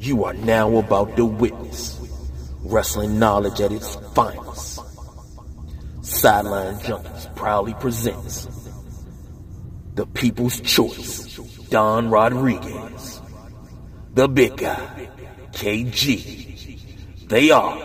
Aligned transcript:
You 0.00 0.24
are 0.24 0.32
now 0.32 0.78
about 0.78 1.14
to 1.16 1.26
witness 1.26 2.00
wrestling 2.62 3.18
knowledge 3.18 3.60
at 3.60 3.70
its 3.70 3.96
finest. 4.14 4.80
Sideline 6.00 6.76
Junkies 6.76 7.36
proudly 7.36 7.74
presents 7.74 8.48
the 9.96 10.06
People's 10.06 10.58
Choice, 10.60 11.36
Don 11.68 12.08
Rodriguez, 12.08 13.20
the 14.14 14.26
Big 14.26 14.56
Guy, 14.56 15.10
KG. 15.52 17.28
They 17.28 17.50
are 17.50 17.78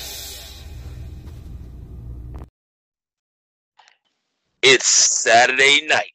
It's 4.62 4.86
Saturday 4.86 5.88
night. 5.88 6.14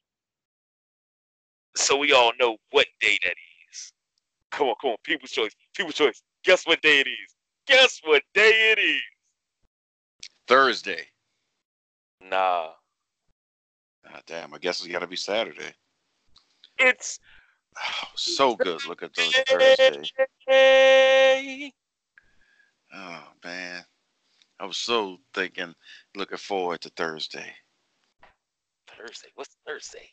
So 1.81 1.97
we 1.97 2.13
all 2.13 2.31
know 2.39 2.57
what 2.69 2.85
day 2.99 3.17
that 3.23 3.35
is. 3.71 3.93
Come 4.51 4.67
on, 4.67 4.75
come 4.79 4.91
on. 4.91 4.97
People's 5.03 5.31
choice. 5.31 5.51
People's 5.75 5.95
choice. 5.95 6.21
Guess 6.43 6.67
what 6.67 6.81
day 6.81 6.99
it 6.99 7.07
is? 7.07 7.35
Guess 7.65 8.01
what 8.03 8.21
day 8.33 8.71
it 8.71 8.79
is? 8.79 9.01
Thursday. 10.47 11.07
Nah. 12.21 12.69
Ah, 14.07 14.21
damn, 14.27 14.53
I 14.53 14.59
guess 14.59 14.79
it's 14.79 14.91
got 14.91 14.99
to 14.99 15.07
be 15.07 15.15
Saturday. 15.15 15.73
It's 16.77 17.19
Oh, 17.77 18.07
so 18.15 18.55
good. 18.55 18.85
Look 18.87 19.01
at 19.01 19.13
those 19.15 19.33
Thursday. 19.49 20.11
Thursday. 20.47 21.73
Oh 22.93 23.23
man, 23.43 23.83
I 24.59 24.65
was 24.65 24.77
so 24.77 25.17
thinking, 25.33 25.73
looking 26.15 26.37
forward 26.37 26.81
to 26.81 26.89
Thursday. 26.89 27.53
Thursday. 28.87 29.29
What's 29.35 29.55
Thursday? 29.65 30.09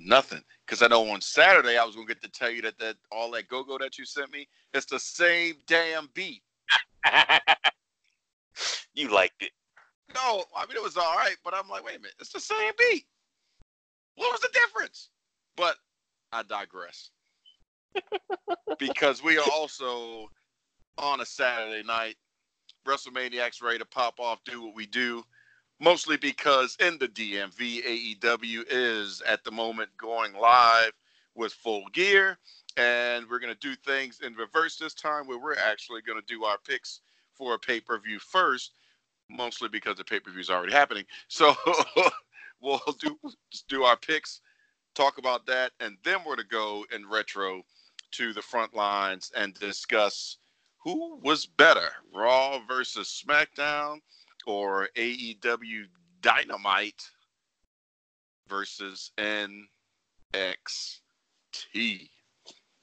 Nothing, 0.00 0.42
because 0.66 0.82
I 0.82 0.88
know 0.88 1.08
on 1.10 1.20
Saturday 1.20 1.78
I 1.78 1.84
was 1.84 1.94
gonna 1.94 2.06
get 2.06 2.22
to 2.22 2.30
tell 2.30 2.50
you 2.50 2.62
that 2.62 2.78
that 2.78 2.96
all 3.10 3.30
that 3.32 3.48
go 3.48 3.62
go 3.62 3.78
that 3.78 3.98
you 3.98 4.04
sent 4.04 4.32
me, 4.32 4.48
it's 4.74 4.86
the 4.86 4.98
same 4.98 5.54
damn 5.66 6.08
beat. 6.14 6.42
you 8.94 9.08
liked 9.08 9.42
it. 9.42 9.52
No, 10.14 10.44
I 10.56 10.66
mean 10.66 10.76
it 10.76 10.82
was 10.82 10.96
all 10.96 11.16
right, 11.16 11.36
but 11.44 11.54
I'm 11.54 11.68
like, 11.68 11.84
wait 11.84 11.96
a 11.96 12.00
minute, 12.00 12.14
it's 12.20 12.32
the 12.32 12.40
same 12.40 12.72
beat. 12.78 13.06
What 14.16 14.32
was 14.32 14.40
the 14.40 14.50
difference? 14.52 15.10
But 15.56 15.76
I 16.32 16.42
digress. 16.42 17.10
because 18.78 19.22
we 19.22 19.38
are 19.38 19.48
also 19.52 20.28
on 20.98 21.20
a 21.20 21.26
Saturday 21.26 21.86
night. 21.86 22.16
WrestleManiacs 22.86 23.62
ready 23.62 23.78
to 23.78 23.84
pop 23.84 24.20
off, 24.20 24.44
do 24.44 24.62
what 24.62 24.74
we 24.74 24.86
do. 24.86 25.24
Mostly 25.78 26.16
because 26.16 26.76
in 26.80 26.98
the 26.98 27.08
DMV, 27.08 28.18
AEW 28.20 28.64
is 28.70 29.22
at 29.26 29.44
the 29.44 29.50
moment 29.50 29.90
going 29.98 30.32
live 30.34 30.92
with 31.34 31.52
full 31.52 31.84
gear. 31.92 32.38
And 32.78 33.26
we're 33.28 33.38
going 33.38 33.52
to 33.52 33.60
do 33.60 33.74
things 33.74 34.20
in 34.20 34.34
reverse 34.34 34.76
this 34.76 34.94
time 34.94 35.26
where 35.26 35.38
we're 35.38 35.56
actually 35.56 36.02
going 36.02 36.20
to 36.20 36.26
do 36.26 36.44
our 36.44 36.58
picks 36.66 37.00
for 37.34 37.54
a 37.54 37.58
pay 37.58 37.80
per 37.80 37.98
view 37.98 38.18
first, 38.18 38.72
mostly 39.30 39.68
because 39.68 39.96
the 39.96 40.04
pay 40.04 40.20
per 40.20 40.30
view 40.30 40.40
is 40.40 40.50
already 40.50 40.72
happening. 40.72 41.04
So 41.28 41.54
we'll 42.60 42.80
do, 42.98 43.18
do 43.68 43.84
our 43.84 43.96
picks, 43.96 44.40
talk 44.94 45.18
about 45.18 45.46
that, 45.46 45.72
and 45.80 45.96
then 46.04 46.20
we're 46.20 46.36
going 46.36 46.38
to 46.38 46.44
go 46.46 46.86
in 46.94 47.08
retro 47.08 47.62
to 48.12 48.32
the 48.32 48.40
front 48.42 48.74
lines 48.74 49.30
and 49.36 49.52
discuss 49.54 50.38
who 50.82 51.18
was 51.22 51.44
better, 51.44 51.90
Raw 52.14 52.60
versus 52.66 53.22
SmackDown 53.26 54.00
or 54.46 54.88
AEW 54.96 55.86
Dynamite 56.22 57.10
versus 58.48 59.10
NXT. 59.18 59.66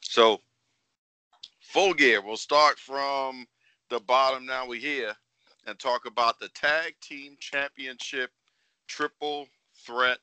So, 0.02 0.42
full 1.62 1.94
gear. 1.94 2.22
We'll 2.22 2.38
start 2.38 2.78
from 2.78 3.48
the 3.90 4.00
bottom 4.00 4.46
now 4.46 4.68
we're 4.68 4.80
here 4.80 5.16
and 5.66 5.80
talk 5.80 6.06
about 6.06 6.40
the 6.40 6.50
Tag 6.50 6.96
Team 7.02 7.38
Championship 7.40 8.32
Triple 8.88 9.48
Threat 9.86 10.20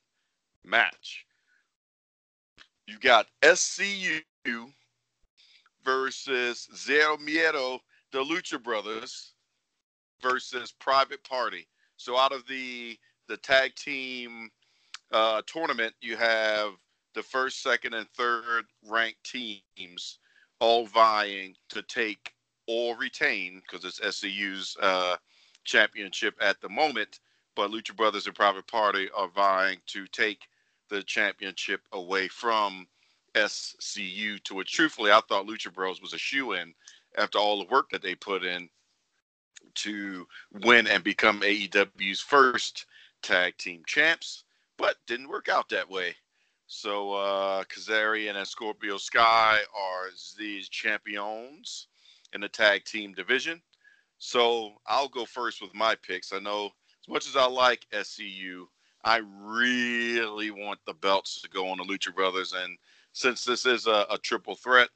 match. 0.63 1.25
You 2.87 2.99
got 2.99 3.27
SCU 3.41 4.21
versus 5.83 6.67
Cero 6.73 7.17
Miedo, 7.17 7.79
the 8.11 8.19
Lucha 8.23 8.61
Brothers 8.61 9.33
versus 10.21 10.71
Private 10.71 11.23
Party. 11.23 11.67
So 11.97 12.17
out 12.17 12.31
of 12.31 12.45
the 12.47 12.97
the 13.27 13.37
tag 13.37 13.75
team 13.75 14.49
uh, 15.11 15.41
tournament, 15.45 15.93
you 16.01 16.17
have 16.17 16.73
the 17.13 17.23
first, 17.23 17.61
second, 17.61 17.93
and 17.93 18.07
third 18.09 18.65
ranked 18.87 19.23
teams 19.23 20.19
all 20.59 20.85
vying 20.85 21.55
to 21.69 21.81
take 21.83 22.33
or 22.67 22.95
retain 22.97 23.61
because 23.61 23.85
it's 23.85 23.99
SCU's 24.17 24.77
uh, 24.81 25.17
championship 25.63 26.35
at 26.41 26.61
the 26.61 26.69
moment. 26.69 27.19
But 27.55 27.71
Lucha 27.71 27.95
Brothers 27.95 28.27
and 28.27 28.35
Private 28.35 28.67
Party 28.67 29.09
are 29.15 29.27
vying 29.27 29.79
to 29.87 30.07
take 30.07 30.47
the 30.89 31.03
championship 31.03 31.81
away 31.91 32.27
from 32.27 32.87
SCU. 33.35 34.41
To 34.43 34.55
which, 34.55 34.71
truthfully, 34.71 35.11
I 35.11 35.21
thought 35.27 35.47
Lucha 35.47 35.73
Bros 35.73 36.01
was 36.01 36.13
a 36.13 36.17
shoe 36.17 36.53
in 36.53 36.73
after 37.17 37.37
all 37.37 37.59
the 37.59 37.71
work 37.71 37.89
that 37.89 38.01
they 38.01 38.15
put 38.15 38.43
in 38.43 38.69
to 39.75 40.27
win 40.63 40.87
and 40.87 41.03
become 41.03 41.41
AEW's 41.41 42.21
first 42.21 42.85
tag 43.21 43.57
team 43.57 43.83
champs, 43.85 44.43
but 44.77 44.97
didn't 45.07 45.29
work 45.29 45.49
out 45.49 45.69
that 45.69 45.89
way. 45.89 46.15
So 46.67 47.13
uh 47.13 47.63
Kazarian 47.65 48.35
and 48.35 48.47
Scorpio 48.47 48.97
Sky 48.97 49.59
are 49.75 50.09
these 50.37 50.69
champions 50.69 51.87
in 52.33 52.41
the 52.41 52.49
tag 52.49 52.85
team 52.85 53.13
division. 53.13 53.61
So 54.17 54.73
I'll 54.85 55.09
go 55.09 55.25
first 55.25 55.61
with 55.61 55.73
my 55.73 55.95
picks. 55.95 56.31
I 56.31 56.39
know 56.39 56.67
as 57.01 57.07
much 57.09 57.27
as 57.27 57.35
I 57.35 57.45
like 57.45 57.87
SCU, 57.91 58.65
I 59.03 59.21
really 59.43 60.51
want 60.51 60.79
the 60.85 60.93
belts 60.93 61.41
to 61.41 61.49
go 61.49 61.67
on 61.69 61.77
the 61.77 61.83
Lucha 61.83 62.13
Brothers. 62.13 62.53
And 62.53 62.77
since 63.13 63.43
this 63.43 63.65
is 63.65 63.87
a, 63.87 64.05
a 64.11 64.17
triple 64.19 64.55
threat, 64.55 64.89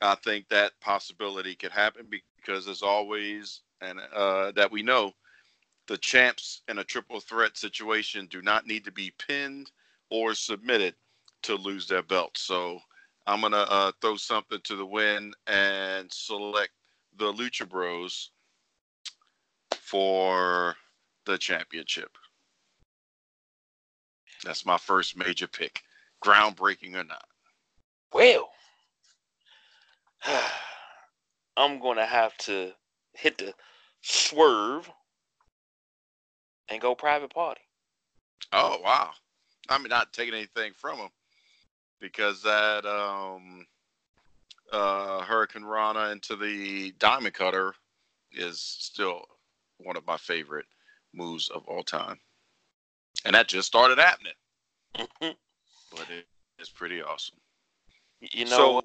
I 0.00 0.14
think 0.16 0.48
that 0.48 0.78
possibility 0.80 1.54
could 1.54 1.72
happen 1.72 2.08
because 2.36 2.68
as 2.68 2.82
always, 2.82 3.60
and 3.82 4.00
uh, 4.14 4.52
that 4.52 4.70
we 4.70 4.82
know, 4.82 5.12
the 5.88 5.98
champs 5.98 6.62
in 6.68 6.78
a 6.78 6.84
triple 6.84 7.20
threat 7.20 7.56
situation 7.56 8.26
do 8.30 8.40
not 8.40 8.66
need 8.66 8.84
to 8.84 8.92
be 8.92 9.12
pinned 9.18 9.70
or 10.10 10.34
submitted 10.34 10.94
to 11.42 11.56
lose 11.56 11.86
their 11.88 12.02
belt. 12.02 12.36
So 12.36 12.78
I'm 13.26 13.40
gonna 13.40 13.66
uh, 13.68 13.92
throw 14.00 14.16
something 14.16 14.60
to 14.64 14.76
the 14.76 14.86
wind 14.86 15.34
and 15.46 16.12
select 16.12 16.70
the 17.16 17.32
Lucha 17.32 17.68
Bros 17.68 18.30
for 19.76 20.76
the 21.26 21.38
championship. 21.38 22.16
That's 24.44 24.66
my 24.66 24.78
first 24.78 25.16
major 25.16 25.46
pick, 25.46 25.82
groundbreaking 26.24 26.94
or 26.94 27.04
not. 27.04 27.24
Well, 28.12 28.50
I'm 31.56 31.80
gonna 31.80 32.06
have 32.06 32.36
to 32.38 32.72
hit 33.14 33.38
the 33.38 33.54
swerve 34.02 34.90
and 36.68 36.80
go 36.80 36.94
private 36.94 37.32
party. 37.32 37.60
Oh 38.52 38.78
wow! 38.82 39.10
I 39.68 39.78
mean, 39.78 39.88
not 39.88 40.12
taking 40.12 40.34
anything 40.34 40.72
from 40.76 40.98
them 40.98 41.08
because 42.00 42.42
that 42.42 42.84
um, 42.84 43.66
uh, 44.72 45.22
Hurricanrana 45.22 46.12
into 46.12 46.36
the 46.36 46.92
Diamond 46.98 47.34
Cutter 47.34 47.74
is 48.32 48.60
still 48.60 49.24
one 49.78 49.96
of 49.96 50.06
my 50.06 50.16
favorite 50.16 50.66
moves 51.14 51.48
of 51.48 51.64
all 51.66 51.82
time, 51.82 52.18
and 53.24 53.34
that 53.34 53.48
just 53.48 53.68
started 53.68 53.98
happening. 53.98 54.32
but 54.94 56.06
it, 56.10 56.26
it's 56.58 56.70
pretty 56.70 57.00
awesome. 57.00 57.38
You 58.20 58.44
know, 58.44 58.50
so, 58.50 58.82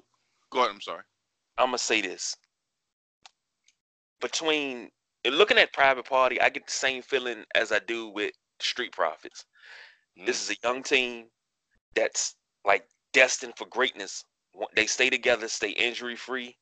go 0.50 0.60
ahead. 0.60 0.70
I'm 0.72 0.80
sorry. 0.80 1.02
I'm 1.58 1.66
gonna 1.66 1.78
say 1.78 2.00
this. 2.00 2.36
Between 4.20 4.90
looking 5.30 5.58
at 5.58 5.72
Private 5.72 6.06
Party, 6.06 6.40
I 6.40 6.48
get 6.48 6.66
the 6.66 6.72
same 6.72 7.02
feeling 7.02 7.44
as 7.54 7.72
I 7.72 7.80
do 7.80 8.08
with 8.08 8.32
Street 8.60 8.92
Profits. 8.92 9.44
This 10.26 10.42
is 10.42 10.50
a 10.56 10.66
young 10.66 10.82
team 10.82 11.26
that's 11.94 12.34
like 12.64 12.84
destined 13.12 13.54
for 13.56 13.66
greatness. 13.66 14.24
They 14.74 14.86
stay 14.86 15.10
together, 15.10 15.48
stay 15.48 15.70
injury 15.70 16.16
free. 16.16 16.56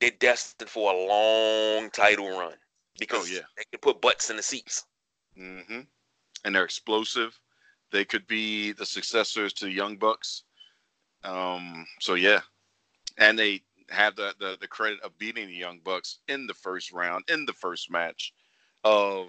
They're 0.00 0.10
destined 0.10 0.70
for 0.70 0.92
a 0.92 0.96
long 0.96 1.90
title 1.90 2.28
run 2.38 2.54
because 2.98 3.30
yeah. 3.30 3.40
they 3.56 3.64
can 3.70 3.80
put 3.80 4.00
butts 4.00 4.30
in 4.30 4.36
the 4.36 4.42
seats. 4.42 4.84
Mm-hmm. 5.38 5.80
And 6.44 6.54
they're 6.54 6.64
explosive. 6.64 7.38
They 7.90 8.04
could 8.04 8.26
be 8.26 8.72
the 8.72 8.86
successors 8.86 9.52
to 9.54 9.64
the 9.64 9.72
Young 9.72 9.96
Bucks. 9.96 10.44
Um, 11.24 11.86
so 12.00 12.14
yeah, 12.14 12.40
and 13.16 13.38
they 13.38 13.62
have 13.90 14.16
the, 14.16 14.34
the 14.38 14.56
the 14.60 14.68
credit 14.68 15.00
of 15.02 15.16
beating 15.18 15.46
the 15.46 15.54
Young 15.54 15.80
Bucks 15.84 16.18
in 16.28 16.46
the 16.46 16.54
first 16.54 16.92
round, 16.92 17.24
in 17.28 17.44
the 17.46 17.52
first 17.52 17.90
match 17.90 18.32
of 18.84 19.28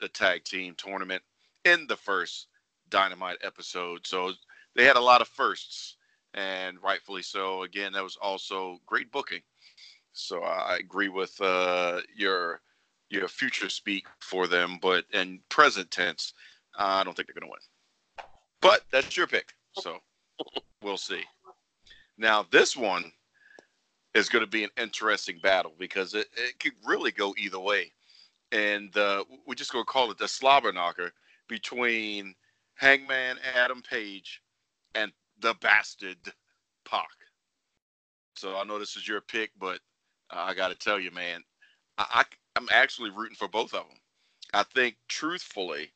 the 0.00 0.08
tag 0.08 0.44
team 0.44 0.74
tournament, 0.76 1.22
in 1.64 1.86
the 1.86 1.96
first 1.96 2.46
Dynamite 2.88 3.38
episode. 3.42 4.06
So 4.06 4.32
they 4.74 4.84
had 4.84 4.96
a 4.96 5.00
lot 5.00 5.20
of 5.20 5.28
firsts 5.28 5.96
and 6.34 6.82
rightfully 6.82 7.22
so. 7.22 7.62
Again, 7.62 7.92
that 7.92 8.02
was 8.02 8.16
also 8.20 8.78
great 8.86 9.10
booking. 9.10 9.42
So 10.12 10.42
I 10.42 10.76
agree 10.76 11.08
with 11.08 11.40
uh, 11.40 12.00
your 12.16 12.60
your 13.10 13.28
future 13.28 13.68
speak 13.68 14.06
for 14.20 14.46
them, 14.46 14.78
but 14.82 15.04
in 15.12 15.40
present 15.48 15.90
tense, 15.90 16.34
I 16.78 17.04
don't 17.04 17.16
think 17.16 17.28
they're 17.28 17.40
going 17.40 17.50
to 17.50 17.52
win. 17.52 18.26
But 18.60 18.82
that's 18.90 19.16
your 19.16 19.26
pick, 19.26 19.54
so 19.72 19.98
we'll 20.82 20.98
see. 20.98 21.22
Now 22.18 22.44
this 22.50 22.76
one 22.76 23.12
is 24.14 24.28
going 24.28 24.44
to 24.44 24.50
be 24.50 24.64
an 24.64 24.70
interesting 24.76 25.38
battle 25.42 25.72
because 25.78 26.14
it, 26.14 26.26
it 26.36 26.58
could 26.58 26.72
really 26.84 27.12
go 27.12 27.34
either 27.38 27.58
way, 27.60 27.92
and 28.52 28.96
uh, 28.96 29.24
we're 29.46 29.54
just 29.54 29.72
going 29.72 29.84
to 29.84 29.90
call 29.90 30.10
it 30.10 30.18
the 30.18 30.28
slobber 30.28 30.72
knocker 30.72 31.12
between 31.48 32.34
Hangman 32.74 33.36
Adam 33.54 33.82
Page 33.82 34.42
and 34.94 35.12
the 35.40 35.54
bastard 35.60 36.18
Pac. 36.84 37.06
So 38.36 38.56
I 38.56 38.64
know 38.64 38.78
this 38.78 38.96
is 38.96 39.06
your 39.06 39.20
pick, 39.20 39.50
but 39.58 39.80
I 40.30 40.54
got 40.54 40.68
to 40.68 40.74
tell 40.74 40.98
you, 41.00 41.10
man, 41.10 41.42
I, 41.98 42.06
I 42.10 42.24
I'm 42.56 42.68
actually 42.72 43.10
rooting 43.10 43.36
for 43.36 43.48
both 43.48 43.74
of 43.74 43.86
them. 43.86 43.98
I 44.54 44.62
think, 44.62 44.96
truthfully, 45.08 45.92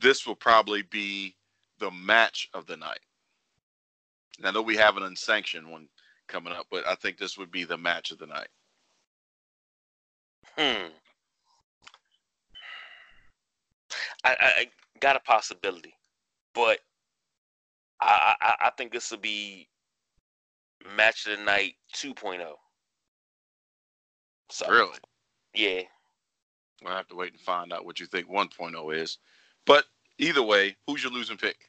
this 0.00 0.26
will 0.26 0.36
probably 0.36 0.82
be 0.82 1.36
the 1.78 1.90
match 1.90 2.48
of 2.54 2.66
the 2.66 2.76
night. 2.76 3.00
And 4.38 4.46
I 4.46 4.50
know 4.50 4.62
we 4.62 4.76
have 4.76 4.96
an 4.96 5.02
unsanctioned 5.02 5.70
one 5.70 5.88
coming 6.30 6.52
up, 6.52 6.66
but 6.70 6.86
I 6.86 6.94
think 6.94 7.18
this 7.18 7.36
would 7.36 7.50
be 7.50 7.64
the 7.64 7.76
match 7.76 8.10
of 8.10 8.18
the 8.18 8.26
night. 8.26 8.48
Hmm. 10.56 10.88
I, 14.24 14.36
I 14.40 14.66
got 15.00 15.16
a 15.16 15.20
possibility, 15.20 15.94
but 16.54 16.78
I, 18.00 18.34
I, 18.40 18.54
I 18.66 18.70
think 18.70 18.92
this 18.92 19.10
will 19.10 19.18
be 19.18 19.68
match 20.96 21.26
of 21.26 21.38
the 21.38 21.44
night 21.44 21.74
2.0. 21.94 22.40
So, 24.50 24.70
really? 24.70 24.98
Yeah. 25.54 25.82
We'll 26.82 26.94
have 26.94 27.08
to 27.08 27.16
wait 27.16 27.32
and 27.32 27.40
find 27.40 27.72
out 27.72 27.84
what 27.84 28.00
you 28.00 28.06
think 28.06 28.28
1.0 28.28 28.94
is. 28.94 29.18
But 29.66 29.84
either 30.18 30.42
way, 30.42 30.76
who's 30.86 31.02
your 31.02 31.12
losing 31.12 31.36
pick? 31.36 31.68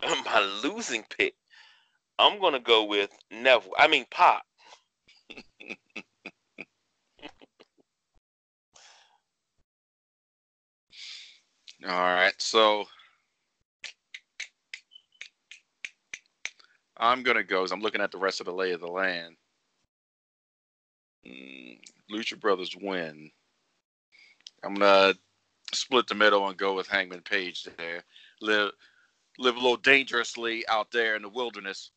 My 0.02 0.60
losing 0.62 1.04
pick. 1.16 1.34
I'm 2.18 2.40
gonna 2.40 2.60
go 2.60 2.84
with 2.84 3.10
Neville. 3.30 3.72
I 3.78 3.88
mean 3.88 4.06
Pac. 4.10 4.42
All 11.86 11.90
right, 11.90 12.34
so 12.38 12.86
I'm 16.96 17.22
gonna 17.22 17.42
go. 17.44 17.66
I'm 17.70 17.80
looking 17.80 18.00
at 18.00 18.10
the 18.10 18.18
rest 18.18 18.40
of 18.40 18.46
the 18.46 18.52
lay 18.52 18.72
of 18.72 18.80
the 18.80 18.86
land. 18.86 19.36
Mm, 21.26 21.78
Lucha 22.10 22.38
Brothers 22.38 22.74
win. 22.80 23.30
I'm 24.62 24.74
gonna 24.74 25.14
split 25.72 26.06
the 26.06 26.14
middle 26.14 26.48
and 26.48 26.56
go 26.56 26.74
with 26.74 26.88
Hangman 26.88 27.22
Page 27.22 27.64
there. 27.76 28.04
Live 28.40 28.70
live 29.38 29.56
a 29.56 29.58
little 29.58 29.76
dangerously 29.76 30.66
out 30.68 30.90
there 30.92 31.16
in 31.16 31.22
the 31.22 31.28
wilderness 31.28 31.90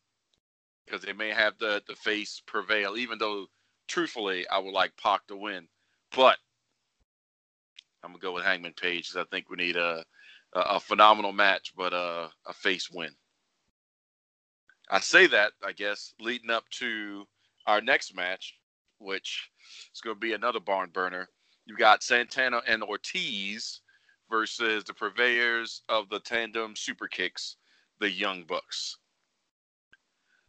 because 0.88 1.04
they 1.04 1.14
may 1.14 1.30
have 1.30 1.58
the 1.60 1.82
the 1.88 1.96
face 1.96 2.42
prevail. 2.46 2.98
Even 2.98 3.18
though, 3.20 3.48
truthfully, 3.88 4.48
I 4.48 4.60
would 4.60 4.74
like 4.74 4.98
Pac 4.98 5.28
to 5.28 5.36
win, 5.38 5.68
but 6.16 6.38
I'm 8.04 8.12
gonna 8.12 8.20
go 8.20 8.34
with 8.34 8.44
Hangman 8.44 8.74
Page 8.74 9.10
because 9.10 9.26
I 9.26 9.30
think 9.30 9.50
we 9.50 9.58
need 9.58 9.76
a 9.76 10.04
a, 10.54 10.60
a 10.60 10.80
phenomenal 10.80 11.34
match, 11.34 11.74
but 11.76 11.94
a 11.94 12.30
a 12.48 12.54
face 12.54 12.90
win. 12.92 13.12
I 14.90 15.00
say 15.02 15.28
that 15.28 15.52
I 15.66 15.74
guess 15.74 16.14
leading 16.20 16.50
up 16.50 16.64
to 16.80 17.26
our 17.66 17.82
next 17.82 18.16
match, 18.16 18.56
which 19.00 19.50
is 19.94 20.02
going 20.02 20.16
to 20.16 20.20
be 20.20 20.34
another 20.34 20.62
barn 20.62 20.90
burner. 20.92 21.28
You've 21.66 21.78
got 21.78 22.04
Santana 22.04 22.62
and 22.66 22.82
Ortiz 22.82 23.82
versus 24.30 24.86
the 24.86 24.94
purveyors 24.94 25.82
of 25.90 26.08
the 26.10 26.20
tandem 26.22 26.76
super 26.76 27.08
kicks, 27.08 27.58
the 28.00 28.10
Young 28.10 28.46
Bucks. 28.46 28.98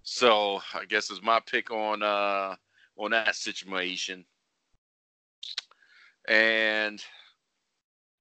So 0.03 0.61
I 0.75 0.85
guess 0.87 1.11
it's 1.11 1.23
my 1.23 1.41
pick 1.41 1.71
on 1.71 2.03
uh 2.03 2.56
on 2.97 3.11
that 3.12 3.37
situation. 3.37 4.25
And 6.27 7.03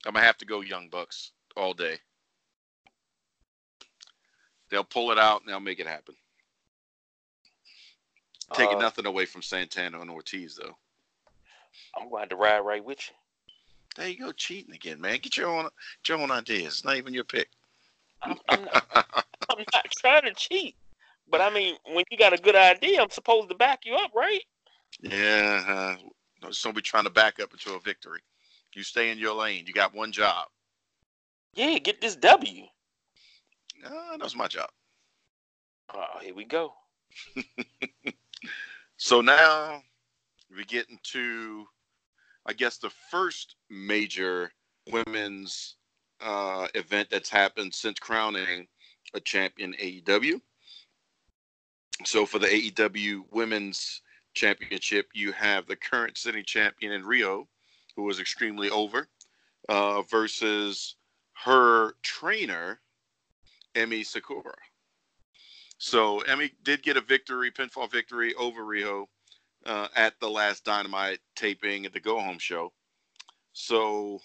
I'm 0.06 0.14
gonna 0.14 0.26
have 0.26 0.38
to 0.38 0.46
go 0.46 0.62
Young 0.62 0.90
Bucks 0.90 1.32
all 1.56 1.74
day. 1.74 1.98
They'll 4.70 4.84
pull 4.84 5.12
it 5.12 5.18
out 5.18 5.42
and 5.42 5.50
they'll 5.50 5.60
make 5.60 5.80
it 5.80 5.88
happen. 5.88 6.16
Taking 8.54 8.78
uh, 8.78 8.82
nothing 8.82 9.06
away 9.06 9.26
from 9.26 9.42
Santana 9.42 10.00
and 10.00 10.10
Ortiz, 10.10 10.56
though. 10.56 10.78
I'm 12.00 12.10
going 12.10 12.30
to 12.30 12.36
ride 12.36 12.60
right 12.60 12.84
with 12.84 13.00
you. 13.10 13.16
There 13.96 14.08
you 14.08 14.20
go, 14.20 14.32
cheating 14.32 14.76
again, 14.76 15.02
man. 15.02 15.20
Get 15.22 15.38
your 15.38 15.50
own, 15.50 15.70
your 16.08 16.20
own 16.20 16.32
ideas. 16.32 16.68
It's 16.68 16.86
not 16.86 16.98
even 16.98 17.14
your 17.14 17.24
pick. 17.24 17.50
I'm, 18.22 18.38
I'm, 18.48 18.66
not, 18.66 18.86
I'm 19.50 19.66
not 19.74 19.86
trying 20.00 20.24
to 20.24 20.34
cheat, 20.34 20.76
but 21.30 21.42
I 21.42 21.50
mean, 21.50 21.76
when 21.86 22.04
you 22.10 22.18
got 22.18 22.34
a 22.34 22.38
good 22.38 22.56
idea, 22.56 23.02
I'm 23.02 23.10
supposed 23.10 23.50
to 23.50 23.56
back 23.56 23.86
you 23.86 23.96
up, 23.96 24.12
right? 24.16 24.42
Yeah, 25.02 25.98
uh, 26.42 26.50
don't 26.64 26.76
be 26.76 26.82
trying 26.82 27.04
to 27.04 27.10
back 27.10 27.40
up 27.40 27.52
into 27.52 27.74
a 27.74 27.80
victory. 27.80 28.22
You 28.74 28.84
stay 28.84 29.12
in 29.12 29.18
your 29.18 29.34
lane. 29.34 29.66
You 29.66 29.74
got 29.74 29.96
one 29.96 30.12
job. 30.12 30.48
Yeah, 31.56 31.80
get 31.80 32.00
this 32.00 32.16
W. 32.16 32.64
Uh, 33.84 34.18
that's 34.20 34.36
my 34.36 34.48
job. 34.48 34.70
Oh, 35.94 36.20
here 36.22 36.36
we 36.36 36.46
go. 36.46 36.74
so 38.98 39.22
now 39.22 39.82
we 40.56 40.64
get 40.66 40.90
into, 40.90 41.66
I 42.46 42.54
guess, 42.54 42.78
the 42.78 42.92
first 43.10 43.56
major 43.70 44.52
women's 44.92 45.78
uh, 46.22 46.68
event 46.76 47.10
that's 47.10 47.30
happened 47.30 47.74
since 47.74 48.00
crowning 48.00 48.68
a 49.14 49.20
champion 49.20 49.74
AEW. 49.82 50.40
So 52.06 52.26
for 52.26 52.40
the 52.40 52.48
AEW 52.48 53.24
Women's 53.32 54.02
Championship, 54.34 55.08
you 55.14 55.32
have 55.32 55.66
the 55.66 55.76
current 55.76 56.18
sitting 56.18 56.44
champion 56.44 56.92
in 56.92 57.04
Riho, 57.04 57.48
who 57.96 58.04
was 58.04 58.20
extremely 58.20 58.70
over, 58.70 59.08
uh, 59.68 60.04
versus 60.04 60.96
her 61.34 61.96
trainer, 62.04 62.80
Emmy 63.76 64.04
Sakura. 64.04 64.54
So 65.80 66.22
Emmy 66.22 66.52
did 66.64 66.84
get 66.84 66.98
a 66.98 67.02
victory, 67.02 67.52
pinfall 67.52 67.92
victory 67.92 68.34
over 68.36 68.62
Riho 68.62 69.06
uh, 69.66 69.88
at 69.96 70.20
the 70.20 70.30
last 70.30 70.64
Dynamite 70.64 71.20
taping 71.36 71.86
at 71.86 71.94
the 71.94 72.00
Go 72.00 72.20
Home 72.20 72.40
show. 72.40 72.72
So 73.54 74.20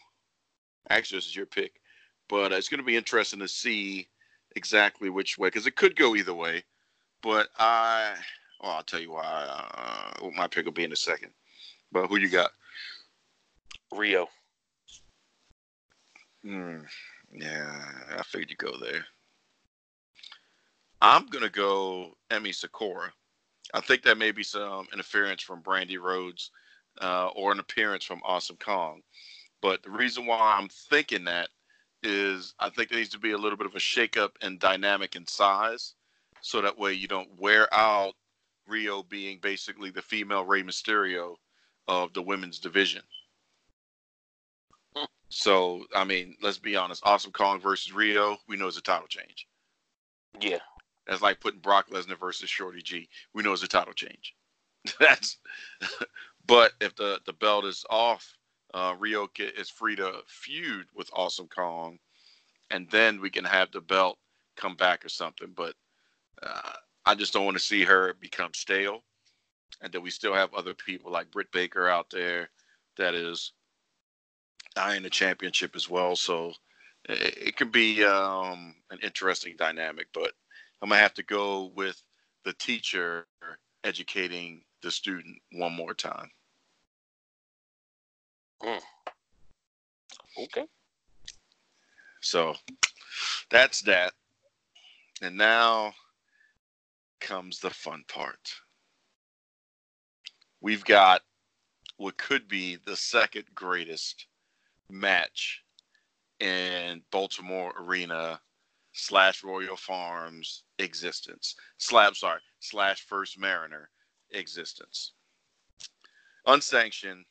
actually, 0.88 1.18
this 1.18 1.26
is 1.26 1.37
your 1.37 1.46
pick, 1.46 1.80
but 2.28 2.52
it's 2.52 2.68
going 2.68 2.80
to 2.80 2.87
be 2.87 2.96
interesting 2.96 3.40
to 3.40 3.49
see 3.49 4.08
exactly 4.56 5.11
which 5.11 5.38
way 5.38 5.49
because 5.49 5.66
it 5.66 5.76
could 5.76 5.96
go 5.96 6.14
either 6.16 6.35
way. 6.35 6.64
But 7.22 7.48
I, 7.58 8.14
well, 8.60 8.72
I'll 8.72 8.82
tell 8.82 9.00
you 9.00 9.12
why. 9.12 9.22
Uh, 9.24 10.30
my 10.36 10.46
pick 10.46 10.64
will 10.64 10.72
be 10.72 10.84
in 10.84 10.92
a 10.92 10.96
second. 10.96 11.30
But 11.92 12.06
who 12.06 12.18
you 12.18 12.28
got? 12.28 12.50
Riho. 13.92 14.26
Hmm. 16.42 16.78
Yeah, 17.32 17.82
I 18.18 18.22
figured 18.22 18.50
you'd 18.50 18.58
go 18.58 18.76
there. 18.78 19.04
I'm 21.00 21.26
gonna 21.26 21.48
go 21.48 22.16
Emmy 22.30 22.52
Sakura. 22.52 23.12
I 23.74 23.80
think 23.80 24.02
that 24.02 24.18
may 24.18 24.32
be 24.32 24.42
some 24.42 24.86
interference 24.92 25.42
from 25.42 25.62
Brandi 25.62 25.98
Rhodes 25.98 26.50
uh, 27.00 27.28
or 27.28 27.52
an 27.52 27.60
appearance 27.60 28.04
from 28.04 28.20
Awesome 28.24 28.56
Kong. 28.56 29.02
But 29.62 29.82
the 29.82 29.90
reason 29.90 30.26
why 30.26 30.56
I'm 30.58 30.68
thinking 30.68 31.24
that 31.24 31.48
is 32.02 32.54
I 32.58 32.68
think 32.68 32.88
there 32.88 32.98
needs 32.98 33.10
to 33.10 33.18
be 33.18 33.32
a 33.32 33.38
little 33.38 33.56
bit 33.56 33.66
of 33.66 33.74
a 33.74 33.78
shakeup 33.78 34.30
in 34.42 34.58
dynamic 34.58 35.14
and 35.14 35.28
size, 35.28 35.94
so 36.42 36.61
that 36.61 36.76
way 36.78 36.92
you 36.92 37.08
don't 37.08 37.40
wear 37.40 37.72
out 37.72 38.14
Riho 38.68 39.08
being 39.08 39.38
basically 39.40 39.90
the 39.90 40.02
female 40.02 40.44
Rey 40.44 40.62
Mysterio 40.62 41.37
of 41.88 42.12
the 42.12 42.22
women's 42.22 42.58
division. 42.58 43.02
So 45.30 45.87
I 45.94 46.04
mean, 46.04 46.37
let's 46.42 46.58
be 46.58 46.76
honest. 46.76 47.02
Awesome 47.06 47.32
Kong 47.32 47.58
versus 47.61 47.92
Riho, 47.92 48.37
we 48.49 48.56
know 48.56 48.66
it's 48.66 48.76
a 48.76 48.82
title 48.82 49.08
change. 49.08 49.46
Yeah, 50.40 50.58
that's 51.06 51.22
like 51.22 51.40
putting 51.40 51.61
Brock 51.61 51.88
Lesnar 51.90 52.18
versus 52.18 52.50
Shorty 52.50 52.82
G. 52.82 53.08
We 53.32 53.42
know 53.42 53.52
it's 53.52 53.62
a 53.62 53.68
title 53.68 53.94
change. 53.94 54.34
That's. 55.00 55.38
but 56.46 56.72
if 56.80 56.94
the 56.96 57.20
the 57.25 57.32
belt 57.32 57.64
is 57.64 57.84
off, 57.88 58.37
uh, 58.75 58.94
Riho 58.94 59.28
is 59.58 59.70
free 59.70 59.96
to 59.96 60.20
feud 60.26 60.87
with 60.94 61.11
Awesome 61.12 61.49
Kong, 61.49 61.99
and 62.70 62.90
then 62.90 63.20
we 63.20 63.30
can 63.30 63.44
have 63.44 63.70
the 63.70 63.80
belt 63.80 64.18
come 64.56 64.76
back 64.76 65.04
or 65.04 65.08
something. 65.08 65.52
But 65.56 65.75
uh, 66.42 66.72
I 67.04 67.14
just 67.14 67.32
don't 67.32 67.44
want 67.44 67.56
to 67.56 67.62
see 67.62 67.84
her 67.84 68.14
become 68.14 68.54
stale, 68.54 69.02
and 69.80 69.92
that 69.92 70.00
we 70.00 70.11
still 70.11 70.34
have 70.34 70.54
other 70.54 70.75
people 70.75 71.11
like 71.11 71.30
Britt 71.30 71.50
Baker 71.52 71.88
out 71.88 72.11
there 72.11 72.50
that 72.96 73.14
is 73.14 73.52
eyeing 74.76 75.02
the 75.02 75.11
championship 75.11 75.75
as 75.76 75.88
well. 75.88 76.16
So 76.16 76.52
it, 77.08 77.38
it 77.38 77.56
can 77.56 77.70
be 77.70 78.04
um, 78.04 78.75
an 78.90 78.99
interesting 79.02 79.56
dynamic, 79.58 80.08
but 80.12 80.32
I'm 80.80 80.88
gonna 80.88 81.00
have 81.00 81.14
to 81.14 81.22
go 81.22 81.72
with 81.75 82.02
the 82.44 82.52
teacher 82.54 83.26
educating 83.84 84.62
the 84.82 84.90
student 84.90 85.38
one 85.52 85.72
more 85.72 85.94
time. 85.94 86.30
Okay. 90.38 90.66
So 92.20 92.54
that's 93.50 93.82
that. 93.82 94.12
And 95.20 95.37
now 95.37 95.94
comes 97.22 97.60
the 97.60 97.70
fun 97.70 98.04
part. 98.08 98.52
We've 100.60 100.84
got 100.84 101.22
what 101.96 102.18
could 102.18 102.48
be 102.48 102.76
the 102.84 102.96
second 102.96 103.44
greatest 103.54 104.26
match 104.90 105.62
in 106.40 107.02
Baltimore 107.10 107.72
Arena 107.78 108.40
slash 108.92 109.44
Royal 109.44 109.76
Farms 109.76 110.64
existence. 110.78 111.54
Slab, 111.78 112.16
sorry, 112.16 112.40
slash 112.60 113.06
First 113.06 113.38
Mariner 113.38 113.88
existence. 114.32 115.12
Unsanctioned, 116.46 117.24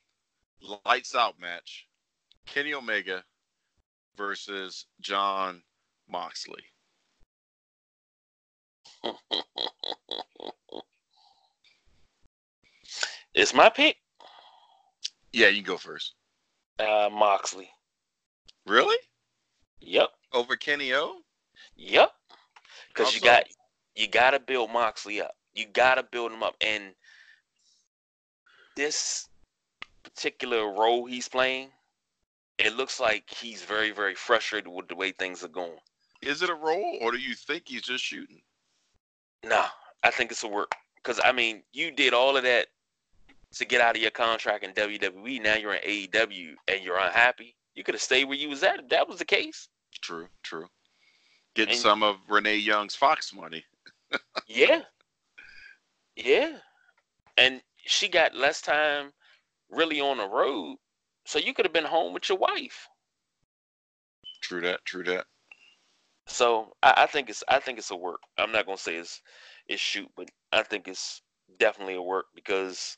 lights 0.85 1.15
out 1.15 1.39
match. 1.39 1.87
Kenny 2.45 2.73
Omega 2.73 3.23
versus 4.15 4.85
Jon 5.01 5.61
Moxley. 6.09 6.63
It's 13.33 13.53
my 13.53 13.69
pick. 13.69 13.97
Yeah, 15.33 15.47
you 15.47 15.61
go 15.61 15.77
first. 15.77 16.13
Uh, 16.79 17.09
Moxley. 17.11 17.69
Really? 18.65 18.97
Yep. 19.79 20.09
Over 20.33 20.55
Kenny 20.55 20.93
O? 20.93 21.21
Yep. 21.75 22.11
Because 22.89 23.15
you 23.15 23.21
got 23.21 23.45
you 23.95 24.07
got 24.07 24.31
to 24.31 24.39
build 24.39 24.71
Moxley 24.71 25.21
up. 25.21 25.35
You 25.53 25.67
got 25.67 25.95
to 25.95 26.03
build 26.03 26.31
him 26.31 26.43
up, 26.43 26.55
and 26.61 26.93
this 28.75 29.27
particular 30.03 30.71
role 30.71 31.05
he's 31.05 31.27
playing, 31.27 31.69
it 32.57 32.75
looks 32.75 32.99
like 32.99 33.29
he's 33.29 33.63
very, 33.63 33.91
very 33.91 34.15
frustrated 34.15 34.67
with 34.67 34.87
the 34.87 34.95
way 34.95 35.11
things 35.11 35.43
are 35.43 35.49
going. 35.49 35.77
Is 36.21 36.41
it 36.41 36.49
a 36.49 36.55
role 36.55 36.97
or 37.01 37.11
do 37.11 37.17
you 37.17 37.33
think 37.33 37.63
he's 37.65 37.81
just 37.81 38.03
shooting? 38.03 38.41
Nah, 39.43 39.67
I 40.03 40.11
think 40.11 40.31
it's 40.31 40.43
a 40.43 40.47
work. 40.47 40.73
Because 40.97 41.19
I 41.23 41.31
mean, 41.31 41.63
you 41.73 41.91
did 41.91 42.13
all 42.13 42.37
of 42.37 42.43
that 42.43 42.67
to 43.53 43.65
get 43.65 43.81
out 43.81 43.95
of 43.95 44.01
your 44.01 44.11
contract 44.11 44.63
in 44.63 44.71
WWE. 44.73 45.41
Now 45.41 45.55
you're 45.55 45.73
in 45.73 45.81
AEW 45.83 46.53
and 46.67 46.83
you're 46.83 46.97
unhappy. 46.99 47.55
You 47.75 47.83
could 47.83 47.95
have 47.95 48.01
stayed 48.01 48.25
where 48.25 48.37
you 48.37 48.49
was 48.49 48.63
at 48.63 48.79
if 48.79 48.89
that 48.89 49.07
was 49.07 49.19
the 49.19 49.25
case. 49.25 49.67
True, 50.01 50.27
true. 50.43 50.67
Get 51.55 51.69
And- 51.69 51.77
some 51.77 52.03
of 52.03 52.17
Renee 52.29 52.57
Young's 52.57 52.95
Fox 52.95 53.33
money. 53.33 53.63
Yeah. 54.47 54.81
Yeah. 56.17 56.57
And 57.37 57.61
she 57.77 58.09
got 58.09 58.35
less 58.35 58.61
time 58.61 59.11
really 59.69 60.01
on 60.01 60.17
the 60.17 60.27
road. 60.27 60.75
So 61.25 61.39
you 61.39 61.53
could 61.53 61.65
have 61.65 61.71
been 61.71 61.85
home 61.85 62.13
with 62.13 62.27
your 62.27 62.37
wife. 62.37 62.89
True 64.41 64.59
that, 64.61 64.83
true 64.83 65.03
that. 65.05 65.25
So 66.31 66.73
I, 66.81 66.93
I 66.97 67.05
think 67.07 67.29
it's 67.29 67.43
I 67.47 67.59
think 67.59 67.77
it's 67.77 67.91
a 67.91 67.95
work. 67.95 68.21
I'm 68.37 68.51
not 68.51 68.65
gonna 68.65 68.77
say 68.77 68.95
it's 68.95 69.21
it's 69.67 69.81
shoot, 69.81 70.09
but 70.15 70.29
I 70.51 70.63
think 70.63 70.87
it's 70.87 71.21
definitely 71.59 71.95
a 71.95 72.01
work 72.01 72.25
because 72.35 72.97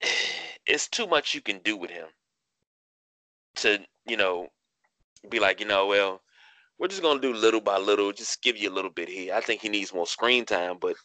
it's 0.66 0.88
too 0.88 1.06
much 1.06 1.34
you 1.34 1.40
can 1.40 1.58
do 1.58 1.76
with 1.76 1.90
him 1.90 2.06
to, 3.56 3.78
you 4.06 4.16
know, 4.16 4.48
be 5.28 5.40
like, 5.40 5.60
you 5.60 5.66
know, 5.66 5.86
well, 5.86 6.20
we're 6.78 6.88
just 6.88 7.02
gonna 7.02 7.20
do 7.20 7.32
little 7.34 7.60
by 7.60 7.78
little, 7.78 8.12
just 8.12 8.42
give 8.42 8.56
you 8.56 8.70
a 8.70 8.74
little 8.74 8.90
bit 8.90 9.08
here. 9.08 9.34
I 9.34 9.40
think 9.40 9.60
he 9.62 9.68
needs 9.68 9.94
more 9.94 10.06
screen 10.06 10.44
time, 10.44 10.78
but 10.80 10.96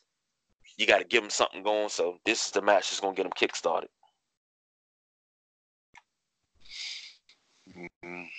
you 0.78 0.88
got 0.88 1.00
to 1.00 1.04
give 1.06 1.24
him 1.24 1.30
something 1.30 1.64
going. 1.64 1.90
So 1.90 2.18
this 2.26 2.46
is 2.46 2.52
the 2.52 2.62
match 2.62 2.90
that's 2.90 3.00
gonna 3.00 3.16
get 3.16 3.26
him 3.26 3.32
kick 3.36 3.56
started. 3.56 3.90
Mm. 7.78 7.90
man. 8.04 8.30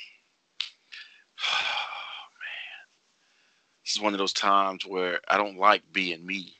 This 3.91 3.97
is 3.97 4.03
one 4.03 4.15
of 4.15 4.21
those 4.21 4.33
times 4.33 4.87
where 4.87 5.21
I 5.27 5.37
don't 5.37 5.59
like 5.59 5.83
being 5.93 6.25
me. 6.25 6.55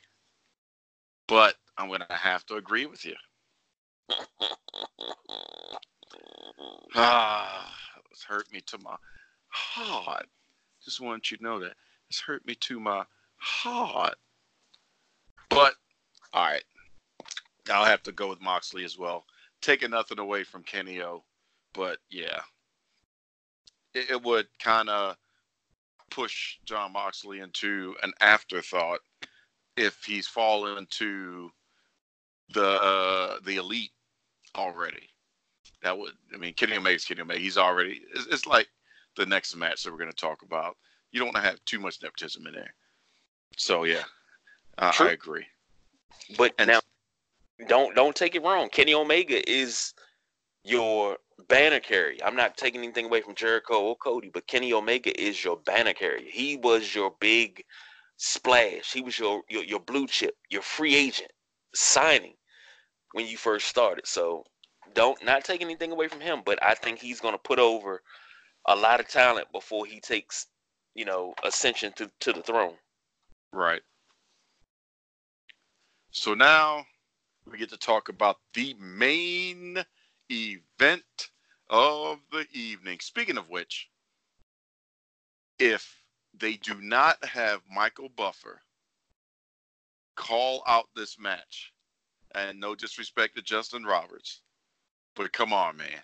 But 1.29 1.55
I'm 1.77 1.89
gonna 1.89 2.05
have 2.09 2.45
to 2.47 2.55
agree 2.55 2.85
with 2.85 3.05
you. 3.05 3.15
Ah, 6.93 7.73
it's 8.11 8.25
hurt 8.25 8.51
me 8.51 8.59
to 8.59 8.77
my 8.79 8.97
heart. 9.47 10.27
Just 10.83 10.99
want 10.99 11.31
you 11.31 11.37
to 11.37 11.43
know 11.43 11.57
that. 11.61 11.75
It's 12.09 12.19
hurt 12.19 12.45
me 12.45 12.53
to 12.55 12.81
my 12.81 13.05
heart. 13.37 14.15
But 15.49 15.75
all 16.33 16.43
right. 16.43 16.63
I'll 17.71 17.85
have 17.85 18.03
to 18.03 18.11
go 18.11 18.27
with 18.27 18.41
Moxley 18.41 18.83
as 18.83 18.97
well. 18.97 19.23
Taking 19.61 19.91
nothing 19.91 20.19
away 20.19 20.43
from 20.43 20.63
Kenny 20.63 21.01
O. 21.01 21.23
But 21.73 21.99
yeah. 22.09 22.41
It, 23.93 24.11
it 24.11 24.21
would 24.21 24.47
kind 24.59 24.89
of 24.89 25.15
push 26.11 26.57
Jon 26.65 26.93
Moxley 26.93 27.39
into 27.39 27.95
an 28.03 28.13
afterthought 28.21 28.99
if 29.77 30.03
he's 30.03 30.27
fallen 30.27 30.85
to 30.91 31.49
the 32.53 32.67
uh, 32.81 33.37
the 33.43 33.55
elite 33.55 33.91
already. 34.55 35.09
That 35.81 35.97
would, 35.97 36.11
I 36.33 36.37
mean, 36.37 36.53
Kenny 36.53 36.77
Omega's 36.77 37.05
Kenny 37.05 37.21
Omega. 37.21 37.39
He's 37.39 37.57
already. 37.57 38.01
It's, 38.13 38.27
it's 38.27 38.45
like 38.45 38.67
the 39.17 39.25
next 39.25 39.55
match 39.55 39.83
that 39.83 39.91
we're 39.91 39.97
going 39.97 40.11
to 40.11 40.15
talk 40.15 40.43
about. 40.43 40.77
You 41.11 41.19
don't 41.19 41.33
want 41.33 41.37
to 41.43 41.49
have 41.49 41.63
too 41.65 41.79
much 41.79 42.01
nepotism 42.03 42.45
in 42.45 42.53
there. 42.53 42.73
So 43.57 43.83
yeah, 43.85 44.03
uh, 44.77 44.91
I 44.99 45.09
agree. 45.09 45.45
But 46.37 46.53
And- 46.59 46.69
now, 46.69 46.79
don't 47.67 47.95
don't 47.95 48.15
take 48.15 48.35
it 48.35 48.43
wrong. 48.43 48.69
Kenny 48.69 48.93
Omega 48.93 49.49
is 49.49 49.93
your 50.63 51.17
banner 51.41 51.79
carry. 51.79 52.21
I'm 52.23 52.35
not 52.35 52.57
taking 52.57 52.81
anything 52.81 53.05
away 53.05 53.21
from 53.21 53.35
Jericho 53.35 53.81
or 53.81 53.95
Cody, 53.95 54.29
but 54.33 54.47
Kenny 54.47 54.73
Omega 54.73 55.19
is 55.19 55.43
your 55.43 55.57
banner 55.57 55.93
carry. 55.93 56.29
He 56.31 56.57
was 56.57 56.93
your 56.93 57.13
big 57.19 57.63
splash. 58.17 58.93
He 58.93 59.01
was 59.01 59.17
your 59.17 59.41
your, 59.49 59.63
your 59.63 59.79
blue 59.79 60.07
chip, 60.07 60.35
your 60.49 60.61
free 60.61 60.95
agent 60.95 61.31
signing 61.73 62.35
when 63.13 63.27
you 63.27 63.37
first 63.37 63.67
started. 63.67 64.07
So 64.07 64.45
don't 64.93 65.23
not 65.23 65.43
take 65.43 65.61
anything 65.61 65.91
away 65.91 66.07
from 66.07 66.21
him, 66.21 66.41
but 66.45 66.61
I 66.63 66.75
think 66.75 66.99
he's 66.99 67.19
going 67.19 67.33
to 67.33 67.39
put 67.39 67.59
over 67.59 68.01
a 68.67 68.75
lot 68.75 68.99
of 68.99 69.07
talent 69.07 69.51
before 69.51 69.85
he 69.85 69.99
takes, 69.99 70.47
you 70.95 71.05
know, 71.05 71.33
ascension 71.43 71.93
to 71.97 72.11
to 72.21 72.33
the 72.33 72.43
throne. 72.43 72.75
Right. 73.53 73.81
So 76.11 76.33
now 76.33 76.85
we 77.49 77.57
get 77.57 77.69
to 77.69 77.77
talk 77.77 78.09
about 78.09 78.37
the 78.53 78.75
main 78.79 79.83
event 80.29 81.30
of 81.71 82.19
the 82.31 82.45
evening. 82.51 82.99
Speaking 82.99 83.37
of 83.37 83.49
which, 83.49 83.89
if 85.57 86.03
they 86.37 86.57
do 86.57 86.75
not 86.81 87.23
have 87.25 87.61
Michael 87.73 88.09
Buffer 88.09 88.61
call 90.15 90.63
out 90.67 90.89
this 90.95 91.17
match, 91.17 91.73
and 92.35 92.59
no 92.59 92.75
disrespect 92.75 93.35
to 93.35 93.41
Justin 93.41 93.83
Roberts, 93.83 94.41
but 95.15 95.33
come 95.33 95.53
on, 95.53 95.77
man. 95.77 96.01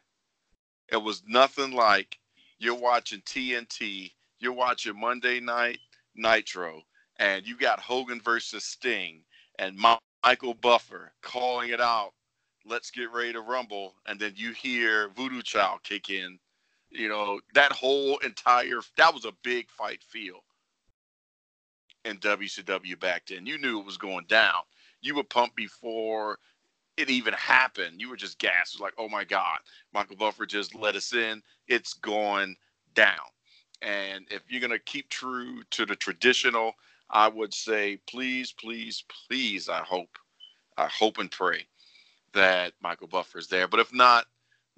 It 0.92 0.98
was 0.98 1.24
nothing 1.28 1.72
like 1.72 2.18
you're 2.60 2.74
watching 2.74 3.22
TNT, 3.22 4.12
you're 4.40 4.54
watching 4.54 5.00
Monday 5.00 5.40
Night 5.40 5.80
Nitro, 6.16 6.82
and 7.18 7.46
you 7.46 7.58
got 7.58 7.80
Hogan 7.80 8.22
versus 8.22 8.64
Sting 8.64 9.24
and 9.60 9.78
Michael 10.24 10.54
Buffer 10.54 11.12
calling 11.22 11.70
it 11.70 11.82
out. 11.82 12.14
Let's 12.70 12.92
get 12.92 13.14
ready 13.14 13.32
to 13.32 13.40
rumble, 13.40 13.96
and 14.08 14.20
then 14.20 14.34
you 14.36 14.52
hear 14.52 15.08
Voodoo 15.16 15.42
Child 15.42 15.84
kick 15.84 16.10
in. 16.10 16.38
You 16.90 17.08
know 17.08 17.40
that 17.54 17.72
whole 17.72 18.18
entire 18.18 18.82
that 18.98 19.14
was 19.14 19.24
a 19.24 19.32
big 19.42 19.70
fight 19.70 20.04
feel 20.04 20.44
in 22.04 22.18
WCW 22.18 23.00
back 23.00 23.24
then. 23.28 23.46
You 23.46 23.58
knew 23.58 23.80
it 23.80 23.86
was 23.86 23.98
going 23.98 24.26
down. 24.26 24.64
You 25.02 25.16
were 25.16 25.24
pumped 25.24 25.56
before 25.56 26.40
it 26.98 27.10
even 27.10 27.34
happened. 27.36 28.02
You 28.02 28.10
were 28.10 28.18
just 28.18 28.38
gasped, 28.38 28.82
like, 28.82 28.94
"Oh 28.98 29.08
my 29.08 29.24
God, 29.24 29.60
Michael 29.94 30.18
Buffer 30.18 30.46
just 30.46 30.76
let 30.76 30.96
us 30.98 31.14
in. 31.14 31.42
It's 31.68 31.94
going 31.94 32.58
down." 32.94 33.28
And 33.82 34.28
if 34.30 34.42
you're 34.50 34.62
gonna 34.62 34.80
keep 34.80 35.08
true 35.10 35.64
to 35.72 35.86
the 35.86 35.96
traditional, 35.96 36.74
I 37.10 37.30
would 37.30 37.54
say, 37.54 37.98
please, 38.08 38.52
please, 38.52 39.06
please, 39.08 39.70
I 39.70 39.84
hope, 39.84 40.18
I 40.78 40.88
hope 40.88 41.18
and 41.20 41.32
pray 41.32 41.66
that 42.38 42.74
Michael 42.82 43.08
Buffer 43.08 43.40
is 43.40 43.48
there. 43.48 43.68
But 43.68 43.80
if 43.80 43.94
not, 43.94 44.26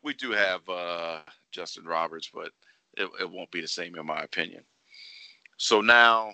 we 0.03 0.13
do 0.13 0.31
have 0.31 0.67
uh, 0.67 1.19
Justin 1.51 1.85
Roberts, 1.85 2.29
but 2.33 2.51
it, 2.97 3.09
it 3.19 3.29
won't 3.29 3.51
be 3.51 3.61
the 3.61 3.67
same 3.67 3.95
in 3.95 4.05
my 4.05 4.21
opinion. 4.21 4.63
So 5.57 5.81
now, 5.81 6.33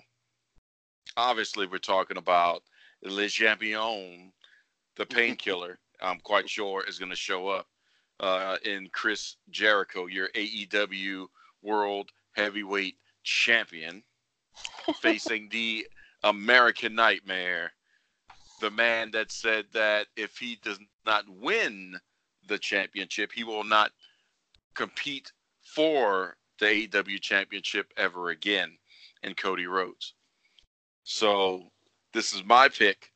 obviously, 1.16 1.66
we're 1.66 1.78
talking 1.78 2.16
about 2.16 2.62
Le 3.02 3.28
Champion, 3.28 4.32
the 4.96 5.06
painkiller. 5.06 5.78
I'm 6.00 6.20
quite 6.20 6.48
sure 6.48 6.84
is 6.86 6.98
going 6.98 7.10
to 7.10 7.16
show 7.16 7.48
up 7.48 7.66
uh, 8.20 8.56
in 8.64 8.88
Chris 8.92 9.36
Jericho, 9.50 10.06
your 10.06 10.28
AEW 10.34 11.26
World 11.62 12.10
Heavyweight 12.34 12.96
Champion. 13.24 14.02
facing 15.00 15.48
the 15.50 15.86
American 16.22 16.94
Nightmare, 16.94 17.72
the 18.60 18.70
man 18.70 19.10
that 19.12 19.30
said 19.30 19.66
that 19.72 20.06
if 20.16 20.38
he 20.38 20.58
does 20.62 20.78
not 21.04 21.24
win 21.28 21.98
the 22.48 22.58
championship, 22.58 23.32
he 23.32 23.44
will 23.44 23.64
not 23.64 23.92
compete 24.74 25.30
for 25.62 26.36
the 26.58 26.66
AEW 26.66 27.20
championship 27.20 27.92
ever 27.96 28.30
again 28.30 28.78
in 29.22 29.34
Cody 29.34 29.66
Rhodes. 29.66 30.14
So 31.04 31.70
this 32.12 32.32
is 32.32 32.44
my 32.44 32.68
pick. 32.68 33.12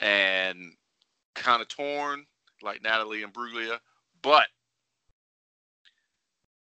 And 0.00 0.74
kind 1.34 1.62
of 1.62 1.68
torn 1.68 2.26
like 2.62 2.82
Natalie 2.82 3.22
Imbruglia, 3.22 3.78
but 4.22 4.46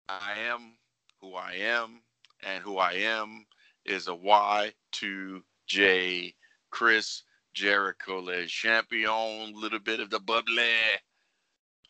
I 0.10 0.34
am 0.48 0.74
who 1.20 1.34
I 1.34 1.54
am, 1.54 2.02
and 2.46 2.64
who 2.64 2.78
I 2.78 2.94
am 2.94 3.46
is 3.86 4.08
a 4.08 4.12
Y2J 4.12 6.34
Chris 6.70 7.24
Jericho 7.54 8.20
Le 8.20 8.46
Champion, 8.46 9.54
little 9.54 9.80
bit 9.80 10.00
of 10.00 10.10
the 10.10 10.20
bubbly 10.20 10.64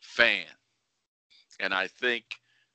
fan. 0.02 0.46
And 1.60 1.74
I 1.74 1.88
think 1.88 2.26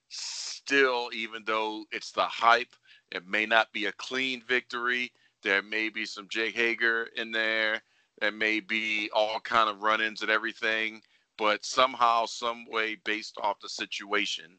still, 0.08 1.10
even 1.14 1.44
though 1.46 1.84
it's 1.90 2.12
the 2.12 2.24
hype, 2.24 2.74
it 3.10 3.26
may 3.26 3.46
not 3.46 3.72
be 3.72 3.86
a 3.86 3.92
clean 3.92 4.42
victory. 4.46 5.12
There 5.42 5.62
may 5.62 5.88
be 5.88 6.04
some 6.04 6.28
Jake 6.28 6.54
Hager 6.54 7.08
in 7.16 7.32
there. 7.32 7.82
There 8.20 8.32
may 8.32 8.60
be 8.60 9.10
all 9.12 9.40
kind 9.40 9.68
of 9.68 9.82
run-ins 9.82 10.22
and 10.22 10.30
everything. 10.30 11.02
But 11.38 11.64
somehow, 11.64 12.26
some 12.26 12.66
way, 12.70 12.96
based 13.04 13.38
off 13.42 13.60
the 13.60 13.68
situation, 13.68 14.58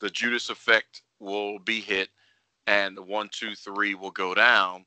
the 0.00 0.10
Judas 0.10 0.48
effect 0.48 1.02
will 1.18 1.58
be 1.58 1.80
hit, 1.80 2.08
and 2.66 2.96
the 2.96 3.02
one, 3.02 3.28
two, 3.32 3.54
three 3.54 3.94
will 3.94 4.10
go 4.10 4.34
down. 4.34 4.86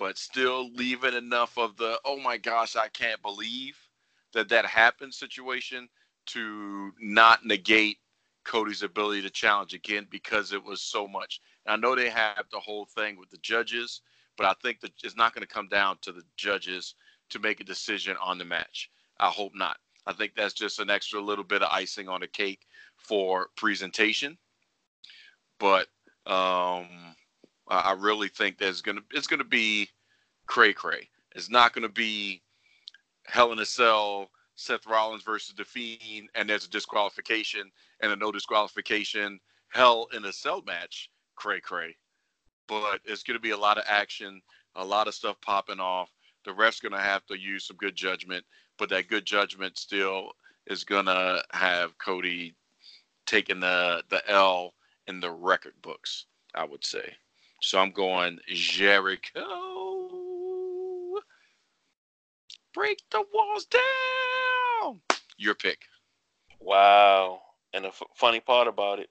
But 0.00 0.16
still 0.16 0.72
leaving 0.72 1.14
enough 1.14 1.58
of 1.58 1.76
the 1.76 2.00
oh 2.06 2.18
my 2.18 2.38
gosh, 2.38 2.74
I 2.74 2.88
can't 2.88 3.20
believe 3.22 3.76
that 4.32 4.48
that 4.48 4.64
happened 4.64 5.12
situation 5.12 5.88
to 6.28 6.90
not 7.00 7.44
negate 7.44 7.98
Cody's 8.44 8.82
ability 8.82 9.20
to 9.22 9.30
challenge 9.30 9.74
again 9.74 10.06
because 10.10 10.52
it 10.52 10.64
was 10.64 10.80
so 10.80 11.06
much. 11.06 11.40
And 11.66 11.74
I 11.74 11.76
know 11.76 11.94
they 11.94 12.08
have 12.08 12.46
the 12.50 12.60
whole 12.60 12.86
thing 12.86 13.18
with 13.18 13.28
the 13.28 13.36
judges, 13.42 14.00
but 14.38 14.46
I 14.46 14.54
think 14.62 14.80
that 14.80 14.92
it's 15.04 15.16
not 15.16 15.34
going 15.34 15.46
to 15.46 15.54
come 15.54 15.68
down 15.68 15.98
to 16.00 16.12
the 16.12 16.22
judges 16.36 16.94
to 17.28 17.38
make 17.38 17.60
a 17.60 17.64
decision 17.64 18.16
on 18.22 18.38
the 18.38 18.44
match. 18.46 18.90
I 19.18 19.28
hope 19.28 19.52
not. 19.54 19.76
I 20.06 20.14
think 20.14 20.32
that's 20.34 20.54
just 20.54 20.80
an 20.80 20.88
extra 20.88 21.20
little 21.20 21.44
bit 21.44 21.62
of 21.62 21.68
icing 21.70 22.08
on 22.08 22.22
the 22.22 22.26
cake 22.26 22.66
for 22.96 23.50
presentation. 23.56 24.38
But 25.58 25.88
um, 26.26 26.88
I 27.70 27.92
really 27.92 28.28
think 28.28 28.58
there's 28.58 28.82
gonna 28.82 29.02
it's 29.12 29.28
gonna 29.28 29.44
be 29.44 29.88
cray 30.46 30.72
cray. 30.72 31.08
It's 31.36 31.48
not 31.50 31.72
gonna 31.72 31.88
be 31.88 32.42
Hell 33.26 33.52
in 33.52 33.60
a 33.60 33.66
Cell, 33.66 34.30
Seth 34.56 34.86
Rollins 34.86 35.22
versus 35.22 35.54
The 35.54 35.64
Fiend, 35.64 36.28
and 36.34 36.50
there's 36.50 36.64
a 36.64 36.70
disqualification 36.70 37.70
and 38.00 38.10
a 38.10 38.16
no 38.16 38.32
disqualification 38.32 39.38
Hell 39.68 40.08
in 40.12 40.24
a 40.24 40.32
Cell 40.32 40.62
match, 40.66 41.10
cray 41.36 41.60
cray. 41.60 41.96
But 42.66 43.00
it's 43.04 43.22
gonna 43.22 43.38
be 43.38 43.50
a 43.50 43.56
lot 43.56 43.78
of 43.78 43.84
action, 43.86 44.42
a 44.74 44.84
lot 44.84 45.06
of 45.06 45.14
stuff 45.14 45.40
popping 45.40 45.80
off. 45.80 46.10
The 46.44 46.52
ref's 46.52 46.80
gonna 46.80 47.00
have 47.00 47.24
to 47.26 47.38
use 47.38 47.66
some 47.66 47.76
good 47.76 47.94
judgment, 47.94 48.44
but 48.78 48.88
that 48.88 49.08
good 49.08 49.24
judgment 49.24 49.78
still 49.78 50.32
is 50.66 50.82
gonna 50.82 51.40
have 51.52 51.96
Cody 51.98 52.56
taking 53.26 53.60
the 53.60 54.02
the 54.08 54.28
L 54.28 54.74
in 55.06 55.20
the 55.20 55.30
record 55.30 55.74
books. 55.82 56.26
I 56.52 56.64
would 56.64 56.84
say. 56.84 57.14
So 57.60 57.78
I'm 57.78 57.90
going 57.90 58.38
Jericho. 58.48 59.42
Break 62.72 63.00
the 63.10 63.22
walls 63.32 63.66
down. 63.66 65.00
Your 65.36 65.54
pick. 65.54 65.80
Wow. 66.60 67.40
And 67.72 67.84
the 67.84 67.88
f- 67.88 68.02
funny 68.14 68.40
part 68.40 68.66
about 68.66 68.98
it, 68.98 69.10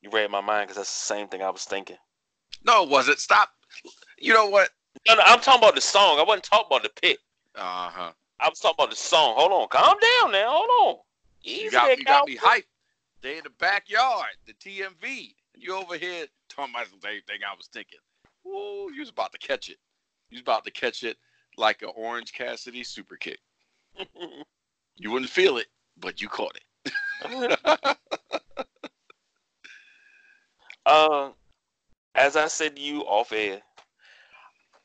you 0.00 0.10
read 0.10 0.30
my 0.30 0.40
mind 0.40 0.68
because 0.68 0.76
that's 0.76 1.08
the 1.08 1.14
same 1.14 1.28
thing 1.28 1.42
I 1.42 1.50
was 1.50 1.64
thinking. 1.64 1.98
No, 2.64 2.84
was 2.84 3.08
it? 3.08 3.18
Stop. 3.18 3.50
You 4.18 4.32
know 4.32 4.48
what? 4.48 4.70
No, 5.06 5.14
no, 5.14 5.22
I'm 5.24 5.40
talking 5.40 5.60
about 5.60 5.74
the 5.74 5.80
song. 5.80 6.18
I 6.18 6.22
wasn't 6.22 6.44
talking 6.44 6.66
about 6.68 6.82
the 6.82 7.00
pick. 7.00 7.18
Uh 7.54 7.90
huh. 7.90 8.12
I 8.40 8.48
was 8.48 8.60
talking 8.60 8.76
about 8.78 8.90
the 8.90 8.96
song. 8.96 9.34
Hold 9.36 9.52
on. 9.52 9.68
Calm 9.68 9.96
down 10.00 10.32
now. 10.32 10.50
Hold 10.50 10.70
on. 10.88 10.96
Easy 11.44 11.64
You 11.64 11.70
got, 11.70 11.86
there, 11.86 11.98
you 11.98 12.04
got 12.04 12.26
me 12.26 12.36
hyped. 12.36 12.64
They 13.20 13.38
in 13.38 13.44
the 13.44 13.50
backyard, 13.50 14.26
the 14.46 14.54
DMV. 14.54 15.34
And 15.54 15.62
you 15.62 15.74
over 15.76 15.96
here 15.96 16.26
talking 16.54 16.74
about 16.74 16.86
the 16.86 17.06
same 17.06 17.20
thing 17.26 17.40
I 17.48 17.56
was 17.56 17.68
thinking. 17.72 17.98
Ooh, 18.46 18.90
you 18.92 19.00
was 19.00 19.10
about 19.10 19.32
to 19.32 19.38
catch 19.38 19.68
it. 19.68 19.78
You 20.30 20.36
was 20.36 20.42
about 20.42 20.64
to 20.64 20.70
catch 20.70 21.02
it 21.02 21.16
like 21.56 21.82
an 21.82 21.90
Orange 21.96 22.32
Cassidy 22.32 22.84
super 22.84 23.16
kick. 23.16 23.38
You 24.96 25.10
wouldn't 25.10 25.30
feel 25.30 25.56
it, 25.56 25.66
but 25.96 26.20
you 26.20 26.28
caught 26.28 26.56
it. 26.56 27.98
Uh, 30.84 31.30
as 32.14 32.36
I 32.36 32.46
said 32.48 32.76
to 32.76 32.82
you 32.82 33.00
off 33.00 33.32
air, 33.32 33.62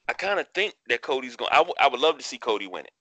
I 0.07 0.13
kind 0.13 0.39
of 0.39 0.47
think 0.55 0.73
that 0.87 1.01
Cody's 1.01 1.35
going. 1.35 1.51
I, 1.51 1.57
w- 1.57 1.75
I 1.79 1.87
would 1.87 1.99
love 1.99 2.17
to 2.17 2.23
see 2.23 2.37
Cody 2.37 2.67
win 2.67 2.85
it, 2.85 2.93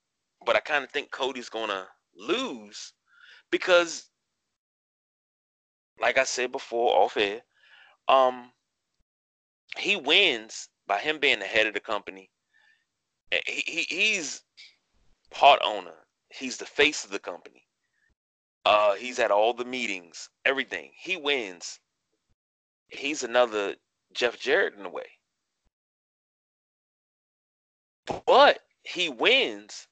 but 0.44 0.56
I 0.56 0.60
kind 0.60 0.82
of 0.84 0.90
think 0.90 1.10
Cody's 1.10 1.48
gonna 1.48 1.86
lose 2.16 2.92
because, 3.50 4.10
like 6.00 6.18
I 6.18 6.24
said 6.24 6.50
before 6.50 6.96
off 6.96 7.16
air, 7.16 7.42
um, 8.08 8.50
he 9.78 9.96
wins 9.96 10.68
by 10.86 10.98
him 10.98 11.18
being 11.18 11.38
the 11.38 11.46
head 11.46 11.66
of 11.66 11.74
the 11.74 11.80
company. 11.80 12.30
Eh, 13.32 13.40
He, 13.46 13.62
he 13.66 13.82
he's 13.82 14.42
part 15.30 15.60
owner. 15.64 15.94
He's 16.30 16.56
the 16.56 16.66
face 16.66 17.04
of 17.04 17.10
the 17.10 17.18
company. 17.18 17.62
Uh, 18.64 18.94
he's 18.94 19.18
at 19.18 19.30
all 19.30 19.54
the 19.54 19.64
meetings, 19.64 20.28
everything. 20.44 20.90
He 20.96 21.16
wins 21.16 21.78
he's 22.88 23.22
another 23.22 23.76
Jeff 24.12 24.38
Jarrett 24.38 24.74
in 24.74 24.86
a 24.86 24.90
way. 24.90 25.06
But 28.26 28.60
he 28.82 29.08
wins, 29.08 29.88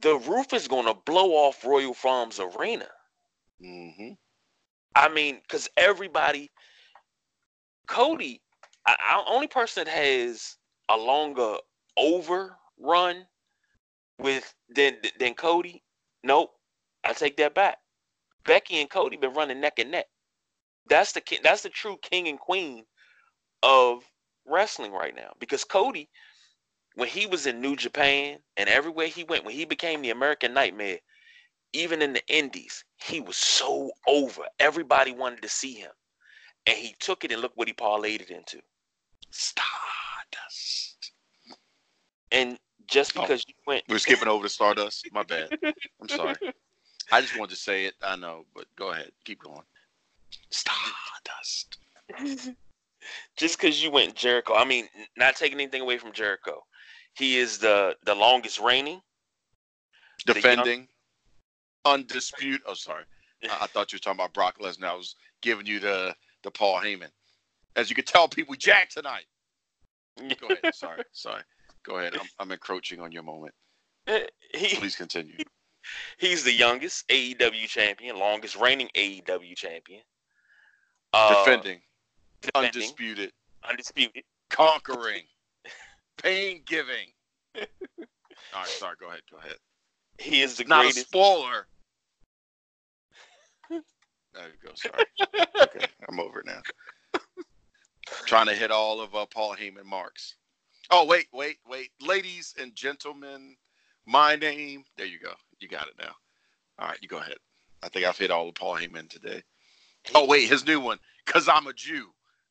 the 0.00 0.16
roof 0.16 0.52
is 0.52 0.68
going 0.68 0.86
to 0.86 0.94
blow 0.94 1.32
off 1.32 1.64
Royal 1.64 1.94
Farms 1.94 2.38
Arena. 2.38 2.88
mm-hmm. 3.62 4.12
I 4.94 5.08
mean, 5.08 5.40
because 5.42 5.68
everybody, 5.76 6.50
Cody, 7.86 8.40
I, 8.88 8.96
I, 8.98 9.24
only 9.34 9.48
person 9.48 9.84
that 9.84 9.92
has 9.92 10.56
a 10.88 10.96
longer 10.96 11.56
overrun 11.98 13.26
with 14.18 14.54
than 14.74 14.96
than 15.18 15.34
Cody. 15.34 15.82
Nope, 16.24 16.50
I 17.04 17.12
take 17.12 17.36
that 17.36 17.54
back. 17.54 17.78
Becky 18.44 18.80
and 18.80 18.88
Cody 18.88 19.18
been 19.18 19.34
running 19.34 19.60
neck 19.60 19.78
and 19.78 19.90
neck. 19.90 20.06
That's 20.88 21.12
the 21.12 21.22
that's 21.42 21.62
the 21.62 21.68
true 21.68 21.98
king 22.00 22.28
and 22.28 22.38
queen 22.38 22.84
of 23.62 24.04
wrestling 24.46 24.92
right 24.92 25.14
now. 25.14 25.32
Because 25.38 25.64
Cody, 25.64 26.08
when 26.94 27.08
he 27.08 27.26
was 27.26 27.46
in 27.46 27.60
New 27.60 27.76
Japan 27.76 28.38
and 28.56 28.70
everywhere 28.70 29.08
he 29.08 29.24
went, 29.24 29.44
when 29.44 29.54
he 29.54 29.66
became 29.66 30.00
the 30.00 30.10
American 30.10 30.54
Nightmare, 30.54 30.98
even 31.74 32.00
in 32.00 32.14
the 32.14 32.26
Indies, 32.26 32.84
he 33.04 33.20
was 33.20 33.36
so 33.36 33.90
over. 34.06 34.44
Everybody 34.58 35.12
wanted 35.12 35.42
to 35.42 35.48
see 35.50 35.74
him, 35.74 35.92
and 36.66 36.78
he 36.78 36.94
took 36.98 37.22
it 37.22 37.32
and 37.32 37.42
look 37.42 37.52
what 37.54 37.68
he 37.68 37.74
parlayed 37.74 38.22
it 38.22 38.30
into. 38.30 38.62
Stardust. 39.30 41.12
And 42.32 42.58
just 42.86 43.16
Oh. 43.16 43.22
because 43.22 43.42
you 43.46 43.54
went, 43.66 43.84
We're 43.88 43.98
skipping 43.98 44.28
over 44.28 44.44
to 44.44 44.48
Stardust. 44.48 45.06
My 45.12 45.22
bad. 45.22 45.58
I'm 46.00 46.08
sorry. 46.08 46.34
I 47.12 47.20
just 47.22 47.38
wanted 47.38 47.54
to 47.54 47.60
say 47.60 47.86
it. 47.86 47.94
I 48.02 48.16
know, 48.16 48.44
but 48.54 48.66
go 48.76 48.90
ahead. 48.90 49.10
Keep 49.24 49.42
going. 49.42 49.62
Stardust. 50.50 51.78
just 53.36 53.58
because 53.58 53.82
you 53.82 53.90
went 53.90 54.14
Jericho, 54.14 54.54
I 54.54 54.64
mean, 54.64 54.88
not 55.16 55.36
taking 55.36 55.58
anything 55.58 55.80
away 55.80 55.96
from 55.98 56.12
Jericho, 56.12 56.64
he 57.14 57.38
is 57.38 57.58
the 57.58 57.96
the 58.04 58.14
longest 58.14 58.60
reigning. 58.60 59.00
The 60.26 60.34
young- 60.34 60.42
Defending. 60.42 60.88
Undisputed. 61.84 62.60
Oh, 62.66 62.74
sorry. 62.74 63.04
I, 63.44 63.58
I 63.62 63.66
thought 63.68 63.92
you 63.92 63.96
were 63.96 64.00
talking 64.00 64.18
about 64.20 64.34
Brock 64.34 64.58
Lesnar. 64.60 64.88
I 64.88 64.94
was 64.94 65.14
giving 65.40 65.64
you 65.64 65.78
the, 65.80 66.14
the 66.42 66.50
Paul 66.50 66.78
Heyman. 66.80 67.08
As 67.76 67.88
you 67.90 67.96
can 67.96 68.04
tell, 68.04 68.28
people 68.28 68.54
jack 68.56 68.90
tonight. 68.90 69.24
Go 70.40 70.48
ahead. 70.48 70.74
Sorry. 70.74 71.02
Sorry. 71.12 71.42
Go 71.84 71.98
ahead. 71.98 72.14
I'm, 72.14 72.26
I'm 72.40 72.52
encroaching 72.52 73.00
on 73.00 73.12
your 73.12 73.22
moment. 73.22 73.54
he, 74.06 74.76
Please 74.76 74.96
continue. 74.96 75.36
he's 76.18 76.42
the 76.44 76.52
youngest 76.52 77.06
AEW 77.08 77.66
champion, 77.68 78.18
longest 78.18 78.56
reigning 78.56 78.88
AEW 78.96 79.54
champion. 79.56 80.00
Uh, 81.12 81.44
Defending. 81.44 81.80
defending, 82.42 82.68
Undisputed. 82.82 83.32
undisputed. 83.68 84.24
Conquering. 84.50 85.22
Pain 86.22 86.62
giving. 86.66 87.06
All 87.56 87.64
right. 88.56 88.68
Sorry. 88.68 88.96
Go 89.00 89.08
ahead. 89.08 89.20
Go 89.30 89.38
ahead. 89.38 89.56
He 90.18 90.42
is 90.42 90.56
the 90.56 90.64
Not 90.64 90.84
a 90.86 90.92
spoiler. 90.92 91.66
There 93.70 94.48
you 94.48 94.68
go. 94.68 94.72
Sorry. 94.74 95.04
Okay. 95.62 95.86
I'm 96.08 96.20
over 96.20 96.42
now. 96.44 96.60
Trying 98.26 98.46
to 98.46 98.54
hit 98.54 98.70
all 98.70 99.00
of 99.00 99.14
uh, 99.14 99.26
Paul 99.26 99.56
Heyman 99.56 99.84
marks. 99.84 100.34
Oh 100.90 101.04
wait, 101.04 101.26
wait, 101.32 101.58
wait, 101.68 101.90
ladies 102.00 102.54
and 102.58 102.74
gentlemen, 102.74 103.56
my 104.06 104.36
name. 104.36 104.84
There 104.96 105.06
you 105.06 105.18
go. 105.18 105.32
You 105.60 105.68
got 105.68 105.88
it 105.88 105.94
now. 105.98 106.14
All 106.78 106.88
right, 106.88 106.98
you 107.02 107.08
go 107.08 107.18
ahead. 107.18 107.36
I 107.82 107.88
think 107.88 108.06
I've 108.06 108.18
hit 108.18 108.30
all 108.30 108.48
of 108.48 108.54
Paul 108.54 108.76
Heyman 108.76 109.08
today. 109.08 109.42
Oh 110.14 110.26
wait, 110.26 110.48
his 110.48 110.66
new 110.66 110.80
one, 110.80 110.98
cause 111.26 111.48
I'm 111.48 111.66
a 111.66 111.72
Jew. 111.72 112.06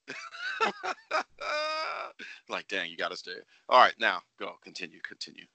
like, 2.50 2.68
dang, 2.68 2.90
you 2.90 2.98
got 2.98 3.10
to 3.10 3.18
stay. 3.18 3.32
All 3.70 3.80
right, 3.80 3.96
now 4.00 4.22
go. 4.40 4.54
Continue. 4.64 5.00
Continue. 5.08 5.46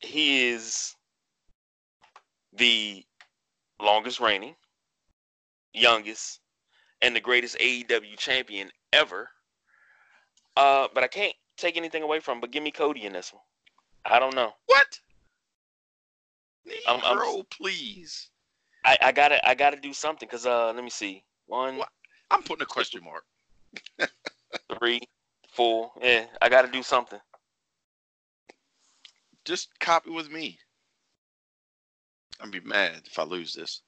He 0.00 0.48
is 0.48 0.94
the 2.52 3.04
longest 3.80 4.20
reigning, 4.20 4.54
youngest, 5.72 6.40
and 7.04 7.14
the 7.14 7.20
greatest 7.20 7.58
AEW 7.58 8.16
champion 8.16 8.70
ever. 8.92 9.28
Uh, 10.56 10.88
but 10.94 11.04
I 11.04 11.06
can't 11.06 11.34
take 11.56 11.76
anything 11.76 12.02
away 12.02 12.20
from. 12.20 12.36
Him, 12.36 12.40
but 12.40 12.50
give 12.50 12.62
me 12.62 12.70
Cody 12.70 13.04
in 13.04 13.12
this 13.12 13.32
one. 13.32 13.42
I 14.06 14.18
don't 14.18 14.34
know. 14.34 14.52
What? 14.66 15.00
I'm- 16.88 17.00
I'm- 17.04 17.18
Negro, 17.18 17.48
please. 17.50 18.30
I, 18.86 18.98
I 19.00 19.12
gotta 19.12 19.46
I 19.48 19.54
gotta 19.54 19.78
do 19.78 19.94
something 19.94 20.26
because 20.28 20.44
uh 20.44 20.72
let 20.74 20.84
me 20.84 20.90
see 20.90 21.24
one? 21.46 21.80
I'm 22.30 22.42
putting 22.42 22.62
a 22.62 22.66
question 22.66 23.02
mark. 23.02 23.24
three 24.78 25.00
four 25.48 25.90
yeah 26.02 26.26
I 26.42 26.50
gotta 26.50 26.68
do 26.68 26.82
something. 26.82 27.18
Just 29.46 29.78
copy 29.80 30.10
with 30.10 30.30
me. 30.30 30.58
I'd 32.40 32.50
be 32.50 32.60
mad 32.60 33.02
if 33.06 33.18
I 33.18 33.22
lose 33.22 33.54
this. 33.54 33.80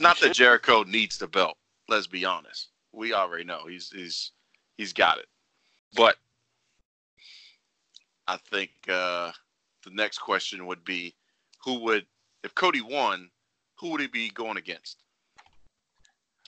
Not 0.00 0.18
that. 0.18 0.34
Jericho 0.34 0.82
needs 0.82 1.16
the 1.16 1.28
belt. 1.28 1.56
Let's 1.90 2.06
be 2.06 2.24
honest. 2.24 2.68
We 2.92 3.12
already 3.12 3.44
know 3.44 3.66
he's 3.66 3.90
he's 3.90 4.30
he's 4.76 4.92
got 4.92 5.18
it. 5.18 5.26
But 5.94 6.16
I 8.28 8.36
think 8.36 8.70
uh, 8.88 9.32
the 9.84 9.90
next 9.90 10.18
question 10.18 10.66
would 10.66 10.84
be, 10.84 11.16
who 11.64 11.80
would 11.80 12.06
if 12.44 12.54
Cody 12.54 12.80
won, 12.80 13.28
who 13.78 13.90
would 13.90 14.00
he 14.00 14.06
be 14.06 14.30
going 14.30 14.56
against? 14.56 15.02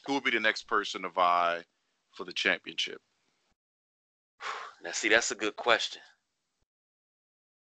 Who 0.06 0.14
would 0.14 0.24
be 0.24 0.30
the 0.30 0.38
next 0.38 0.68
person 0.68 1.02
to 1.02 1.08
vie 1.08 1.64
for 2.12 2.24
the 2.24 2.32
championship? 2.32 3.00
Now 4.84 4.92
see 4.92 5.08
that's 5.08 5.32
a 5.32 5.36
good 5.36 5.56
question. 5.56 6.02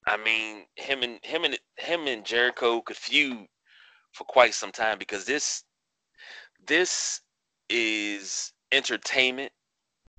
I 0.06 0.16
mean 0.18 0.66
him 0.76 1.02
and 1.02 1.18
him 1.24 1.42
and 1.42 1.58
him 1.76 2.06
and 2.06 2.24
Jericho 2.24 2.80
could 2.80 2.96
feud 2.96 3.48
for 4.12 4.24
quite 4.24 4.54
some 4.54 4.70
time 4.70 4.98
because 4.98 5.24
this 5.24 5.64
this 6.64 7.22
is 7.68 8.52
entertainment. 8.72 9.52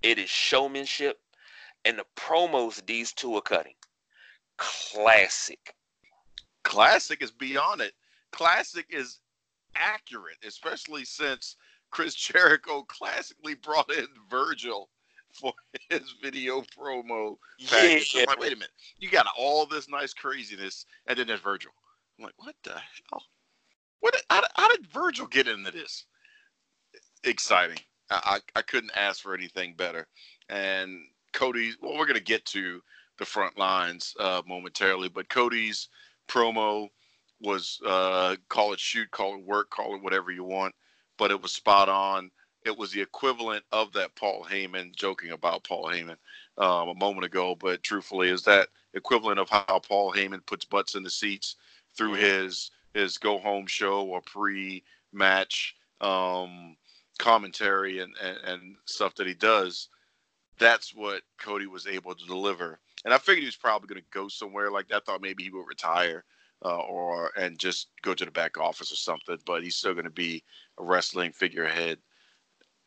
It 0.01 0.19
is 0.19 0.29
showmanship, 0.29 1.19
and 1.85 1.97
the 1.97 2.05
promos 2.15 2.85
these 2.85 3.13
two 3.13 3.35
are 3.35 3.41
cutting, 3.41 3.75
classic. 4.57 5.75
classic 6.63 7.21
is 7.21 7.31
beyond 7.31 7.81
it. 7.81 7.93
Classic 8.31 8.85
is 8.89 9.19
accurate, 9.75 10.37
especially 10.45 11.05
since 11.05 11.55
Chris 11.89 12.13
Jericho 12.27 12.83
classically 12.83 13.55
brought 13.55 13.91
in 13.91 14.07
Virgil 14.29 14.89
for 15.33 15.53
his 15.89 16.13
video 16.21 16.61
promo 16.61 17.37
package. 17.67 18.13
Yeah, 18.13 18.21
I'm 18.21 18.27
like, 18.27 18.39
wait 18.39 18.53
a 18.53 18.55
minute, 18.55 18.71
you 18.99 19.09
got 19.09 19.25
all 19.37 19.65
this 19.65 19.89
nice 19.89 20.13
craziness, 20.13 20.85
and 21.07 21.17
then 21.17 21.27
there's 21.27 21.39
Virgil. 21.39 21.71
I'm 22.17 22.25
like, 22.25 22.35
what 22.37 22.55
the 22.63 22.73
hell? 22.73 23.23
What? 23.99 24.15
How, 24.29 24.43
how 24.55 24.69
did 24.69 24.87
Virgil 24.87 25.27
get 25.27 25.47
into 25.47 25.71
this? 25.71 26.05
Exciting. 27.27 27.77
I, 28.09 28.39
I 28.55 28.61
couldn't 28.61 28.95
ask 28.95 29.21
for 29.21 29.35
anything 29.35 29.73
better. 29.75 30.07
And 30.47 31.01
Cody, 31.33 31.73
well, 31.81 31.97
we're 31.97 32.05
gonna 32.05 32.21
get 32.21 32.45
to 32.45 32.81
the 33.19 33.25
front 33.25 33.57
lines 33.57 34.15
uh, 34.17 34.41
momentarily, 34.47 35.09
but 35.09 35.27
Cody's 35.27 35.89
promo 36.29 36.87
was 37.41 37.81
uh, 37.85 38.37
call 38.47 38.71
it 38.71 38.79
shoot, 38.79 39.11
call 39.11 39.35
it 39.35 39.43
work, 39.43 39.69
call 39.71 39.93
it 39.95 40.01
whatever 40.01 40.31
you 40.31 40.45
want, 40.45 40.73
but 41.17 41.29
it 41.29 41.41
was 41.41 41.51
spot 41.51 41.89
on. 41.89 42.31
It 42.65 42.77
was 42.77 42.91
the 42.93 43.01
equivalent 43.01 43.65
of 43.73 43.91
that 43.91 44.15
Paul 44.15 44.47
Heyman 44.49 44.95
joking 44.95 45.31
about 45.31 45.65
Paul 45.65 45.89
Heyman 45.89 46.15
um, 46.57 46.87
a 46.87 46.95
moment 46.95 47.25
ago, 47.25 47.55
but 47.55 47.83
truthfully, 47.83 48.29
is 48.29 48.43
that 48.43 48.69
equivalent 48.93 49.37
of 49.37 49.49
how 49.49 49.79
Paul 49.79 50.13
Heyman 50.13 50.45
puts 50.45 50.63
butts 50.63 50.95
in 50.95 51.03
the 51.03 51.09
seats 51.09 51.57
through 51.93 52.13
his 52.13 52.71
his 52.93 53.17
go 53.17 53.37
home 53.37 53.67
show 53.67 54.05
or 54.05 54.21
pre 54.21 54.81
match 55.11 55.75
um, 55.99 56.77
commentary 57.17 57.99
and, 57.99 58.13
and 58.23 58.37
and 58.45 58.75
stuff 58.85 59.15
that 59.15 59.27
he 59.27 59.33
does. 59.33 59.89
That's 60.59 60.95
what 60.95 61.21
Cody 61.39 61.67
was 61.67 61.85
able 61.87 62.15
to 62.15 62.25
deliver, 62.25 62.79
and 63.05 63.13
I 63.13 63.17
figured 63.17 63.43
he 63.43 63.47
was 63.47 63.55
probably 63.55 63.87
going 63.87 64.01
to 64.01 64.07
go 64.11 64.27
somewhere 64.27 64.71
like 64.71 64.87
that. 64.87 64.97
I 64.97 64.99
thought 65.05 65.21
maybe 65.21 65.43
he 65.43 65.51
would 65.51 65.67
retire 65.67 66.23
uh, 66.65 66.79
or 66.79 67.31
and 67.37 67.59
just 67.59 67.89
go 68.01 68.13
to 68.13 68.25
the 68.25 68.31
back 68.31 68.57
office 68.57 68.91
or 68.91 68.95
something. 68.95 69.37
But 69.45 69.63
he's 69.63 69.75
still 69.75 69.93
going 69.93 70.05
to 70.05 70.09
be 70.09 70.43
a 70.79 70.83
wrestling 70.83 71.31
figurehead 71.31 71.99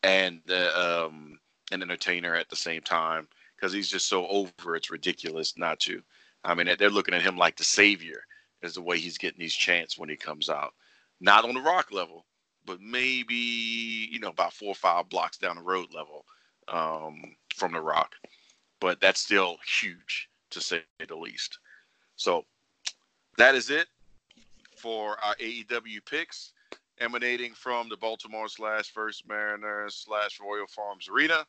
and 0.03 0.41
uh, 0.49 1.07
um, 1.07 1.39
an 1.71 1.81
entertainer 1.81 2.35
at 2.35 2.49
the 2.49 2.55
same 2.55 2.81
time 2.81 3.27
because 3.55 3.73
he's 3.73 3.89
just 3.89 4.07
so 4.07 4.27
over. 4.27 4.75
It's 4.75 4.91
ridiculous 4.91 5.57
not 5.57 5.79
to. 5.81 6.01
I 6.43 6.55
mean, 6.55 6.67
they're 6.77 6.89
looking 6.89 7.13
at 7.13 7.21
him 7.21 7.37
like 7.37 7.55
the 7.55 7.63
savior 7.63 8.23
is 8.63 8.73
the 8.73 8.81
way 8.81 8.97
he's 8.97 9.17
getting 9.17 9.39
these 9.39 9.53
chants 9.53 9.97
when 9.97 10.09
he 10.09 10.15
comes 10.15 10.49
out. 10.49 10.73
Not 11.19 11.45
on 11.45 11.53
the 11.53 11.61
Rock 11.61 11.91
level, 11.91 12.25
but 12.65 12.81
maybe 12.81 13.35
you 13.35 14.19
know 14.19 14.29
about 14.29 14.53
four 14.53 14.69
or 14.69 14.75
five 14.75 15.09
blocks 15.09 15.37
down 15.37 15.55
the 15.55 15.61
road 15.61 15.87
level 15.93 16.25
um, 16.67 17.35
from 17.55 17.73
the 17.73 17.81
Rock. 17.81 18.15
But 18.79 18.99
that's 18.99 19.21
still 19.21 19.57
huge 19.79 20.29
to 20.51 20.61
say 20.61 20.81
the 21.07 21.15
least. 21.15 21.59
So 22.15 22.45
that 23.37 23.55
is 23.55 23.69
it 23.69 23.87
for 24.77 25.17
our 25.23 25.35
AEW 25.35 26.05
picks 26.05 26.53
emanating 26.99 27.53
from 27.53 27.89
the 27.89 27.97
Baltimore 27.97 28.47
slash 28.47 28.91
First 28.91 29.27
Mariners 29.27 29.95
slash 29.95 30.39
Royal 30.39 30.67
Farms 30.67 31.09
Arena. 31.09 31.45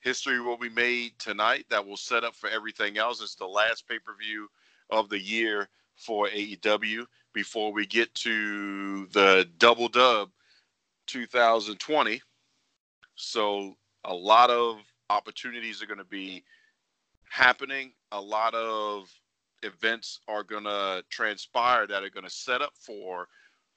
History 0.00 0.40
will 0.40 0.56
be 0.56 0.70
made 0.70 1.18
tonight 1.18 1.66
that 1.68 1.84
will 1.84 1.96
set 1.96 2.24
up 2.24 2.34
for 2.34 2.48
everything 2.48 2.96
else. 2.96 3.20
It's 3.20 3.34
the 3.34 3.46
last 3.46 3.88
pay 3.88 3.98
per 3.98 4.14
view 4.14 4.48
of 4.90 5.08
the 5.08 5.20
year 5.20 5.68
for 5.96 6.28
AEW 6.28 7.06
before 7.36 7.70
we 7.70 7.84
get 7.84 8.12
to 8.14 9.04
the 9.08 9.46
Double 9.58 9.88
Dub 9.88 10.30
2020. 11.06 12.22
So, 13.14 13.74
a 14.06 14.14
lot 14.14 14.48
of 14.48 14.78
opportunities 15.10 15.82
are 15.82 15.86
going 15.86 15.98
to 15.98 16.04
be 16.04 16.42
happening. 17.28 17.92
A 18.12 18.20
lot 18.20 18.54
of 18.54 19.12
events 19.62 20.20
are 20.26 20.44
going 20.44 20.64
to 20.64 21.04
transpire 21.10 21.86
that 21.86 22.02
are 22.02 22.08
going 22.08 22.24
to 22.24 22.30
set 22.30 22.62
up 22.62 22.72
for 22.74 23.28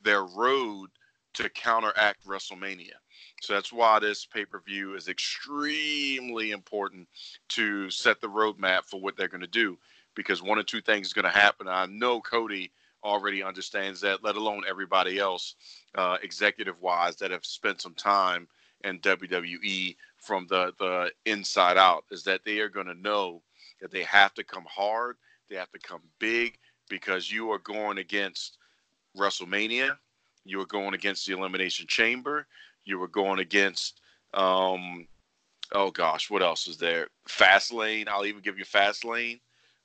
their 0.01 0.23
road 0.23 0.87
to 1.33 1.49
counteract 1.49 2.25
WrestleMania. 2.25 2.95
So 3.41 3.53
that's 3.53 3.73
why 3.73 3.99
this 3.99 4.25
pay 4.25 4.45
per 4.45 4.61
view 4.61 4.95
is 4.95 5.09
extremely 5.09 6.51
important 6.51 7.09
to 7.49 7.89
set 7.89 8.21
the 8.21 8.27
roadmap 8.27 8.85
for 8.85 9.01
what 9.01 9.17
they're 9.17 9.27
going 9.27 9.41
to 9.41 9.47
do. 9.47 9.77
Because 10.15 10.41
one 10.41 10.57
or 10.57 10.63
two 10.63 10.81
things 10.81 11.07
is 11.07 11.13
going 11.13 11.25
to 11.25 11.37
happen. 11.37 11.67
I 11.67 11.85
know 11.87 12.21
Cody 12.21 12.71
already 13.03 13.43
understands 13.43 14.01
that, 14.01 14.23
let 14.23 14.35
alone 14.35 14.63
everybody 14.67 15.19
else, 15.19 15.55
uh, 15.95 16.17
executive 16.21 16.81
wise, 16.81 17.15
that 17.17 17.31
have 17.31 17.45
spent 17.45 17.81
some 17.81 17.93
time 17.93 18.47
in 18.83 18.99
WWE 18.99 19.95
from 20.17 20.47
the, 20.47 20.73
the 20.79 21.11
inside 21.25 21.77
out, 21.77 22.05
is 22.11 22.23
that 22.23 22.41
they 22.45 22.59
are 22.59 22.69
going 22.69 22.87
to 22.87 22.93
know 22.95 23.41
that 23.81 23.91
they 23.91 24.03
have 24.03 24.33
to 24.33 24.43
come 24.43 24.65
hard, 24.69 25.17
they 25.49 25.55
have 25.55 25.71
to 25.71 25.79
come 25.79 26.01
big, 26.19 26.57
because 26.89 27.31
you 27.31 27.51
are 27.51 27.59
going 27.59 27.97
against 27.97 28.57
WrestleMania. 29.17 29.97
You 30.45 30.57
were 30.57 30.65
going 30.65 30.93
against 30.93 31.25
the 31.25 31.33
Elimination 31.33 31.85
Chamber. 31.87 32.47
You 32.85 32.97
were 32.97 33.07
going 33.07 33.39
against, 33.39 34.01
um, 34.33 35.07
oh 35.73 35.91
gosh, 35.91 36.29
what 36.29 36.41
else 36.41 36.67
is 36.67 36.77
there? 36.77 37.07
Fastlane. 37.27 38.07
I'll 38.07 38.25
even 38.25 38.41
give 38.41 38.57
you 38.57 38.65
Fastlane 38.65 39.39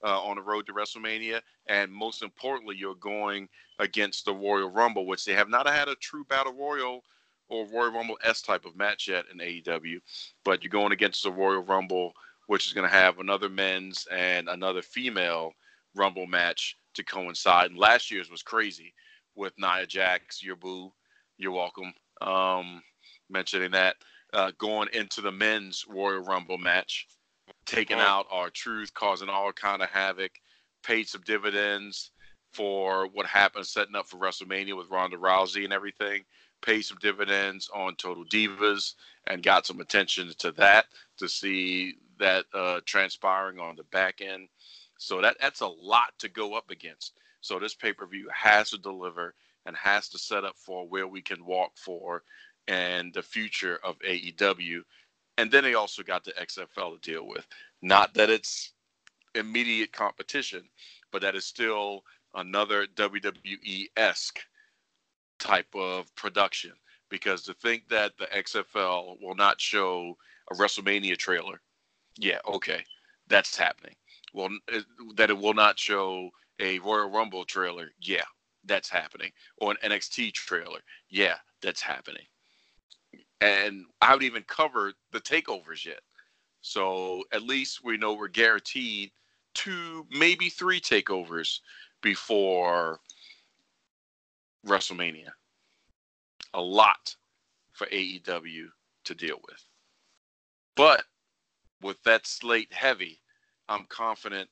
uh, 0.04 0.20
on 0.22 0.36
the 0.36 0.42
road 0.42 0.66
to 0.66 0.72
WrestleMania. 0.72 1.40
And 1.66 1.90
most 1.90 2.22
importantly, 2.22 2.76
you're 2.76 2.94
going 2.96 3.48
against 3.78 4.24
the 4.24 4.34
Royal 4.34 4.70
Rumble, 4.70 5.06
which 5.06 5.24
they 5.24 5.32
have 5.32 5.48
not 5.48 5.66
had 5.66 5.88
a 5.88 5.94
true 5.96 6.24
Battle 6.24 6.52
Royal 6.52 7.02
or 7.48 7.66
Royal 7.66 7.92
Rumble 7.92 8.18
S 8.22 8.42
type 8.42 8.64
of 8.64 8.76
match 8.76 9.08
yet 9.08 9.24
in 9.32 9.38
AEW. 9.38 10.00
But 10.44 10.62
you're 10.62 10.70
going 10.70 10.92
against 10.92 11.22
the 11.22 11.32
Royal 11.32 11.62
Rumble, 11.62 12.12
which 12.46 12.66
is 12.66 12.72
going 12.72 12.88
to 12.88 12.94
have 12.94 13.18
another 13.18 13.48
men's 13.48 14.06
and 14.12 14.48
another 14.48 14.82
female 14.82 15.52
Rumble 15.94 16.26
match 16.26 16.76
to 16.94 17.04
coincide. 17.04 17.70
And 17.70 17.78
last 17.78 18.10
year's 18.10 18.30
was 18.30 18.42
crazy 18.42 18.94
with 19.34 19.52
Nia 19.58 19.86
Jax, 19.86 20.42
your 20.42 20.56
boo, 20.56 20.92
you're 21.38 21.52
welcome. 21.52 21.92
Um, 22.20 22.82
mentioning 23.30 23.72
that 23.72 23.96
uh, 24.32 24.52
going 24.58 24.88
into 24.92 25.20
the 25.20 25.32
men's 25.32 25.84
Royal 25.88 26.22
Rumble 26.22 26.58
match, 26.58 27.06
taking 27.66 27.98
Mhm. 27.98 28.00
out 28.00 28.26
R-Truth, 28.30 28.94
causing 28.94 29.28
all 29.28 29.52
kind 29.52 29.82
of 29.82 29.90
havoc, 29.90 30.40
paid 30.82 31.08
some 31.08 31.22
dividends 31.22 32.12
for 32.52 33.06
what 33.08 33.26
happened 33.26 33.66
setting 33.66 33.96
up 33.96 34.08
for 34.08 34.18
WrestleMania 34.18 34.76
with 34.76 34.90
Ronda 34.90 35.16
Rousey 35.16 35.64
and 35.64 35.72
everything. 35.72 36.24
paid 36.62 36.82
some 36.82 36.98
dividends 36.98 37.68
on 37.74 37.94
Total 37.96 38.24
Divas 38.24 38.94
and 39.26 39.42
got 39.42 39.66
some 39.66 39.80
attention 39.80 40.32
to 40.38 40.50
that 40.52 40.86
to 41.18 41.28
see 41.28 41.98
that 42.18 42.46
uh, 42.54 42.80
transpiring 42.86 43.60
on 43.60 43.76
the 43.76 43.84
back 43.84 44.20
end. 44.22 44.48
So 44.98 45.20
that 45.20 45.36
that's 45.40 45.60
a 45.60 45.66
lot 45.66 46.18
to 46.20 46.28
go 46.28 46.54
up 46.54 46.70
against. 46.70 47.18
So 47.40 47.58
this 47.58 47.74
pay 47.74 47.92
per 47.92 48.06
view 48.06 48.28
has 48.32 48.70
to 48.70 48.78
deliver 48.78 49.34
and 49.66 49.76
has 49.76 50.08
to 50.10 50.18
set 50.18 50.44
up 50.44 50.56
for 50.56 50.88
where 50.88 51.06
we 51.06 51.20
can 51.22 51.44
walk 51.44 51.72
for 51.76 52.22
and 52.66 53.12
the 53.12 53.22
future 53.22 53.78
of 53.84 53.98
AEW. 54.00 54.82
And 55.36 55.50
then 55.50 55.64
they 55.64 55.74
also 55.74 56.02
got 56.02 56.24
the 56.24 56.32
XFL 56.32 57.00
to 57.00 57.10
deal 57.10 57.26
with. 57.26 57.46
Not 57.82 58.14
that 58.14 58.30
it's 58.30 58.72
immediate 59.34 59.92
competition, 59.92 60.62
but 61.10 61.22
that 61.22 61.34
is 61.34 61.44
still 61.44 62.04
another 62.34 62.86
WWE 62.94 63.86
esque 63.96 64.40
type 65.38 65.74
of 65.74 66.14
production. 66.14 66.72
Because 67.10 67.42
to 67.42 67.54
think 67.54 67.88
that 67.88 68.12
the 68.18 68.26
XFL 68.26 69.20
will 69.20 69.34
not 69.34 69.60
show 69.60 70.16
a 70.50 70.54
WrestleMania 70.54 71.16
trailer, 71.16 71.60
yeah, 72.16 72.38
okay, 72.46 72.84
that's 73.28 73.56
happening. 73.56 73.94
Well, 74.32 74.50
that 75.16 75.30
it 75.30 75.38
will 75.38 75.54
not 75.54 75.78
show 75.78 76.30
a 76.60 76.78
Royal 76.80 77.10
Rumble 77.10 77.44
trailer, 77.44 77.90
yeah, 78.00 78.24
that's 78.64 78.88
happening. 78.88 79.30
Or 79.58 79.72
an 79.72 79.90
NXT 79.90 80.32
trailer, 80.32 80.80
yeah, 81.08 81.36
that's 81.62 81.82
happening. 81.82 82.24
And 83.44 83.84
I 84.00 84.06
haven't 84.06 84.24
even 84.24 84.42
covered 84.44 84.94
the 85.12 85.20
takeovers 85.20 85.84
yet. 85.84 86.00
So 86.62 87.24
at 87.30 87.42
least 87.42 87.84
we 87.84 87.98
know 87.98 88.14
we're 88.14 88.28
guaranteed 88.28 89.10
two, 89.52 90.06
maybe 90.10 90.48
three 90.48 90.80
takeovers 90.80 91.60
before 92.00 93.00
WrestleMania. 94.66 95.28
A 96.54 96.60
lot 96.60 97.14
for 97.72 97.86
AEW 97.88 98.68
to 99.04 99.14
deal 99.14 99.38
with. 99.46 99.62
But 100.74 101.04
with 101.82 102.02
that 102.04 102.26
slate 102.26 102.72
heavy, 102.72 103.20
I'm 103.68 103.84
confident 103.90 104.48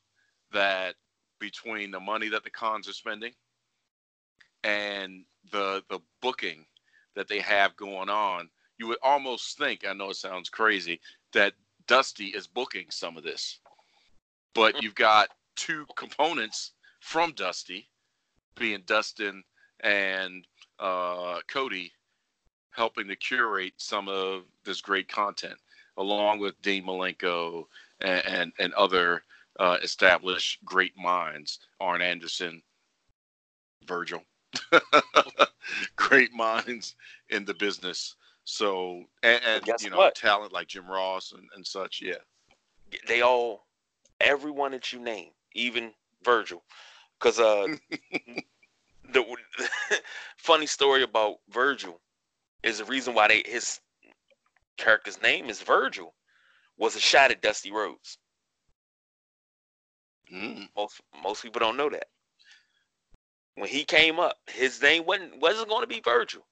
that 0.53 0.97
between 1.41 1.93
the 1.93 2.01
money 2.01 2.29
that 2.29 2.45
the 2.45 2.51
Khans 2.51 2.91
are 2.91 2.93
spending 2.93 3.33
and 4.65 5.25
the 5.51 5.83
the 5.89 6.01
booking 6.21 6.67
that 7.17 7.27
they 7.27 7.41
have 7.41 7.75
going 7.77 8.11
on, 8.11 8.51
you 8.79 8.87
would 8.89 8.99
almost 9.03 9.59
think, 9.59 9.87
I 9.87 9.93
know 9.93 10.11
it 10.11 10.17
sounds 10.17 10.49
crazy, 10.49 11.01
that 11.33 11.55
Dusty 11.87 12.27
is 12.27 12.47
booking 12.47 12.87
some 12.91 13.17
of 13.17 13.23
this. 13.23 13.59
But 14.55 14.83
you've 14.83 14.95
got 14.95 15.29
two 15.57 15.87
components 15.97 16.73
from 17.01 17.33
Dusty, 17.33 17.89
being 18.57 18.83
Dustin 18.87 19.45
and 19.81 20.47
uh, 20.79 21.41
Cody, 21.49 21.93
helping 22.71 23.09
to 23.09 23.17
curate 23.17 23.75
some 23.77 24.09
of 24.09 24.45
this 24.65 24.81
great 24.81 25.09
content, 25.09 25.59
along 25.97 26.39
with 26.39 26.61
Dean 26.63 26.85
Malenko 26.85 27.65
and, 28.01 28.27
and, 28.27 28.53
and 28.59 28.75
other 28.75 29.23
uh, 29.59 29.79
established 29.83 30.65
great 30.65 30.97
minds, 30.97 31.61
Arn 31.81 32.03
Anderson, 32.03 32.63
Virgil, 33.87 34.23
great 35.97 36.33
minds 36.33 36.95
in 37.31 37.45
the 37.45 37.55
business. 37.55 38.17
So 38.45 39.05
and, 39.23 39.41
and 39.47 39.67
you 39.81 39.91
know 39.91 39.99
what? 39.99 40.15
talent 40.15 40.53
like 40.53 40.69
Jim 40.69 40.87
Ross 40.87 41.33
and, 41.33 41.49
and 41.55 41.67
such, 41.67 42.01
yeah. 42.03 42.15
They 43.07 43.23
all, 43.23 43.67
everyone 44.21 44.73
that 44.73 44.93
you 44.93 44.99
name, 44.99 45.31
even 45.55 45.93
Virgil, 46.25 46.63
because 47.19 47.39
uh, 47.39 47.69
the 49.13 49.25
funny 50.37 50.67
story 50.67 51.03
about 51.03 51.37
Virgil 51.51 52.01
is 52.63 52.79
the 52.79 52.85
reason 52.85 53.15
why 53.15 53.29
they 53.29 53.43
his 53.47 53.81
character's 54.77 55.23
name 55.23 55.49
is 55.49 55.63
Virgil 55.63 56.15
was 56.77 56.97
a 56.97 57.01
shot 57.01 57.31
at 57.31 57.43
Dusty 57.43 57.71
Rhodes. 57.71 58.19
Mm. 60.33 60.69
Most 60.77 61.01
most 61.23 61.43
people 61.43 61.61
don't 61.61 61.77
know 61.77 61.91
that. 61.91 62.09
When 63.55 63.69
he 63.69 63.85
came 63.85 64.19
up, 64.19 64.39
his 64.47 64.81
name 64.81 65.05
wasn't 65.05 65.41
wasn't 65.41 65.69
going 65.69 65.83
to 65.83 65.87
be 65.87 66.01
Virgil, 66.01 66.43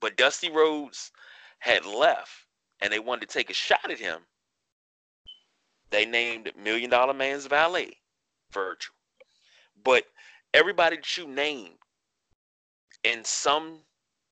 but 0.00 0.16
Dusty 0.16 0.50
Rhodes 0.50 1.12
had 1.66 1.84
left, 1.84 2.30
and 2.80 2.92
they 2.92 3.00
wanted 3.00 3.28
to 3.28 3.32
take 3.32 3.50
a 3.50 3.54
shot 3.54 3.90
at 3.90 3.98
him. 3.98 4.20
They 5.90 6.06
named 6.06 6.52
Million 6.56 6.90
Dollar 6.90 7.12
Man's 7.12 7.46
valet 7.46 7.96
Virgil, 8.52 8.94
but 9.84 10.04
everybody 10.54 10.96
that 10.96 11.16
you 11.16 11.26
name 11.26 11.72
in 13.02 13.24
some 13.24 13.80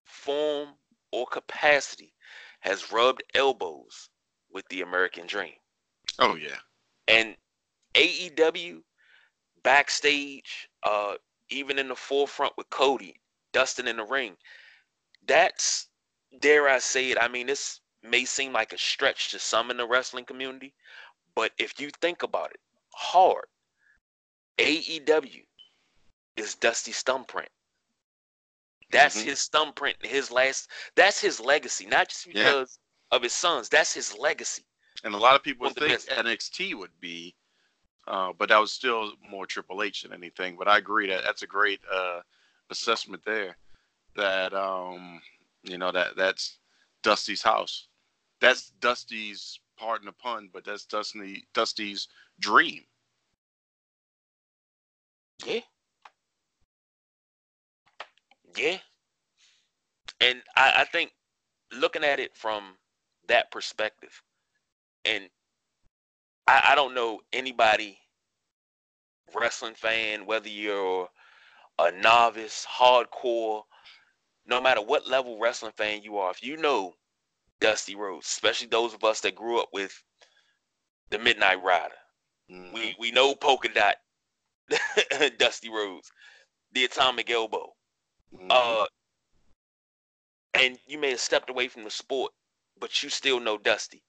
form 0.05 0.69
or 1.13 1.27
capacity 1.27 2.13
has 2.61 2.93
rubbed 2.93 3.23
elbows 3.35 4.11
with 4.53 4.67
the 4.69 4.83
American 4.83 5.27
dream. 5.27 5.55
Oh 6.21 6.37
yeah. 6.37 6.59
And 7.09 7.37
AEW 7.95 8.81
backstage, 9.65 10.69
uh, 10.85 11.15
even 11.51 11.81
in 11.81 11.89
the 11.89 11.97
forefront 11.97 12.53
with 12.57 12.71
Cody, 12.71 13.17
Dustin 13.53 13.89
in 13.89 13.97
the 13.97 14.05
ring, 14.05 14.37
that's 15.27 15.89
dare 16.41 16.69
I 16.69 16.79
say 16.79 17.11
it, 17.11 17.19
I 17.21 17.29
mean 17.29 17.47
this 17.47 17.81
may 18.03 18.25
seem 18.25 18.53
like 18.53 18.73
a 18.73 18.79
stretch 18.79 19.31
to 19.31 19.39
some 19.39 19.71
in 19.71 19.77
the 19.77 19.87
wrestling 19.87 20.25
community, 20.25 20.75
but 21.35 21.53
if 21.59 21.81
you 21.81 21.91
think 22.01 22.23
about 22.23 22.51
it 22.51 22.61
hard, 22.95 23.47
AEW 24.59 25.45
is 26.37 26.55
Dusty's 26.55 27.03
thumbprint. 27.03 27.49
That's 28.91 29.19
mm-hmm. 29.19 29.29
his 29.29 29.47
thumbprint, 29.47 29.97
his 30.03 30.31
last. 30.31 30.71
That's 30.95 31.21
his 31.21 31.41
legacy, 31.41 31.87
not 31.87 32.09
just 32.09 32.27
because 32.27 32.79
yeah. 33.11 33.17
of 33.17 33.23
his 33.23 33.33
sons. 33.33 33.69
That's 33.69 33.93
his 33.93 34.17
legacy. 34.17 34.65
And 35.03 35.15
a 35.15 35.19
lot 35.19 35.35
of 35.35 35.43
people 35.43 35.69
think 35.71 36.01
NXT 36.03 36.79
would 36.79 36.93
be, 37.01 37.35
uh, 38.07 38.33
but 38.39 38.49
that 38.51 38.59
was 38.59 38.73
still 38.73 39.13
more 39.29 39.47
Triple 39.47 39.83
H 39.83 40.03
than 40.03 40.13
anything. 40.13 40.57
But 40.57 40.69
I 40.69 40.79
agree 40.79 41.09
that 41.09 41.25
that's 41.25 41.43
a 41.43 41.47
great 41.47 41.81
uh, 41.93 42.21
assessment 42.71 43.25
there. 43.25 43.57
That 44.17 44.55
um, 44.55 45.21
you 45.65 45.79
know 45.79 45.93
that 45.93 46.17
that's 46.17 46.59
Dusty's 47.03 47.43
house. 47.43 47.89
That's 48.41 48.71
Dusty's 48.81 49.59
pardon 49.79 50.07
the 50.07 50.13
pun, 50.13 50.51
but 50.53 50.65
that's 50.65 50.85
Dusty 50.85 51.45
Dusty's 51.55 52.09
dream. 52.41 52.83
Yeah. 55.45 55.61
Yeah. 58.57 58.79
And 60.21 60.43
I, 60.57 60.73
I 60.79 60.85
think 60.85 61.13
looking 61.73 62.05
at 62.05 62.21
it 62.21 62.37
from 62.37 62.77
that 63.29 63.51
perspective, 63.51 64.23
and 65.05 65.29
I, 66.47 66.69
I 66.71 66.75
don't 66.75 66.95
know 66.95 67.21
anybody 67.33 67.99
wrestling 69.35 69.75
fan, 69.75 70.27
whether 70.27 70.49
you're 70.49 71.09
a 71.79 71.91
novice, 72.01 72.67
hardcore, 72.71 73.63
no 74.47 74.61
matter 74.61 74.83
what 74.83 75.07
level 75.07 75.39
wrestling 75.39 75.73
fan 75.77 76.03
you 76.03 76.19
are, 76.19 76.31
if 76.31 76.43
you 76.43 76.57
know 76.57 76.95
Dusty 77.61 77.95
Rhodes, 77.95 78.27
especially 78.27 78.69
those 78.69 78.95
of 78.95 79.05
us 79.05 79.21
that 79.21 79.35
grew 79.35 79.61
up 79.61 79.69
with 79.73 80.03
the 81.11 81.19
Midnight 81.19 81.63
Rider, 81.63 81.95
mm-hmm. 82.51 82.75
we 82.75 82.97
we 82.99 83.11
know 83.11 83.35
Polka 83.35 83.69
Dot, 83.69 83.97
Dusty 85.39 85.71
Rhodes, 85.71 86.11
the 86.73 86.85
Atomic 86.85 87.31
Elbow, 87.31 87.73
Mm-hmm. 88.35 88.49
Uh, 88.51 88.87
and 90.55 90.79
you 90.87 90.99
may 90.99 91.11
have 91.11 91.21
stepped 91.21 91.51
away 91.51 91.69
from 91.69 91.85
the 91.85 91.91
sport, 91.91 92.33
but 92.79 93.03
you 93.03 93.09
still 93.09 93.41
know 93.41 93.59
Dusty. 93.59 94.03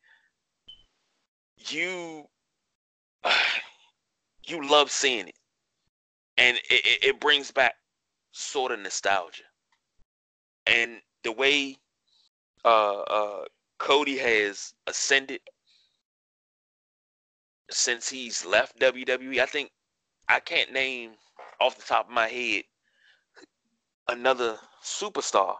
You, 1.57 2.25
uh, 3.23 3.37
you 4.47 4.67
love 4.67 4.91
seeing 4.91 5.27
it, 5.27 5.35
and 6.37 6.57
it, 6.69 7.03
it 7.03 7.19
brings 7.19 7.51
back 7.51 7.75
sort 8.31 8.71
of 8.71 8.79
nostalgia. 8.79 9.43
And 10.67 11.01
the 11.23 11.31
way 11.31 11.77
uh, 12.63 13.01
uh, 13.01 13.45
Cody 13.77 14.17
has 14.17 14.73
ascended 14.87 15.41
since 17.69 18.09
he's 18.09 18.45
left 18.45 18.79
WWE, 18.79 19.39
I 19.39 19.45
think 19.45 19.71
I 20.29 20.39
can't 20.39 20.71
name 20.71 21.11
off 21.59 21.77
the 21.77 21.83
top 21.83 22.07
of 22.07 22.13
my 22.13 22.27
head 22.27 22.63
another 24.07 24.57
superstar 24.83 25.55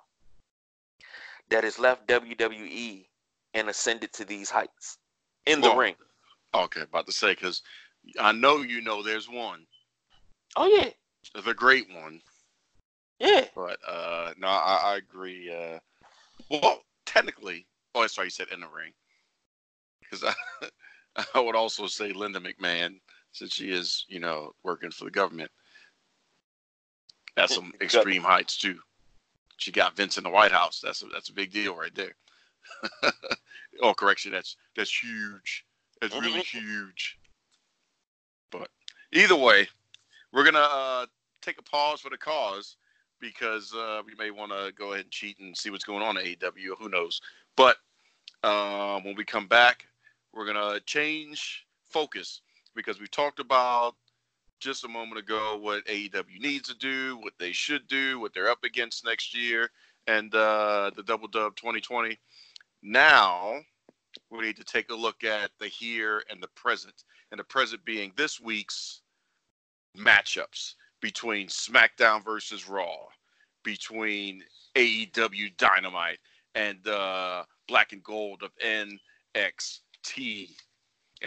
that 1.50 1.64
has 1.64 1.80
left 1.80 2.08
WWE 2.08 3.06
and 3.54 3.70
ascended 3.70 4.14
to 4.14 4.26
these 4.26 4.50
heights 4.50 4.98
in 5.46 5.62
the 5.62 5.70
well, 5.70 5.78
ring. 5.78 5.96
Okay, 6.54 6.82
about 6.82 7.06
to 7.08 7.12
say 7.12 7.32
because 7.32 7.62
I 8.20 8.32
know 8.32 8.58
you 8.58 8.82
know 8.82 9.04
there's 9.04 9.30
one. 9.30 9.66
Oh 10.56 10.68
yeah, 10.68 10.90
the 11.44 11.54
great 11.54 11.88
one. 11.94 12.22
Yeah, 13.20 13.46
but 13.56 13.78
uh, 13.88 14.34
no, 14.38 14.48
I, 14.48 14.82
I 14.84 14.98
agree. 14.98 15.52
Uh, 15.54 15.80
well, 16.50 16.82
technically, 17.06 17.66
oh, 17.94 18.06
sorry, 18.08 18.28
you 18.28 18.32
said 18.32 18.48
in 18.52 18.60
the 18.60 18.68
ring 18.68 18.92
because 20.00 20.24
I, 20.24 20.70
I 21.34 21.40
would 21.40 21.56
also 21.56 21.88
say 21.88 22.12
Linda 22.12 22.40
McMahon 22.40 23.00
since 23.32 23.54
she 23.54 23.72
is, 23.72 24.06
you 24.08 24.20
know, 24.20 24.52
working 24.64 24.92
for 24.92 25.06
the 25.06 25.12
government 25.12 25.52
at 27.38 27.50
some 27.50 27.74
extreme 27.82 28.24
heights 28.24 28.58
too. 28.58 28.78
She 29.58 29.72
got 29.72 29.96
Vince 29.96 30.18
in 30.18 30.24
the 30.24 30.30
White 30.30 30.52
House. 30.52 30.82
That's 30.82 31.02
a, 31.02 31.08
that's 31.08 31.30
a 31.30 31.34
big 31.34 31.52
deal 31.52 31.76
right 31.76 31.96
there. 31.96 32.16
oh, 33.82 33.94
correction. 33.94 34.32
That's 34.32 34.58
that's 34.76 34.92
huge. 34.94 35.66
That's 36.02 36.20
really 36.20 36.42
Mhm. 36.42 36.46
huge. 36.46 37.18
But 38.52 38.70
either 39.14 39.36
way, 39.36 39.68
we're 40.34 40.44
gonna 40.44 40.60
uh, 40.60 41.06
take 41.42 41.58
a 41.60 41.64
pause 41.64 42.02
for 42.02 42.10
the 42.10 42.18
cause 42.18 42.76
because 43.20 43.74
uh, 43.74 44.02
we 44.06 44.14
may 44.16 44.32
want 44.32 44.52
to 44.52 44.72
go 44.78 44.94
ahead 44.94 45.06
and 45.06 45.12
cheat 45.12 45.40
and 45.40 45.56
see 45.56 45.70
what's 45.70 45.84
going 45.84 46.04
on 46.04 46.18
at 46.18 46.26
AEW. 46.26 46.78
Who 46.80 46.90
knows? 46.90 47.22
But 47.56 47.78
um, 48.44 49.04
when 49.04 49.16
we 49.16 49.26
come 49.26 49.48
back, 49.48 49.86
we're 50.34 50.46
gonna 50.46 50.80
change 50.82 51.66
focus 51.90 52.42
because 52.76 53.00
we 53.00 53.08
talked 53.08 53.40
about 53.40 53.96
just 54.60 54.84
a 54.84 54.88
moment 54.88 55.20
ago 55.20 55.58
what 55.62 55.86
AEW 55.86 56.40
needs 56.40 56.70
to 56.70 56.76
do, 56.76 57.18
what 57.22 57.34
they 57.40 57.52
should 57.52 57.88
do, 57.88 58.20
what 58.20 58.34
they're 58.34 58.50
up 58.50 58.64
against 58.64 59.06
next 59.06 59.36
year, 59.36 59.70
and 60.08 60.34
uh, 60.36 60.92
the 60.96 61.04
Double 61.04 61.28
Dub 61.28 61.56
2020. 61.56 62.18
Now 62.84 63.60
we 64.30 64.42
need 64.42 64.58
to 64.58 64.64
take 64.64 64.90
a 64.90 64.96
look 64.96 65.24
at 65.24 65.52
the 65.60 65.68
here 65.68 66.24
and 66.30 66.42
the 66.42 66.48
present, 66.50 67.04
and 67.32 67.40
the 67.40 67.44
present 67.44 67.84
being 67.86 68.12
this 68.16 68.40
week's 68.40 69.02
matchups 69.98 70.76
between 71.02 71.48
SmackDown 71.48 72.24
versus 72.24 72.68
Raw, 72.68 72.96
between 73.64 74.44
AEW 74.76 75.56
Dynamite 75.58 76.20
and 76.56 76.88
uh, 76.88 77.44
Black 77.68 77.94
and 77.94 78.04
Gold 78.04 78.44
of 78.44 78.52
NXT 78.64 80.50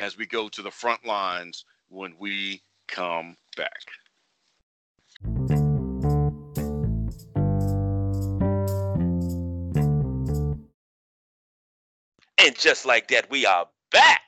as 0.01 0.17
we 0.17 0.27
go 0.27 0.49
to 0.49 0.63
the 0.63 0.71
front 0.71 1.05
lines 1.05 1.65
when 1.89 2.15
we 2.19 2.63
come 2.87 3.37
back. 3.57 3.83
And 12.41 12.57
just 12.57 12.87
like 12.87 13.09
that, 13.09 13.29
we 13.31 13.45
are 13.47 13.67
back. 13.91 14.23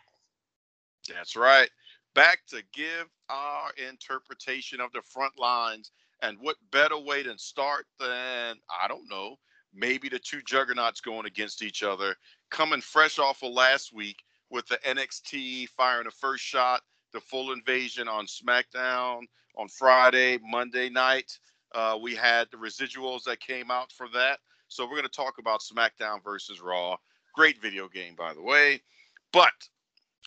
That's 1.09 1.37
right. 1.37 1.71
Back 2.15 2.41
to 2.49 2.63
give 2.75 3.07
our 3.31 3.71
interpretation 3.89 4.81
of 4.81 4.93
the 4.93 5.03
front 5.03 5.39
lines. 5.39 5.93
And 6.23 6.37
what 6.41 6.57
better 6.71 6.99
way 6.99 7.23
to 7.23 7.39
start 7.39 7.87
than, 7.99 8.57
I 8.69 8.89
don't 8.89 9.09
know, 9.09 9.37
maybe 9.73 10.09
the 10.09 10.19
two 10.19 10.43
juggernauts 10.43 11.01
going 11.01 11.27
against 11.27 11.63
each 11.63 11.83
other, 11.83 12.15
coming 12.51 12.81
fresh 12.81 13.19
off 13.19 13.43
of 13.43 13.53
last 13.53 13.95
week 13.95 14.17
with 14.51 14.67
the 14.67 14.79
NXT 14.87 15.69
firing 15.77 16.05
the 16.05 16.11
first 16.11 16.45
shot, 16.45 16.83
the 17.13 17.21
full 17.21 17.53
invasion 17.53 18.09
on 18.09 18.27
SmackDown 18.27 19.23
on 19.57 19.69
Friday, 19.69 20.39
Monday 20.43 20.89
night. 20.89 21.39
Uh, 21.75 21.97
we 22.01 22.15
had 22.15 22.49
the 22.51 22.57
residuals 22.57 23.23
that 23.25 23.41
came 23.41 23.71
out 23.71 23.93
for 23.93 24.09
that. 24.13 24.39
So 24.69 24.85
we're 24.85 24.97
going 24.97 25.03
to 25.03 25.09
talk 25.09 25.39
about 25.39 25.61
SmackDown 25.61 26.23
versus 26.23 26.61
Raw. 26.61 26.97
Great 27.35 27.61
video 27.61 27.89
game, 27.89 28.15
by 28.17 28.35
the 28.35 28.43
way. 28.43 28.81
But 29.33 29.53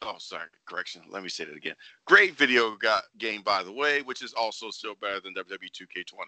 Oh, 0.06 0.16
sorry. 0.18 0.48
Correction. 0.66 1.02
Let 1.10 1.24
me 1.24 1.30
say 1.30 1.46
that 1.46 1.56
again. 1.56 1.76
Great 2.06 2.36
video 2.36 2.76
got, 2.76 3.04
game, 3.18 3.42
by 3.42 3.63
the 3.63 3.72
way, 3.72 4.02
which 4.02 4.22
is 4.22 4.34
also 4.34 4.70
still 4.70 4.96
better 4.96 5.20
than 5.20 5.34
WWE 5.34 5.72
2K20, 5.72 6.26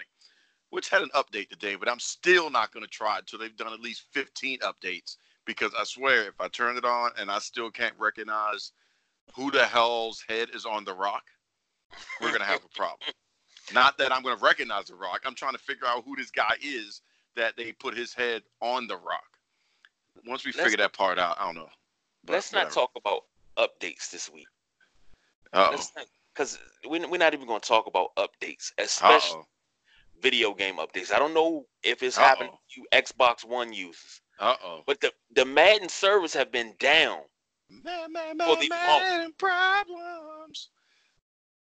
which 0.70 0.90
had 0.90 1.02
an 1.02 1.10
update 1.16 1.50
today, 1.50 1.76
but 1.76 1.90
I'm 1.90 2.00
still 2.00 2.50
not 2.50 2.72
going 2.72 2.86
to 2.86 2.90
try 2.90 3.18
it 3.18 3.20
until 3.20 3.40
they've 3.40 3.56
done 3.56 3.74
at 3.74 3.82
least 3.82 4.04
15 4.14 4.60
updates 4.60 5.18
because 5.46 5.72
I 5.78 5.84
swear 5.84 6.28
if 6.28 6.40
I 6.40 6.48
turn 6.48 6.78
it 6.78 6.86
on 6.86 7.12
and 7.18 7.30
I 7.30 7.40
still 7.40 7.70
can't 7.70 7.94
recognize 7.98 8.72
who 9.36 9.52
the 9.52 9.66
hell's 9.66 10.24
head 10.28 10.50
is 10.54 10.66
on 10.66 10.86
the 10.86 10.94
rock, 10.94 11.24
we're 12.22 12.30
going 12.30 12.40
to 12.40 12.46
have 12.46 12.64
a 12.64 12.78
problem. 12.78 13.00
Not 13.74 13.98
that 13.98 14.12
I'm 14.14 14.22
going 14.22 14.38
to 14.38 14.44
recognize 14.44 14.86
the 14.86 14.96
rock. 14.96 15.22
I'm 15.26 15.36
trying 15.36 15.54
to 15.54 15.60
figure 15.60 15.88
out 15.88 16.04
who 16.06 16.16
this 16.16 16.32
guy 16.32 16.56
is 16.62 17.02
that 17.36 17.58
they 17.58 17.72
put 17.72 17.98
his 17.98 18.14
head 18.14 18.44
on 18.62 18.88
the 18.88 18.96
rock. 18.96 19.26
Once 20.28 20.46
we 20.46 20.52
Let's- 20.52 20.64
figure 20.64 20.78
that 20.78 20.94
part 20.94 21.20
out, 21.20 21.38
I 21.40 21.46
don't 21.46 21.56
know. 21.56 21.70
Let's 22.28 22.52
not 22.52 22.66
whatever. 22.66 22.74
talk 22.74 22.92
about 22.96 23.22
updates 23.58 24.10
this 24.12 24.32
week. 24.32 24.48
Because 25.52 26.60
we're, 26.86 27.08
we're 27.10 27.18
not 27.18 27.34
even 27.34 27.48
going 27.48 27.62
to 27.62 27.68
talk 27.68 27.88
about 27.88 28.16
updates, 28.18 28.72
especially 28.78 29.40
Uh-oh. 29.40 30.22
video 30.22 30.54
game 30.54 30.78
updates. 30.78 31.14
I 31.14 31.20
don't 31.20 31.34
know 31.34 31.66
if 31.84 32.04
it's 32.04 32.18
happened 32.18 32.50
Uh-oh. 32.50 32.60
to 32.74 32.82
you 32.82 32.88
Xbox 32.92 33.46
One 33.46 33.72
users, 33.72 34.22
Uh-oh. 34.40 34.82
but 34.86 35.00
the, 35.02 35.12
the 35.36 35.46
Madden 35.46 35.90
servers 35.90 36.34
have 36.34 36.52
been 36.52 36.74
down. 36.80 37.20
Man, 37.70 38.12
man, 38.12 38.38
For 38.38 38.46
man, 38.46 38.60
the 38.60 38.70
man, 38.70 39.32
problems. 39.38 40.70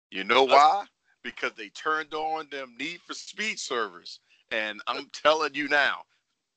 You 0.10 0.24
know 0.24 0.44
why? 0.44 0.86
Because 1.24 1.52
they 1.58 1.70
turned 1.70 2.14
on 2.14 2.48
them 2.50 2.76
Need 2.80 3.02
for 3.06 3.14
Speed 3.14 3.60
servers. 3.60 4.20
And 4.52 4.82
I'm 4.88 5.10
telling 5.14 5.54
you 5.54 5.70
now, 5.70 5.98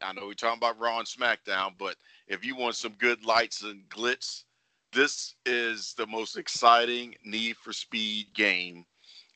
I 0.02 0.12
know 0.12 0.26
we're 0.26 0.34
talking 0.34 0.58
about 0.58 0.80
Raw 0.80 0.98
and 0.98 1.06
SmackDown, 1.06 1.72
but 1.78 1.96
if 2.26 2.44
you 2.44 2.56
want 2.56 2.74
some 2.74 2.92
good 2.98 3.24
lights 3.24 3.62
and 3.62 3.82
glitz, 3.88 4.44
this 4.94 5.34
is 5.44 5.92
the 5.98 6.06
most 6.06 6.36
exciting 6.36 7.14
Need 7.24 7.56
for 7.56 7.72
Speed 7.72 8.28
game 8.34 8.86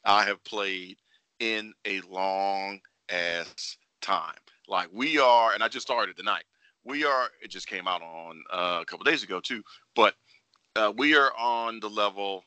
I 0.05 0.25
have 0.25 0.43
played 0.45 0.99
in 1.41 1.75
a 1.85 2.01
long 2.03 2.81
ass 3.11 3.77
time. 4.01 4.39
Like 4.69 4.89
we 4.93 5.19
are, 5.19 5.53
and 5.53 5.63
I 5.63 5.69
just 5.69 5.87
started 5.87 6.17
tonight. 6.17 6.45
We 6.85 7.05
are. 7.05 7.29
It 7.43 7.51
just 7.51 7.67
came 7.67 7.89
out 7.89 8.03
on 8.03 8.43
uh, 8.53 8.79
a 8.81 8.85
couple 8.85 9.05
days 9.05 9.23
ago 9.23 9.41
too, 9.41 9.63
but 9.95 10.15
uh, 10.77 10.93
we 10.97 11.17
are 11.17 11.33
on 11.37 11.81
the 11.81 11.91
level 11.91 12.45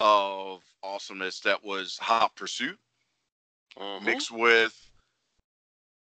of 0.00 0.62
awesomeness 0.82 1.40
that 1.40 1.62
was 1.62 1.98
Hot 1.98 2.34
Pursuit 2.36 2.78
Mhm. 3.78 4.04
mixed 4.04 4.30
with 4.30 4.90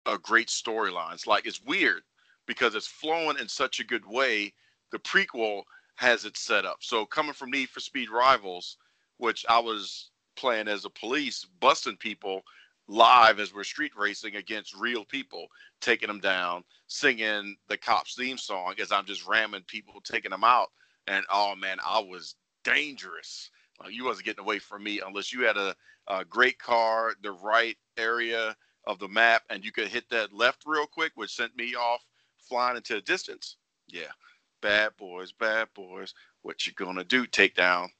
a 0.06 0.16
great 0.16 0.48
storylines. 0.48 1.26
Like 1.26 1.46
it's 1.46 1.60
weird 1.62 2.02
because 2.46 2.74
it's 2.74 2.86
flowing 2.86 3.38
in 3.38 3.48
such 3.48 3.80
a 3.80 3.84
good 3.84 4.06
way. 4.06 4.54
The 4.90 4.98
prequel 4.98 5.64
has 5.98 6.24
it 6.24 6.36
set 6.36 6.64
up. 6.64 6.78
So 6.80 7.04
coming 7.04 7.32
from 7.32 7.50
Need 7.50 7.70
for 7.70 7.80
Speed 7.80 8.08
Rivals, 8.08 8.76
which 9.16 9.44
I 9.48 9.58
was 9.58 10.10
playing 10.36 10.68
as 10.68 10.84
a 10.84 10.90
police, 10.90 11.44
busting 11.58 11.96
people 11.96 12.42
live 12.86 13.40
as 13.40 13.52
we're 13.52 13.64
street 13.64 13.90
racing 13.98 14.36
against 14.36 14.76
real 14.76 15.04
people, 15.04 15.48
taking 15.80 16.06
them 16.06 16.20
down, 16.20 16.62
singing 16.86 17.56
the 17.68 17.76
cops 17.76 18.14
theme 18.14 18.38
song 18.38 18.74
as 18.80 18.92
I'm 18.92 19.06
just 19.06 19.26
ramming 19.26 19.64
people, 19.66 20.00
taking 20.00 20.30
them 20.30 20.44
out. 20.44 20.68
And 21.08 21.24
oh 21.32 21.56
man, 21.56 21.78
I 21.84 21.98
was 21.98 22.36
dangerous. 22.62 23.50
Like, 23.80 23.92
you 23.92 24.04
wasn't 24.04 24.26
getting 24.26 24.44
away 24.44 24.60
from 24.60 24.84
me 24.84 25.00
unless 25.04 25.32
you 25.32 25.42
had 25.42 25.56
a, 25.56 25.74
a 26.06 26.24
great 26.24 26.60
car, 26.60 27.14
the 27.24 27.32
right 27.32 27.76
area 27.96 28.56
of 28.86 29.00
the 29.00 29.08
map, 29.08 29.42
and 29.50 29.64
you 29.64 29.72
could 29.72 29.88
hit 29.88 30.08
that 30.10 30.32
left 30.32 30.62
real 30.64 30.86
quick, 30.86 31.10
which 31.16 31.34
sent 31.34 31.56
me 31.56 31.74
off 31.74 32.06
flying 32.38 32.76
into 32.76 32.94
the 32.94 33.00
distance. 33.00 33.56
Yeah, 33.88 34.12
bad 34.60 34.96
boys, 34.96 35.32
bad 35.32 35.68
boys. 35.74 36.14
What 36.42 36.66
you 36.66 36.72
gonna 36.72 37.04
do? 37.04 37.26
Take 37.26 37.54
down, 37.54 37.90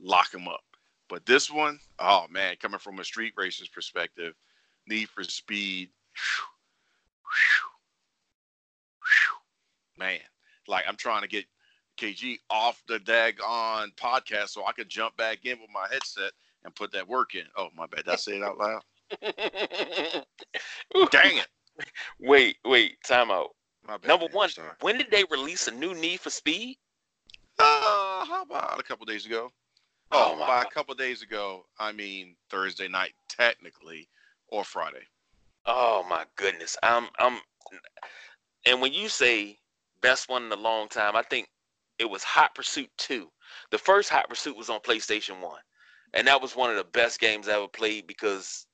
lock 0.00 0.30
them 0.30 0.48
up. 0.48 0.62
But 1.08 1.26
this 1.26 1.50
one, 1.50 1.78
oh 1.98 2.26
man, 2.30 2.56
coming 2.60 2.78
from 2.78 2.98
a 2.98 3.04
street 3.04 3.34
racer's 3.36 3.68
perspective, 3.68 4.34
Need 4.86 5.08
for 5.08 5.22
Speed, 5.22 5.90
whew, 6.14 6.46
whew, 7.22 7.70
whew. 9.00 10.04
man, 10.04 10.20
like 10.66 10.84
I'm 10.88 10.96
trying 10.96 11.22
to 11.22 11.28
get 11.28 11.44
KG 11.98 12.38
off 12.50 12.82
the 12.88 12.98
daggone 12.98 13.94
podcast 13.96 14.50
so 14.50 14.66
I 14.66 14.72
could 14.72 14.88
jump 14.88 15.16
back 15.16 15.44
in 15.44 15.60
with 15.60 15.70
my 15.72 15.86
headset 15.90 16.32
and 16.64 16.74
put 16.74 16.92
that 16.92 17.08
work 17.08 17.34
in. 17.34 17.44
Oh 17.56 17.68
my 17.76 17.86
bad, 17.86 18.04
did 18.04 18.12
I 18.14 18.16
say 18.16 18.36
it 18.36 18.42
out 18.42 18.58
loud? 18.58 18.82
Dang 21.10 21.38
it! 21.38 21.48
Wait, 22.20 22.56
wait, 22.64 22.96
time 23.04 23.30
out. 23.30 23.50
Bad, 23.86 24.04
Number 24.06 24.26
one, 24.32 24.50
when 24.80 24.96
did 24.98 25.10
they 25.10 25.24
release 25.30 25.68
a 25.68 25.70
new 25.70 25.94
Need 25.94 26.20
for 26.20 26.30
Speed? 26.30 26.78
Uh, 27.58 28.24
how 28.24 28.42
about 28.42 28.80
a 28.80 28.82
couple 28.82 29.04
days 29.04 29.26
ago? 29.26 29.50
Oh, 30.10 30.34
Oh, 30.34 30.38
by 30.38 30.62
a 30.62 30.66
couple 30.66 30.94
days 30.94 31.22
ago, 31.22 31.66
I 31.78 31.92
mean 31.92 32.36
Thursday 32.48 32.88
night, 32.88 33.12
technically, 33.28 34.08
or 34.48 34.64
Friday. 34.64 35.06
Oh 35.66 36.04
my 36.08 36.24
goodness. 36.36 36.76
I'm 36.82 37.08
I'm 37.18 37.40
and 38.66 38.80
when 38.80 38.92
you 38.92 39.08
say 39.08 39.58
best 40.00 40.28
one 40.28 40.44
in 40.44 40.52
a 40.52 40.56
long 40.56 40.88
time, 40.88 41.16
I 41.16 41.22
think 41.22 41.48
it 41.98 42.08
was 42.08 42.22
Hot 42.24 42.54
Pursuit 42.54 42.90
2. 42.98 43.28
The 43.70 43.78
first 43.78 44.10
Hot 44.10 44.28
Pursuit 44.28 44.56
was 44.56 44.70
on 44.70 44.80
PlayStation 44.80 45.40
1. 45.40 45.60
And 46.14 46.26
that 46.26 46.40
was 46.40 46.56
one 46.56 46.70
of 46.70 46.76
the 46.76 46.84
best 46.84 47.20
games 47.20 47.48
I 47.48 47.54
ever 47.54 47.68
played 47.68 48.06
because 48.06 48.66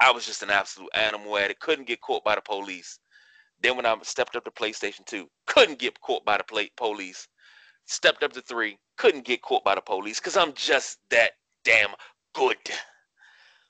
I 0.00 0.10
was 0.10 0.26
just 0.26 0.42
an 0.42 0.50
absolute 0.50 0.90
animal 0.94 1.36
at 1.38 1.50
it. 1.50 1.60
Couldn't 1.60 1.86
get 1.86 2.00
caught 2.00 2.24
by 2.24 2.34
the 2.34 2.40
police. 2.40 2.98
Then 3.64 3.76
when 3.76 3.86
I 3.86 3.96
stepped 4.02 4.36
up 4.36 4.44
to 4.44 4.50
PlayStation 4.50 5.06
2, 5.06 5.26
couldn't 5.46 5.78
get 5.78 5.98
caught 6.02 6.22
by 6.26 6.36
the 6.36 6.44
play- 6.44 6.70
police. 6.76 7.26
Stepped 7.86 8.22
up 8.22 8.34
to 8.34 8.42
3, 8.42 8.78
couldn't 8.98 9.24
get 9.24 9.40
caught 9.40 9.64
by 9.64 9.74
the 9.74 9.80
police 9.80 10.20
because 10.20 10.36
I'm 10.36 10.52
just 10.52 10.98
that 11.08 11.32
damn 11.64 11.94
good. 12.34 12.58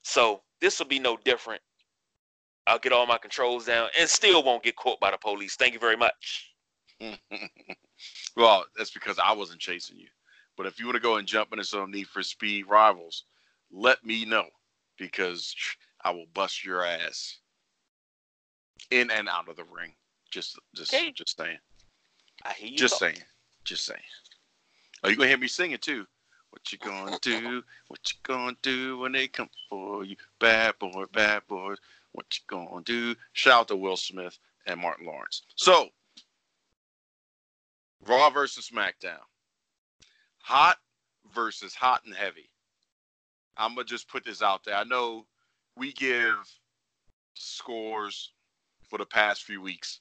So 0.02 0.42
this 0.60 0.80
will 0.80 0.86
be 0.86 0.98
no 0.98 1.16
different. 1.16 1.62
I'll 2.66 2.80
get 2.80 2.92
all 2.92 3.06
my 3.06 3.18
controls 3.18 3.66
down 3.66 3.88
and 3.96 4.10
still 4.10 4.42
won't 4.42 4.64
get 4.64 4.74
caught 4.74 4.98
by 4.98 5.12
the 5.12 5.18
police. 5.18 5.54
Thank 5.54 5.74
you 5.74 5.80
very 5.80 5.96
much. 5.96 6.52
well, 8.36 8.64
that's 8.76 8.90
because 8.90 9.20
I 9.20 9.30
wasn't 9.32 9.60
chasing 9.60 9.96
you. 9.96 10.08
But 10.56 10.66
if 10.66 10.80
you 10.80 10.86
want 10.86 10.96
to 10.96 11.00
go 11.00 11.18
and 11.18 11.28
jump 11.28 11.52
into 11.52 11.64
some 11.64 11.92
Need 11.92 12.08
for 12.08 12.24
Speed 12.24 12.66
rivals, 12.68 13.26
let 13.70 14.04
me 14.04 14.24
know 14.24 14.46
because 14.98 15.54
I 16.04 16.10
will 16.10 16.26
bust 16.34 16.64
your 16.64 16.84
ass 16.84 17.38
in 18.94 19.10
and 19.10 19.28
out 19.28 19.48
of 19.48 19.56
the 19.56 19.64
ring. 19.64 19.92
Just, 20.30 20.58
just, 20.74 20.92
Okay. 20.94 21.12
just 21.12 21.36
saying. 21.36 21.58
I 22.44 22.52
hear 22.52 22.68
you. 22.70 22.78
Just 22.78 22.94
talk. 22.94 23.00
saying. 23.00 23.22
Just 23.64 23.84
saying. 23.84 24.00
Oh, 25.02 25.08
you 25.08 25.16
gonna 25.16 25.28
hear 25.28 25.38
me 25.38 25.48
singing 25.48 25.78
too? 25.78 26.06
What 26.50 26.72
you 26.72 26.78
gonna 26.78 27.18
do? 27.20 27.62
What 27.88 28.00
you 28.12 28.18
gonna 28.22 28.56
do 28.62 28.98
when 28.98 29.12
they 29.12 29.26
come 29.28 29.50
for 29.68 30.04
you? 30.04 30.16
Bad 30.38 30.78
boy, 30.78 31.04
bad 31.12 31.42
boy. 31.48 31.74
What 32.12 32.26
you 32.38 32.42
gonna 32.46 32.82
do? 32.82 33.14
Shout 33.32 33.60
out 33.60 33.68
to 33.68 33.76
Will 33.76 33.96
Smith 33.96 34.38
and 34.66 34.80
Martin 34.80 35.06
Lawrence. 35.06 35.42
So, 35.56 35.88
Raw 38.06 38.30
versus 38.30 38.70
SmackDown. 38.70 39.18
Hot 40.38 40.78
versus 41.34 41.74
hot 41.74 42.02
and 42.04 42.14
heavy. 42.14 42.50
I'm 43.56 43.74
gonna 43.74 43.84
just 43.84 44.08
put 44.08 44.24
this 44.24 44.42
out 44.42 44.64
there. 44.64 44.76
I 44.76 44.84
know 44.84 45.26
we 45.76 45.92
give 45.92 46.34
scores 47.34 48.32
for 48.94 48.98
the 48.98 49.06
past 49.06 49.42
few 49.42 49.60
weeks. 49.60 49.98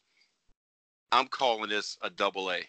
I'm 1.11 1.25
calling 1.25 1.67
this 1.67 1.97
a 2.03 2.11
double 2.11 2.51
A. 2.51 2.59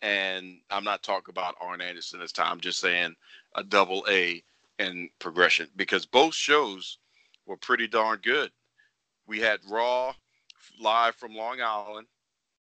And 0.00 0.60
I'm 0.70 0.84
not 0.84 1.02
talking 1.02 1.32
about 1.32 1.56
Arn 1.60 1.80
Anderson 1.80 2.20
this 2.20 2.30
time. 2.30 2.52
I'm 2.52 2.60
just 2.60 2.78
saying 2.78 3.16
a 3.56 3.64
double 3.64 4.06
A 4.08 4.44
in 4.78 5.10
progression 5.18 5.66
because 5.74 6.06
both 6.06 6.36
shows 6.36 6.98
were 7.46 7.56
pretty 7.56 7.88
darn 7.88 8.20
good. 8.22 8.52
We 9.26 9.40
had 9.40 9.58
Raw 9.68 10.14
live 10.80 11.16
from 11.16 11.34
Long 11.34 11.60
Island, 11.60 12.06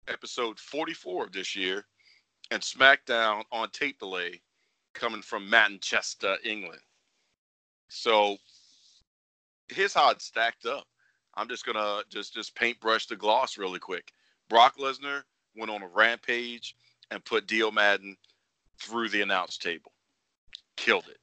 episode 0.07 0.59
44 0.59 1.25
of 1.25 1.33
this 1.33 1.57
year, 1.57 1.87
and 2.51 2.61
SmackDown 2.61 3.45
on 3.51 3.71
tape 3.71 3.99
delay 3.99 4.43
coming 4.93 5.23
from 5.23 5.49
Manchester, 5.49 6.37
England. 6.45 6.83
So 7.89 8.37
here's 9.69 9.95
how 9.95 10.11
it 10.11 10.21
stacked 10.21 10.67
up. 10.67 10.85
I'm 11.37 11.49
just 11.49 11.67
gonna 11.67 12.03
just 12.11 12.35
just 12.35 12.55
paintbrush 12.55 13.07
the 13.07 13.17
gloss 13.17 13.59
really 13.59 13.79
quick. 13.79 14.13
Brock 14.49 14.77
Lesnar 14.79 15.23
went 15.57 15.71
on 15.71 15.83
a 15.83 15.89
rampage 15.89 16.77
and 17.11 17.25
put 17.25 17.47
Dio 17.47 17.71
Maddin 17.71 18.17
through 18.81 19.09
the 19.09 19.23
announce 19.23 19.59
table. 19.59 19.93
Killed 20.77 21.07
it. 21.09 21.19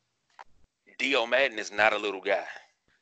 Dio 0.97 1.25
Maddin 1.25 1.59
is 1.59 1.71
not 1.71 1.93
a 1.93 1.97
little 1.97 2.21
guy. 2.21 2.45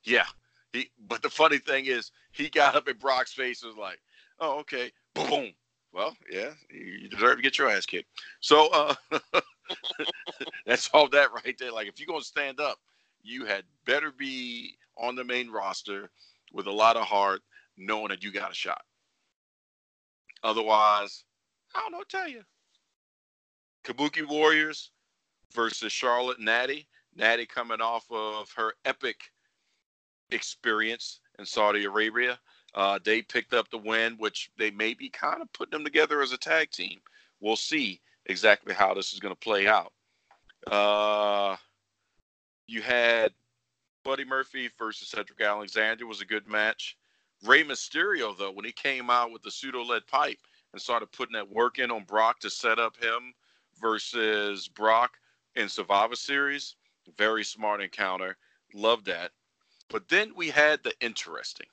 Yeah. 0.03 0.26
He, 0.74 0.89
but 1.07 1.22
the 1.22 1.30
funny 1.30 1.57
thing 1.57 1.88
is, 1.88 2.12
he 2.32 2.49
got 2.49 2.76
up 2.76 2.88
in 2.88 2.97
Brock's 2.97 3.34
face 3.34 3.64
and 3.64 3.70
was 3.70 3.78
like, 3.78 3.99
"Oh, 4.39 4.60
okay, 4.60 4.91
boom." 5.16 5.51
Well, 5.91 6.16
yeah, 6.32 6.51
you 6.70 6.86
you 6.86 7.10
deserve 7.10 7.38
to 7.38 7.41
get 7.41 7.57
your 7.57 7.70
ass 7.70 7.88
kicked. 7.88 8.10
So 8.39 8.70
uh, 8.72 8.95
that's 10.66 10.89
all 10.93 11.10
that 11.10 11.34
right 11.34 11.57
there. 11.57 11.72
Like, 11.72 11.88
if 11.88 11.99
you're 11.99 12.07
gonna 12.07 12.22
stand 12.22 12.60
up, 12.60 12.78
you 13.24 13.45
had 13.45 13.64
better 13.86 14.12
be 14.12 14.78
on 14.95 15.16
the 15.16 15.24
main 15.24 15.49
roster 15.49 16.12
with 16.54 16.68
a 16.68 16.72
lot 16.72 16.97
of 16.97 17.04
heart, 17.04 17.41
knowing 17.78 18.10
that 18.10 18.24
you 18.24 18.32
got 18.32 18.52
a 18.52 18.56
shot. 18.56 18.82
Otherwise, 20.43 21.24
I 21.76 21.82
don't 21.82 21.91
know 21.91 22.04
tell 22.08 22.28
you. 22.28 22.43
Kabuki 23.84 24.28
Warriors 24.28 24.91
versus 25.54 25.91
Charlotte 25.91 26.39
Natty. 26.39 26.88
Natty 27.16 27.45
coming 27.45 27.82
off 27.82 28.06
of 28.12 28.52
her 28.56 28.74
epic 28.86 29.32
experience 30.32 31.22
in 31.38 31.45
Saudi 31.45 31.86
Arabia. 31.86 32.39
Uh, 32.76 33.00
they 33.04 33.22
picked 33.22 33.54
up 33.54 33.70
the 33.70 33.78
win, 33.78 34.16
which 34.18 34.52
they 34.58 34.70
may 34.72 34.93
be 34.93 35.10
kind 35.10 35.41
of 35.41 35.52
putting 35.54 35.72
them 35.72 35.84
together 35.84 36.22
as 36.22 36.32
a 36.32 36.38
tag 36.38 36.70
team. 36.70 37.00
We'll 37.39 37.56
see 37.56 38.00
exactly 38.28 38.74
how 38.74 38.93
this 38.93 39.14
is 39.14 39.20
going 39.20 39.34
to 39.34 39.39
play 39.39 39.68
out. 39.68 39.91
Uh, 40.68 41.56
you 42.68 42.82
had 42.82 43.32
Buddy 44.04 44.26
Murphy 44.26 44.70
versus 44.78 45.10
Cedric 45.10 45.41
Alexander 45.41 46.08
was 46.08 46.22
a 46.22 46.26
good 46.26 46.47
match. 46.47 46.97
Rey 47.43 47.64
Mysterio, 47.64 48.38
though, 48.38 48.52
when 48.52 48.66
he 48.66 48.72
came 48.72 49.10
out 49.10 49.32
with 49.32 49.41
the 49.41 49.52
pseudo 49.52 49.84
lead 49.84 50.06
pipe 50.08 50.39
and 50.74 50.82
started 50.82 51.12
putting 51.12 51.34
that 51.34 51.50
work 51.50 51.80
in 51.80 51.91
on 51.91 52.04
Brock 52.04 52.39
to 52.41 52.50
set 52.50 52.80
up 52.80 52.95
him 52.97 53.34
versus 53.80 54.68
Brock 54.68 55.18
in 55.56 55.70
Survivor 55.70 56.16
Series, 56.16 56.76
very 57.18 57.43
smart 57.43 57.82
encounter. 57.82 58.38
Love 58.74 59.04
that. 59.06 59.32
But 59.89 60.08
then 60.10 60.34
we 60.36 60.50
had 60.50 60.84
the 60.84 60.93
interesting. 61.02 61.68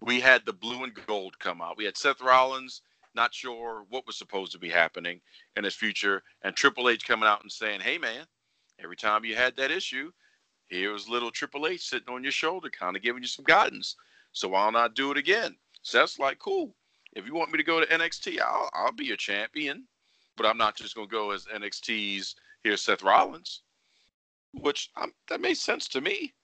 We 0.00 0.20
had 0.20 0.44
the 0.46 0.52
blue 0.52 0.84
and 0.84 0.94
gold 1.06 1.38
come 1.38 1.60
out. 1.60 1.76
We 1.76 1.84
had 1.84 1.96
Seth 1.96 2.20
Rollins, 2.20 2.82
not 3.14 3.34
sure 3.34 3.84
what 3.90 4.06
was 4.06 4.16
supposed 4.16 4.52
to 4.52 4.58
be 4.58 4.70
happening 4.70 5.20
in 5.56 5.64
his 5.64 5.74
future, 5.74 6.22
and 6.42 6.56
Triple 6.56 6.88
H 6.88 7.06
coming 7.06 7.28
out 7.28 7.42
and 7.42 7.52
saying, 7.52 7.80
"Hey, 7.80 7.98
man, 7.98 8.26
every 8.78 8.96
time 8.96 9.24
you 9.24 9.36
had 9.36 9.54
that 9.56 9.70
issue, 9.70 10.10
here 10.72 10.92
was 10.92 11.08
little 11.08 11.30
Triple 11.30 11.66
H 11.66 11.88
sitting 11.88 12.12
on 12.12 12.22
your 12.22 12.32
shoulder, 12.32 12.70
kind 12.70 12.96
of 12.96 13.02
giving 13.02 13.22
you 13.22 13.28
some 13.28 13.44
guidance. 13.44 13.96
So 14.32 14.48
why 14.48 14.70
not 14.70 14.94
do 14.94 15.10
it 15.10 15.16
again?" 15.18 15.56
Seth's 15.82 16.18
like, 16.18 16.38
"Cool. 16.38 16.74
If 17.14 17.26
you 17.26 17.34
want 17.34 17.52
me 17.52 17.58
to 17.58 17.64
go 17.64 17.80
to 17.80 17.86
NXT, 17.86 18.40
I'll 18.40 18.70
I'll 18.72 18.92
be 18.92 19.04
your 19.04 19.16
champion, 19.16 19.86
but 20.36 20.46
I'm 20.46 20.58
not 20.58 20.76
just 20.76 20.94
gonna 20.94 21.06
go 21.06 21.30
as 21.30 21.46
NXT's 21.46 22.36
here's 22.62 22.82
Seth 22.82 23.02
Rollins." 23.02 23.62
Which 24.52 24.90
um, 24.96 25.14
that 25.28 25.40
made 25.40 25.54
sense 25.54 25.88
to 25.88 26.00
me 26.00 26.34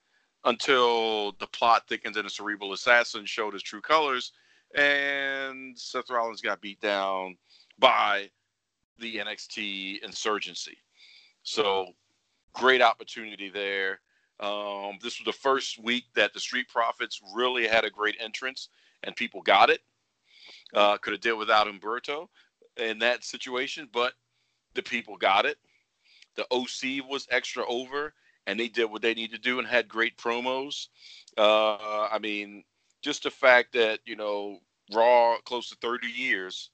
until 0.45 1.33
the 1.33 1.47
plot 1.47 1.87
thickens 1.87 2.17
and 2.17 2.25
the 2.25 2.29
cerebral 2.29 2.73
assassin 2.73 3.25
showed 3.25 3.53
his 3.53 3.63
true 3.63 3.81
colors 3.81 4.31
and 4.75 5.77
Seth 5.77 6.09
Rollins 6.09 6.41
got 6.41 6.61
beat 6.61 6.79
down 6.79 7.37
by 7.79 8.29
the 8.99 9.17
NXT 9.17 10.03
insurgency. 10.03 10.77
So 11.43 11.93
great 12.53 12.81
opportunity 12.81 13.49
there. 13.49 13.99
Um, 14.39 14.97
this 15.01 15.19
was 15.19 15.25
the 15.25 15.33
first 15.33 15.81
week 15.83 16.05
that 16.15 16.33
the 16.33 16.39
Street 16.39 16.69
Profits 16.69 17.21
really 17.35 17.67
had 17.67 17.83
a 17.83 17.89
great 17.89 18.15
entrance 18.19 18.69
and 19.03 19.15
people 19.15 19.41
got 19.41 19.69
it. 19.69 19.81
Uh, 20.73 20.97
could 20.97 21.13
have 21.13 21.21
did 21.21 21.33
without 21.33 21.67
Umberto 21.67 22.29
in 22.77 22.99
that 22.99 23.23
situation, 23.23 23.89
but 23.91 24.13
the 24.75 24.83
people 24.83 25.17
got 25.17 25.45
it. 25.45 25.57
The 26.35 26.45
OC 26.51 27.09
was 27.09 27.27
extra 27.31 27.65
over 27.67 28.13
and 28.47 28.59
they 28.59 28.67
did 28.67 28.85
what 28.85 29.01
they 29.01 29.13
need 29.13 29.31
to 29.31 29.37
do 29.37 29.59
and 29.59 29.67
had 29.67 29.87
great 29.87 30.17
promos. 30.17 30.87
Uh, 31.37 32.07
I 32.11 32.19
mean, 32.19 32.63
just 33.01 33.23
the 33.23 33.31
fact 33.31 33.73
that 33.73 33.99
you 34.05 34.15
know 34.15 34.59
Raw 34.93 35.37
close 35.45 35.69
to 35.69 35.75
30 35.81 36.07
years, 36.07 36.71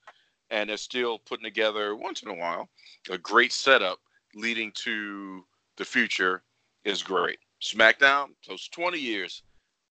and 0.49 0.69
they're 0.69 0.77
still 0.77 1.19
putting 1.19 1.43
together 1.43 1.95
once 1.95 2.23
in 2.23 2.29
a 2.29 2.33
while 2.33 2.69
a 3.09 3.17
great 3.17 3.51
setup 3.51 3.99
leading 4.33 4.71
to 4.71 5.43
the 5.77 5.85
future 5.85 6.43
is 6.85 7.03
great. 7.03 7.39
SmackDown 7.65 8.27
close 8.45 8.65
to 8.65 8.71
20 8.71 8.99
years. 8.99 9.41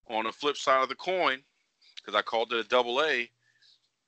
On 0.08 0.24
the 0.24 0.32
flip 0.32 0.56
side 0.56 0.82
of 0.82 0.88
the 0.88 0.94
coin, 0.94 1.42
because 1.96 2.14
I 2.14 2.22
called 2.22 2.52
it 2.52 2.64
a 2.64 2.68
double 2.68 3.02
A, 3.02 3.30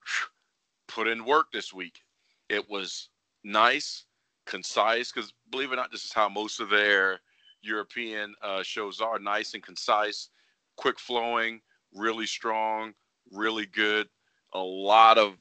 put 0.89 1.09
in 1.09 1.25
work 1.25 1.51
this 1.53 1.73
week. 1.73 2.03
It 2.49 2.69
was 2.69 3.09
nice, 3.43 4.05
concise. 4.45 5.11
Because 5.11 5.33
believe 5.51 5.71
it 5.71 5.75
or 5.75 5.77
not, 5.77 5.91
this 5.91 6.05
is 6.05 6.12
how 6.12 6.29
most 6.29 6.61
of 6.61 6.71
their 6.71 7.21
European 7.62 8.35
uh, 8.43 8.62
shows 8.62 9.01
are 9.01 9.19
nice 9.19 9.55
and 9.55 9.62
concise, 9.62 10.29
quick 10.77 10.99
flowing, 10.99 11.61
really 11.95 12.27
strong, 12.27 12.93
really 13.33 13.67
good. 13.67 14.09
A 14.53 14.61
lot 14.61 15.19
of 15.19 15.37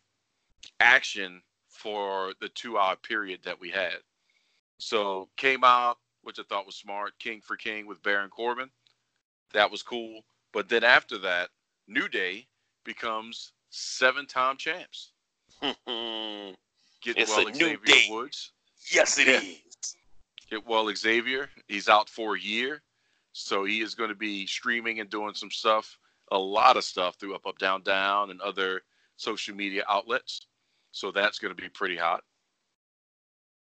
action 0.79 1.41
for 1.67 2.33
the 2.41 2.49
two 2.49 2.77
hour 2.77 2.95
period 2.95 3.41
that 3.43 3.59
we 3.59 3.69
had. 3.69 3.97
So 4.77 5.29
came 5.37 5.63
out, 5.63 5.97
which 6.25 6.39
I 6.39 6.43
thought 6.43 6.65
was 6.65 6.75
smart, 6.75 7.13
King 7.19 7.39
for 7.41 7.55
King 7.55 7.85
with 7.85 8.01
Baron 8.03 8.29
Corbin. 8.29 8.69
That 9.53 9.69
was 9.71 9.83
cool. 9.83 10.21
But 10.51 10.67
then 10.69 10.83
after 10.83 11.17
that, 11.19 11.49
New 11.87 12.07
Day 12.09 12.47
becomes 12.83 13.53
seven 13.69 14.25
time 14.25 14.57
champs. 14.57 15.11
Get 15.61 15.75
It's 17.17 17.29
well 17.29 17.47
a 17.47 17.51
new 17.51 17.57
Xavier 17.57 17.77
day. 17.85 18.07
Woods. 18.09 18.51
yes, 18.91 19.19
it 19.19 19.27
is. 19.27 19.43
Yeah. 19.43 20.57
Get 20.57 20.67
well 20.67 20.91
Xavier. 20.95 21.49
He's 21.67 21.87
out 21.87 22.09
for 22.09 22.35
a 22.35 22.39
year. 22.39 22.81
So 23.33 23.65
he 23.65 23.81
is 23.81 23.93
going 23.95 24.09
to 24.09 24.15
be 24.15 24.47
streaming 24.47 24.99
and 24.99 25.09
doing 25.09 25.33
some 25.35 25.51
stuff, 25.51 25.97
a 26.31 26.37
lot 26.37 26.77
of 26.77 26.83
stuff 26.83 27.15
through 27.19 27.35
Up 27.35 27.45
Up 27.45 27.57
Down 27.59 27.83
Down 27.83 28.31
and 28.31 28.41
other 28.41 28.81
social 29.17 29.55
media 29.55 29.83
outlets. 29.87 30.47
So 30.91 31.11
that's 31.11 31.37
going 31.37 31.55
to 31.55 31.61
be 31.61 31.69
pretty 31.69 31.97
hot. 31.97 32.23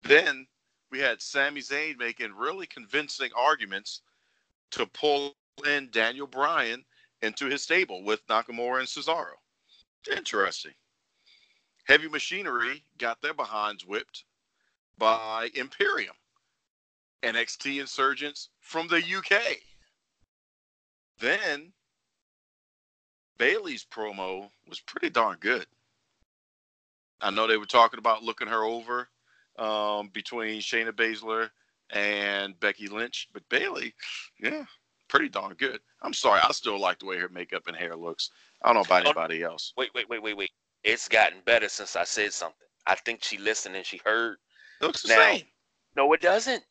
Then 0.03 0.45
we 0.92 1.00
had 1.00 1.22
Sami 1.22 1.62
Zayn 1.62 1.98
making 1.98 2.34
really 2.36 2.68
convincing 2.68 3.32
arguments 3.36 4.02
to 4.72 4.86
pull 4.86 5.36
in 5.66 5.89
Daniel 5.92 6.28
Bryan 6.28 6.84
into 7.22 7.46
his 7.46 7.64
stable 7.64 8.04
with 8.04 8.26
Nakamura 8.28 8.80
and 8.80 8.88
Cesaro. 8.88 9.34
Interesting. 10.12 10.74
Heavy 11.86 12.10
Machinery 12.10 12.84
got 12.98 13.22
their 13.22 13.34
behinds 13.34 13.86
whipped 13.86 14.26
by 14.98 15.50
Imperium. 15.56 16.16
NXT 17.24 17.80
insurgents 17.80 18.50
from 18.60 18.88
the 18.88 18.98
UK. 18.98 19.58
Then 21.20 21.72
Bayley's 23.38 23.86
promo 23.86 24.50
was 24.68 24.80
pretty 24.80 25.10
darn 25.10 25.38
good. 25.39 25.68
I 27.22 27.30
know 27.30 27.46
they 27.46 27.58
were 27.58 27.66
talking 27.66 28.00
about 28.00 28.24
looking 28.24 28.48
her 28.48 28.64
over 28.64 29.08
um, 29.62 30.09
between 30.14 30.59
Shayna 30.59 30.91
Baszler 30.91 31.49
and 31.91 32.59
Becky 32.59 32.88
Lynch, 32.88 33.28
but 33.34 33.47
Bayley, 33.49 33.93
yeah, 34.41 34.66
pretty 35.07 35.30
darn 35.30 35.53
good. 35.53 35.80
I'm 36.01 36.14
sorry, 36.14 36.41
I 36.43 36.51
still 36.51 36.80
like 36.80 36.99
the 36.99 37.05
way 37.05 37.18
her 37.18 37.30
makeup 37.30 37.68
and 37.68 37.76
hair 37.76 37.95
looks. 37.95 38.32
I 38.64 38.68
don't 38.68 38.76
know 38.76 38.82
about 38.82 39.05
Oh, 39.05 39.09
anybody 39.09 39.43
else. 39.43 39.74
Wait, 39.78 39.89
wait, 39.93 40.09
wait, 40.09 40.22
wait, 40.24 40.38
wait. 40.38 40.49
It's 40.84 41.07
gotten 41.07 41.39
better 41.45 41.70
since 41.70 41.95
I 41.95 42.03
said 42.05 42.34
something. 42.34 42.55
I 42.88 42.95
think 42.95 43.24
she 43.24 43.38
listened 43.38 43.76
and 43.76 43.86
she 43.86 44.01
heard. 44.03 44.38
It 44.82 44.86
looks 44.86 45.03
the 45.03 45.09
Now, 45.09 45.16
same. 45.34 45.43
No, 45.95 46.12
it 46.14 46.22
doesn't. 46.22 46.64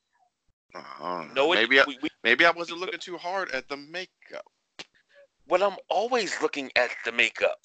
Uh. 0.75 1.27
No, 1.35 1.53
it, 1.53 1.57
maybe 1.57 1.81
I, 1.81 1.85
we, 1.87 1.99
we, 2.03 2.09
maybe 2.25 2.45
I 2.45 2.51
wasn't 2.51 2.81
looking 2.81 2.99
too 3.01 3.17
hard 3.17 3.51
at 3.53 3.69
the 3.69 3.77
makeup. 3.77 4.47
well, 5.49 5.63
I'm 5.63 5.77
always 5.89 6.41
looking 6.43 6.71
at 6.77 6.91
the 7.05 7.13
makeup. 7.13 7.59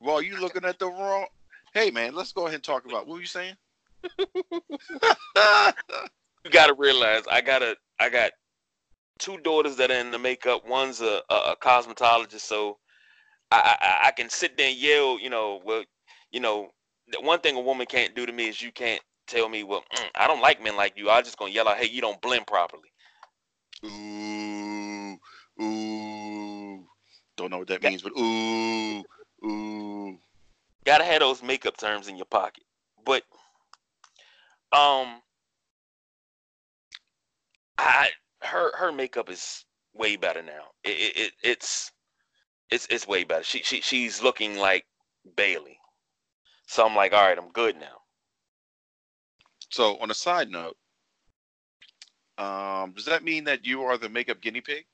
Well, 0.00 0.22
you 0.22 0.38
looking 0.38 0.64
at 0.64 0.78
the 0.78 0.86
wrong. 0.86 1.26
Hey 1.74 1.90
man, 1.90 2.14
let's 2.14 2.32
go 2.32 2.42
ahead 2.42 2.56
and 2.56 2.64
talk 2.64 2.84
about 2.86 3.06
what 3.06 3.14
were 3.14 3.20
you 3.20 3.26
saying? 3.26 3.54
You 6.44 6.50
gotta 6.50 6.74
realize 6.74 7.22
I 7.30 7.40
got 7.40 7.62
a 7.62 7.76
I 8.00 8.08
got 8.08 8.32
two 9.18 9.38
daughters 9.38 9.76
that 9.76 9.90
are 9.92 9.98
in 10.00 10.10
the 10.10 10.18
makeup. 10.18 10.66
One's 10.66 11.00
a, 11.00 11.22
a, 11.30 11.34
a 11.34 11.56
cosmetologist, 11.62 12.40
so 12.40 12.78
I, 13.52 13.76
I 13.80 14.08
I 14.08 14.10
can 14.10 14.28
sit 14.28 14.56
there 14.56 14.68
and 14.68 14.76
yell, 14.76 15.20
you 15.20 15.30
know, 15.30 15.60
well, 15.64 15.84
you 16.32 16.40
know, 16.40 16.70
the 17.08 17.20
one 17.20 17.38
thing 17.40 17.56
a 17.56 17.60
woman 17.60 17.86
can't 17.86 18.16
do 18.16 18.26
to 18.26 18.32
me 18.32 18.48
is 18.48 18.60
you 18.60 18.72
can't 18.72 19.00
tell 19.28 19.48
me, 19.48 19.62
well, 19.62 19.84
mm, 19.94 20.08
I 20.16 20.26
don't 20.26 20.40
like 20.40 20.62
men 20.62 20.76
like 20.76 20.96
you. 20.96 21.10
I'm 21.10 21.22
just 21.22 21.38
gonna 21.38 21.52
yell 21.52 21.68
out, 21.68 21.76
hey, 21.76 21.88
you 21.88 22.00
don't 22.00 22.20
blend 22.20 22.46
properly. 22.46 22.90
ooh, 23.84 25.18
ooh. 25.62 26.84
Don't 27.36 27.50
know 27.50 27.58
what 27.58 27.68
that 27.68 27.82
means, 27.82 28.02
but 28.02 28.12
ooh, 28.18 29.04
ooh. 29.44 30.18
Gotta 30.84 31.04
have 31.04 31.20
those 31.20 31.42
makeup 31.42 31.76
terms 31.76 32.08
in 32.08 32.16
your 32.16 32.26
pocket. 32.26 32.64
But 33.04 33.22
um, 34.72 35.22
I 37.78 38.10
her 38.42 38.76
her 38.76 38.92
makeup 38.92 39.30
is 39.30 39.64
way 39.94 40.16
better 40.16 40.42
now. 40.42 40.70
It, 40.84 40.90
it, 40.90 41.16
it 41.16 41.32
it's 41.42 41.92
it's 42.70 42.86
it's 42.90 43.06
way 43.06 43.24
better. 43.24 43.44
She 43.44 43.62
she 43.62 43.80
she's 43.80 44.22
looking 44.22 44.56
like 44.56 44.86
Bayley. 45.36 45.78
So 46.66 46.86
I'm 46.86 46.96
like, 46.96 47.12
all 47.12 47.22
right, 47.22 47.36
I'm 47.36 47.50
good 47.50 47.78
now. 47.78 47.98
So, 49.70 49.98
on 49.98 50.10
a 50.10 50.14
side 50.14 50.50
note, 50.50 50.76
um, 52.38 52.92
does 52.92 53.06
that 53.06 53.24
mean 53.24 53.44
that 53.44 53.66
you 53.66 53.82
are 53.82 53.96
the 53.98 54.08
makeup 54.08 54.40
guinea 54.40 54.60
pig? 54.60 54.84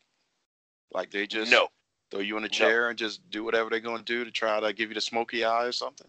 Like 0.92 1.10
they 1.10 1.26
just 1.26 1.50
no, 1.50 1.68
throw 2.10 2.20
you 2.20 2.36
in 2.36 2.44
a 2.44 2.48
No. 2.48 2.54
chair 2.54 2.88
and 2.88 2.98
just 2.98 3.28
do 3.30 3.44
whatever 3.44 3.70
they're 3.70 3.80
going 3.80 3.98
to 3.98 4.04
do 4.04 4.24
to 4.24 4.30
try 4.30 4.60
to 4.60 4.72
give 4.72 4.90
you 4.90 4.94
the 4.94 5.00
smoky 5.00 5.44
eye 5.44 5.64
or 5.64 5.72
something? 5.72 6.08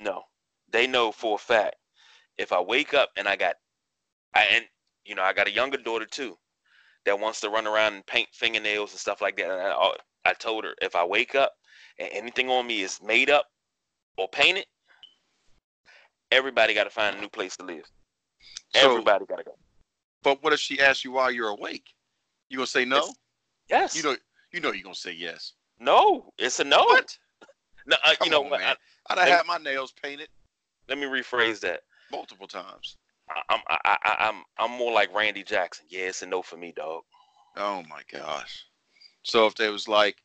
no. 0.00 0.24
They 0.70 0.86
know 0.86 1.12
for 1.12 1.36
a 1.36 1.38
fact 1.38 1.76
if 2.38 2.52
I 2.52 2.60
wake 2.60 2.94
up 2.94 3.10
and 3.16 3.28
I 3.28 3.36
got, 3.36 3.56
I 4.34 4.46
and 4.52 4.64
you 5.04 5.14
know 5.14 5.22
I 5.22 5.32
got 5.32 5.48
a 5.48 5.52
younger 5.52 5.76
daughter 5.78 6.06
too, 6.06 6.36
that 7.04 7.18
wants 7.18 7.40
to 7.40 7.50
run 7.50 7.66
around 7.66 7.94
and 7.94 8.06
paint 8.06 8.28
fingernails 8.32 8.92
and 8.92 9.00
stuff 9.00 9.20
like 9.20 9.36
that. 9.36 9.50
And 9.50 9.60
I, 9.60 9.92
I 10.24 10.32
told 10.34 10.64
her 10.64 10.74
if 10.82 10.96
I 10.96 11.04
wake 11.04 11.34
up 11.34 11.52
and 11.98 12.08
anything 12.12 12.48
on 12.50 12.66
me 12.66 12.82
is 12.82 13.00
made 13.02 13.30
up 13.30 13.46
or 14.18 14.28
painted, 14.28 14.66
everybody 16.30 16.74
got 16.74 16.84
to 16.84 16.90
find 16.90 17.16
a 17.16 17.20
new 17.20 17.28
place 17.28 17.56
to 17.58 17.64
live. 17.64 17.84
So, 18.74 18.90
Everybody 18.90 19.24
got 19.26 19.36
to 19.38 19.44
go. 19.44 19.56
but 20.22 20.42
what 20.42 20.52
if 20.52 20.60
she 20.60 20.80
asks 20.80 21.04
you 21.04 21.12
while 21.12 21.30
you're 21.30 21.48
awake? 21.50 21.86
You 22.48 22.58
gonna 22.58 22.66
say 22.66 22.84
no? 22.84 22.96
It's- 22.98 23.14
Yes. 23.70 23.96
You 23.96 24.02
know, 24.02 24.16
you 24.52 24.60
know, 24.60 24.72
you're 24.72 24.82
gonna 24.82 24.94
say 24.94 25.12
yes. 25.12 25.54
no, 25.78 26.32
it's 26.38 26.60
a 26.60 26.64
no. 26.64 26.84
What? 26.84 27.16
No, 27.86 27.96
uh, 28.04 28.14
you 28.22 28.30
know 28.30 28.44
on, 28.44 28.50
man. 28.50 28.60
I- 28.62 28.76
I'd 29.12 29.18
have 29.18 29.28
had 29.38 29.46
my 29.46 29.58
nails 29.58 29.92
painted 29.92 30.28
let 30.88 30.98
me 30.98 31.04
rephrase 31.06 31.60
that. 31.60 31.80
Multiple 32.16 32.46
times. 32.46 32.96
I, 33.28 33.42
I'm 33.48 33.60
I, 33.68 33.78
I, 34.02 34.16
I'm 34.28 34.42
I'm 34.58 34.70
more 34.78 34.92
like 34.92 35.14
Randy 35.14 35.42
Jackson. 35.42 35.86
Yeah, 35.88 36.06
it's 36.06 36.22
a 36.22 36.26
no 36.26 36.42
for 36.42 36.56
me, 36.56 36.72
dog. 36.72 37.02
Oh 37.56 37.82
my 37.88 38.02
gosh. 38.12 38.66
So 39.22 39.46
if 39.46 39.54
there 39.54 39.72
was 39.72 39.88
like, 39.88 40.22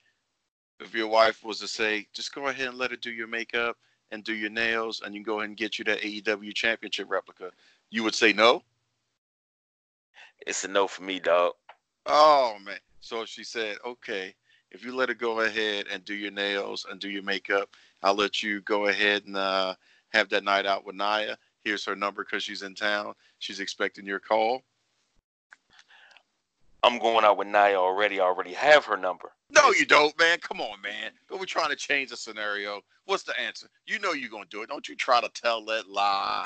if 0.80 0.94
your 0.94 1.08
wife 1.08 1.44
was 1.44 1.60
to 1.60 1.68
say, 1.68 2.08
just 2.14 2.34
go 2.34 2.48
ahead 2.48 2.68
and 2.68 2.78
let 2.78 2.92
her 2.92 2.98
do 2.98 3.12
your 3.12 3.28
makeup 3.28 3.78
and 4.12 4.24
do 4.24 4.34
your 4.34 4.50
nails, 4.50 5.02
and 5.06 5.16
you 5.16 5.24
go 5.24 5.40
ahead 5.40 5.50
and 5.50 5.58
get 5.58 5.80
you 5.80 5.86
that 5.86 6.02
AEW 6.02 6.54
championship 6.54 7.10
replica, 7.10 7.52
you 7.92 8.04
would 8.04 8.16
say 8.16 8.34
no? 8.34 8.64
It's 10.46 10.64
a 10.64 10.68
no 10.68 10.88
for 10.88 11.04
me, 11.04 11.20
dog. 11.20 11.54
Oh 12.06 12.58
man. 12.64 12.80
So 13.02 13.26
she 13.26 13.44
said, 13.44 13.78
okay, 13.86 14.36
if 14.72 14.84
you 14.84 14.96
let 14.96 15.10
her 15.10 15.16
go 15.16 15.42
ahead 15.42 15.86
and 15.92 16.04
do 16.06 16.14
your 16.14 16.32
nails 16.32 16.86
and 16.90 17.00
do 17.00 17.10
your 17.10 17.24
makeup, 17.24 17.70
I'll 18.04 18.16
let 18.16 18.44
you 18.44 18.62
go 18.62 18.88
ahead 18.88 19.26
and 19.26 19.36
uh, 19.36 19.76
have 20.10 20.30
that 20.30 20.44
night 20.44 20.66
out 20.66 20.86
with 20.86 20.96
Nia. 20.96 21.38
Here's 21.70 21.86
her 21.86 21.96
number 21.96 22.24
because 22.24 22.42
she's 22.42 22.64
in 22.64 22.74
town. 22.74 23.14
She's 23.38 23.60
expecting 23.60 24.04
your 24.04 24.20
call. 24.20 24.64
I'm 26.82 26.98
going 26.98 27.24
out 27.24 27.38
with 27.38 27.48
Nia 27.48 27.76
already. 27.76 28.20
I 28.20 28.24
already 28.24 28.54
have 28.54 28.86
her 28.86 28.98
number. 28.98 29.32
No, 29.52 29.70
you 29.70 29.86
don't, 29.86 30.18
man. 30.18 30.40
Come 30.40 30.62
on, 30.62 30.82
man. 30.82 31.12
But 31.30 31.38
we're 31.38 31.46
trying 31.46 31.70
to 31.70 31.76
change 31.76 32.10
the 32.10 32.18
scenario. 32.18 32.82
What's 33.06 33.22
the 33.22 33.40
answer? 33.40 33.68
You 33.86 34.00
know 34.00 34.14
you're 34.14 34.32
gonna 34.32 34.46
do 34.50 34.64
it. 34.64 34.70
Don't 34.70 34.90
you 34.90 34.96
try 34.96 35.22
to 35.22 35.30
tell 35.36 35.64
that 35.66 35.88
lie. 35.88 36.44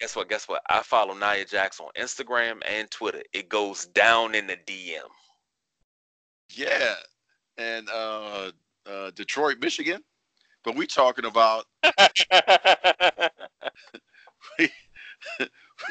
Guess 0.00 0.16
what? 0.16 0.30
Guess 0.30 0.48
what? 0.48 0.62
I 0.70 0.80
follow 0.80 1.12
Nia 1.12 1.44
Jax 1.44 1.78
on 1.78 1.88
Instagram 1.98 2.62
and 2.66 2.90
Twitter. 2.90 3.22
It 3.34 3.50
goes 3.50 3.84
down 3.88 4.34
in 4.34 4.46
the 4.46 4.56
DM. 4.56 5.00
Yeah. 6.48 6.94
And 7.58 7.90
uh, 7.90 8.52
uh, 8.86 9.10
Detroit, 9.10 9.58
Michigan. 9.60 10.00
But 10.64 10.76
we 10.76 10.86
talking 10.86 11.26
about 11.26 11.66
we 14.58 14.70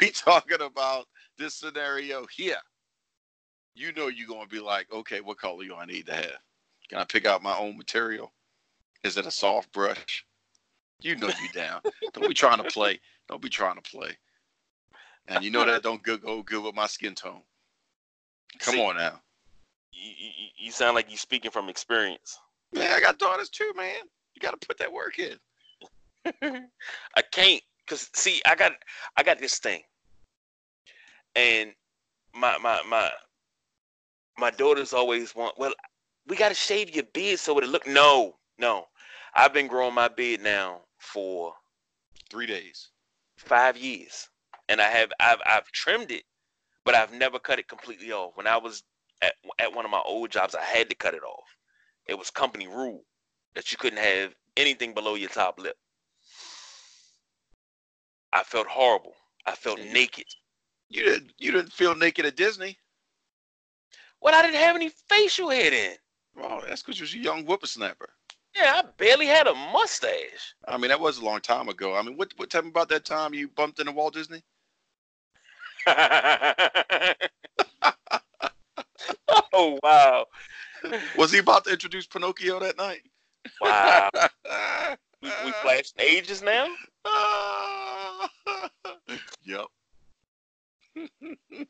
we 0.02 0.10
talking 0.12 0.62
about 0.62 1.08
this 1.38 1.56
scenario 1.56 2.26
here. 2.36 2.58
You 3.76 3.92
know 3.94 4.08
you're 4.08 4.28
gonna 4.28 4.48
be 4.48 4.60
like, 4.60 4.92
okay, 4.92 5.22
what 5.22 5.38
color 5.38 5.64
do 5.66 5.76
I 5.76 5.86
need 5.86 6.06
to 6.08 6.14
have? 6.14 6.40
Can 6.90 7.00
I 7.00 7.04
pick 7.04 7.26
out 7.26 7.44
my 7.44 7.58
own 7.58 7.78
material? 7.78 8.32
Is 9.04 9.18
it 9.18 9.26
a 9.26 9.32
soft 9.32 9.72
brush? 9.72 10.26
You 11.02 11.16
know 11.16 11.28
you 11.28 11.50
down. 11.54 11.82
Don't 12.14 12.28
be 12.28 12.34
trying 12.34 12.58
to 12.58 12.64
play. 12.64 13.00
Don't 13.28 13.42
be 13.42 13.50
trying 13.50 13.76
to 13.76 13.82
play. 13.82 14.18
And 15.28 15.44
you 15.44 15.52
know 15.52 15.66
that 15.66 15.84
don't 15.84 16.02
go, 16.04 16.18
go 16.18 16.44
good 16.44 16.64
with 16.64 16.76
my 16.76 16.88
skin 16.88 17.16
tone. 17.16 17.42
Come 18.60 18.76
See, 18.76 18.82
on 18.82 18.96
now. 18.96 19.20
You, 19.92 20.12
you, 20.18 20.32
you 20.58 20.72
sound 20.72 20.96
like 20.96 21.10
you're 21.10 21.18
speaking 21.18 21.52
from 21.52 21.68
experience. 21.68 22.40
Man, 22.74 22.92
I 22.92 23.00
got 23.00 23.20
daughters 23.20 23.50
too, 23.50 23.72
man. 23.76 23.96
You 24.34 24.42
gotta 24.42 24.58
put 24.58 24.78
that 24.78 24.92
work 24.92 25.20
in. 25.20 25.38
I 27.16 27.22
can't 27.32 27.62
cause 27.88 28.10
see 28.14 28.42
I 28.46 28.56
got 28.56 28.74
I 29.18 29.24
got 29.24 29.40
this 29.40 29.60
thing. 29.60 29.82
And 31.36 31.74
my 32.34 32.58
my 32.58 32.82
my 32.90 33.12
my 34.38 34.52
daughters 34.52 34.94
always 34.94 35.36
want 35.36 35.58
well 35.58 35.74
we 36.28 36.36
gotta 36.36 36.56
shave 36.56 36.94
your 36.96 37.06
beard 37.14 37.40
so 37.40 37.58
it 37.60 37.66
look 37.66 37.88
no, 37.88 38.36
no. 38.58 38.88
I've 39.34 39.54
been 39.54 39.68
growing 39.68 39.94
my 39.94 40.08
beard 40.08 40.42
now 40.42 40.82
for 40.98 41.54
Three 42.30 42.48
days. 42.48 42.90
five 43.38 43.78
years. 43.78 44.28
And 44.68 44.82
I 44.82 44.90
have 44.90 45.12
I've 45.20 45.40
I've 45.46 45.72
trimmed 45.72 46.12
it, 46.12 46.24
but 46.84 46.96
I've 46.96 47.14
never 47.14 47.38
cut 47.40 47.60
it 47.60 47.68
completely 47.68 48.12
off. 48.12 48.36
When 48.36 48.48
I 48.48 48.58
was 48.58 48.84
at 49.22 49.34
at 49.60 49.74
one 49.74 49.86
of 49.86 49.92
my 49.92 50.02
old 50.06 50.32
jobs, 50.32 50.56
I 50.56 50.64
had 50.64 50.90
to 50.90 50.96
cut 50.96 51.14
it 51.14 51.24
off. 51.24 51.48
It 52.08 52.18
was 52.18 52.30
company 52.30 52.68
rule 52.68 53.04
that 53.54 53.72
you 53.72 53.78
couldn't 53.78 54.00
have 54.00 54.34
anything 54.58 54.94
below 54.94 55.16
your 55.16 55.30
top 55.30 55.60
lip. 55.60 55.78
I 58.36 58.44
felt 58.44 58.68
horrible. 58.68 59.16
I 59.46 59.56
felt 59.56 59.80
you- 59.80 59.86
naked. 59.94 60.28
You 60.90 61.04
didn't 61.04 61.32
you 61.38 61.52
didn't 61.52 61.72
feel 61.74 61.96
naked 61.96 62.26
at 62.26 62.36
Disney. 62.36 62.78
Well, 64.22 64.36
I 64.36 64.42
didn't 64.42 64.60
have 64.60 64.76
any 64.76 64.90
facial 64.90 65.50
hair 65.50 65.72
then. 65.72 65.98
Oh, 66.42 66.62
that's 66.68 66.84
because 66.84 67.00
you 67.00 67.04
was 67.04 67.14
a 67.14 67.18
young 67.18 67.44
whippersnapper. 67.46 68.10
Yeah, 68.56 68.82
I 68.84 68.84
barely 68.98 69.26
had 69.26 69.48
a 69.48 69.54
mustache. 69.54 70.56
I 70.68 70.78
mean, 70.78 70.90
that 70.90 71.00
was 71.00 71.18
a 71.18 71.26
long 71.26 71.40
time 71.42 71.70
ago. 71.70 71.96
I 71.96 72.02
mean, 72.02 72.18
what 72.18 72.34
what 72.38 72.50
tell 72.50 72.62
me 72.62 72.70
about 72.70 72.90
that 72.90 73.06
time 73.06 73.34
you 73.34 73.48
bumped 73.48 73.80
into 73.80 73.94
Walt 73.94 74.14
Disney? 74.14 74.44
oh 79.54 79.80
wow. 79.82 80.26
Was 81.18 81.32
he 81.32 81.40
about 81.40 81.64
to 81.66 81.72
introduce 81.72 82.06
Pinocchio 82.06 82.60
that 82.60 82.78
night? 82.78 83.02
Wow. 83.62 84.10
We, 85.22 85.32
we 85.44 85.52
flashed 85.54 85.96
ages 85.98 86.44
now? 86.44 86.68
yep. 89.44 89.66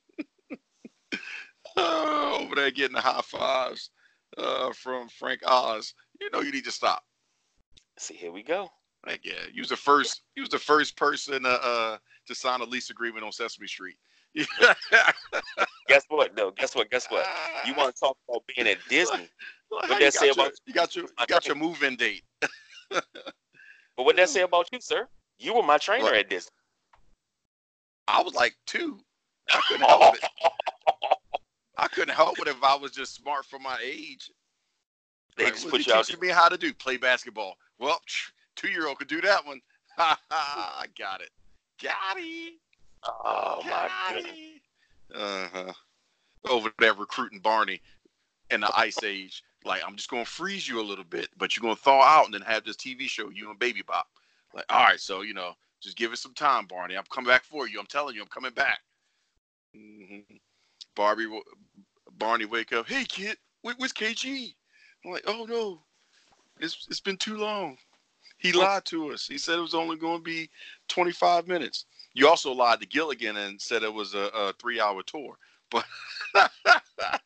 Oh, 1.77 2.39
over 2.41 2.55
there 2.55 2.71
getting 2.71 2.95
the 2.95 3.01
high 3.01 3.21
fives 3.21 3.89
uh, 4.37 4.71
from 4.71 5.09
Frank 5.09 5.41
Oz. 5.45 5.93
You 6.21 6.29
know 6.31 6.41
you 6.41 6.51
need 6.51 6.63
to 6.65 6.71
stop. 6.71 7.03
See, 7.97 8.13
here 8.13 8.31
we 8.31 8.43
go. 8.43 8.69
Like, 9.05 9.25
yeah, 9.25 9.43
you 9.53 9.61
was 9.61 9.69
the 9.69 9.75
first. 9.75 10.21
You 10.35 10.43
was 10.43 10.49
the 10.49 10.59
first 10.59 10.95
person 10.95 11.45
uh, 11.45 11.59
uh, 11.61 11.97
to 12.27 12.35
sign 12.35 12.61
a 12.61 12.63
lease 12.63 12.89
agreement 12.89 13.25
on 13.25 13.31
Sesame 13.31 13.67
Street. 13.67 13.97
Guess 15.87 16.03
what? 16.09 16.35
No, 16.35 16.51
guess 16.51 16.75
what? 16.75 16.89
Guess 16.89 17.07
what? 17.07 17.25
You 17.65 17.73
want 17.73 17.95
to 17.95 17.99
talk 18.05 18.17
about 18.27 18.43
being 18.53 18.67
at 18.67 18.77
Disney? 18.89 19.29
What 19.69 19.99
that 19.99 20.13
say 20.13 20.29
about 20.29 20.51
you 20.65 20.73
got 20.73 20.95
your 20.95 21.05
you 21.05 21.25
got 21.27 21.45
your 21.45 21.55
move-in 21.55 21.95
date. 21.95 22.23
But 22.89 23.03
what 23.97 24.15
that 24.17 24.29
say 24.29 24.41
about 24.41 24.67
you, 24.71 24.81
sir? 24.81 25.07
You 25.39 25.53
were 25.53 25.63
my 25.63 25.77
trainer 25.77 26.03
What? 26.03 26.15
at 26.15 26.29
Disney. 26.29 26.51
I 28.07 28.21
was 28.21 28.33
like 28.33 28.55
two. 28.65 28.99
I 29.51 29.61
couldn't 29.67 29.87
help 29.87 30.15
it. 30.15 30.23
I 31.77 31.87
couldn't 31.87 32.15
help 32.15 32.39
it 32.39 32.47
if 32.47 32.63
I 32.63 32.75
was 32.75 32.91
just 32.91 33.15
smart 33.15 33.45
for 33.45 33.59
my 33.59 33.77
age. 33.83 34.31
They 35.37 35.45
Like, 35.45 35.53
just 35.53 35.69
put 35.69 35.85
you 35.85 35.93
out. 35.93 36.05
teaching 36.05 36.21
me 36.21 36.29
how 36.29 36.47
to 36.47 36.57
do 36.57 36.73
play 36.73 36.97
basketball. 36.97 37.57
Well, 37.79 37.99
two 38.55 38.69
year 38.69 38.87
old 38.87 38.97
could 38.99 39.07
do 39.07 39.21
that 39.21 39.45
one. 39.45 39.61
I 39.97 40.85
got 40.97 41.21
it. 41.21 41.29
Got 41.81 42.17
it. 42.17 42.53
Oh 43.03 43.61
my 43.63 43.69
Got 43.89 44.15
goodness. 44.15 44.33
it. 44.35 44.61
Uh 45.15 45.47
huh. 45.53 45.73
Over 46.49 46.71
there 46.79 46.93
recruiting 46.93 47.39
Barney 47.39 47.81
in 48.49 48.61
the 48.61 48.71
ice 48.77 49.03
age. 49.03 49.43
Like 49.65 49.81
I'm 49.85 49.95
just 49.95 50.09
gonna 50.09 50.25
freeze 50.25 50.67
you 50.67 50.79
a 50.79 50.83
little 50.83 51.03
bit, 51.03 51.29
but 51.37 51.55
you're 51.55 51.61
gonna 51.63 51.75
thaw 51.75 52.01
out 52.01 52.25
and 52.25 52.33
then 52.33 52.41
have 52.41 52.63
this 52.63 52.75
TV 52.77 53.01
show 53.01 53.29
you 53.29 53.49
and 53.49 53.59
Baby 53.59 53.81
Bop. 53.85 54.07
Like, 54.53 54.65
all 54.69 54.83
right, 54.83 54.99
so 54.99 55.21
you 55.21 55.33
know, 55.33 55.53
just 55.85 55.97
give 55.97 56.11
it 56.11 56.17
some 56.17 56.33
time, 56.33 56.65
Barney. 56.65 56.95
I'm 56.95 57.03
coming 57.11 57.29
back 57.29 57.43
for 57.43 57.67
you. 57.67 57.79
I'm 57.79 57.85
telling 57.85 58.15
you, 58.15 58.21
I'm 58.21 58.27
coming 58.27 58.51
back. 58.51 58.79
hmm 59.73 60.19
Barbie, 60.95 61.27
Barney, 62.17 62.45
wake 62.45 62.73
up. 62.73 62.87
Hey, 62.87 63.03
kid, 63.03 63.37
where, 63.61 63.75
where's 63.77 63.93
KG? 63.93 64.53
I'm 65.03 65.11
like, 65.11 65.23
oh 65.27 65.45
no, 65.47 65.81
it's 66.59 66.87
it's 66.89 67.01
been 67.01 67.17
too 67.17 67.37
long. 67.37 67.77
He 68.37 68.51
lied 68.51 68.85
to 68.85 69.11
us. 69.11 69.27
He 69.27 69.37
said 69.37 69.57
it 69.57 69.61
was 69.61 69.75
only 69.75 69.97
going 69.97 70.17
to 70.17 70.23
be 70.23 70.49
25 70.89 71.47
minutes. 71.47 71.85
You 72.13 72.27
also 72.27 72.51
lied 72.51 72.79
to 72.81 72.87
Gilligan 72.87 73.37
and 73.37 73.61
said 73.61 73.83
it 73.83 73.93
was 73.93 74.13
a, 74.13 74.29
a 74.33 74.53
three-hour 74.53 75.03
tour. 75.03 75.37
But 75.69 75.85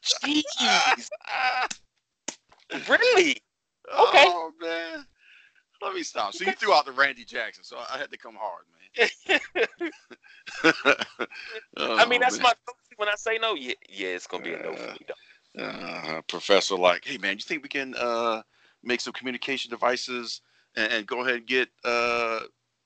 Jeez, 0.03 1.09
really? 2.89 3.31
Okay. 3.31 4.25
Oh 4.27 4.51
man, 4.61 5.05
let 5.81 5.93
me 5.93 6.03
stop. 6.03 6.33
So 6.33 6.43
you 6.43 6.51
threw 6.53 6.73
out 6.73 6.85
the 6.85 6.91
Randy 6.91 7.23
Jackson, 7.25 7.63
so 7.63 7.77
I 7.77 7.97
had 7.97 8.11
to 8.11 8.17
come 8.17 8.35
hard, 8.39 8.65
man. 9.29 9.89
I 10.63 12.05
mean, 12.05 12.17
Oh, 12.17 12.19
that's 12.19 12.39
man. 12.39 12.43
my 12.43 12.53
when 12.97 13.09
I 13.09 13.15
say 13.15 13.37
no. 13.37 13.55
Yeah, 13.55 13.73
yeah, 13.89 14.09
it's 14.09 14.27
gonna 14.27 14.43
be 14.43 14.53
a 14.53 14.57
no 14.57 14.75
for 14.75 14.91
me. 14.91 14.99
Though. 15.07 15.63
uh, 15.63 16.21
professor 16.27 16.75
like, 16.75 17.05
hey 17.05 17.17
man, 17.17 17.35
you 17.37 17.43
think 17.43 17.63
we 17.63 17.69
can 17.69 17.95
uh, 17.95 18.41
make 18.83 19.01
some 19.01 19.13
communication 19.13 19.69
devices 19.69 20.41
and, 20.75 20.91
and 20.91 21.07
go 21.07 21.21
ahead 21.21 21.35
and 21.35 21.47
get 21.47 21.69
uh, 21.83 22.41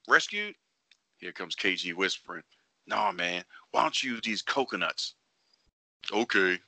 rescued? 0.07 0.55
Here 1.17 1.31
comes 1.31 1.55
KG 1.55 1.93
whispering, 1.93 2.43
no 2.87 3.11
man, 3.11 3.43
why 3.71 3.81
don't 3.81 4.03
you 4.03 4.11
use 4.13 4.21
these 4.23 4.41
coconuts? 4.41 5.15
Okay, 6.11 6.59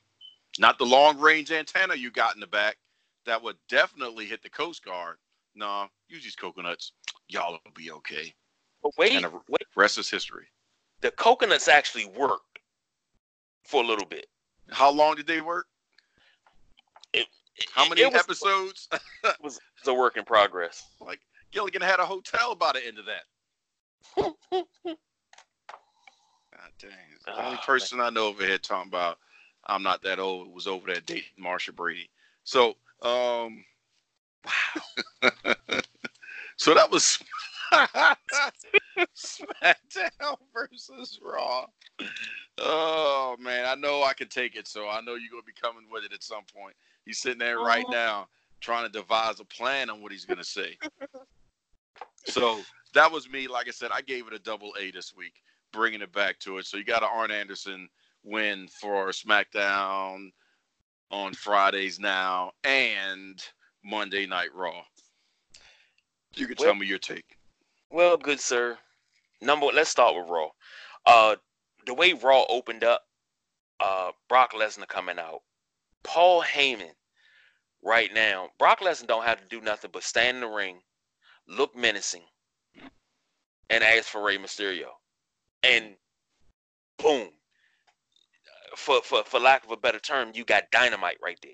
not 0.59 0.77
the 0.77 0.85
long 0.85 1.19
range 1.19 1.51
antenna 1.51 1.95
you 1.95 2.09
got 2.09 2.33
in 2.35 2.39
the 2.39 2.47
back 2.47 2.77
that 3.25 3.41
would 3.41 3.57
definitely 3.67 4.25
hit 4.25 4.41
the 4.43 4.49
Coast 4.49 4.83
Guard. 4.85 5.17
No, 5.55 5.87
use 6.09 6.23
these 6.23 6.35
coconuts. 6.35 6.91
Y'all 7.29 7.53
will 7.53 7.71
be 7.73 7.91
okay. 7.91 8.33
But 8.83 8.91
wait, 8.97 9.13
And 9.13 9.25
a- 9.25 9.31
wait. 9.49 9.65
Rest 9.75 9.97
is 9.97 10.09
history. 10.09 10.47
The 11.01 11.11
coconuts 11.11 11.67
actually 11.67 12.05
worked 12.05 12.59
for 13.63 13.83
a 13.83 13.85
little 13.87 14.05
bit. 14.05 14.27
How 14.71 14.91
long 14.91 15.15
did 15.15 15.27
they 15.27 15.41
work? 15.41 15.67
How 17.71 17.85
It- 17.85 17.89
many 17.89 18.01
it 18.01 18.11
was, 18.11 18.19
episodes? 18.21 18.89
It 19.23 19.41
was 19.41 19.59
a 19.87 19.93
work 19.93 20.17
in 20.17 20.25
progress. 20.25 20.83
like 20.99 21.19
Gilligan 21.51 21.81
had 21.81 21.99
a 21.99 22.05
hotel 22.05 22.53
by 22.55 22.73
the 22.73 22.85
end 22.85 22.99
of 22.99 23.05
that. 23.05 23.23
God 24.17 24.65
dang. 26.79 26.91
The 27.25 27.31
Oh, 27.33 27.37
only 27.39 27.49
man. 27.51 27.59
person 27.65 27.99
I 28.01 28.09
know 28.09 28.27
over 28.27 28.45
here 28.45 28.57
talking 28.57 28.89
about 28.89 29.19
I'm 29.67 29.81
not 29.83 30.01
that 30.03 30.19
old 30.19 30.53
was 30.53 30.67
over 30.67 30.85
there 30.87 31.01
dating 31.01 31.23
Marcia 31.37 31.71
Brady. 31.73 32.09
So, 32.43 32.75
um, 33.01 33.63
wow. 34.45 35.31
so 36.57 36.73
that 36.73 36.89
was 36.91 37.19
SmackDown 39.15 40.37
versus 40.53 41.19
Raw. 41.23 41.65
Oh 42.57 43.35
man, 43.39 43.65
I 43.65 43.75
know 43.75 44.03
I 44.03 44.13
can 44.13 44.27
take 44.27 44.55
it. 44.55 44.67
So 44.67 44.87
I 44.87 45.01
know 45.01 45.15
you're 45.15 45.31
gonna 45.31 45.43
be 45.43 45.53
coming 45.53 45.85
with 45.91 46.03
it 46.03 46.13
at 46.13 46.23
some 46.23 46.43
point. 46.55 46.75
He's 47.05 47.19
sitting 47.19 47.39
there 47.39 47.59
right 47.59 47.85
Mhm. 47.85 47.91
now 47.91 48.27
trying 48.61 48.85
to 48.85 48.91
devise 48.91 49.39
a 49.39 49.45
plan 49.45 49.89
on 49.89 50.01
what 50.01 50.11
he's 50.11 50.25
gonna 50.25 50.43
say. 50.43 50.77
so 52.25 52.61
that 52.93 53.11
was 53.11 53.29
me. 53.29 53.47
Like 53.47 53.67
I 53.67 53.71
said, 53.71 53.91
I 53.93 54.01
gave 54.01 54.27
it 54.27 54.33
a 54.33 54.39
double 54.39 54.73
A 54.79 54.91
this 54.91 55.13
week, 55.15 55.41
bringing 55.71 56.01
it 56.01 56.11
back 56.13 56.39
to 56.39 56.57
it. 56.57 56.65
So 56.65 56.77
you 56.77 56.83
got 56.85 57.03
an 57.03 57.09
Arn 57.11 57.31
Anderson 57.31 57.89
win 58.23 58.67
for 58.67 59.09
SmackDown 59.09 60.31
on 61.11 61.33
Fridays 61.33 61.99
now 61.99 62.51
and 62.63 63.43
Monday 63.85 64.25
Night 64.25 64.53
Raw. 64.53 64.83
You 66.33 66.47
can 66.47 66.55
Well- 66.57 66.65
tell 66.65 66.75
me 66.75 66.87
your 66.87 66.97
take. 66.99 67.37
Well, 67.89 68.17
good 68.17 68.39
sir. 68.41 68.77
Number 69.41 69.67
let's 69.67 69.89
start 69.91 70.15
with 70.15 70.27
Raw. 70.27 70.49
Uh 71.05 71.35
the 71.85 71.93
way 71.93 72.13
Raw 72.13 72.45
opened 72.49 72.83
up, 72.83 73.07
uh 73.79 74.11
Brock 74.27 74.53
Lesnar 74.53 74.87
coming 74.87 75.19
out. 75.19 75.43
Paul 76.03 76.41
Heyman 76.43 76.95
right 77.83 78.11
now. 78.11 78.51
Brock 78.57 78.79
Lesnar 78.79 79.07
don't 79.07 79.23
have 79.25 79.39
to 79.41 79.47
do 79.47 79.61
nothing 79.61 79.91
but 79.91 80.03
stand 80.03 80.37
in 80.37 80.41
the 80.41 80.47
ring, 80.47 80.81
look 81.47 81.75
menacing, 81.75 82.25
and 83.69 83.83
ask 83.83 84.05
for 84.09 84.21
Rey 84.23 84.37
Mysterio. 84.37 84.89
And 85.61 85.95
boom. 86.97 87.29
For 88.75 89.01
for 89.03 89.23
for 89.23 89.39
lack 89.39 89.63
of 89.63 89.71
a 89.71 89.77
better 89.77 89.99
term, 89.99 90.31
you 90.33 90.43
got 90.43 90.71
dynamite 90.71 91.17
right 91.21 91.39
there. 91.41 91.51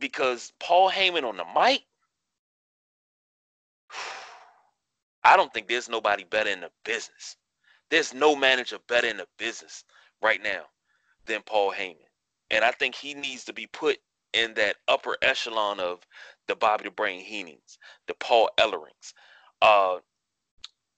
Because 0.00 0.52
Paul 0.58 0.90
Heyman 0.90 1.24
on 1.24 1.36
the 1.36 1.44
mic 1.54 1.82
I 5.24 5.36
don't 5.36 5.52
think 5.52 5.68
there's 5.68 5.88
nobody 5.88 6.24
better 6.24 6.50
in 6.50 6.60
the 6.60 6.70
business. 6.84 7.36
There's 7.90 8.14
no 8.14 8.34
manager 8.34 8.78
better 8.88 9.08
in 9.08 9.18
the 9.18 9.26
business 9.38 9.84
right 10.22 10.42
now 10.42 10.62
than 11.26 11.42
Paul 11.42 11.72
Heyman. 11.72 11.96
And 12.50 12.64
I 12.64 12.70
think 12.72 12.94
he 12.94 13.14
needs 13.14 13.44
to 13.44 13.52
be 13.52 13.66
put 13.66 13.98
in 14.32 14.54
that 14.54 14.76
upper 14.88 15.16
echelon 15.22 15.80
of 15.80 16.00
the 16.46 16.56
Bobby 16.56 16.84
the 16.84 16.90
Brain 16.90 17.24
Heenans, 17.24 17.78
the 18.06 18.14
Paul 18.14 18.50
Ellerings, 18.58 19.12
uh, 19.62 19.98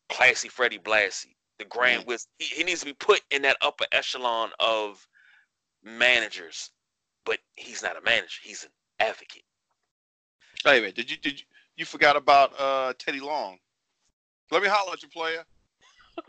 Classy 0.09 0.49
Freddie 0.49 0.79
Blassie, 0.79 1.37
the 1.59 1.65
Grand 1.65 2.05
Mm. 2.05 2.07
Wiz. 2.07 2.27
He, 2.39 2.45
he 2.57 2.65
needs 2.65 2.81
to 2.81 2.87
be 2.87 2.95
put 2.95 3.23
in 3.31 3.43
that 3.43 3.57
upper 3.63 3.87
echelon 3.93 4.51
of 4.61 5.07
managers. 5.83 6.71
But 7.25 7.39
he's 7.57 7.83
not 7.83 7.97
a 7.97 8.03
manager. 8.03 8.41
He's 8.43 8.65
an 8.65 8.71
advocate. 9.03 9.45
Hey 10.65 10.81
man, 10.81 10.93
did 10.93 11.11
you 11.11 11.17
did 11.17 11.41
you, 11.41 11.47
you 11.77 11.85
forgot 11.85 12.17
about 12.17 12.53
uh 12.59 12.93
Teddy 12.99 13.21
Long? 13.21 13.59
Let 14.51 14.63
me 14.63 14.69
holler 14.69 14.93
at 14.93 15.03
you, 15.03 15.09
player. 15.09 15.45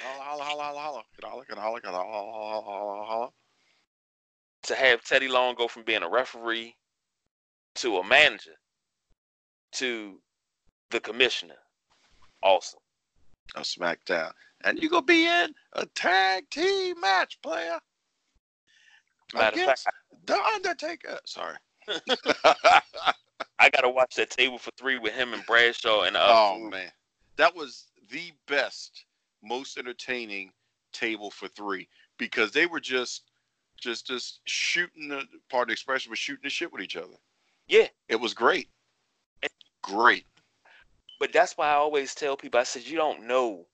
Holla, 0.00 0.22
holla, 0.22 0.44
holla, 0.44 0.62
holla, 0.62 0.80
holla. 0.80 1.02
Can 1.18 1.24
I 1.24 1.30
holla, 1.30 1.44
can 1.44 1.58
I 1.58 1.60
holla, 1.60 1.80
can 1.80 1.90
I 1.90 1.96
holla, 1.96 2.32
holla, 2.32 2.62
holla, 2.62 3.04
holla? 3.04 3.30
to 4.68 4.74
have 4.74 5.02
Teddy 5.02 5.28
Long 5.28 5.54
go 5.54 5.68
from 5.68 5.84
being 5.84 6.02
a 6.02 6.08
referee 6.08 6.76
to 7.76 7.98
a 7.98 8.06
manager 8.06 8.56
to 9.72 10.20
the 10.90 11.00
commissioner. 11.00 11.56
Awesome. 12.42 12.80
A 13.56 13.60
SmackDown. 13.60 14.32
And 14.64 14.78
you 14.78 14.90
gonna 14.90 15.02
be 15.02 15.26
in 15.26 15.54
a 15.74 15.86
tag 15.86 16.50
team 16.50 17.00
match, 17.00 17.40
player. 17.42 17.78
Matter 19.34 19.56
of 19.56 19.62
Against 19.62 19.86
The 20.26 20.38
Undertaker. 20.54 21.18
Sorry. 21.24 21.56
I 23.58 23.70
gotta 23.70 23.88
watch 23.88 24.14
that 24.16 24.30
table 24.30 24.58
for 24.58 24.70
three 24.72 24.98
with 24.98 25.12
him 25.14 25.32
and 25.32 25.44
Bradshaw 25.46 26.02
and 26.02 26.16
uh 26.16 26.26
oh 26.28 26.58
man. 26.70 26.90
That 27.36 27.54
was 27.54 27.86
the 28.10 28.32
best, 28.46 29.04
most 29.42 29.78
entertaining 29.78 30.52
table 30.92 31.30
for 31.30 31.48
three 31.48 31.88
because 32.18 32.52
they 32.52 32.66
were 32.66 32.80
just 32.80 33.30
just 33.78 34.06
just 34.06 34.40
shooting 34.44 35.08
the 35.08 35.22
part 35.50 35.64
of 35.64 35.68
the 35.68 35.72
expression 35.72 36.10
was 36.10 36.18
shooting 36.18 36.42
the 36.44 36.50
shit 36.50 36.72
with 36.72 36.82
each 36.82 36.96
other. 36.96 37.14
Yeah. 37.68 37.86
It 38.08 38.16
was 38.16 38.34
great. 38.34 38.68
Great. 39.82 40.26
but 41.18 41.32
that's 41.32 41.56
why 41.56 41.68
I 41.68 41.74
always 41.74 42.14
tell 42.14 42.36
people 42.36 42.60
I 42.60 42.64
said 42.64 42.82
you 42.84 42.96
don't 42.96 43.26
know 43.26 43.66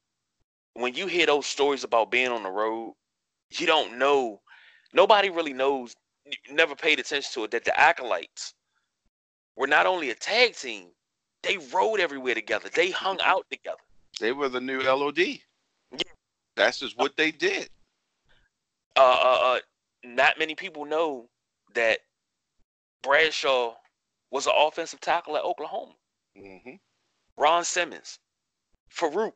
when 0.75 0.95
you 0.95 1.07
hear 1.07 1.27
those 1.27 1.47
stories 1.47 1.85
about 1.85 2.11
being 2.11 2.29
on 2.29 2.43
the 2.43 2.51
road, 2.51 2.95
you 3.51 3.67
don't 3.67 3.99
know 3.99 4.41
nobody 4.95 5.29
really 5.31 5.53
knows 5.53 5.95
never 6.51 6.75
paid 6.75 6.99
attention 7.01 7.31
to 7.35 7.45
it 7.45 7.51
that 7.51 7.65
the 7.67 7.79
acolytes 7.79 8.55
were 9.57 9.67
not 9.67 9.87
only 9.87 10.11
a 10.11 10.15
tag 10.15 10.55
team, 10.57 10.87
they 11.43 11.59
rode 11.73 12.01
everywhere 12.01 12.35
together. 12.35 12.71
They 12.75 12.91
hung 12.91 13.19
out 13.23 13.45
together. 13.51 13.77
They 14.21 14.33
were 14.33 14.49
the 14.49 14.61
new 14.61 14.81
LOD. 14.83 15.19
Yeah. 15.19 15.39
That's 16.57 16.79
just 16.81 16.97
what 16.99 17.17
they 17.17 17.31
did. 17.33 17.69
uh, 18.97 19.01
uh, 19.23 19.39
uh, 19.57 19.61
not 20.05 20.39
many 20.39 20.55
people 20.55 20.85
know 20.87 21.29
that 21.75 21.99
Bradshaw 23.03 23.75
was 24.31 24.47
an 24.47 24.53
offensive 24.57 25.01
tackle 25.01 25.37
at 25.37 25.45
Oklahoma. 25.45 25.95
hmm 26.37 26.77
Ron 27.37 27.65
Simmons, 27.65 28.19
Faarooq, 28.97 29.33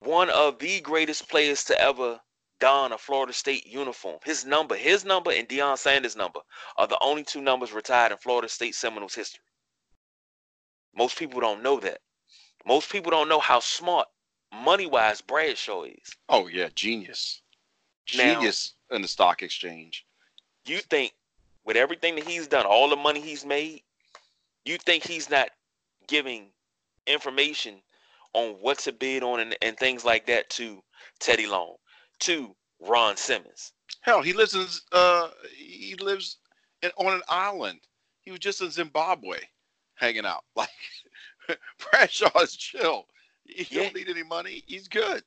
one 0.00 0.30
of 0.30 0.58
the 0.60 0.80
greatest 0.80 1.28
players 1.28 1.64
to 1.64 1.80
ever 1.80 2.20
don 2.64 2.92
a 2.92 2.98
Florida 2.98 3.34
State 3.34 3.66
uniform. 3.66 4.18
His 4.24 4.46
number, 4.46 4.74
his 4.74 5.04
number, 5.04 5.30
and 5.30 5.46
Deion 5.46 5.76
Sanders' 5.76 6.16
number 6.16 6.40
are 6.78 6.86
the 6.86 6.98
only 7.02 7.22
two 7.22 7.42
numbers 7.42 7.72
retired 7.74 8.10
in 8.10 8.16
Florida 8.16 8.48
State 8.48 8.74
Seminoles 8.74 9.14
history. 9.14 9.42
Most 10.96 11.18
people 11.18 11.40
don't 11.42 11.62
know 11.62 11.78
that. 11.80 11.98
Most 12.66 12.90
people 12.90 13.10
don't 13.10 13.28
know 13.28 13.38
how 13.38 13.60
smart, 13.60 14.08
money-wise, 14.50 15.20
Bradshaw 15.20 15.82
is. 15.82 16.16
Oh 16.30 16.46
yeah, 16.46 16.70
genius. 16.74 17.42
Now- 18.16 18.34
genius 18.34 18.76
in 18.90 19.02
the 19.02 19.08
stock 19.08 19.42
exchange. 19.42 20.06
You 20.64 20.78
think 20.78 21.12
with 21.66 21.76
everything 21.76 22.14
that 22.14 22.26
he's 22.26 22.46
done, 22.46 22.64
all 22.64 22.88
the 22.88 22.96
money 22.96 23.20
he's 23.20 23.44
made, 23.44 23.82
you 24.64 24.78
think 24.78 25.04
he's 25.04 25.28
not 25.28 25.50
giving 26.08 26.46
information 27.06 27.82
on 28.32 28.52
what 28.62 28.78
to 28.78 28.92
bid 28.92 29.22
on 29.22 29.40
and, 29.40 29.54
and 29.60 29.76
things 29.76 30.02
like 30.02 30.24
that 30.26 30.48
to 30.48 30.82
Teddy 31.20 31.46
Long, 31.46 31.74
to 32.24 32.54
Ron 32.80 33.16
Simmons. 33.16 33.72
Hell, 34.00 34.22
he 34.22 34.32
lives 34.32 34.54
in 34.54 34.66
uh 34.92 35.28
he 35.56 35.94
lives 35.96 36.38
in, 36.82 36.90
on 36.96 37.14
an 37.14 37.22
island. 37.28 37.80
He 38.20 38.30
was 38.30 38.40
just 38.40 38.60
in 38.62 38.70
Zimbabwe 38.70 39.38
hanging 39.94 40.26
out. 40.26 40.44
Like 40.56 41.58
Bradshaw 41.78 42.40
is 42.40 42.56
chill. 42.56 43.06
He 43.44 43.66
Yeah. 43.70 43.84
don't 43.84 43.94
need 43.94 44.08
any 44.08 44.22
money. 44.22 44.62
He's 44.66 44.88
good. 44.88 45.22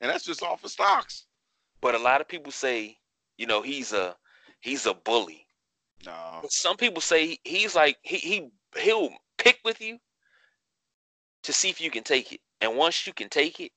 And 0.00 0.10
that's 0.10 0.24
just 0.24 0.42
off 0.42 0.64
of 0.64 0.70
stocks. 0.72 1.26
But 1.80 1.94
a 1.94 1.98
lot 1.98 2.20
of 2.20 2.26
people 2.28 2.50
say, 2.50 2.98
you 3.38 3.46
know, 3.46 3.62
he's 3.62 3.92
a 3.92 4.16
he's 4.60 4.86
a 4.86 4.94
bully. 4.94 5.46
No. 6.04 6.38
But 6.42 6.50
some 6.52 6.76
people 6.76 7.00
say 7.00 7.38
he's 7.44 7.74
like 7.76 7.98
he 8.02 8.16
he 8.16 8.48
he'll 8.76 9.10
pick 9.38 9.60
with 9.64 9.80
you 9.80 9.98
to 11.44 11.52
see 11.52 11.68
if 11.70 11.80
you 11.80 11.90
can 11.90 12.02
take 12.02 12.32
it. 12.32 12.40
And 12.60 12.76
once 12.76 13.06
you 13.06 13.12
can 13.12 13.28
take 13.28 13.60
it, 13.60 13.70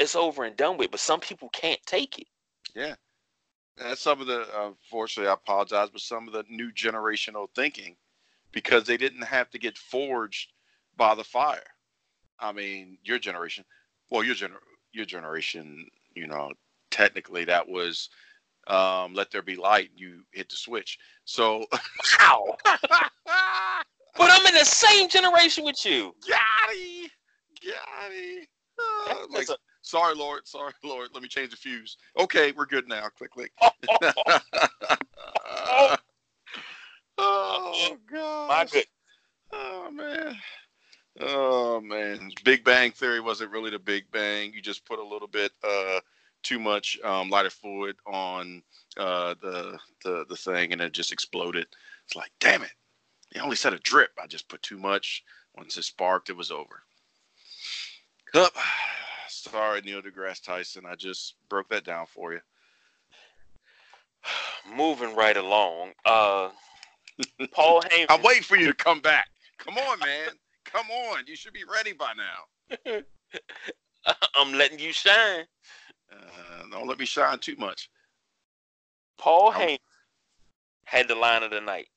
it's 0.00 0.16
over 0.16 0.44
and 0.44 0.56
done 0.56 0.76
with. 0.76 0.90
But 0.90 1.00
some 1.00 1.20
people 1.20 1.48
can't 1.50 1.80
take 1.86 2.18
it. 2.18 2.26
Yeah. 2.74 2.94
That's 3.76 4.00
some 4.00 4.20
of 4.20 4.26
the 4.26 4.46
unfortunately 4.66 5.30
I 5.30 5.34
apologize, 5.34 5.88
but 5.90 6.00
some 6.00 6.26
of 6.26 6.34
the 6.34 6.44
new 6.48 6.70
generational 6.72 7.48
thinking 7.54 7.96
because 8.52 8.84
they 8.84 8.96
didn't 8.96 9.22
have 9.22 9.48
to 9.50 9.58
get 9.58 9.78
forged 9.78 10.52
by 10.96 11.14
the 11.14 11.24
fire. 11.24 11.62
I 12.38 12.52
mean, 12.52 12.98
your 13.04 13.18
generation, 13.18 13.64
well, 14.10 14.24
your 14.24 14.34
gener 14.34 14.58
your 14.92 15.04
generation, 15.06 15.86
you 16.14 16.26
know, 16.26 16.50
technically 16.90 17.44
that 17.44 17.68
was 17.68 18.10
um, 18.66 19.14
let 19.14 19.30
there 19.30 19.42
be 19.42 19.56
light. 19.56 19.90
You 19.94 20.22
hit 20.32 20.48
the 20.48 20.56
switch. 20.56 20.98
So, 21.24 21.64
Wow. 22.18 22.56
but 22.64 24.30
I'm 24.30 24.46
in 24.46 24.54
the 24.54 24.64
same 24.64 25.08
generation 25.08 25.64
with 25.64 25.84
you. 25.84 26.14
Gotti, 26.28 27.08
Gotti. 27.64 28.46
Uh, 28.78 29.26
like, 29.30 29.48
a- 29.48 29.56
sorry, 29.90 30.14
Lord. 30.14 30.46
Sorry, 30.46 30.72
Lord. 30.84 31.10
Let 31.12 31.22
me 31.22 31.28
change 31.28 31.50
the 31.50 31.56
fuse. 31.56 31.96
Okay, 32.18 32.52
we're 32.52 32.66
good 32.66 32.88
now. 32.88 33.08
Click, 33.08 33.30
click. 33.32 33.52
oh 37.18 37.98
God. 38.10 38.48
My 38.48 38.66
good. 38.70 38.84
Oh 39.52 39.90
man. 39.90 40.36
Oh 41.20 41.80
man. 41.80 42.30
Big 42.44 42.64
Bang 42.64 42.92
Theory 42.92 43.20
wasn't 43.20 43.50
really 43.50 43.70
the 43.70 43.78
Big 43.78 44.04
Bang. 44.12 44.52
You 44.54 44.62
just 44.62 44.86
put 44.86 44.98
a 44.98 45.04
little 45.04 45.28
bit 45.28 45.52
uh 45.64 46.00
too 46.42 46.58
much 46.58 46.98
um, 47.04 47.28
lighter 47.28 47.50
fluid 47.50 47.96
on 48.06 48.62
uh, 48.96 49.34
the 49.42 49.78
the 50.04 50.24
the 50.28 50.36
thing 50.36 50.72
and 50.72 50.80
it 50.80 50.92
just 50.92 51.12
exploded. 51.12 51.66
It's 52.06 52.16
like, 52.16 52.30
damn 52.40 52.62
it. 52.62 52.72
They 53.32 53.40
only 53.40 53.56
said 53.56 53.74
a 53.74 53.78
drip. 53.80 54.12
I 54.20 54.26
just 54.26 54.48
put 54.48 54.62
too 54.62 54.78
much. 54.78 55.22
Once 55.56 55.76
it 55.76 55.82
sparked, 55.82 56.30
it 56.30 56.36
was 56.36 56.50
over. 56.50 56.82
Up. 58.34 58.52
Sorry, 59.30 59.80
Neil 59.82 60.02
deGrasse 60.02 60.42
Tyson. 60.42 60.84
I 60.86 60.94
just 60.94 61.34
broke 61.48 61.68
that 61.70 61.84
down 61.84 62.06
for 62.06 62.32
you. 62.32 62.40
Moving 64.74 65.14
right 65.14 65.36
along. 65.36 65.92
Uh 66.04 66.50
Paul 67.52 67.82
Heyman. 67.82 68.06
I'm 68.08 68.22
waiting 68.22 68.42
for 68.42 68.56
you 68.56 68.66
to 68.66 68.74
come 68.74 69.00
back. 69.00 69.28
Come 69.58 69.78
on, 69.78 69.98
man. 70.00 70.30
Come 70.64 70.90
on. 70.90 71.24
You 71.26 71.36
should 71.36 71.52
be 71.52 71.64
ready 71.70 71.92
by 71.92 72.12
now. 72.16 73.00
I'm 74.34 74.52
letting 74.52 74.78
you 74.78 74.92
shine. 74.92 75.44
Uh, 76.10 76.62
don't 76.70 76.88
let 76.88 76.98
me 76.98 77.04
shine 77.04 77.38
too 77.38 77.56
much. 77.56 77.90
Paul 79.18 79.52
Heyman 79.52 79.78
had 80.84 81.08
the 81.08 81.14
line 81.14 81.42
of 81.42 81.50
the 81.50 81.60
night. 81.60 81.88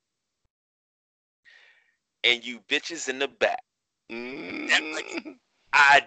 And 2.22 2.44
you 2.44 2.60
bitches 2.68 3.08
in 3.08 3.18
the 3.18 3.28
back. 3.28 3.62
Mm. 4.10 5.36
I 5.72 6.02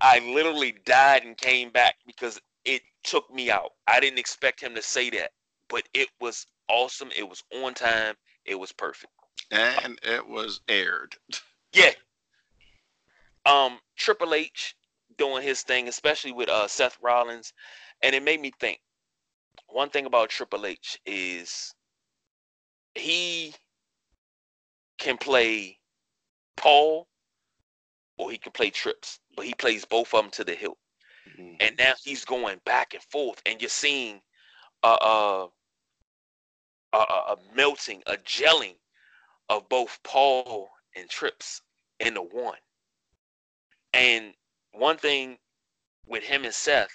I 0.00 0.20
literally 0.20 0.76
died 0.84 1.24
and 1.24 1.36
came 1.36 1.70
back 1.70 1.96
because 2.06 2.40
it 2.64 2.82
took 3.02 3.32
me 3.32 3.50
out. 3.50 3.72
I 3.86 4.00
didn't 4.00 4.18
expect 4.18 4.60
him 4.60 4.74
to 4.74 4.82
say 4.82 5.10
that, 5.10 5.30
but 5.68 5.88
it 5.94 6.08
was 6.20 6.46
awesome. 6.68 7.10
It 7.16 7.28
was 7.28 7.42
on 7.62 7.74
time. 7.74 8.14
It 8.44 8.54
was 8.54 8.72
perfect. 8.72 9.12
And 9.50 9.98
it 10.02 10.26
was 10.26 10.60
aired. 10.68 11.16
Yeah. 11.74 11.90
Um, 13.44 13.78
Triple 13.94 14.32
H 14.32 14.74
doing 15.18 15.42
his 15.42 15.60
thing, 15.60 15.86
especially 15.86 16.32
with 16.32 16.48
uh 16.48 16.66
Seth 16.66 16.96
Rollins, 17.02 17.52
and 18.02 18.14
it 18.14 18.22
made 18.22 18.40
me 18.40 18.52
think. 18.58 18.80
One 19.66 19.90
thing 19.90 20.06
about 20.06 20.30
Triple 20.30 20.64
H 20.64 20.98
is 21.04 21.74
he 22.94 23.54
can 24.98 25.18
play 25.18 25.78
Paul 26.56 27.06
or 28.16 28.30
he 28.30 28.38
can 28.38 28.52
play 28.52 28.70
Trips, 28.70 29.20
but 29.38 29.46
he 29.46 29.54
plays 29.54 29.84
both 29.84 30.12
of 30.12 30.20
them 30.20 30.30
to 30.32 30.42
the 30.42 30.52
hilt. 30.52 30.78
And 31.60 31.76
now 31.78 31.92
he's 32.02 32.24
going 32.24 32.60
back 32.64 32.92
and 32.92 33.02
forth, 33.04 33.40
and 33.46 33.62
you're 33.62 33.68
seeing 33.68 34.20
a 34.82 34.88
a, 34.88 35.48
a, 36.92 36.96
a 36.98 36.98
a 36.98 37.36
melting, 37.54 38.02
a 38.08 38.16
gelling 38.16 38.74
of 39.48 39.68
both 39.68 40.00
Paul 40.02 40.68
and 40.96 41.08
Trips 41.08 41.62
into 42.00 42.22
one. 42.22 42.58
And 43.94 44.34
one 44.72 44.96
thing 44.96 45.38
with 46.04 46.24
him 46.24 46.44
and 46.44 46.52
Seth, 46.52 46.90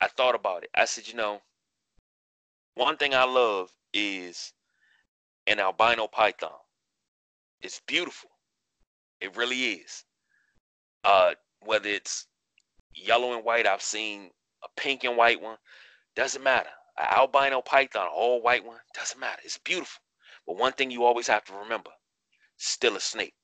I 0.00 0.08
thought 0.08 0.34
about 0.34 0.64
it. 0.64 0.70
I 0.74 0.84
said, 0.84 1.06
you 1.06 1.14
know, 1.14 1.40
one 2.74 2.96
thing 2.96 3.14
I 3.14 3.24
love 3.24 3.70
is 3.94 4.52
an 5.46 5.60
albino 5.60 6.08
python. 6.08 6.50
It's 7.60 7.80
beautiful. 7.86 8.30
It 9.20 9.36
really 9.36 9.74
is. 9.74 10.04
Uh, 11.04 11.34
whether 11.64 11.88
it's 11.88 12.26
yellow 12.94 13.34
and 13.34 13.44
white, 13.44 13.66
I've 13.66 13.82
seen 13.82 14.30
a 14.64 14.68
pink 14.80 15.04
and 15.04 15.16
white 15.16 15.40
one. 15.40 15.56
Doesn't 16.14 16.42
matter. 16.42 16.70
An 16.98 17.06
albino 17.10 17.62
python, 17.62 18.08
all 18.12 18.42
white 18.42 18.64
one, 18.64 18.78
doesn't 18.94 19.18
matter. 19.18 19.40
It's 19.44 19.58
beautiful. 19.58 20.02
But 20.46 20.58
one 20.58 20.72
thing 20.72 20.90
you 20.90 21.04
always 21.04 21.26
have 21.28 21.44
to 21.46 21.54
remember 21.54 21.90
still 22.56 22.96
a 22.96 23.00
snake. 23.00 23.34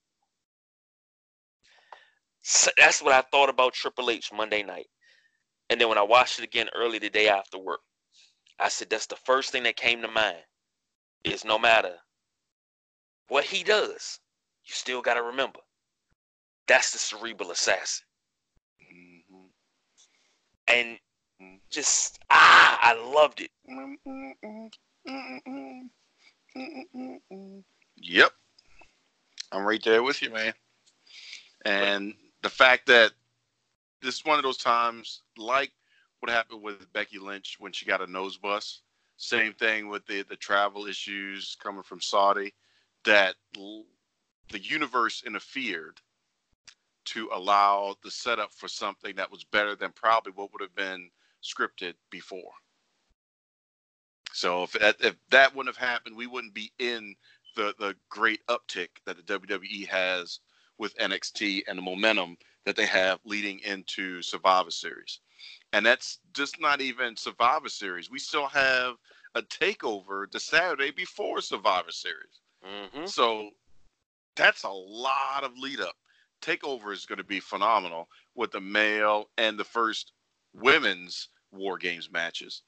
So 2.42 2.70
that's 2.76 3.02
what 3.02 3.12
I 3.12 3.22
thought 3.22 3.48
about 3.48 3.74
Triple 3.74 4.10
H 4.10 4.30
Monday 4.32 4.62
night. 4.62 4.86
And 5.70 5.80
then 5.80 5.88
when 5.88 5.98
I 5.98 6.02
watched 6.02 6.38
it 6.38 6.44
again 6.44 6.68
early 6.74 6.98
the 6.98 7.10
day 7.10 7.28
after 7.28 7.58
work, 7.58 7.80
I 8.58 8.68
said 8.68 8.90
that's 8.90 9.06
the 9.06 9.16
first 9.16 9.50
thing 9.52 9.62
that 9.64 9.76
came 9.76 10.02
to 10.02 10.08
mind 10.08 10.38
is 11.24 11.44
no 11.44 11.58
matter 11.58 11.94
what 13.28 13.44
he 13.44 13.62
does, 13.62 14.20
you 14.64 14.72
still 14.72 15.02
got 15.02 15.14
to 15.14 15.22
remember 15.22 15.60
that's 16.68 16.92
the 16.92 16.98
cerebral 16.98 17.50
assassin. 17.50 18.04
And 20.70 20.98
just, 21.70 22.18
ah, 22.30 22.78
I 22.82 22.94
loved 22.94 23.40
it. 23.40 23.50
Yep. 27.96 28.32
I'm 29.52 29.64
right 29.64 29.82
there 29.82 30.02
with 30.02 30.20
you, 30.22 30.30
man. 30.30 30.52
And 31.64 32.14
the 32.42 32.50
fact 32.50 32.86
that 32.86 33.12
this 34.02 34.16
is 34.16 34.24
one 34.24 34.38
of 34.38 34.44
those 34.44 34.58
times, 34.58 35.22
like 35.36 35.72
what 36.20 36.30
happened 36.30 36.62
with 36.62 36.92
Becky 36.92 37.18
Lynch 37.18 37.56
when 37.58 37.72
she 37.72 37.86
got 37.86 38.02
a 38.02 38.10
nose 38.10 38.36
bus, 38.36 38.82
same 39.16 39.52
thing 39.52 39.88
with 39.88 40.06
the, 40.06 40.22
the 40.22 40.36
travel 40.36 40.86
issues 40.86 41.56
coming 41.62 41.82
from 41.82 42.00
Saudi, 42.00 42.54
that 43.04 43.34
the 43.54 44.60
universe 44.60 45.22
interfered 45.26 46.00
to 47.12 47.30
allow 47.32 47.96
the 48.02 48.10
setup 48.10 48.52
for 48.52 48.68
something 48.68 49.16
that 49.16 49.30
was 49.30 49.44
better 49.44 49.74
than 49.74 49.92
probably 49.92 50.32
what 50.32 50.52
would 50.52 50.62
have 50.62 50.74
been 50.74 51.10
scripted 51.42 51.94
before. 52.10 52.52
So 54.32 54.64
if 54.64 54.72
that, 54.72 54.96
if 55.00 55.16
that 55.30 55.54
wouldn't 55.54 55.74
have 55.74 55.88
happened, 55.88 56.16
we 56.16 56.26
wouldn't 56.26 56.54
be 56.54 56.72
in 56.78 57.14
the 57.56 57.74
the 57.78 57.94
great 58.08 58.44
uptick 58.46 58.88
that 59.04 59.16
the 59.16 59.38
WWE 59.38 59.88
has 59.88 60.40
with 60.78 60.96
NXT 60.98 61.62
and 61.66 61.78
the 61.78 61.82
momentum 61.82 62.36
that 62.64 62.76
they 62.76 62.86
have 62.86 63.18
leading 63.24 63.58
into 63.60 64.22
Survivor 64.22 64.70
Series. 64.70 65.20
And 65.72 65.84
that's 65.84 66.18
just 66.34 66.60
not 66.60 66.80
even 66.80 67.16
Survivor 67.16 67.68
Series. 67.68 68.10
We 68.10 68.18
still 68.18 68.46
have 68.46 68.94
a 69.34 69.42
takeover 69.42 70.30
the 70.30 70.40
Saturday 70.40 70.90
before 70.90 71.40
Survivor 71.40 71.90
Series. 71.90 72.40
hmm 72.62 73.06
So 73.06 73.50
that's 74.36 74.64
a 74.64 74.70
lot 74.70 75.42
of 75.42 75.58
lead 75.58 75.80
up. 75.80 75.96
Takeover 76.40 76.92
is 76.92 77.06
going 77.06 77.18
to 77.18 77.24
be 77.24 77.40
phenomenal 77.40 78.08
with 78.34 78.52
the 78.52 78.60
male 78.60 79.28
and 79.38 79.58
the 79.58 79.64
first 79.64 80.12
women's 80.54 81.28
War 81.50 81.78
Games 81.78 82.10
matches, 82.10 82.62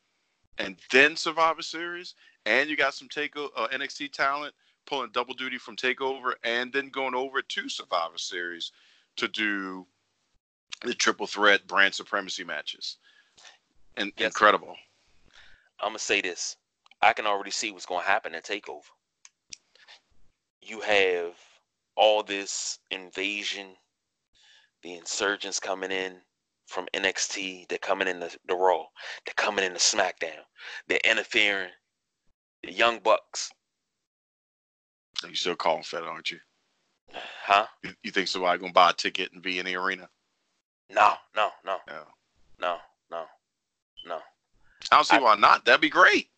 and 0.58 0.76
then 0.90 1.16
Survivor 1.16 1.62
Series, 1.62 2.14
and 2.46 2.68
you 2.70 2.76
got 2.76 2.94
some 2.94 3.08
take 3.08 3.36
uh, 3.36 3.68
NXT 3.72 4.12
talent 4.12 4.54
pulling 4.86 5.10
double 5.12 5.34
duty 5.34 5.58
from 5.58 5.76
Takeover, 5.76 6.32
and 6.44 6.72
then 6.72 6.88
going 6.88 7.14
over 7.14 7.42
to 7.42 7.68
Survivor 7.68 8.18
Series 8.18 8.72
to 9.16 9.28
do 9.28 9.86
the 10.82 10.94
triple 10.94 11.26
threat 11.26 11.66
brand 11.66 11.94
supremacy 11.94 12.44
matches. 12.44 12.96
And 13.96 14.12
Yes. 14.16 14.26
incredible. 14.28 14.76
I'm 15.80 15.90
gonna 15.90 15.98
say 15.98 16.20
this. 16.20 16.56
I 17.02 17.12
can 17.12 17.26
already 17.26 17.50
see 17.50 17.70
what's 17.70 17.86
gonna 17.86 18.04
happen 18.04 18.34
in 18.34 18.42
Takeover. 18.42 18.90
You 20.62 20.80
have 20.80 21.34
all 22.00 22.22
this 22.22 22.78
invasion, 22.90 23.76
the 24.82 24.94
insurgents 24.94 25.60
coming 25.60 25.90
in 25.90 26.16
from 26.66 26.86
NXT. 26.94 27.68
They're 27.68 27.76
coming 27.78 28.08
in 28.08 28.18
the, 28.20 28.34
the 28.48 28.54
Raw. 28.56 28.84
They're 29.26 29.34
coming 29.36 29.66
in 29.66 29.74
the 29.74 29.78
SmackDown. 29.78 30.40
They're 30.88 30.98
interfering. 31.04 31.68
The 32.62 32.72
Young 32.72 32.98
Bucks, 33.00 33.50
You 35.26 35.34
still 35.34 35.56
calling 35.56 35.82
fed, 35.82 36.02
aren't 36.04 36.30
you? 36.30 36.38
huh? 37.14 37.66
You, 37.82 37.90
you 38.02 38.10
think 38.10 38.28
somebody 38.28 38.58
gonna 38.60 38.72
buy 38.72 38.90
a 38.90 38.94
ticket 38.94 39.32
and 39.32 39.42
be 39.42 39.58
in 39.58 39.66
the 39.66 39.76
arena? 39.76 40.08
No, 40.90 41.14
no, 41.36 41.50
no, 41.64 41.78
No. 41.86 42.04
no, 42.60 42.76
no, 43.10 43.24
no. 44.06 44.16
I 44.90 44.96
don't 44.96 45.04
see 45.04 45.16
I- 45.16 45.20
why 45.20 45.36
not. 45.36 45.64
That'd 45.66 45.80
be 45.82 45.88
great. 45.90 46.28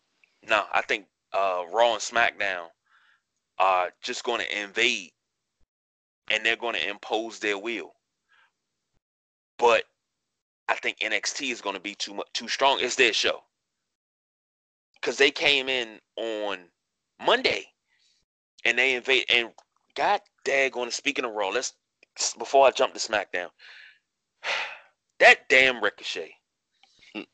No, 0.47 0.65
I 0.73 0.81
think 0.81 1.05
uh, 1.33 1.63
Raw 1.71 1.93
and 1.93 2.01
SmackDown 2.01 2.67
are 3.59 3.91
just 4.01 4.23
going 4.23 4.41
to 4.41 4.61
invade, 4.61 5.11
and 6.29 6.45
they're 6.45 6.55
going 6.55 6.75
to 6.75 6.89
impose 6.89 7.39
their 7.39 7.57
will. 7.57 7.93
But 9.57 9.83
I 10.67 10.75
think 10.75 10.99
NXT 10.99 11.51
is 11.51 11.61
going 11.61 11.75
to 11.75 11.81
be 11.81 11.95
too 11.95 12.13
much 12.13 12.27
too 12.33 12.47
strong. 12.47 12.79
It's 12.81 12.95
their 12.95 13.13
show 13.13 13.43
because 14.95 15.17
they 15.17 15.31
came 15.31 15.67
in 15.69 15.99
on 16.15 16.59
Monday, 17.23 17.65
and 18.65 18.77
they 18.77 18.95
invade. 18.95 19.25
And 19.29 19.49
God 19.95 20.21
daggone, 20.45 20.91
speaking 20.91 21.25
of 21.25 21.33
Raw, 21.33 21.49
let's 21.49 21.73
before 22.37 22.65
I 22.67 22.71
jump 22.71 22.93
to 22.93 22.99
SmackDown, 22.99 23.49
that 25.19 25.49
damn 25.49 25.83
Ricochet. 25.83 26.33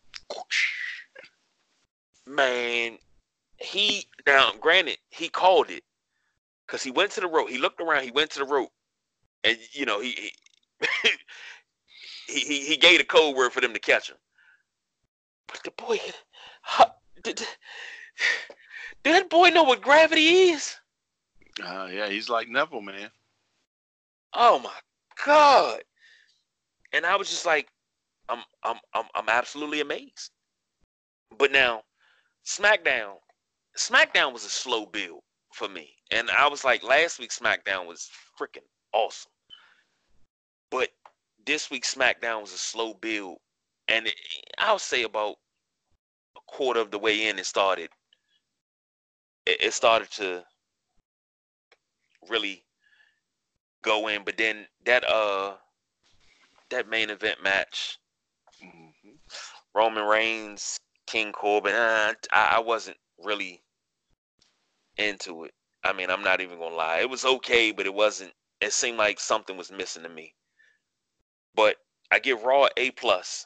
man, 2.26 2.98
he 3.58 4.06
now 4.26 4.52
granted 4.60 4.98
he 5.10 5.30
called 5.30 5.70
it 5.70 5.84
because 6.66 6.84
he 6.84 6.92
went 6.92 7.12
to 7.12 7.22
the 7.22 7.28
rope. 7.28 7.50
He 7.50 7.58
looked 7.58 7.82
around. 7.82 8.04
He 8.04 8.12
went 8.12 8.32
to 8.32 8.40
the 8.40 8.46
rope, 8.46 8.72
and 9.44 9.58
you 9.72 9.86
know 9.86 10.02
he 10.02 10.32
he 10.82 11.10
he, 12.40 12.66
he, 12.66 12.78
gave 12.78 13.00
a 13.00 13.04
code 13.04 13.36
word 13.36 13.52
for 13.52 13.62
them 13.62 13.74
to 13.74 13.80
catch 13.80 14.10
him. 14.10 14.18
But 15.48 15.62
the 15.64 15.72
boy, 15.72 16.00
did, 17.24 17.38
did 17.38 17.48
that 19.04 19.30
boy 19.30 19.50
know 19.50 19.64
what 19.64 19.82
gravity 19.82 20.50
is? 20.50 20.76
Uh, 21.62 21.90
yeah, 21.92 22.08
he's 22.08 22.30
like 22.30 22.48
Neville, 22.48 22.82
man. 22.82 23.10
Oh 24.34 24.60
my 24.60 24.78
god! 25.26 25.82
And 26.94 27.06
I 27.06 27.16
was 27.16 27.30
just 27.30 27.46
like, 27.46 27.68
I'm 28.30 28.44
I'm 28.64 28.78
I'm 28.94 29.06
I'm 29.16 29.30
absolutely 29.30 29.82
amazed. 29.82 30.32
But 31.38 31.52
now, 31.52 31.82
SmackDown, 32.46 33.16
SmackDown 33.78 34.34
was 34.34 34.46
a 34.46 34.50
slow 34.50 34.86
build 34.86 35.22
for 35.54 35.68
me, 35.68 35.96
and 36.12 36.30
I 36.30 36.48
was 36.48 36.64
like, 36.64 36.84
last 36.84 37.20
week's 37.20 37.40
SmackDown 37.40 37.88
was 37.88 38.10
freaking 38.40 38.68
awesome. 38.94 39.32
But 40.72 40.90
this 41.46 41.70
week's 41.72 41.94
SmackDown 41.94 42.42
was 42.42 42.54
a 42.54 42.58
slow 42.58 42.94
build, 42.94 43.38
and 43.88 44.08
it, 44.08 44.16
I'll 44.58 44.80
say 44.80 45.04
about 45.04 45.38
a 46.38 46.42
quarter 46.48 46.80
of 46.80 46.92
the 46.92 47.00
way 47.00 47.28
in, 47.28 47.40
it 47.40 47.46
started. 47.46 47.90
It, 49.46 49.62
it 49.62 49.74
started 49.74 50.12
to 50.12 50.44
really 52.30 52.64
go 53.82 54.08
in, 54.08 54.24
but 54.24 54.38
then 54.38 54.68
that 54.86 55.04
uh 55.10 55.56
that 56.70 56.88
main 56.88 57.10
event 57.10 57.42
match, 57.42 57.98
Mhm. 58.62 59.18
Roman 59.74 60.04
Reigns, 60.04 60.80
King 61.08 61.32
Corbin, 61.32 61.74
uh, 61.74 62.14
I, 62.32 62.58
I 62.58 62.60
wasn't 62.60 62.98
really 63.18 63.64
into 64.98 65.46
it. 65.46 65.54
I 65.84 65.94
mean, 65.94 66.10
I'm 66.10 66.24
not 66.24 66.42
even 66.42 66.60
gonna 66.60 66.76
lie. 66.76 67.00
It 67.00 67.10
was 67.10 67.26
okay, 67.26 67.72
but 67.72 67.86
it 67.86 67.94
wasn't. 67.94 68.34
It 68.62 68.74
seemed 68.74 68.97
like 68.97 69.20
something 69.20 69.55
was 69.57 69.72
missing 69.72 70.03
to 70.03 70.10
me. 70.10 70.34
But 71.55 71.78
I 72.12 72.20
give 72.20 72.43
Raw 72.43 72.68
A 72.78 72.91
plus. 72.91 73.45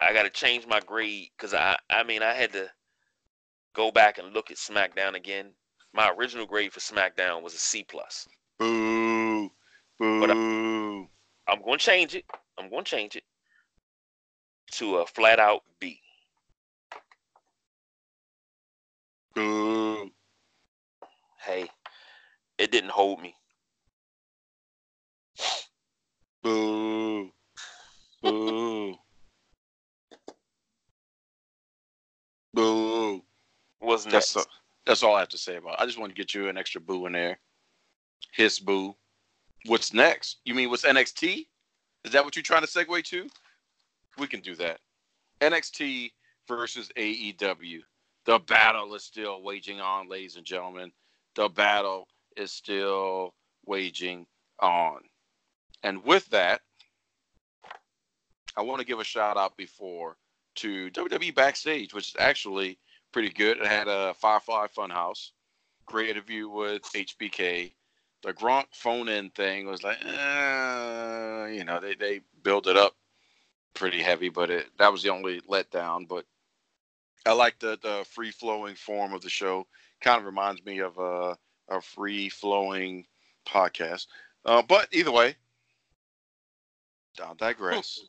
I 0.00 0.12
got 0.12 0.24
to 0.24 0.30
change 0.30 0.66
my 0.66 0.80
grade 0.80 1.28
because 1.36 1.54
I, 1.54 1.76
I 1.90 2.02
mean, 2.02 2.22
I 2.22 2.32
had 2.32 2.52
to 2.54 2.70
go 3.74 3.90
back 3.90 4.18
and 4.18 4.32
look 4.32 4.50
at 4.50 4.56
SmackDown 4.56 5.14
again. 5.14 5.52
My 5.94 6.10
original 6.10 6.46
grade 6.46 6.72
for 6.72 6.80
SmackDown 6.80 7.42
was 7.42 7.54
a 7.54 7.58
C 7.58 7.84
plus. 7.84 8.26
Boo, 8.58 9.50
But 9.98 10.30
I- 10.30 10.34
boo. 10.34 11.08
I'm 11.48 11.62
going 11.62 11.78
to 11.78 11.84
change 11.84 12.14
it. 12.14 12.24
I'm 12.58 12.70
going 12.70 12.84
to 12.84 12.90
change 12.90 13.16
it 13.16 13.24
to 14.72 14.96
a 14.98 15.06
flat 15.06 15.38
out 15.38 15.62
B. 15.80 16.00
Boo. 19.34 20.10
Hey, 21.44 21.68
it 22.58 22.70
didn't 22.70 22.90
hold 22.90 23.20
me. 23.20 23.34
Boo. 26.42 27.30
Boo. 28.22 28.96
Boo. 32.54 33.22
Was 33.80 34.04
That's 34.04 34.34
next. 34.34 34.36
all, 34.36 34.44
that's 34.86 35.02
all 35.02 35.16
I 35.16 35.20
have 35.20 35.28
to 35.30 35.38
say 35.38 35.56
about 35.56 35.74
it. 35.74 35.80
I 35.80 35.86
just 35.86 35.98
want 35.98 36.10
to 36.10 36.14
get 36.14 36.34
you 36.34 36.48
an 36.48 36.56
extra 36.56 36.80
boo 36.80 37.06
in 37.06 37.12
there. 37.12 37.38
His 38.32 38.58
boo. 38.58 38.94
What's 39.66 39.92
next? 39.92 40.38
You 40.44 40.54
mean 40.54 40.70
what's 40.70 40.84
NXT? 40.84 41.46
Is 42.04 42.12
that 42.12 42.24
what 42.24 42.34
you're 42.34 42.42
trying 42.42 42.62
to 42.62 42.68
segue 42.68 43.04
to? 43.04 43.28
We 44.18 44.26
can 44.26 44.40
do 44.40 44.56
that. 44.56 44.80
NXT 45.40 46.10
versus 46.48 46.90
AEW. 46.96 47.80
The 48.24 48.38
battle 48.40 48.94
is 48.94 49.04
still 49.04 49.42
waging 49.42 49.80
on, 49.80 50.08
ladies 50.08 50.36
and 50.36 50.44
gentlemen. 50.44 50.92
The 51.34 51.48
battle 51.48 52.08
is 52.36 52.52
still 52.52 53.34
waging 53.66 54.26
on. 54.60 55.00
And 55.82 56.04
with 56.04 56.28
that, 56.30 56.60
I 58.56 58.62
want 58.62 58.80
to 58.80 58.86
give 58.86 59.00
a 59.00 59.04
shout 59.04 59.36
out 59.36 59.56
before 59.56 60.16
to 60.56 60.90
WWE 60.90 61.34
Backstage, 61.34 61.94
which 61.94 62.08
is 62.08 62.16
actually 62.18 62.78
pretty 63.12 63.30
good. 63.30 63.58
It 63.58 63.66
had 63.66 63.88
a 63.88 64.14
Firefly 64.14 64.66
Funhouse, 64.76 65.30
great 65.86 66.10
interview 66.10 66.48
with 66.48 66.82
HBK. 66.82 67.72
The 68.22 68.32
Gronk 68.32 68.66
phone 68.72 69.08
in 69.08 69.30
thing 69.30 69.66
was 69.66 69.82
like, 69.82 69.98
uh, 70.04 71.46
you 71.50 71.64
know, 71.64 71.80
they, 71.80 71.94
they 71.94 72.20
built 72.42 72.66
it 72.66 72.76
up 72.76 72.94
pretty 73.74 74.00
heavy, 74.00 74.28
but 74.28 74.50
it 74.50 74.66
that 74.78 74.92
was 74.92 75.02
the 75.02 75.10
only 75.10 75.40
letdown. 75.42 76.06
But 76.06 76.24
I 77.26 77.32
like 77.32 77.58
the, 77.58 77.78
the 77.82 78.04
free 78.10 78.30
flowing 78.30 78.74
form 78.74 79.12
of 79.12 79.22
the 79.22 79.30
show. 79.30 79.66
Kind 80.00 80.20
of 80.20 80.26
reminds 80.26 80.64
me 80.64 80.80
of 80.80 80.98
a, 80.98 81.36
a 81.68 81.80
free 81.80 82.28
flowing 82.28 83.06
podcast. 83.46 84.06
Uh, 84.44 84.62
but 84.62 84.88
either 84.92 85.12
way, 85.12 85.36
I'll 87.22 87.34
digress. 87.34 88.00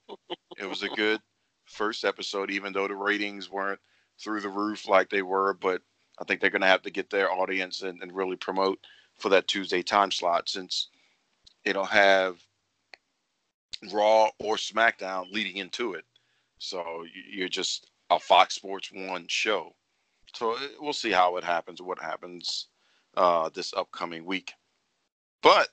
it 0.58 0.66
was 0.66 0.84
a 0.84 0.90
good 0.90 1.20
first 1.66 2.06
episode, 2.06 2.52
even 2.52 2.74
though 2.74 2.88
the 2.88 2.96
ratings 2.96 3.50
weren't 3.50 3.80
through 4.22 4.42
the 4.42 4.50
roof 4.50 4.88
like 4.88 5.10
they 5.10 5.22
were. 5.22 5.54
But 5.54 5.82
I 6.20 6.24
think 6.24 6.42
they're 6.42 6.50
going 6.50 6.62
to 6.62 6.68
have 6.68 6.84
to 6.84 6.92
get 6.92 7.10
their 7.10 7.32
audience 7.32 7.82
and, 7.82 8.02
and 8.02 8.16
really 8.16 8.36
promote 8.36 8.80
for 9.20 9.30
that 9.30 9.48
Tuesday 9.48 9.82
time 9.82 10.12
slot 10.12 10.50
since 10.50 10.90
it'll 11.66 11.86
have 11.86 12.38
Raw 13.92 14.30
or 14.40 14.56
SmackDown 14.56 15.32
leading 15.32 15.58
into 15.58 15.94
it. 15.94 16.06
So 16.60 17.06
you're 17.30 17.50
just 17.50 17.90
a 18.10 18.20
Fox 18.20 18.56
Sports 18.56 18.92
One 18.94 19.26
show. 19.28 19.74
So 20.34 20.58
we'll 20.80 20.94
see 20.94 21.12
how 21.12 21.38
it 21.38 21.44
happens, 21.44 21.82
what 21.82 22.00
happens 22.00 22.68
uh, 23.16 23.50
this 23.54 23.74
upcoming 23.74 24.26
week. 24.26 24.54
But 25.42 25.70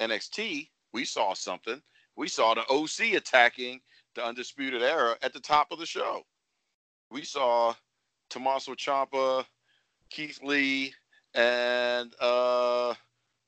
NXT, 0.00 0.68
we 0.92 1.04
saw 1.04 1.34
something. 1.34 1.80
We 2.16 2.28
saw 2.28 2.54
the 2.54 2.64
OC 2.70 3.14
attacking 3.14 3.80
the 4.14 4.24
Undisputed 4.24 4.82
Era 4.82 5.16
at 5.22 5.32
the 5.32 5.40
top 5.40 5.72
of 5.72 5.78
the 5.78 5.86
show. 5.86 6.22
We 7.10 7.22
saw 7.22 7.74
Tommaso 8.30 8.74
Ciampa, 8.74 9.44
Keith 10.10 10.40
Lee, 10.42 10.94
and 11.34 12.14
uh, 12.20 12.94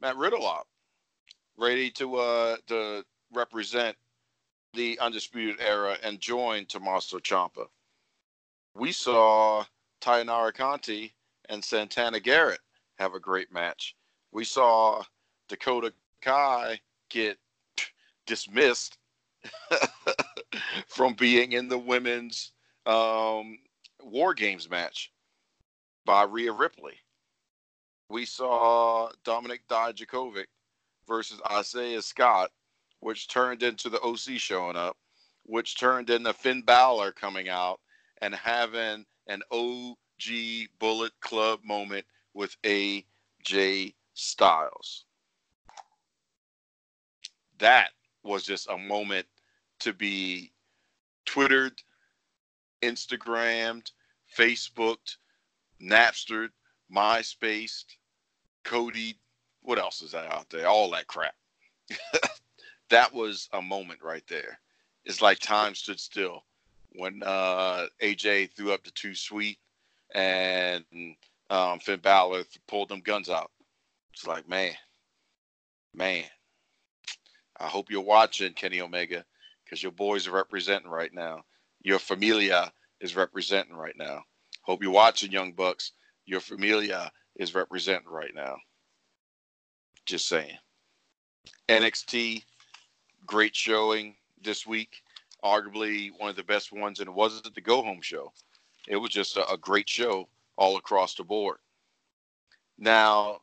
Matt 0.00 0.16
Riddle 0.16 0.66
ready 1.56 1.90
to 1.92 2.16
uh, 2.16 2.56
to 2.66 3.04
represent 3.32 3.96
the 4.74 4.98
Undisputed 5.00 5.60
Era 5.60 5.96
and 6.02 6.20
join 6.20 6.66
Tommaso 6.66 7.18
Ciampa. 7.18 7.66
We 8.74 8.92
saw 8.92 9.64
Taynara 10.00 10.52
Conti 10.52 11.14
and 11.48 11.64
Santana 11.64 12.20
Garrett 12.20 12.60
have 12.98 13.14
a 13.14 13.20
great 13.20 13.52
match. 13.52 13.96
We 14.32 14.44
saw 14.44 15.02
Dakota 15.48 15.92
Kai 16.20 16.80
get 17.08 17.38
dismissed 18.27 18.99
from 20.89 21.14
being 21.14 21.53
in 21.53 21.68
the 21.68 21.79
women's 21.79 22.53
um, 22.87 23.59
War 24.03 24.35
Games 24.35 24.70
match 24.70 25.12
by 26.07 26.24
Rhea 26.24 26.53
Ripley. 26.53 26.95
We 28.09 28.24
saw 28.27 29.11
Dominik 29.24 29.61
Dijakovic 29.70 30.47
versus 31.09 31.41
Isaiah 31.51 32.03
Scott, 32.03 32.51
which 33.01 33.29
turned 33.29 33.62
into 33.62 33.89
the 33.91 34.01
OC 34.01 34.39
showing 34.39 34.77
up. 34.77 34.97
which 35.45 35.79
turned 35.79 36.11
into 36.11 36.33
Finn 36.33 36.62
Balor 36.62 37.12
coming 37.12 37.49
out 37.49 37.81
and 38.22 38.35
having 38.35 39.07
an 39.29 39.43
OG 39.53 40.68
Bullet 40.79 41.12
Club 41.20 41.61
moment 41.64 42.07
with 42.35 42.57
AJ 42.64 43.95
Styles. 44.14 45.05
That 47.59 47.91
was 48.27 48.45
just 48.45 48.68
a 48.68 48.77
moment 48.77 49.27
to 49.81 49.93
be 49.93 50.53
Twittered, 51.24 51.83
Instagrammed, 52.83 53.91
Facebooked, 54.37 55.16
Napstered, 55.83 56.51
MySpaced, 56.95 57.97
Cody. 58.64 59.18
What 59.62 59.79
else 59.79 60.03
is 60.03 60.12
that 60.12 60.33
out 60.33 60.49
there? 60.51 60.68
All 60.68 60.91
that 60.91 61.07
crap. 61.07 61.35
that 62.91 63.12
was 63.12 63.49
a 63.53 63.62
moment 63.62 64.03
right 64.03 64.24
there. 64.29 64.59
It's 65.05 65.22
like 65.22 65.39
time 65.39 65.74
stood 65.74 66.01
still 66.01 66.45
when 66.93 67.22
uh, 67.24 67.87
AJ 68.03 68.51
threw 68.53 68.72
up 68.72 68.83
the 68.85 68.91
Too 68.93 69.14
Sweet 69.14 69.59
and 70.14 70.85
um, 71.51 71.79
Finn 71.79 72.01
Balor 72.01 72.45
pulled 72.66 72.89
them 72.89 73.01
guns 73.01 73.29
out. 73.29 73.51
It's 74.12 74.27
like, 74.27 74.49
man, 74.49 74.72
man. 75.95 76.24
I 77.59 77.66
hope 77.66 77.90
you're 77.90 78.02
watching 78.02 78.52
Kenny 78.52 78.80
Omega 78.80 79.24
because 79.64 79.82
your 79.82 79.92
boys 79.92 80.26
are 80.26 80.32
representing 80.32 80.90
right 80.90 81.12
now. 81.12 81.44
Your 81.82 81.98
familia 81.98 82.72
is 83.00 83.16
representing 83.16 83.74
right 83.74 83.96
now. 83.96 84.22
Hope 84.62 84.82
you're 84.82 84.92
watching 84.92 85.32
Young 85.32 85.52
Bucks. 85.52 85.92
Your 86.26 86.40
familia 86.40 87.11
is 87.36 87.54
representing 87.54 88.09
right 88.09 88.34
now. 88.34 88.57
Just 90.07 90.28
saying. 90.28 90.57
NXT, 91.68 92.42
great 93.26 93.54
showing 93.54 94.16
this 94.42 94.66
week. 94.66 95.02
Arguably 95.44 96.11
one 96.18 96.30
of 96.30 96.36
the 96.36 96.42
best 96.42 96.72
ones, 96.72 97.00
and 97.00 97.09
it 97.09 97.14
wasn't 97.14 97.54
the 97.54 97.61
go 97.61 97.82
home 97.82 98.00
show. 98.00 98.32
It 98.88 98.96
was 98.96 99.11
just 99.11 99.36
a, 99.36 99.48
a 99.50 99.57
great 99.57 99.88
show 99.88 100.28
all 100.57 100.76
across 100.76 101.14
the 101.14 101.24
board. 101.24 101.59
Now, 102.78 103.40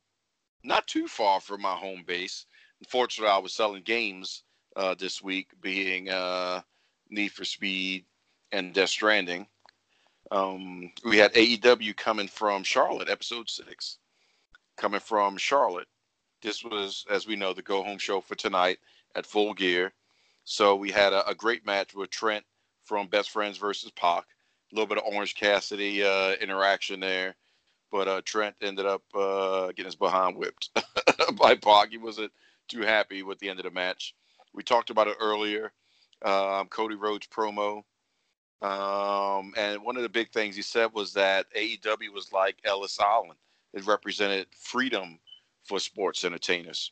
not 0.64 0.88
too 0.88 1.08
far 1.08 1.40
from 1.40 1.62
my 1.62 1.76
home 1.76 2.04
base. 2.06 2.46
Unfortunately, 2.84 3.32
I 3.34 3.38
was 3.38 3.54
selling 3.54 3.82
games 3.82 4.44
uh, 4.76 4.94
this 5.00 5.24
week, 5.24 5.48
being 5.62 6.10
uh, 6.10 6.60
Need 7.10 7.30
for 7.30 7.46
Speed 7.46 8.04
and 8.52 8.74
Death 8.74 8.90
Stranding. 8.90 9.48
Um, 10.32 10.92
we 11.06 11.18
had 11.18 11.34
AEW 11.34 11.96
coming 11.96 12.28
from 12.28 12.62
Charlotte, 12.66 13.10
episode 13.10 13.50
six, 13.50 14.00
coming 14.76 15.00
from 15.00 15.38
Charlotte. 15.38 15.88
This 16.42 16.62
was, 16.62 17.06
as 17.10 17.26
we 17.26 17.38
know, 17.38 17.54
the 17.54 17.62
go 17.62 17.84
home 17.84 18.00
show 18.00 18.20
for 18.20 18.36
tonight 18.36 18.80
at 19.16 19.26
Full 19.26 19.54
Gear. 19.54 19.94
So 20.44 20.76
we 20.76 20.92
had 20.92 21.14
a, 21.14 21.26
a 21.30 21.34
great 21.34 21.66
match 21.66 21.96
with 21.96 22.10
Trent 22.10 22.44
from 22.84 23.08
Best 23.08 23.30
Friends 23.32 23.58
versus 23.58 23.92
Pac. 23.92 24.26
A 24.26 24.76
little 24.76 24.88
bit 24.88 24.98
of 24.98 25.06
Orange 25.06 25.36
Cassidy 25.36 26.04
uh, 26.04 26.34
interaction 26.34 27.00
there, 27.00 27.36
but 27.94 28.10
uh, 28.10 28.22
Trent 28.26 28.56
ended 28.62 28.86
up 28.86 29.04
uh, 29.16 29.68
getting 29.68 29.86
his 29.86 29.96
behind 29.96 30.36
whipped 30.36 30.70
by 31.38 31.56
Pac. 31.56 31.92
He 31.92 31.98
wasn't 31.98 32.34
too 32.68 32.82
happy 32.82 33.24
with 33.24 33.40
the 33.40 33.50
end 33.50 33.60
of 33.60 33.66
the 33.66 33.72
match. 33.72 34.16
We 34.54 34.64
talked 34.64 34.90
about 34.90 35.08
it 35.08 35.18
earlier. 35.20 35.72
Um, 36.24 36.68
Cody 36.68 36.96
Rhodes 36.96 37.28
promo. 37.28 37.84
Um, 38.62 39.54
and 39.58 39.84
one 39.84 39.98
of 39.98 40.04
the 40.04 40.10
big 40.10 40.32
things 40.32 40.56
he 40.56 40.62
said 40.62 40.94
was 40.94 41.14
that 41.14 41.48
AEW 41.54 42.14
was 42.14 42.32
like 42.32 42.58
Ellis 42.64 43.00
Island. 43.00 43.38
It 43.74 43.86
represented 43.86 44.48
freedom 44.58 45.20
for 45.66 45.80
sports 45.80 46.24
entertainers. 46.24 46.92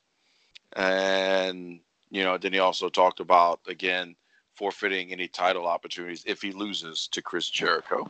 And, 0.76 1.80
you 2.10 2.24
know, 2.24 2.38
then 2.38 2.54
he 2.54 2.60
also 2.60 2.90
talked 2.90 3.20
about, 3.20 3.62
again, 3.68 4.16
forfeiting 4.56 5.12
any 5.12 5.28
title 5.28 5.66
opportunities 5.66 6.24
if 6.26 6.42
he 6.42 6.52
loses 6.52 7.08
to 7.10 7.22
Chris 7.22 7.50
Jericho. 7.50 8.10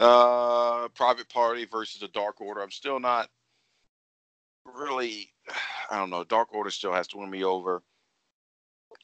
Uh, 0.00 0.88
private 0.88 1.28
party 1.28 1.66
versus 1.66 2.00
the 2.00 2.08
Dark 2.08 2.40
Order. 2.40 2.62
I'm 2.62 2.70
still 2.70 3.00
not 3.00 3.30
really, 4.64 5.33
I 5.90 5.96
don't 5.98 6.10
know. 6.10 6.24
Dark 6.24 6.54
Order 6.54 6.70
still 6.70 6.92
has 6.92 7.08
to 7.08 7.18
win 7.18 7.30
me 7.30 7.44
over 7.44 7.82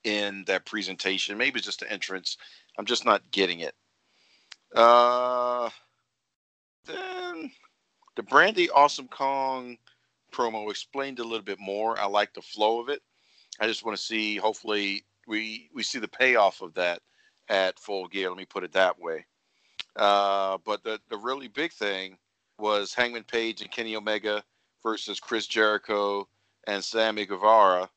in 0.05 0.45
that 0.47 0.67
presentation. 0.67 1.39
Maybe 1.39 1.59
it's 1.59 1.67
just 1.67 1.81
the 1.81 1.91
entrance. 1.93 2.37
I'm 2.79 2.87
just 2.87 3.05
not 3.05 3.31
getting 3.31 3.61
it. 3.61 3.75
Uh, 4.75 5.69
then 6.87 7.51
the 8.17 8.23
Brandi 8.23 8.69
Awesome 8.75 9.09
Kong 9.09 9.77
promo 10.33 10.71
explained 10.71 11.19
a 11.19 11.25
little 11.25 11.45
bit 11.45 11.59
more. 11.59 11.99
I 11.99 12.07
like 12.07 12.33
the 12.35 12.43
flow 12.43 12.81
of 12.81 12.89
it. 12.89 13.03
I 13.61 13.67
just 13.67 13.85
want 13.85 13.97
to 13.97 14.03
see. 14.03 14.37
Hopefully, 14.37 15.05
we 15.27 15.71
we 15.75 15.83
see 15.83 15.99
the 15.99 16.09
payoff 16.09 16.63
of 16.63 16.75
that 16.75 17.01
at 17.49 17.79
Full 17.79 18.09
Gear. 18.09 18.29
Let 18.29 18.39
me 18.39 18.45
put 18.45 18.65
it 18.65 18.73
that 18.73 18.99
way. 18.99 19.27
Uh, 19.97 20.59
but 20.65 20.83
the 20.85 21.01
the 21.11 21.17
really 21.17 21.49
big 21.49 21.73
thing 21.73 22.17
was 22.59 22.95
Hangman 22.95 23.25
Page 23.25 23.61
and 23.61 23.71
Kenny 23.71 23.97
Omega 23.97 24.43
versus 24.83 25.21
Chris 25.21 25.47
Jericho 25.47 26.29
and 26.67 26.83
Sammy 26.83 27.27
Guevara 27.27 27.89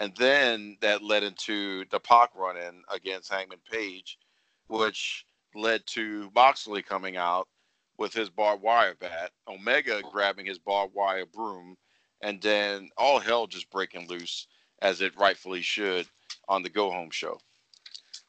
and 0.00 0.16
then 0.16 0.78
that 0.80 1.02
led 1.02 1.22
into 1.22 1.84
the 1.90 2.00
Pac 2.00 2.30
run 2.34 2.56
in 2.56 2.82
against 2.92 3.30
Hangman 3.30 3.60
Page, 3.70 4.18
which 4.66 5.26
led 5.54 5.86
to 5.88 6.30
Moxley 6.34 6.82
coming 6.82 7.18
out 7.18 7.46
with 7.98 8.14
his 8.14 8.30
barbed 8.30 8.62
wire 8.62 8.94
bat, 8.98 9.30
Omega 9.46 10.00
grabbing 10.10 10.46
his 10.46 10.58
barbed 10.58 10.94
wire 10.94 11.26
broom, 11.26 11.76
and 12.22 12.40
then 12.40 12.88
all 12.96 13.18
hell 13.18 13.46
just 13.46 13.70
breaking 13.70 14.08
loose 14.08 14.46
as 14.80 15.02
it 15.02 15.16
rightfully 15.18 15.60
should 15.60 16.06
on 16.48 16.62
the 16.62 16.70
Go 16.70 16.90
Home 16.90 17.10
show. 17.10 17.38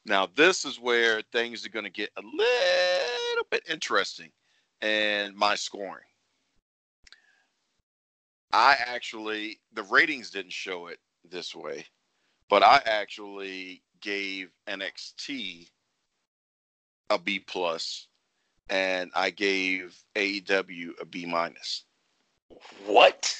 Now, 0.05 0.27
this 0.35 0.65
is 0.65 0.77
where 0.77 1.21
things 1.31 1.65
are 1.65 1.69
going 1.69 1.85
to 1.85 1.89
get 1.89 2.09
a 2.17 2.21
little 2.21 3.45
bit 3.49 3.63
interesting 3.69 4.29
and 4.81 5.33
my 5.35 5.55
scoring. 5.55 6.03
I 8.53 8.75
actually, 8.85 9.59
the 9.73 9.83
ratings 9.83 10.29
didn't 10.29 10.53
show 10.53 10.87
it 10.87 10.99
this 11.29 11.55
way, 11.55 11.85
but 12.49 12.63
I 12.63 12.81
actually 12.85 13.81
gave 14.01 14.51
NXT 14.67 15.69
a 17.09 17.17
B 17.17 17.39
plus, 17.39 18.07
and 18.69 19.11
I 19.15 19.29
gave 19.29 19.97
AEW 20.15 20.91
a 20.99 21.05
B 21.05 21.25
minus. 21.25 21.85
What? 22.85 23.33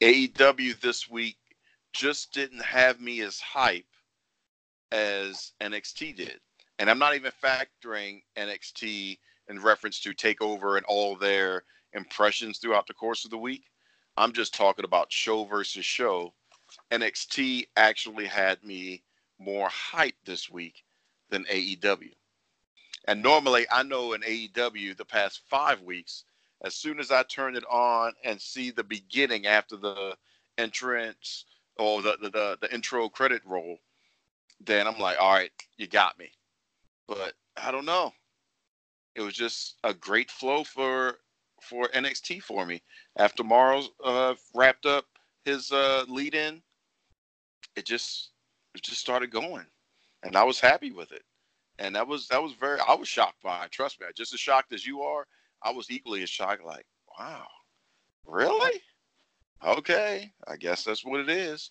AEW 0.00 0.80
this 0.80 1.08
week 1.08 1.38
just 1.92 2.32
didn't 2.32 2.62
have 2.62 3.00
me 3.00 3.20
as 3.20 3.40
hype 3.40 3.86
as 4.92 5.52
NXT 5.60 6.16
did. 6.16 6.40
And 6.78 6.88
I'm 6.88 6.98
not 6.98 7.14
even 7.14 7.32
factoring 7.42 8.22
NXT 8.36 9.18
in 9.48 9.60
reference 9.60 10.00
to 10.00 10.14
Takeover 10.14 10.76
and 10.76 10.86
all 10.86 11.16
their 11.16 11.64
impressions 11.92 12.58
throughout 12.58 12.86
the 12.86 12.94
course 12.94 13.24
of 13.24 13.30
the 13.30 13.38
week. 13.38 13.64
I'm 14.18 14.32
just 14.32 14.52
talking 14.52 14.84
about 14.84 15.12
show 15.12 15.44
versus 15.44 15.84
show 15.84 16.34
NXT 16.90 17.68
actually 17.76 18.26
had 18.26 18.62
me 18.64 19.04
more 19.38 19.68
hyped 19.68 20.24
this 20.24 20.50
week 20.50 20.82
than 21.30 21.44
AEW. 21.44 22.10
And 23.06 23.22
normally, 23.22 23.66
I 23.70 23.84
know 23.84 24.14
in 24.14 24.22
AEW 24.22 24.96
the 24.96 25.04
past 25.04 25.42
five 25.48 25.80
weeks, 25.82 26.24
as 26.64 26.74
soon 26.74 26.98
as 26.98 27.12
I 27.12 27.22
turn 27.22 27.54
it 27.54 27.64
on 27.70 28.12
and 28.24 28.40
see 28.40 28.70
the 28.70 28.82
beginning 28.82 29.46
after 29.46 29.76
the 29.76 30.16
entrance 30.58 31.44
or 31.78 32.02
the, 32.02 32.16
the, 32.20 32.30
the, 32.30 32.58
the 32.60 32.74
intro 32.74 33.08
credit 33.08 33.42
roll, 33.46 33.78
then 34.60 34.88
I'm 34.88 34.98
like, 34.98 35.16
all 35.20 35.32
right, 35.32 35.52
you 35.76 35.86
got 35.86 36.18
me. 36.18 36.30
But 37.06 37.34
I 37.56 37.70
don't 37.70 37.86
know. 37.86 38.12
It 39.14 39.20
was 39.20 39.34
just 39.34 39.76
a 39.84 39.94
great 39.94 40.30
flow 40.30 40.64
for 40.64 41.18
for 41.62 41.88
NXT 41.88 42.42
for 42.42 42.66
me. 42.66 42.82
After 43.16 43.44
Mauro's 43.44 43.90
uh, 44.04 44.34
wrapped 44.54 44.86
up 44.86 45.04
his 45.44 45.70
uh, 45.72 46.04
lead 46.08 46.34
in, 46.34 46.62
it 47.76 47.84
just 47.84 48.30
it 48.74 48.82
just 48.82 49.00
started 49.00 49.30
going, 49.30 49.66
and 50.22 50.36
I 50.36 50.44
was 50.44 50.60
happy 50.60 50.90
with 50.90 51.12
it. 51.12 51.22
And 51.78 51.94
that 51.94 52.06
was 52.06 52.26
that 52.28 52.42
was 52.42 52.52
very 52.54 52.78
I 52.86 52.94
was 52.94 53.08
shocked 53.08 53.42
by 53.42 53.64
it. 53.64 53.70
Trust 53.70 54.00
me, 54.00 54.06
I 54.08 54.12
just 54.16 54.34
as 54.34 54.40
shocked 54.40 54.72
as 54.72 54.86
you 54.86 55.02
are, 55.02 55.26
I 55.62 55.70
was 55.70 55.90
equally 55.90 56.22
as 56.22 56.30
shocked. 56.30 56.64
Like, 56.64 56.86
wow, 57.18 57.46
really? 58.26 58.80
Okay, 59.64 60.32
I 60.46 60.56
guess 60.56 60.84
that's 60.84 61.04
what 61.04 61.20
it 61.20 61.28
is. 61.28 61.70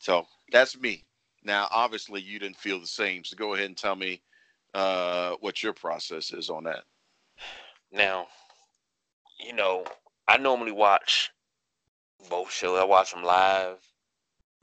So 0.00 0.26
that's 0.50 0.78
me. 0.78 1.04
Now, 1.44 1.68
obviously, 1.70 2.20
you 2.20 2.38
didn't 2.38 2.56
feel 2.58 2.80
the 2.80 2.86
same. 2.86 3.24
So 3.24 3.36
go 3.36 3.54
ahead 3.54 3.66
and 3.66 3.76
tell 3.76 3.96
me 3.96 4.22
uh, 4.74 5.34
what 5.40 5.62
your 5.62 5.72
process 5.72 6.32
is 6.32 6.50
on 6.50 6.64
that. 6.64 6.84
Now, 7.92 8.26
you 9.38 9.52
know, 9.52 9.84
I 10.26 10.38
normally 10.38 10.72
watch 10.72 11.30
both 12.30 12.50
shows. 12.50 12.78
I 12.78 12.84
watch 12.84 13.12
them 13.12 13.22
live, 13.22 13.78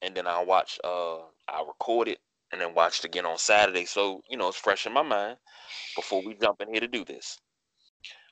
and 0.02 0.16
then 0.16 0.28
I'll 0.28 0.46
watch. 0.46 0.80
Uh, 0.84 1.20
I'll 1.48 1.68
record 1.68 2.08
it 2.08 2.20
and 2.52 2.60
then 2.60 2.74
watch 2.74 3.00
it 3.00 3.06
again 3.06 3.26
on 3.26 3.38
Saturday. 3.38 3.86
So 3.86 4.22
you 4.30 4.38
know, 4.38 4.48
it's 4.48 4.58
fresh 4.58 4.86
in 4.86 4.94
my 4.94 5.02
mind 5.02 5.38
before 5.96 6.24
we 6.24 6.34
jump 6.36 6.62
in 6.62 6.70
here 6.70 6.80
to 6.80 6.88
do 6.88 7.06
this. 7.06 7.40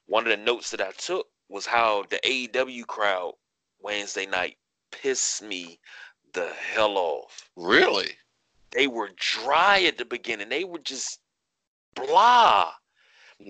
One 0.08 0.24
of 0.24 0.30
the 0.30 0.44
notes 0.44 0.72
that 0.72 0.82
I 0.82 0.92
took 0.92 1.28
was 1.50 1.66
how 1.66 2.06
the 2.10 2.20
AEW 2.24 2.86
crowd 2.88 3.34
Wednesday 3.82 4.26
night 4.26 4.58
pissed 4.92 5.44
me 5.44 5.80
the 6.34 6.50
hell 6.74 6.98
off. 6.98 7.50
Really? 7.56 8.10
they 8.72 8.88
were 8.88 9.10
dry 9.16 9.84
at 9.84 9.98
the 9.98 10.06
beginning. 10.06 10.50
They 10.50 10.64
were 10.64 10.80
just 10.80 11.20
blah. 11.96 12.74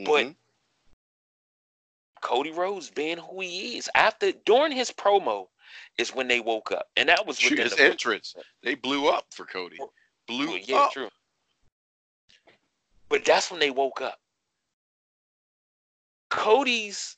But 0.05 0.27
Mhm. 0.27 0.35
Cody 2.21 2.51
Rhodes 2.51 2.89
being 2.89 3.17
who 3.17 3.41
he 3.41 3.77
is 3.77 3.89
after 3.95 4.31
during 4.45 4.71
his 4.71 4.91
promo 4.91 5.47
is 5.97 6.13
when 6.13 6.27
they 6.27 6.39
woke 6.39 6.71
up, 6.71 6.87
and 6.95 7.09
that 7.09 7.25
was 7.25 7.39
his 7.39 7.75
the- 7.75 7.83
entrance, 7.83 8.35
they 8.63 8.75
blew 8.75 9.07
up 9.09 9.25
for 9.31 9.45
Cody. 9.45 9.77
Blew 10.27 10.47
Well, 10.47 10.57
yeah, 10.57 10.77
up. 10.77 10.91
true. 10.91 11.09
But 13.09 13.23
that's 13.25 13.49
when 13.49 13.59
they 13.59 13.71
woke 13.71 14.01
up. 14.01 14.19
Cody's 16.29 17.15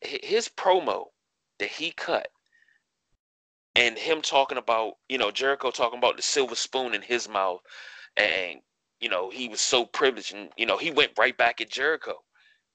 his 0.00 0.48
promo 0.48 1.06
that 1.58 1.68
he 1.70 1.92
cut 1.92 2.28
and 3.76 3.96
him 3.96 4.20
talking 4.20 4.58
about, 4.58 4.94
you 5.08 5.16
know, 5.18 5.30
Jericho 5.30 5.70
talking 5.70 5.98
about 5.98 6.16
the 6.16 6.22
silver 6.22 6.56
spoon 6.56 6.94
in 6.94 7.02
his 7.02 7.28
mouth 7.28 7.60
and 8.16 8.60
you 9.00 9.08
know, 9.08 9.30
he 9.30 9.48
was 9.48 9.60
so 9.60 9.84
privileged 9.84 10.34
and 10.34 10.50
you 10.56 10.66
know, 10.66 10.76
he 10.76 10.90
went 10.90 11.12
right 11.16 11.36
back 11.36 11.60
at 11.60 11.70
Jericho. 11.70 12.22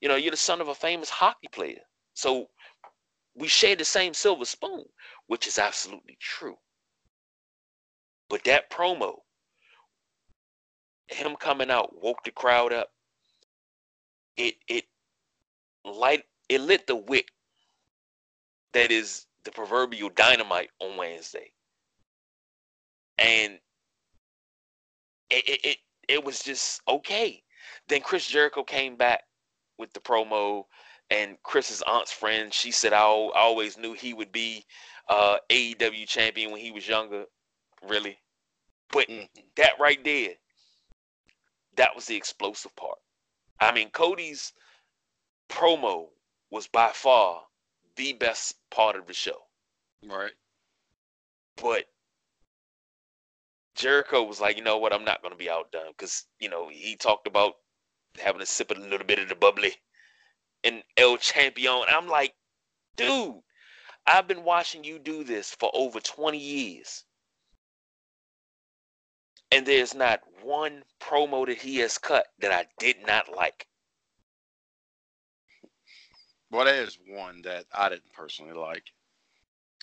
You 0.01 0.09
know, 0.09 0.15
you're 0.15 0.31
the 0.31 0.37
son 0.37 0.61
of 0.61 0.67
a 0.67 0.75
famous 0.75 1.09
hockey 1.09 1.47
player. 1.51 1.81
So 2.13 2.49
we 3.35 3.47
share 3.47 3.75
the 3.75 3.85
same 3.85 4.13
silver 4.13 4.45
spoon, 4.45 4.85
which 5.27 5.47
is 5.47 5.57
absolutely 5.57 6.17
true. 6.19 6.57
But 8.29 8.43
that 8.43 8.69
promo 8.69 9.19
him 11.07 11.35
coming 11.37 11.71
out 11.71 12.01
woke 12.01 12.23
the 12.23 12.31
crowd 12.31 12.73
up. 12.73 12.91
It 14.35 14.55
it 14.67 14.85
light 15.85 16.25
it 16.49 16.61
lit 16.61 16.85
the 16.85 16.95
wick 16.95 17.29
that 18.73 18.91
is 18.91 19.25
the 19.43 19.51
proverbial 19.51 20.09
dynamite 20.09 20.69
on 20.79 20.97
Wednesday. 20.97 21.51
And 23.17 23.59
it 25.29 25.47
it, 25.47 25.65
it, 25.65 25.77
it 26.07 26.23
was 26.23 26.41
just 26.43 26.81
okay. 26.87 27.43
Then 27.87 28.01
Chris 28.01 28.27
Jericho 28.27 28.63
came 28.63 28.95
back 28.95 29.23
with 29.77 29.93
the 29.93 29.99
promo 29.99 30.65
and 31.09 31.41
Chris's 31.43 31.81
aunt's 31.83 32.11
friend, 32.11 32.53
she 32.53 32.71
said 32.71 32.93
I, 32.93 33.03
I 33.03 33.39
always 33.39 33.77
knew 33.77 33.93
he 33.93 34.13
would 34.13 34.31
be 34.31 34.65
uh 35.09 35.37
AEW 35.49 36.07
champion 36.07 36.51
when 36.51 36.61
he 36.61 36.71
was 36.71 36.87
younger. 36.87 37.25
Really? 37.83 38.19
But 38.91 39.07
Mhm. 39.09 39.29
that 39.55 39.79
right 39.79 40.03
there, 40.03 40.35
that 41.75 41.95
was 41.95 42.05
the 42.05 42.15
explosive 42.15 42.75
part. 42.75 42.99
I 43.59 43.71
mean, 43.71 43.89
Cody's 43.91 44.53
promo 45.49 46.09
was 46.49 46.67
by 46.67 46.91
far 46.93 47.47
the 47.95 48.13
best 48.13 48.55
part 48.69 48.95
of 48.95 49.07
the 49.07 49.13
show. 49.13 49.47
Right. 50.03 50.33
But 51.57 51.87
Jericho 53.75 54.23
was 54.23 54.41
like, 54.41 54.57
you 54.57 54.63
know 54.63 54.77
what, 54.77 54.93
I'm 54.93 55.05
not 55.05 55.21
going 55.21 55.31
to 55.31 55.37
be 55.37 55.49
outdone 55.49 55.91
because, 55.91 56.25
you 56.39 56.49
know, 56.49 56.67
he 56.67 56.95
talked 56.95 57.27
about 57.27 57.55
having 58.19 58.41
a 58.41 58.45
sip 58.45 58.71
of 58.71 58.77
a 58.77 58.81
little 58.81 59.05
bit 59.05 59.19
of 59.19 59.29
the 59.29 59.35
bubbly 59.35 59.73
and 60.63 60.83
El 60.97 61.17
Champion. 61.17 61.83
I'm 61.87 62.07
like, 62.07 62.33
dude, 62.95 63.35
I've 64.05 64.27
been 64.27 64.43
watching 64.43 64.83
you 64.83 64.99
do 64.99 65.23
this 65.23 65.55
for 65.55 65.69
over 65.73 65.99
20 65.99 66.37
years. 66.37 67.03
And 69.51 69.65
there's 69.65 69.93
not 69.93 70.21
one 70.41 70.83
promo 71.01 71.45
that 71.45 71.57
he 71.57 71.77
has 71.77 71.97
cut 71.97 72.25
that 72.39 72.51
I 72.51 72.65
did 72.79 72.97
not 73.05 73.33
like. 73.33 73.67
Well, 76.51 76.65
there's 76.65 76.97
one 77.07 77.41
that 77.43 77.65
I 77.73 77.89
didn't 77.89 78.13
personally 78.13 78.53
like, 78.53 78.83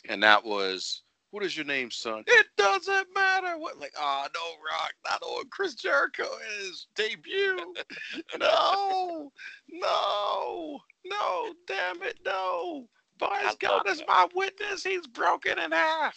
and 0.09 0.23
that 0.23 0.45
was, 0.45 1.03
"What 1.35 1.43
is 1.43 1.57
your 1.57 1.67
name, 1.67 1.91
son?" 1.91 2.23
It 2.29 2.47
doesn't 2.57 3.09
matter. 3.13 3.59
What? 3.59 3.77
Like, 3.81 3.93
oh 3.99 4.27
no, 4.33 4.41
Rock, 4.71 4.93
not 5.05 5.21
on 5.21 5.49
Chris 5.51 5.75
Jericho 5.75 6.23
in 6.23 6.61
his 6.61 6.87
debut. 6.95 7.75
no, 8.39 9.33
no, 9.69 10.81
no, 11.05 11.55
damn 11.67 12.01
it, 12.05 12.21
no. 12.25 12.89
By 13.19 13.53
God 13.59 13.89
is 13.89 14.01
my 14.07 14.29
witness, 14.33 14.85
he's 14.85 15.09
broken 15.09 15.59
in 15.59 15.73
half. 15.73 16.17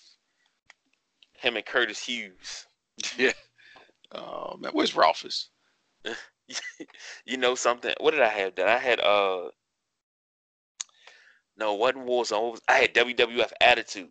Him 1.34 1.56
and 1.56 1.66
Curtis 1.66 2.00
Hughes. 2.06 2.68
Yeah. 3.18 3.34
Oh 4.12 4.58
man, 4.60 4.72
where's 4.74 4.96
Ralphus? 4.96 5.50
you 7.26 7.38
know 7.38 7.56
something? 7.56 7.94
What 8.00 8.12
did 8.12 8.22
I 8.22 8.30
have? 8.30 8.56
That 8.56 8.68
I 8.68 8.78
had 8.78 9.00
uh 9.00 9.50
no, 11.58 11.74
wasn't 11.74 12.06
Warzone. 12.06 12.44
What 12.44 12.52
was- 12.52 12.62
I 12.68 12.76
had 12.78 12.94
WWF 12.94 13.52
Attitude 13.62 14.10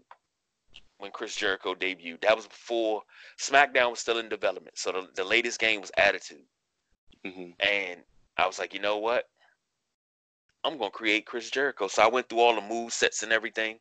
when 0.99 1.11
Chris 1.11 1.37
Jericho 1.37 1.75
debuted. 1.75 2.23
That 2.23 2.37
was 2.37 2.47
before 2.47 3.03
SmackDown 3.39 3.91
was 3.91 4.01
still 4.01 4.19
in 4.19 4.29
development. 4.29 4.79
So 4.79 4.93
the, 4.93 5.09
the 5.15 5.25
latest 5.25 5.61
game 5.61 5.81
was 5.81 5.93
Attitude. 5.97 6.45
hmm 7.25 7.51
And 7.61 8.01
I 8.37 8.47
was 8.47 8.59
like, 8.59 8.75
you 8.75 8.81
know 8.81 8.99
what? 8.99 9.25
I'm 10.65 10.79
gonna 10.79 10.91
create 10.91 11.27
Chris 11.27 11.51
Jericho. 11.51 11.89
So 11.89 12.03
I 12.03 12.09
went 12.09 12.29
through 12.29 12.41
all 12.41 12.55
the 12.55 12.61
move 12.61 12.93
sets 12.93 13.23
and 13.23 13.33
everything, 13.33 13.79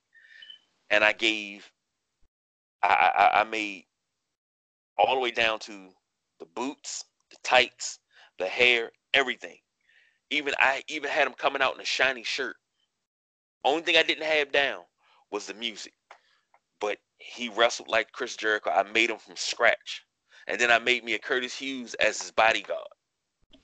and 0.90 1.04
I 1.04 1.14
gave, 1.14 1.72
I 2.84 3.12
I, 3.34 3.42
I 3.42 3.44
made 3.44 3.86
all 4.98 5.16
the 5.16 5.22
way 5.22 5.32
down 5.32 5.60
to 5.60 5.90
the 6.40 6.46
boots, 6.46 7.06
the 7.30 7.38
tights, 7.44 8.00
the 8.40 8.48
hair, 8.48 8.92
everything. 9.14 9.58
Even 10.30 10.54
I 10.60 10.84
even 10.88 11.10
had 11.10 11.28
him 11.28 11.34
coming 11.34 11.62
out 11.62 11.76
in 11.76 11.82
a 11.82 11.86
shiny 11.86 12.24
shirt. 12.24 12.58
Only 13.66 13.82
thing 13.84 13.98
I 13.98 14.04
didn't 14.04 14.24
have 14.26 14.52
down 14.52 14.84
was 15.32 15.48
the 15.48 15.54
music, 15.54 15.94
but 16.80 16.98
he 17.18 17.50
wrestled 17.50 17.88
like 17.90 18.12
Chris 18.12 18.36
Jericho. 18.36 18.70
I 18.70 18.84
made 18.84 19.10
him 19.10 19.18
from 19.18 19.36
scratch, 19.36 20.06
and 20.48 20.60
then 20.60 20.72
I 20.72 20.80
made 20.80 21.04
me 21.04 21.14
a 21.14 21.20
Curtis 21.20 21.58
Hughes 21.58 21.94
as 21.96 22.22
his 22.22 22.32
bodyguard. 22.32 22.88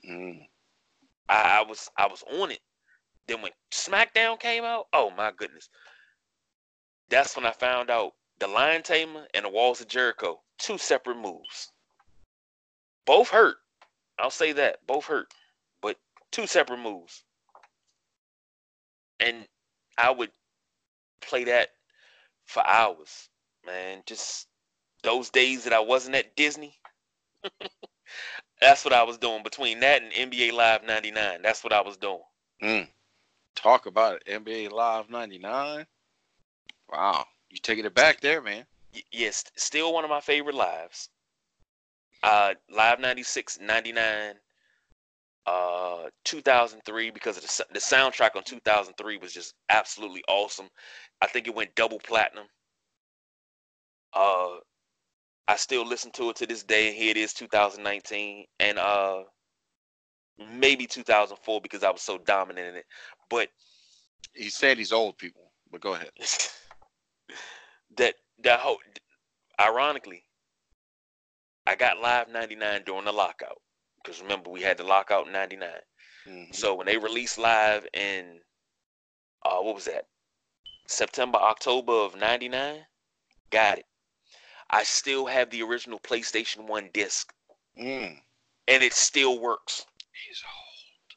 Mm. 0.08 0.46
I, 1.28 1.60
I 1.60 1.62
was 1.62 1.88
I 1.96 2.06
was 2.06 2.24
on 2.40 2.50
it. 2.50 2.60
Then 3.26 3.42
when 3.42 3.52
SmackDown 3.70 4.40
came 4.40 4.64
out, 4.64 4.88
oh 4.92 5.10
my 5.16 5.32
goodness, 5.36 5.68
that's 7.08 7.36
when 7.36 7.46
I 7.46 7.52
found 7.52 7.90
out 7.90 8.12
the 8.38 8.48
Lion 8.48 8.82
Tamer 8.82 9.26
and 9.34 9.44
the 9.44 9.48
Walls 9.48 9.80
of 9.80 9.88
Jericho, 9.88 10.40
two 10.58 10.78
separate 10.78 11.18
moves. 11.18 11.70
Both 13.04 13.28
hurt. 13.28 13.56
I'll 14.18 14.30
say 14.30 14.52
that 14.52 14.86
both 14.86 15.06
hurt, 15.06 15.32
but 15.80 15.96
two 16.30 16.46
separate 16.46 16.80
moves. 16.80 17.24
And 19.20 19.46
I 19.98 20.10
would 20.10 20.30
play 21.20 21.44
that 21.44 21.68
for 22.52 22.66
hours, 22.66 23.30
man. 23.66 24.02
Just 24.06 24.46
those 25.02 25.30
days 25.30 25.64
that 25.64 25.72
I 25.72 25.80
wasn't 25.80 26.16
at 26.16 26.36
Disney. 26.36 26.78
That's 28.60 28.84
what 28.84 28.94
I 28.94 29.02
was 29.02 29.18
doing 29.18 29.42
between 29.42 29.80
that 29.80 30.02
and 30.02 30.12
NBA 30.12 30.52
Live 30.52 30.84
99. 30.84 31.42
That's 31.42 31.64
what 31.64 31.72
I 31.72 31.80
was 31.80 31.96
doing. 31.96 32.22
Mm. 32.62 32.88
Talk 33.56 33.86
about 33.86 34.22
it. 34.24 34.44
NBA 34.44 34.70
Live 34.70 35.10
99. 35.10 35.86
Wow. 36.90 37.24
You 37.50 37.58
taking 37.58 37.86
it 37.86 37.94
back 37.94 38.20
there, 38.20 38.40
man. 38.40 38.64
Y- 38.94 39.02
yes, 39.10 39.44
still 39.56 39.92
one 39.92 40.04
of 40.04 40.10
my 40.10 40.20
favorite 40.20 40.54
lives. 40.54 41.08
Uh, 42.22 42.54
Live 42.70 43.00
96, 43.00 43.58
99, 43.60 44.34
uh, 45.46 46.04
2003, 46.24 47.10
because 47.10 47.36
of 47.36 47.42
the, 47.42 47.64
the 47.74 47.80
soundtrack 47.80 48.36
on 48.36 48.44
2003 48.44 49.18
was 49.18 49.32
just 49.32 49.54
absolutely 49.68 50.22
awesome. 50.28 50.68
I 51.20 51.26
think 51.26 51.46
it 51.46 51.54
went 51.54 51.74
double 51.74 51.98
platinum. 51.98 52.46
Uh, 54.14 54.56
I 55.48 55.56
still 55.56 55.86
listen 55.86 56.12
to 56.12 56.30
it 56.30 56.36
to 56.36 56.46
this 56.46 56.62
day, 56.62 56.88
and 56.88 56.96
here 56.96 57.10
it 57.10 57.16
is, 57.16 57.32
2019, 57.34 58.44
and 58.60 58.78
uh, 58.78 59.22
maybe 60.52 60.86
2004 60.86 61.60
because 61.60 61.82
I 61.82 61.90
was 61.90 62.02
so 62.02 62.18
dominant 62.18 62.68
in 62.68 62.76
it. 62.76 62.86
But 63.30 63.48
He 64.34 64.50
said 64.50 64.78
he's 64.78 64.92
old 64.92 65.18
people, 65.18 65.52
but 65.70 65.80
go 65.80 65.94
ahead. 65.94 66.10
that 67.96 68.14
that 68.42 68.60
whole 68.60 68.78
ironically 69.60 70.24
i 71.66 71.74
got 71.74 72.00
live 72.00 72.28
99 72.28 72.82
during 72.86 73.04
the 73.04 73.12
lockout 73.12 73.58
because 74.02 74.20
remember 74.20 74.50
we 74.50 74.62
had 74.62 74.76
the 74.76 74.84
lockout 74.84 75.26
in 75.26 75.32
99 75.32 75.70
Mhm. 76.26 76.54
so 76.54 76.74
when 76.74 76.86
they 76.86 76.98
released 76.98 77.38
live 77.38 77.86
in 77.92 78.40
uh 79.44 79.58
what 79.60 79.74
was 79.74 79.84
that? 79.86 80.06
September 80.86 81.38
october 81.38 81.92
of 81.92 82.14
99 82.16 82.86
got 83.50 83.78
it. 83.78 83.86
I 84.70 84.82
still 84.84 85.26
have 85.26 85.50
the 85.50 85.62
original 85.62 85.98
playstation 86.00 86.66
1 86.66 86.90
disc. 86.92 87.32
Mm. 87.78 88.22
and 88.68 88.82
it 88.82 88.92
still 88.92 89.38
works. 89.38 89.86
He's 90.26 90.42
old. 90.44 91.16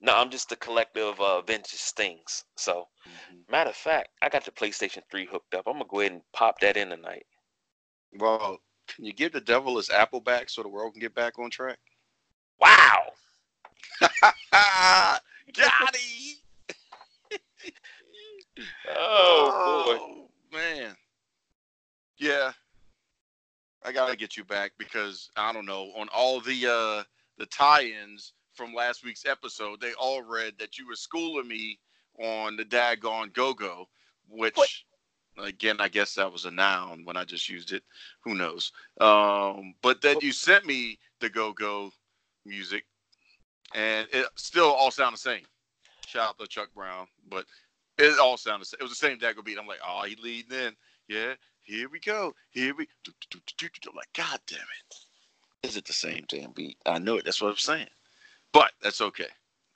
no 0.00 0.14
i'm 0.16 0.30
just 0.30 0.52
a 0.52 0.56
collector 0.56 1.00
of 1.02 1.20
uh 1.20 1.40
vintage 1.42 1.80
things. 1.92 2.44
So 2.56 2.88
Mhm. 3.06 3.48
matter 3.48 3.70
of 3.70 3.76
fact 3.76 4.10
i 4.22 4.28
got 4.28 4.44
the 4.44 4.50
playstation 4.52 5.02
3 5.10 5.26
hooked 5.26 5.54
up. 5.54 5.66
I'm 5.66 5.74
gonna 5.74 5.84
go 5.86 6.00
ahead 6.00 6.12
and 6.12 6.32
pop 6.32 6.60
that 6.60 6.76
in 6.76 6.90
tonight. 6.90 7.26
Well, 8.12 8.62
can 8.86 9.04
you 9.04 9.12
give 9.12 9.32
the 9.32 9.40
devil 9.40 9.76
his 9.76 9.90
apple 9.90 10.20
back 10.20 10.48
so 10.48 10.62
the 10.62 10.68
world 10.68 10.92
can 10.92 11.00
get 11.00 11.14
back 11.14 11.38
on 11.38 11.50
track? 11.50 11.78
wow 12.60 13.12
Got 15.52 15.96
oh 18.96 19.84
boy 19.86 19.98
Oh, 20.00 20.28
man. 20.52 20.96
Yeah. 22.18 22.52
I 23.84 23.92
gotta 23.92 24.16
get 24.16 24.36
you 24.36 24.44
back 24.44 24.72
because 24.78 25.30
I 25.36 25.52
don't 25.52 25.66
know 25.66 25.90
on 25.96 26.08
all 26.08 26.40
the 26.40 26.66
uh 26.66 27.04
the 27.36 27.46
tie-ins 27.46 28.32
from 28.54 28.72
last 28.72 29.04
week's 29.04 29.26
episode. 29.26 29.80
They 29.80 29.92
all 29.94 30.22
read 30.22 30.54
that 30.58 30.78
you 30.78 30.86
were 30.86 30.94
schooling 30.94 31.48
me 31.48 31.78
on 32.18 32.56
the 32.56 32.64
daggone 32.64 33.32
go-go, 33.34 33.88
which 34.28 34.56
What? 34.56 34.68
Again 35.42 35.76
I 35.80 35.88
guess 35.88 36.14
that 36.14 36.32
was 36.32 36.44
a 36.44 36.50
noun 36.50 37.04
when 37.04 37.16
I 37.16 37.24
just 37.24 37.48
used 37.48 37.72
it. 37.72 37.82
Who 38.22 38.34
knows? 38.34 38.72
Um, 39.00 39.74
but 39.82 40.00
then 40.00 40.18
you 40.20 40.32
sent 40.32 40.66
me 40.66 40.98
the 41.20 41.28
go-go 41.28 41.92
music, 42.44 42.84
and 43.74 44.06
it 44.12 44.26
still 44.36 44.72
all 44.72 44.90
sound 44.90 45.14
the 45.14 45.18
same. 45.18 45.44
Shout 46.06 46.28
out 46.28 46.38
to 46.38 46.46
Chuck 46.46 46.68
Brown, 46.74 47.06
but 47.28 47.44
it 47.98 48.18
all 48.18 48.36
sounded 48.36 48.62
the 48.62 48.66
same. 48.66 48.78
It 48.80 48.84
was 48.84 48.92
the 48.92 48.96
same 48.96 49.18
daggone 49.18 49.44
beat. 49.44 49.58
I'm 49.58 49.66
like, 49.66 49.80
oh, 49.86 50.04
he 50.04 50.16
leading 50.16 50.58
in. 50.58 50.76
Yeah, 51.08 51.34
here 51.62 51.88
we 51.88 52.00
go. 52.00 52.34
Here 52.50 52.74
we. 52.74 52.86
I'm 53.06 53.96
like, 53.96 54.12
God 54.14 54.38
damn 54.46 54.58
it. 54.58 55.68
Is 55.68 55.76
it 55.76 55.86
the 55.86 55.92
same 55.92 56.24
damn 56.28 56.52
beat? 56.52 56.76
I 56.86 56.98
know 56.98 57.16
it. 57.16 57.24
That's 57.24 57.40
what 57.40 57.50
I'm 57.50 57.56
saying. 57.56 57.88
But 58.52 58.72
that's 58.82 59.00
okay. 59.00 59.28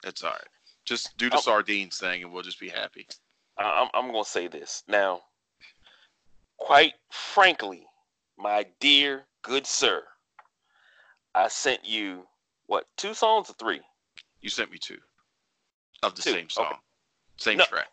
That's 0.03 0.23
all 0.23 0.31
right. 0.31 0.41
Just 0.85 1.17
do 1.17 1.29
the 1.29 1.39
sardines 1.39 1.99
thing, 1.99 2.23
and 2.23 2.33
we'll 2.33 2.43
just 2.43 2.61
be 2.61 2.69
happy. 2.69 3.07
I'm, 3.59 3.89
I'm 3.93 4.11
going 4.11 4.25
to 4.25 4.31
say 4.31 4.49
this. 4.49 4.85
Now, 4.87 5.23
quite 6.59 6.95
frankly, 7.11 7.87
my 8.37 8.67
dear, 8.81 9.27
good 9.43 9.67
sir, 9.67 10.03
I 11.35 11.49
sent 11.49 11.85
you, 11.85 12.27
what, 12.67 12.85
two 12.97 13.15
songs 13.15 13.51
or 13.51 13.55
three? 13.55 13.81
You 14.41 14.51
sent 14.51 14.71
me 14.71 14.79
two 14.79 14.99
of 16.03 16.15
the 16.15 16.23
Two, 16.23 16.33
same 16.33 16.49
song, 16.49 16.67
okay. 16.67 16.77
same 17.39 17.59
No. 17.59 17.65
track. 17.65 17.89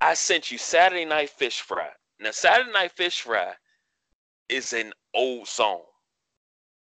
I 0.00 0.14
sent 0.14 0.50
you 0.50 0.58
Saturday 0.58 1.04
Night 1.04 1.30
Fish 1.30 1.60
Fry. 1.60 1.88
Now, 2.20 2.30
Saturday 2.30 2.72
Night 2.72 2.92
Fish 2.92 3.20
Fry 3.20 3.52
is 4.48 4.72
an 4.72 4.92
old 5.14 5.48
song. 5.48 5.82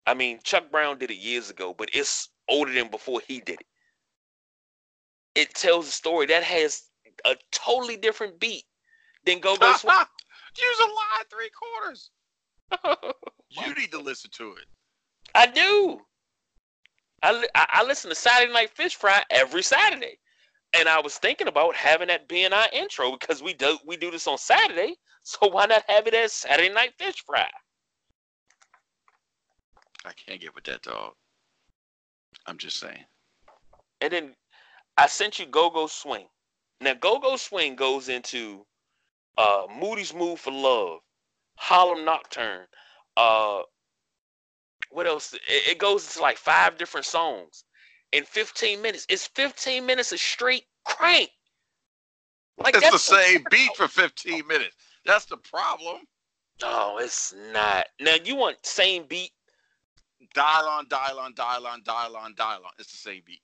I 0.07 0.15
mean, 0.15 0.41
Chuck 0.43 0.71
Brown 0.71 0.99
did 0.99 1.11
it 1.11 1.17
years 1.19 1.51
ago, 1.51 1.75
but 1.77 1.91
it's 1.95 2.29
older 2.49 2.73
than 2.73 2.89
before 2.89 3.21
he 3.27 3.41
did 3.41 3.61
it. 3.61 3.67
It 5.35 5.55
tells 5.55 5.89
a 5.89 5.93
story 5.93 6.27
that 6.27 6.43
has 6.43 6.83
a 7.25 7.37
totally 7.51 7.97
different 7.97 8.39
beat 8.39 8.65
than 9.25 9.39
Go 9.41 9.57
Go 9.57 9.73
Swing. 9.75 9.95
Use 10.59 10.81
a 10.81 10.85
lie 10.85 11.23
three 11.31 11.51
quarters. 11.51 12.11
You 13.55 13.75
need 13.75 13.93
to 13.93 13.99
listen 13.99 14.31
to 14.39 14.53
it. 14.53 14.65
I 15.35 15.47
do. 15.47 16.01
I, 17.23 17.47
I 17.55 17.67
I 17.71 17.85
listen 17.85 18.09
to 18.09 18.15
Saturday 18.15 18.51
Night 18.53 18.71
Fish 18.71 18.95
Fry 18.97 19.23
every 19.31 19.63
Saturday, 19.63 20.19
and 20.75 20.89
I 20.89 21.01
was 21.01 21.19
thinking 21.19 21.49
about 21.49 21.75
having 21.77 22.09
that 22.09 22.29
being 22.29 22.53
our 22.53 22.67
intro 22.73 23.13
because 23.13 23.43
we 23.43 23.53
do 23.53 23.79
we 23.87 23.97
do 23.97 24.11
this 24.11 24.27
on 24.27 24.39
Saturday, 24.39 24.97
so 25.23 25.49
why 25.49 25.67
not 25.67 25.85
have 25.87 26.07
it 26.07 26.15
as 26.15 26.33
Saturday 26.33 26.73
Night 26.73 26.95
Fish 26.99 27.23
Fry? 27.27 27.49
I 30.05 30.13
can't 30.15 30.41
get 30.41 30.55
with 30.55 30.65
that 30.65 30.83
dog. 30.83 31.13
I'm 32.47 32.59
just 32.59 32.81
saying. 32.81 33.05
And 34.01 34.13
then 34.13 34.35
I 34.97 35.07
sent 35.07 35.39
you 35.39 35.47
Go 35.47 35.71
Go 35.71 35.87
Swing. 35.87 36.27
Now 36.81 36.95
Go 36.95 37.21
Go 37.21 37.37
Swing 37.37 37.77
goes 37.77 38.09
into 38.09 38.67
uh, 39.39 39.67
Moody's 39.81 40.15
Mood 40.15 40.39
for 40.39 40.53
Love, 40.53 41.01
Harlem 41.57 42.05
Nocturne. 42.05 42.67
Uh, 43.17 43.63
what 44.91 45.07
else? 45.07 45.33
It, 45.35 45.41
it 45.49 45.79
goes 45.79 46.07
into 46.07 46.21
like 46.21 46.37
five 46.37 46.79
different 46.79 47.07
songs 47.07 47.65
in 48.13 48.25
15 48.25 48.81
minutes. 48.81 49.07
It's 49.09 49.27
15 49.29 49.85
minutes 49.85 50.13
of 50.13 50.21
straight 50.21 50.65
crank. 50.85 51.31
Like 52.59 52.77
It's 52.77 52.91
the 52.91 52.99
same 52.99 53.45
beat 53.51 53.75
for 53.77 53.89
15 53.89 54.47
minutes. 54.47 54.77
That's 55.05 55.25
the 55.25 55.39
problem. 55.39 56.03
No, 56.61 56.99
it's 56.99 57.35
not. 57.53 57.87
Now 58.01 58.17
you 58.25 58.37
want 58.37 58.65
same 58.65 59.05
beat? 59.09 59.31
Dial 60.35 60.67
on, 60.69 60.87
dial 60.89 61.19
on, 61.19 61.35
dial 61.35 61.67
on, 61.67 61.83
dial 61.85 62.17
on, 62.17 62.35
dial 62.37 62.63
on. 62.65 62.73
It's 62.79 62.93
the 62.93 62.99
same 62.99 63.23
beat. 63.27 63.41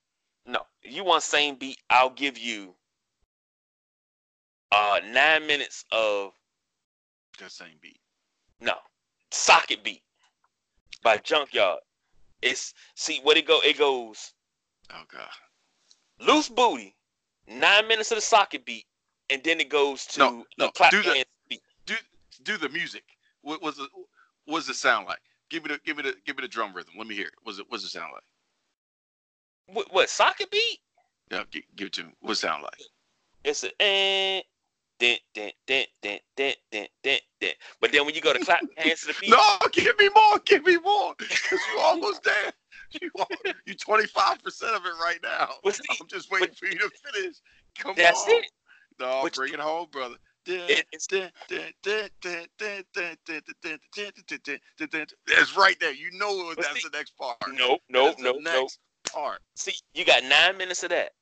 No, 0.46 0.60
you 0.82 1.04
want 1.04 1.22
same 1.22 1.56
beat? 1.56 1.78
I'll 1.90 2.10
give 2.10 2.38
you 2.38 2.74
uh 4.72 5.00
nine 5.10 5.46
minutes 5.46 5.84
of 5.92 6.32
The 7.38 7.48
same 7.48 7.78
beat. 7.80 8.00
No, 8.60 8.74
socket 9.30 9.82
beat 9.84 10.02
by 11.02 11.18
Junkyard. 11.18 11.80
It's 12.42 12.74
see 12.94 13.20
what 13.22 13.36
it 13.36 13.46
go. 13.46 13.60
It 13.62 13.78
goes 13.78 14.32
Oh 14.90 15.02
God. 15.10 15.28
loose 16.26 16.48
booty, 16.48 16.94
nine 17.46 17.86
minutes 17.88 18.10
of 18.10 18.16
the 18.16 18.22
socket 18.22 18.64
beat, 18.64 18.86
and 19.30 19.42
then 19.44 19.60
it 19.60 19.68
goes 19.68 20.06
to 20.06 20.20
No, 20.20 20.30
no, 20.58 20.66
the 20.66 20.72
clap 20.72 20.90
do 20.90 21.02
the- 21.02 21.24
beat. 21.48 21.62
Do 21.86 21.94
do 22.42 22.56
the 22.56 22.68
music. 22.68 23.04
What 23.42 23.62
was 23.62 23.78
it? 23.78 23.88
What 24.44 24.58
does 24.60 24.68
it 24.68 24.74
sound 24.76 25.06
like? 25.06 25.20
Give 25.50 25.64
me 25.64 25.68
the 25.74 25.80
give 25.84 25.96
me 25.96 26.02
the 26.02 26.14
give 26.26 26.36
me 26.36 26.42
the 26.42 26.48
drum 26.48 26.74
rhythm. 26.74 26.94
Let 26.96 27.06
me 27.06 27.14
hear 27.14 27.26
it. 27.26 27.34
What's 27.42 27.58
it 27.58 27.66
what's 27.68 27.84
it 27.84 27.88
sound 27.88 28.12
like? 28.12 28.22
What, 29.74 29.92
what 29.92 30.08
socket 30.08 30.50
beat? 30.50 30.78
Yeah, 31.30 31.44
give, 31.50 31.62
give 31.76 31.86
it 31.88 31.92
to 31.94 32.04
me. 32.04 32.10
What 32.20 32.38
sound 32.38 32.62
like? 32.62 32.80
It's 33.44 33.64
a 33.64 33.82
eh, 33.82 34.40
dent, 34.98 35.20
dent, 35.34 35.54
dent, 35.66 35.88
dent, 36.02 36.22
dent, 36.36 36.56
dent, 36.72 36.90
dent, 37.02 37.22
dent. 37.40 37.54
But 37.80 37.92
then 37.92 38.04
when 38.06 38.14
you 38.14 38.20
go 38.20 38.32
to 38.32 38.38
clap 38.44 38.60
hands 38.76 39.02
to 39.02 39.08
the 39.08 39.14
beat, 39.20 39.30
No, 39.30 39.58
give 39.72 39.96
me 39.98 40.08
more. 40.14 40.38
Give 40.44 40.64
me 40.64 40.76
more. 40.78 41.14
Cause 41.16 41.60
you 41.72 41.80
almost 41.80 42.22
there. 42.24 42.52
You 43.02 43.10
you 43.66 43.74
25 43.74 44.42
percent 44.42 44.74
of 44.74 44.84
it 44.86 44.92
right 45.02 45.18
now. 45.22 45.50
See, 45.70 45.82
I'm 46.00 46.06
just 46.08 46.30
waiting 46.30 46.48
but- 46.48 46.56
for 46.58 46.66
you 46.66 46.78
to 46.78 46.90
finish. 47.12 47.36
Come 47.78 47.94
that's 47.96 48.22
on. 48.24 48.30
it. 48.30 48.50
No, 48.98 49.20
But- 49.22 49.34
bring 49.34 49.52
it 49.52 49.60
home, 49.60 49.88
brother. 49.90 50.16
It- 50.46 50.86
it's- 50.92 51.06
right 55.56 55.78
there. 55.80 55.92
You 55.92 56.10
know 56.12 56.54
that's 56.54 56.72
see- 56.82 56.88
the 56.90 56.96
next 56.96 57.16
part. 57.18 57.36
Nope, 57.48 57.80
nope, 57.88 58.16
That's 58.16 58.16
the 58.16 58.22
nope, 58.22 58.36
nope. 58.42 58.70
part. 59.12 59.42
See, 59.56 59.74
you 59.94 60.04
got 60.04 60.24
nine 60.24 60.56
minutes 60.56 60.82
of 60.82 60.90
that, 60.90 61.12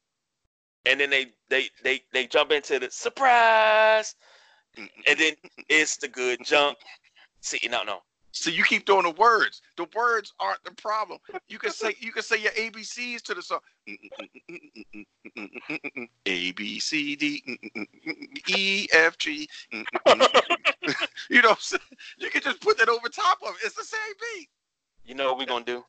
and 0.86 1.00
then 1.00 1.10
they 1.10 1.26
they 1.48 1.68
they 1.82 2.02
they 2.12 2.26
jump 2.26 2.52
into 2.52 2.78
the 2.78 2.90
surprise, 2.90 4.14
and 4.76 5.18
then 5.18 5.34
it's 5.68 5.96
the 5.96 6.08
good 6.08 6.40
jump. 6.44 6.78
See, 7.40 7.60
no, 7.70 7.82
no, 7.84 8.00
So 8.32 8.50
you 8.50 8.64
keep 8.64 8.86
throwing 8.86 9.04
the 9.04 9.10
words. 9.12 9.62
The 9.76 9.86
words 9.94 10.32
aren't 10.40 10.62
the 10.64 10.72
problem. 10.72 11.18
You 11.48 11.58
can 11.58 11.70
say 11.70 11.94
you 12.00 12.12
can 12.12 12.22
say 12.22 12.38
your 12.38 12.52
ABCs 12.52 13.22
to 13.22 13.34
the 13.34 13.42
song. 13.42 13.60
A 16.26 16.52
B 16.52 16.78
C 16.80 17.16
D 17.16 17.58
E 18.48 18.88
F 18.92 19.18
G. 19.18 19.48
You 21.28 21.42
know, 21.42 21.48
what 21.48 21.56
I'm 21.58 21.60
saying? 21.60 21.82
you 22.18 22.30
can 22.30 22.42
just 22.42 22.60
put 22.60 22.78
that 22.78 22.88
over 22.88 23.08
top 23.08 23.38
of 23.42 23.54
it. 23.56 23.66
It's 23.66 23.74
the 23.74 23.82
same 23.82 24.00
beat. 24.20 24.48
you 25.04 25.14
know 25.16 25.26
what 25.30 25.38
we're 25.38 25.46
gonna 25.46 25.64
do? 25.64 25.84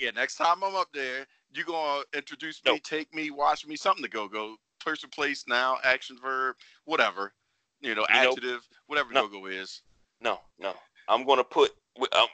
Yeah, 0.00 0.10
next 0.10 0.36
time 0.36 0.62
I'm 0.62 0.74
up 0.74 0.88
there, 0.92 1.26
you're 1.52 1.64
gonna 1.64 2.04
introduce 2.14 2.62
me, 2.64 2.72
No. 2.72 2.78
take 2.82 3.12
me, 3.14 3.30
watch 3.30 3.66
me, 3.66 3.76
something 3.76 4.02
to 4.02 4.10
go 4.10 4.28
go. 4.28 4.56
Person, 4.80 5.10
place, 5.10 5.44
now, 5.48 5.78
action, 5.84 6.18
verb, 6.18 6.56
whatever. 6.84 7.32
You 7.80 7.94
know, 7.94 8.06
adjective, 8.08 8.66
whatever 8.86 9.12
No. 9.12 9.28
go 9.28 9.40
go 9.40 9.46
is. 9.46 9.82
No, 10.20 10.40
no. 10.58 10.74
I'm 11.08 11.24
gonna 11.24 11.44
put. 11.44 11.72
Um, 12.12 12.26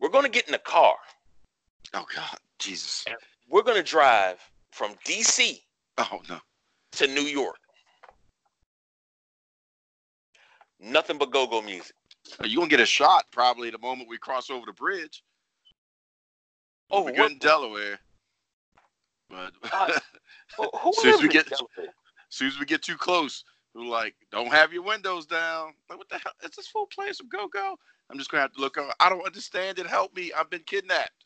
we're 0.00 0.08
gonna 0.08 0.28
get 0.28 0.46
in 0.46 0.52
the 0.52 0.58
car. 0.58 0.96
Oh 1.94 2.06
God, 2.14 2.38
Jesus. 2.58 3.04
We're 3.48 3.62
gonna 3.62 3.82
drive 3.82 4.38
from 4.72 4.94
D.C. 5.04 5.62
Oh 5.98 6.22
no. 6.28 6.40
to 6.92 7.06
New 7.06 7.22
York. 7.22 7.56
Nothing 10.80 11.18
but 11.18 11.32
go-go 11.32 11.60
music. 11.60 11.94
You're 12.44 12.60
gonna 12.60 12.68
get 12.68 12.80
a 12.80 12.86
shot 12.86 13.24
probably 13.32 13.70
the 13.70 13.78
moment 13.78 14.08
we 14.08 14.18
cross 14.18 14.50
over 14.50 14.66
the 14.66 14.72
bridge. 14.72 15.22
Oh, 16.90 17.02
we're 17.04 17.12
what- 17.12 17.30
in 17.32 17.38
Delaware. 17.38 17.98
But 19.30 19.52
Uh, 19.72 19.98
Well, 20.58 20.70
who 20.82 20.92
Soon 20.94 21.14
as 21.14 21.22
we 21.22 21.28
get- 21.28 21.48
Delaware? 21.48 21.92
soon 22.30 22.48
as 22.48 22.58
we 22.58 22.64
get 22.66 22.82
too 22.82 22.96
close, 22.96 23.44
we're 23.74 23.84
like, 23.84 24.14
don't 24.30 24.48
have 24.48 24.72
your 24.72 24.82
windows 24.82 25.26
down. 25.26 25.74
Like, 25.88 25.98
what 25.98 26.08
the 26.08 26.18
hell? 26.18 26.32
Is 26.42 26.50
this 26.52 26.68
fool 26.68 26.86
playing 26.86 27.12
some 27.14 27.28
go 27.28 27.46
go? 27.48 27.76
I'm 28.10 28.16
just 28.18 28.30
gonna 28.30 28.40
have 28.42 28.52
to 28.54 28.60
look 28.60 28.78
up. 28.78 28.94
I 29.00 29.08
don't 29.10 29.24
understand 29.26 29.78
it. 29.78 29.86
Help 29.86 30.14
me. 30.16 30.32
I've 30.32 30.48
been 30.50 30.62
kidnapped. 30.64 31.24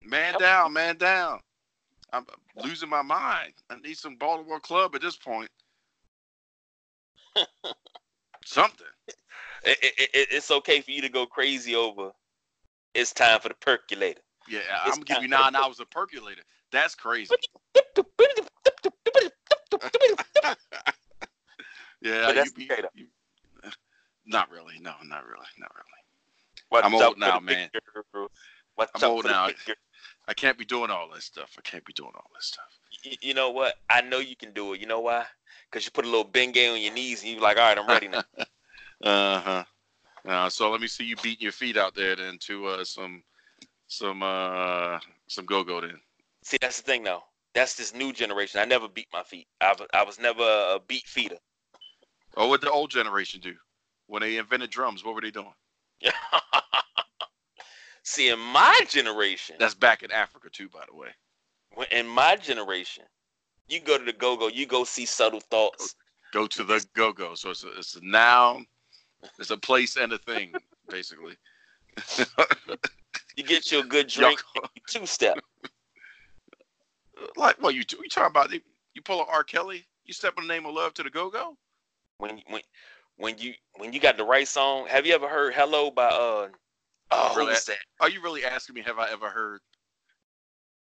Man 0.00 0.30
Help- 0.30 0.40
down, 0.42 0.72
man 0.72 0.96
down. 0.96 1.40
I'm 2.12 2.26
losing 2.56 2.88
my 2.88 3.02
mind. 3.02 3.54
I 3.70 3.76
need 3.76 3.96
some 3.96 4.16
Baltimore 4.16 4.60
club 4.60 4.94
at 4.94 5.00
this 5.00 5.16
point. 5.16 5.50
Something. 8.44 8.86
It, 9.64 9.78
it, 9.82 10.10
it, 10.12 10.28
it's 10.30 10.50
okay 10.50 10.80
for 10.82 10.90
you 10.90 11.00
to 11.02 11.08
go 11.08 11.24
crazy 11.26 11.74
over. 11.74 12.10
It's 12.94 13.12
time 13.12 13.40
for 13.40 13.48
the 13.48 13.54
percolator. 13.54 14.20
Yeah, 14.48 14.58
It's 14.86 14.96
I'm 14.96 15.02
gonna 15.02 15.04
give 15.04 15.22
you 15.22 15.28
nine 15.28 15.54
hours 15.54 15.80
of 15.80 15.88
percolator. 15.90 16.42
That's 16.70 16.94
crazy. 16.94 17.34
Yeah, 22.02 22.32
that's 22.32 22.52
you 22.58 22.68
be- 22.68 22.74
you- 22.94 23.06
not 24.26 24.50
really. 24.50 24.78
No, 24.80 24.92
not 25.04 25.24
really. 25.24 25.46
Not 25.58 25.70
really. 25.74 25.86
Watch 26.70 26.84
I'm 26.84 26.94
old 26.94 27.18
now, 27.18 27.38
man. 27.38 27.70
Watch 28.76 28.90
I'm 28.94 29.04
old 29.04 29.24
now. 29.24 29.48
I 30.28 30.34
can't 30.34 30.58
be 30.58 30.64
doing 30.64 30.90
all 30.90 31.08
this 31.14 31.24
stuff. 31.24 31.54
I 31.58 31.60
can't 31.62 31.84
be 31.84 31.92
doing 31.92 32.10
all 32.14 32.26
this 32.34 32.46
stuff. 32.46 32.64
Y- 33.04 33.16
You 33.20 33.34
know 33.34 33.50
what? 33.50 33.74
I 33.88 34.00
know 34.00 34.18
you 34.18 34.34
can 34.36 34.52
do 34.52 34.72
it. 34.72 34.80
You 34.80 34.86
know 34.86 35.00
why? 35.00 35.26
Because 35.70 35.84
you 35.84 35.92
put 35.92 36.04
a 36.04 36.08
little 36.08 36.24
Bengay 36.24 36.72
on 36.72 36.80
your 36.80 36.92
knees 36.92 37.22
and 37.22 37.32
you're 37.32 37.40
like, 37.40 37.56
all 37.56 37.68
right, 37.68 37.78
I'm 37.78 37.86
ready 37.88 38.08
now. 38.08 38.22
Uh 39.04 39.40
huh. 39.40 39.64
Uh, 40.26 40.48
so 40.48 40.70
let 40.70 40.80
me 40.80 40.86
see 40.86 41.04
you 41.04 41.16
beating 41.16 41.42
your 41.42 41.52
feet 41.52 41.76
out 41.76 41.94
there 41.94 42.14
then 42.16 42.38
to 42.38 42.66
uh, 42.66 42.84
some 42.84 43.22
some 43.88 44.22
uh, 44.22 44.98
some 45.26 45.44
go 45.46 45.64
go 45.64 45.80
then. 45.80 45.98
See, 46.44 46.58
that's 46.60 46.76
the 46.78 46.84
thing 46.84 47.02
though. 47.02 47.22
That's 47.54 47.74
this 47.74 47.94
new 47.94 48.12
generation. 48.12 48.60
I 48.60 48.64
never 48.64 48.88
beat 48.88 49.08
my 49.12 49.22
feet. 49.22 49.46
I, 49.60 49.72
was- 49.78 49.88
I 49.92 50.02
was 50.04 50.18
never 50.18 50.42
a 50.42 50.78
beat 50.86 51.04
feeder. 51.06 51.36
Oh, 52.36 52.48
what 52.48 52.60
the 52.62 52.70
old 52.70 52.90
generation 52.90 53.40
do 53.40 53.54
when 54.06 54.22
they 54.22 54.38
invented 54.38 54.70
drums? 54.70 55.04
What 55.04 55.14
were 55.14 55.20
they 55.20 55.30
doing? 55.30 55.52
See, 58.04 58.28
in 58.30 58.38
my 58.38 58.80
generation, 58.88 59.56
That's 59.58 59.74
back 59.74 60.02
in 60.02 60.10
Africa 60.10 60.48
too, 60.50 60.68
by 60.68 60.84
the 60.90 60.96
way. 60.96 61.08
in 61.92 62.06
my 62.08 62.36
generation, 62.36 63.04
you 63.68 63.80
go 63.80 63.96
to 63.98 64.04
the 64.04 64.12
go 64.12 64.36
go, 64.36 64.48
you 64.48 64.66
go 64.66 64.84
see 64.84 65.04
subtle 65.06 65.40
thoughts. 65.40 65.94
Go 66.32 66.46
to 66.46 66.64
the 66.64 66.84
go 66.94 67.12
go. 67.12 67.34
So 67.34 67.50
it's 67.50 67.64
a, 67.64 67.68
it's 67.78 67.94
a 67.96 68.04
noun, 68.04 68.66
it's 69.38 69.50
a 69.50 69.56
place 69.56 69.96
and 69.96 70.12
a 70.12 70.18
thing, 70.18 70.52
basically. 70.88 71.36
You 73.36 73.44
get 73.44 73.72
you 73.72 73.80
a 73.80 73.84
good 73.84 74.08
drink, 74.08 74.40
two 74.88 75.06
step. 75.06 75.38
like 77.36 77.60
what 77.62 77.74
you 77.74 77.82
you 77.90 78.08
talking 78.10 78.30
about? 78.30 78.52
You 78.52 79.02
pull 79.02 79.20
a 79.22 79.24
R. 79.24 79.42
Kelly? 79.42 79.84
You 80.04 80.12
step 80.12 80.34
in 80.36 80.46
the 80.46 80.52
name 80.52 80.66
of 80.66 80.74
love 80.74 80.92
to 80.94 81.02
the 81.02 81.10
go 81.10 81.30
go? 81.30 81.56
When 82.18 82.42
when 82.48 82.60
when 83.16 83.38
you 83.38 83.54
when 83.76 83.92
you 83.92 84.00
got 84.00 84.16
the 84.16 84.24
right 84.24 84.46
song. 84.46 84.86
Have 84.88 85.06
you 85.06 85.14
ever 85.14 85.28
heard 85.28 85.54
"Hello" 85.54 85.90
by 85.90 86.04
uh? 86.08 86.48
Oh, 87.10 87.34
Really? 87.36 87.52
that? 87.54 87.78
Are 88.00 88.10
you 88.10 88.22
really 88.22 88.44
asking 88.44 88.74
me? 88.74 88.82
Have 88.82 88.98
I 88.98 89.10
ever 89.10 89.28
heard? 89.28 89.60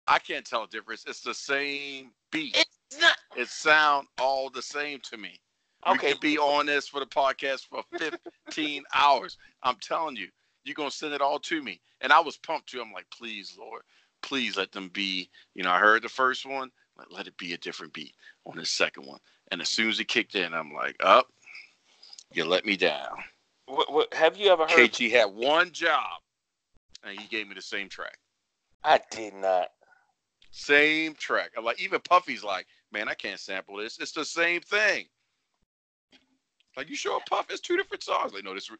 I 0.06 0.18
can't 0.18 0.44
tell 0.44 0.64
a 0.64 0.68
difference. 0.68 1.04
It's 1.06 1.20
the 1.20 1.34
same 1.34 2.12
beat. 2.30 2.56
It's 2.56 3.00
not 3.00 3.16
It 3.36 3.48
sound 3.48 4.08
all 4.18 4.50
the 4.50 4.62
same 4.62 5.00
to 5.10 5.16
me. 5.16 5.40
We 5.86 5.92
okay. 5.92 6.12
could 6.12 6.20
be 6.20 6.38
on 6.38 6.66
this 6.66 6.86
for 6.86 7.00
the 7.00 7.06
podcast 7.06 7.66
for 7.66 7.82
15 7.98 8.84
hours. 8.94 9.36
I'm 9.62 9.76
telling 9.80 10.16
you, 10.16 10.28
you're 10.64 10.74
gonna 10.74 10.90
send 10.90 11.12
it 11.12 11.20
all 11.20 11.40
to 11.40 11.62
me. 11.62 11.80
And 12.00 12.12
I 12.12 12.20
was 12.20 12.36
pumped 12.36 12.68
too. 12.68 12.80
I'm 12.80 12.92
like, 12.92 13.06
please, 13.10 13.56
Lord, 13.58 13.82
please 14.22 14.56
let 14.56 14.70
them 14.70 14.90
be. 14.92 15.28
You 15.54 15.64
know, 15.64 15.70
I 15.70 15.78
heard 15.78 16.02
the 16.02 16.08
first 16.08 16.46
one, 16.46 16.70
let, 16.96 17.12
let 17.12 17.26
it 17.26 17.36
be 17.36 17.52
a 17.52 17.58
different 17.58 17.92
beat 17.92 18.14
on 18.46 18.56
the 18.56 18.64
second 18.64 19.06
one. 19.06 19.18
And 19.50 19.60
as 19.60 19.68
soon 19.68 19.90
as 19.90 19.98
it 19.98 20.08
kicked 20.08 20.34
in, 20.34 20.54
I'm 20.54 20.72
like, 20.72 20.96
up, 21.00 21.26
you 22.32 22.44
let 22.44 22.64
me 22.64 22.76
down. 22.76 23.16
What, 23.66 23.92
what, 23.92 24.14
have 24.14 24.36
you 24.36 24.50
ever 24.50 24.66
heard? 24.66 24.92
KG 24.92 25.10
had 25.10 25.26
one 25.26 25.72
job, 25.72 26.20
and 27.04 27.18
he 27.18 27.26
gave 27.26 27.48
me 27.48 27.54
the 27.54 27.62
same 27.62 27.88
track. 27.88 28.18
I 28.84 29.00
did 29.10 29.34
not. 29.34 29.68
Same 30.50 31.14
track. 31.14 31.52
I'm 31.56 31.64
like, 31.64 31.80
even 31.80 32.00
Puffy's 32.00 32.44
like, 32.44 32.66
man, 32.92 33.08
I 33.08 33.14
can't 33.14 33.40
sample 33.40 33.76
this. 33.78 33.98
It's 33.98 34.12
the 34.12 34.24
same 34.24 34.60
thing. 34.60 35.06
Like, 36.76 36.88
you 36.88 36.96
sure 36.96 37.18
a 37.18 37.20
Puff? 37.28 37.46
It's 37.50 37.60
two 37.60 37.76
different 37.76 38.02
songs. 38.02 38.32
Like, 38.32 38.44
no, 38.44 38.54
this 38.54 38.70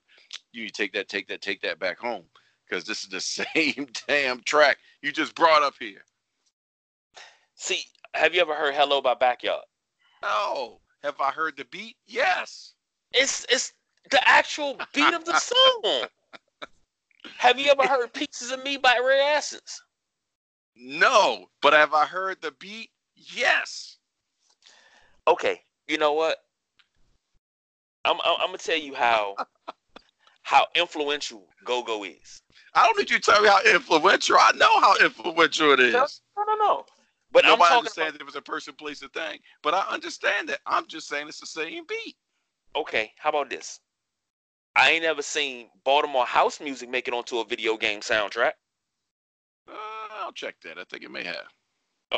you 0.53 0.63
need 0.63 0.69
to 0.69 0.83
take 0.83 0.93
that, 0.93 1.09
take 1.09 1.29
that, 1.29 1.43
take 1.43 1.61
that 1.63 1.79
back 1.79 1.99
home. 1.99 2.25
Because 2.69 2.85
this 2.85 3.03
is 3.03 3.09
the 3.09 3.21
same 3.55 3.89
damn 4.09 4.41
track 4.41 4.79
you 5.03 5.13
just 5.13 5.35
brought 5.35 5.63
up 5.63 5.75
here. 5.79 6.05
See, 7.55 7.83
have 8.15 8.35
you 8.35 8.41
ever 8.41 8.55
heard 8.55 8.75
"Hello" 8.75 9.01
by 9.01 9.15
Backyard? 9.15 9.65
No. 10.23 10.81
Have 11.03 11.21
I 11.21 11.31
heard 11.31 11.57
the 11.57 11.65
beat? 11.67 11.97
Yes. 12.07 12.75
It's 13.13 13.45
it's 13.51 13.73
the 14.11 14.27
actual 14.29 14.79
beat 14.95 15.15
of 15.15 15.25
the 15.25 15.39
song. 15.39 16.07
Have 17.39 17.59
you 17.59 17.71
ever 17.71 17.87
heard 17.87 18.13
"Pieces 18.13 18.53
of 18.53 18.63
Me" 18.65 18.79
by 18.79 18.99
Rare 18.99 19.37
Essence? 19.37 19.83
No. 20.75 21.47
But 21.61 21.73
have 21.73 21.93
I 21.93 22.07
heard 22.07 22.41
the 22.41 22.53
beat? 22.53 22.91
Yes. 23.17 23.99
Okay, 25.29 25.61
you 25.87 25.99
know 25.99 26.15
what? 26.15 26.39
I'm 28.05 28.17
I'm, 28.25 28.37
I'm 28.41 28.47
gonna 28.49 28.59
tell 28.59 28.79
you 28.79 28.95
how 28.95 29.37
how 30.43 30.67
influential 30.75 31.47
Go 31.65 31.83
Go 31.83 32.05
is. 32.05 32.43
I 32.75 32.85
don't 32.87 32.99
need 32.99 33.11
you 33.11 33.19
to 33.19 33.31
tell 33.31 33.43
me 33.43 33.49
how 33.49 33.61
influential. 33.63 34.37
I 34.39 34.53
know 34.57 34.81
how 34.81 34.97
influential 35.05 35.73
it 35.73 35.81
is. 35.81 35.93
No, 36.37 36.45
no, 36.45 36.55
no. 36.57 36.85
But 37.33 37.45
Nobody 37.45 37.53
I'm 37.53 37.59
talking 37.59 37.79
understands 37.79 38.17
if 38.21 38.27
it's 38.27 38.37
a 38.37 38.43
person, 38.43 38.75
place, 38.75 39.03
a 39.03 39.09
thing. 39.09 39.39
But 39.63 39.75
I 39.75 39.81
understand 39.91 40.49
that. 40.51 40.61
I'm 40.67 40.87
just 40.87 41.09
saying 41.09 41.29
it's 41.29 41.41
the 41.41 41.47
same 41.47 41.85
beat. 41.89 42.17
okay. 42.77 43.13
How 43.19 43.31
about 43.31 43.49
this? 43.51 43.81
I 44.77 44.91
ain't 44.91 45.05
ever 45.05 45.23
seen 45.23 45.69
Baltimore 45.85 46.27
house 46.27 46.61
music 46.61 46.89
make 46.91 47.09
it 47.09 47.15
onto 47.15 47.39
a 47.39 47.45
video 47.45 47.77
game 47.77 48.01
soundtrack. 48.01 48.53
Uh, 49.69 49.75
I'll 50.21 50.33
check 50.33 50.57
that. 50.65 50.79
I 50.79 50.85
think 50.85 51.05
it 51.05 51.11
may 51.11 51.25
have. 51.25 51.47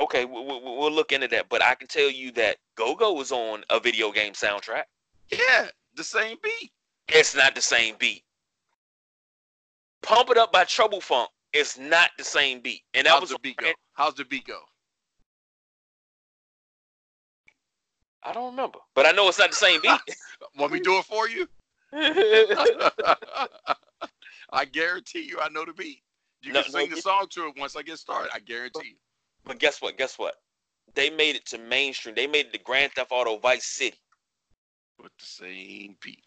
Okay, 0.01 0.25
we, 0.25 0.41
we, 0.41 0.61
we'll 0.63 0.91
look 0.91 1.13
into 1.13 1.29
that. 1.29 1.49
But 1.49 1.63
I 1.63 1.75
can 1.75 1.87
tell 1.89 2.11
you 2.11 2.33
that 2.33 2.57
Go 2.77 2.95
Go 2.95 3.13
was 3.13 3.31
on 3.33 3.63
a 3.71 3.79
video 3.79 4.11
game 4.11 4.33
soundtrack. 4.33 4.85
Yeah, 5.31 5.69
the 5.97 6.05
same 6.05 6.37
beat. 6.43 6.71
It's 7.09 7.35
not 7.35 7.55
the 7.55 7.61
same 7.63 7.97
beat. 7.99 8.23
Pump 10.03 10.31
It 10.31 10.39
Up 10.39 10.53
by 10.53 10.65
Trouble 10.65 11.01
Funk 11.01 11.31
is 11.53 11.79
not 11.79 12.11
the 12.19 12.25
same 12.25 12.61
beat. 12.61 12.83
And 12.95 13.07
that 13.07 13.13
How's 13.13 13.23
was 13.23 13.31
the 13.31 13.39
beat 13.39 13.57
go? 13.57 13.73
How's 13.95 14.15
the 14.15 14.25
beat 14.25 14.47
go? 14.47 14.61
I 18.23 18.33
don't 18.33 18.51
remember, 18.53 18.79
but 18.95 19.07
I 19.07 19.13
know 19.13 19.29
it's 19.29 19.39
not 19.39 19.51
the 19.51 19.57
same 19.57 19.81
beat. 19.83 20.01
Want 20.59 20.73
me 20.73 20.81
do 20.81 20.99
it 20.99 21.05
for 21.05 21.29
you? 21.29 21.47
I 24.53 24.65
guarantee 24.65 25.23
you, 25.23 25.39
I 25.41 25.49
know 25.51 25.65
the 25.65 25.73
beat. 25.73 26.01
You 26.43 26.53
No, 26.53 26.63
can 26.63 26.73
no, 26.73 26.79
sing 26.81 26.91
the 26.91 27.01
song 27.01 27.27
to 27.31 27.47
it 27.49 27.55
once 27.59 27.77
I 27.77 27.83
get 27.83 27.99
started. 27.99 28.31
I 28.35 28.39
guarantee 28.41 28.89
you. 28.89 28.97
but 29.45 29.59
guess 29.59 29.81
what? 29.83 29.97
Guess 29.99 30.19
what? 30.19 30.37
They 30.95 31.11
made 31.11 31.37
it 31.37 31.45
to 31.47 31.59
mainstream. 31.59 32.15
They 32.15 32.27
made 32.27 32.47
it 32.47 32.53
to 32.53 32.59
Grand 32.61 32.93
Theft 32.93 33.11
Auto 33.11 33.39
Vice 33.39 33.67
City. 33.67 33.97
With 35.03 35.13
the 35.19 35.27
same 35.27 35.97
beat. 36.03 36.25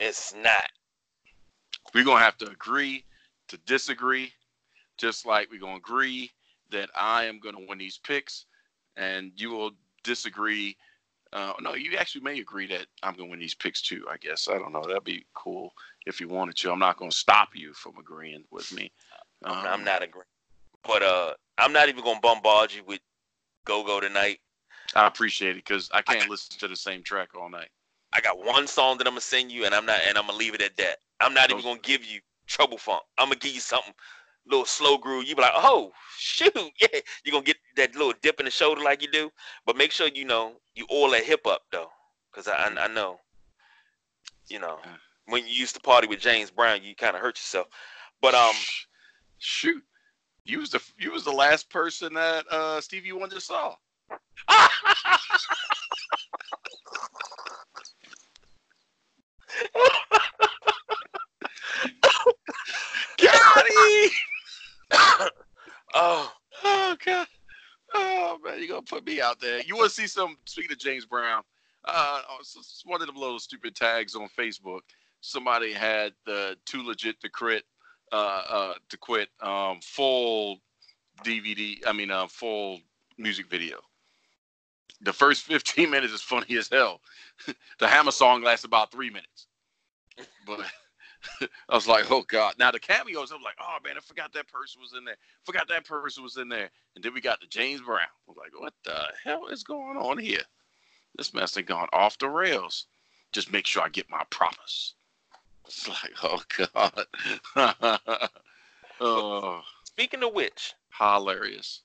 It's 0.00 0.34
not. 0.34 0.70
We're 1.94 2.04
gonna 2.04 2.24
have 2.24 2.38
to 2.38 2.48
agree 2.50 3.04
to 3.48 3.58
disagree, 3.58 4.32
just 4.98 5.26
like 5.26 5.50
we're 5.50 5.60
gonna 5.60 5.76
agree 5.76 6.30
that 6.70 6.90
I 6.94 7.24
am 7.24 7.38
gonna 7.40 7.64
win 7.68 7.78
these 7.78 7.98
picks, 7.98 8.46
and 8.96 9.32
you 9.36 9.50
will 9.50 9.72
disagree. 10.02 10.76
Uh, 11.32 11.52
no, 11.60 11.74
you 11.74 11.96
actually 11.96 12.22
may 12.22 12.38
agree 12.38 12.66
that 12.68 12.86
I'm 13.02 13.14
gonna 13.14 13.30
win 13.30 13.40
these 13.40 13.54
picks 13.54 13.82
too. 13.82 14.06
I 14.10 14.16
guess 14.18 14.48
I 14.48 14.54
don't 14.58 14.72
know. 14.72 14.82
That'd 14.86 15.04
be 15.04 15.26
cool 15.34 15.72
if 16.06 16.20
you 16.20 16.28
wanted 16.28 16.56
to. 16.56 16.72
I'm 16.72 16.78
not 16.78 16.96
gonna 16.98 17.12
stop 17.12 17.50
you 17.54 17.72
from 17.74 17.98
agreeing 17.98 18.44
with 18.50 18.72
me. 18.72 18.90
I'm, 19.44 19.52
Um, 19.52 19.66
I'm 19.66 19.84
not 19.84 20.02
agreeing. 20.02 20.24
But 20.84 21.02
uh, 21.02 21.34
I'm 21.58 21.72
not 21.72 21.88
even 21.88 22.04
gonna 22.04 22.20
bombard 22.20 22.72
you 22.72 22.84
with 22.84 23.00
Go 23.64 23.84
Go 23.84 24.00
tonight. 24.00 24.40
I 24.94 25.06
appreciate 25.06 25.50
it 25.52 25.64
because 25.64 25.90
I 25.92 26.02
can't 26.02 26.20
got- 26.20 26.30
listen 26.30 26.58
to 26.60 26.68
the 26.68 26.76
same 26.76 27.02
track 27.02 27.34
all 27.34 27.48
night. 27.50 27.70
I 28.12 28.20
got 28.20 28.44
one 28.44 28.66
song 28.66 28.98
that 28.98 29.06
I'm 29.06 29.12
gonna 29.12 29.20
send 29.20 29.52
you, 29.52 29.64
and 29.64 29.74
I'm 29.74 29.86
not, 29.86 30.00
and 30.08 30.16
I'm 30.16 30.26
gonna 30.26 30.38
leave 30.38 30.54
it 30.54 30.62
at 30.62 30.76
that. 30.76 30.98
I'm 31.20 31.34
not 31.34 31.50
even 31.50 31.62
gonna 31.62 31.80
give 31.80 32.04
you 32.04 32.20
Trouble 32.46 32.78
Funk. 32.78 33.02
I'm 33.18 33.28
gonna 33.28 33.36
give 33.36 33.52
you 33.54 33.60
something 33.60 33.94
little 34.48 34.64
slow 34.64 34.96
groove. 34.96 35.26
You 35.26 35.34
be 35.34 35.42
like, 35.42 35.52
oh 35.54 35.92
shoot, 36.18 36.52
yeah. 36.80 37.00
You're 37.24 37.32
gonna 37.32 37.44
get 37.44 37.56
that 37.76 37.94
little 37.94 38.14
dip 38.22 38.38
in 38.40 38.44
the 38.44 38.50
shoulder 38.50 38.82
like 38.82 39.02
you 39.02 39.08
do, 39.10 39.30
but 39.64 39.76
make 39.76 39.92
sure 39.92 40.08
you 40.08 40.24
know 40.24 40.52
you 40.74 40.86
oil 40.90 41.10
that 41.10 41.24
hip 41.24 41.46
up 41.46 41.62
though, 41.72 41.88
because 42.30 42.48
I, 42.48 42.54
I 42.54 42.84
I 42.84 42.88
know, 42.88 43.18
you 44.48 44.58
know, 44.58 44.78
when 45.26 45.46
you 45.46 45.52
used 45.52 45.74
to 45.74 45.80
party 45.80 46.06
with 46.06 46.20
James 46.20 46.50
Brown, 46.50 46.82
you 46.82 46.94
kind 46.94 47.16
of 47.16 47.22
hurt 47.22 47.36
yourself. 47.36 47.66
But 48.22 48.34
um, 48.34 48.54
shoot, 49.38 49.82
you 50.44 50.60
was 50.60 50.70
the 50.70 50.82
you 50.98 51.12
was 51.12 51.24
the 51.24 51.32
last 51.32 51.68
person 51.70 52.14
that 52.14 52.46
uh, 52.50 52.80
Stevie 52.80 53.12
Wonder 53.12 53.40
saw. 53.40 53.74
Got 63.18 63.64
oh, 65.94 66.32
Oh 66.64 66.96
god. 67.04 67.26
Oh 67.94 68.38
man, 68.44 68.58
you're 68.58 68.68
gonna 68.68 68.82
put 68.82 69.06
me 69.06 69.20
out 69.20 69.40
there. 69.40 69.60
You 69.62 69.76
wanna 69.76 69.90
see 69.90 70.06
some 70.06 70.36
speaking 70.44 70.72
of 70.72 70.78
James 70.78 71.06
Brown, 71.06 71.42
uh 71.84 72.22
oh, 72.28 72.38
one 72.84 73.00
of 73.00 73.06
them 73.06 73.16
little 73.16 73.38
stupid 73.38 73.74
tags 73.74 74.14
on 74.14 74.28
Facebook. 74.38 74.80
Somebody 75.20 75.72
had 75.72 76.12
the 76.24 76.56
too 76.66 76.82
legit 76.82 77.20
to 77.20 77.28
crit 77.28 77.64
uh 78.12 78.42
uh 78.48 78.74
to 78.88 78.98
quit 78.98 79.28
um 79.40 79.80
full 79.82 80.58
DVD 81.24 81.78
I 81.86 81.92
mean 81.92 82.10
uh 82.10 82.26
full 82.26 82.80
music 83.18 83.48
video. 83.48 83.78
The 85.02 85.12
first 85.12 85.42
15 85.42 85.90
minutes 85.90 86.12
is 86.12 86.22
funny 86.22 86.56
as 86.56 86.68
hell. 86.68 87.00
the 87.78 87.88
hammer 87.88 88.12
song 88.12 88.42
lasts 88.42 88.64
about 88.64 88.90
three 88.92 89.10
minutes. 89.10 89.45
But 90.46 90.60
I 91.68 91.74
was 91.74 91.86
like, 91.86 92.10
oh 92.10 92.22
God. 92.22 92.54
Now 92.58 92.70
the 92.70 92.78
cameos, 92.78 93.30
I'm 93.30 93.42
like, 93.42 93.56
oh 93.60 93.78
man, 93.84 93.96
I 93.96 94.00
forgot 94.00 94.32
that 94.32 94.48
person 94.48 94.80
was 94.80 94.94
in 94.96 95.04
there. 95.04 95.16
Forgot 95.44 95.68
that 95.68 95.84
person 95.84 96.22
was 96.22 96.36
in 96.36 96.48
there. 96.48 96.70
And 96.94 97.04
then 97.04 97.14
we 97.14 97.20
got 97.20 97.40
the 97.40 97.46
James 97.46 97.80
Brown. 97.80 98.06
I'm 98.28 98.34
like, 98.36 98.58
what 98.58 98.74
the 98.84 99.08
hell 99.24 99.46
is 99.48 99.62
going 99.62 99.96
on 99.96 100.18
here? 100.18 100.42
This 101.16 101.34
mess 101.34 101.54
has 101.54 101.64
gone 101.64 101.88
off 101.92 102.18
the 102.18 102.28
rails. 102.28 102.86
Just 103.32 103.52
make 103.52 103.66
sure 103.66 103.82
I 103.82 103.88
get 103.88 104.10
my 104.10 104.22
promise. 104.30 104.94
It's 105.66 105.88
like, 105.88 106.12
oh 106.22 106.42
God. 106.56 107.06
oh, 109.00 109.60
speaking 109.84 110.22
of 110.22 110.32
which, 110.32 110.74
hilarious. 110.98 111.82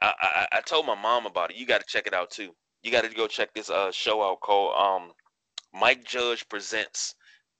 I, 0.00 0.12
I 0.20 0.58
I 0.58 0.60
told 0.60 0.86
my 0.86 0.94
mom 0.94 1.26
about 1.26 1.50
it. 1.50 1.56
You 1.56 1.66
got 1.66 1.80
to 1.80 1.86
check 1.86 2.06
it 2.06 2.14
out 2.14 2.30
too. 2.30 2.54
You 2.82 2.90
got 2.90 3.04
to 3.04 3.14
go 3.14 3.26
check 3.26 3.54
this 3.54 3.70
uh 3.70 3.90
show 3.92 4.22
out 4.22 4.40
called 4.40 4.76
um 4.76 5.12
Mike 5.72 6.04
Judge 6.04 6.48
presents 6.48 7.14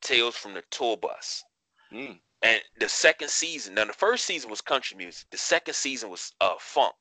Tales 0.05 0.36
from 0.36 0.55
the 0.55 0.62
Tour 0.70 0.97
Bus. 0.97 1.43
Mm. 1.93 2.18
And 2.43 2.60
the 2.78 2.89
second 2.89 3.31
season, 3.31 3.74
now 3.74 3.86
the 3.86 3.93
first 3.93 4.26
season 4.26 4.51
was 4.51 4.60
country 4.60 4.97
music. 4.97 5.26
The 5.31 5.39
second 5.39 5.74
season 5.74 6.10
was 6.10 6.32
uh 6.40 6.55
funk. 6.59 6.94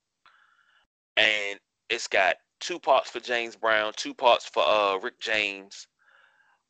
And 1.17 1.59
it's 1.89 2.07
got 2.07 2.37
two 2.59 2.79
parts 2.79 3.11
for 3.11 3.19
James 3.19 3.55
Brown, 3.55 3.93
two 3.95 4.13
parts 4.13 4.49
for 4.51 4.63
uh 4.65 4.97
Rick 4.97 5.19
James. 5.19 5.87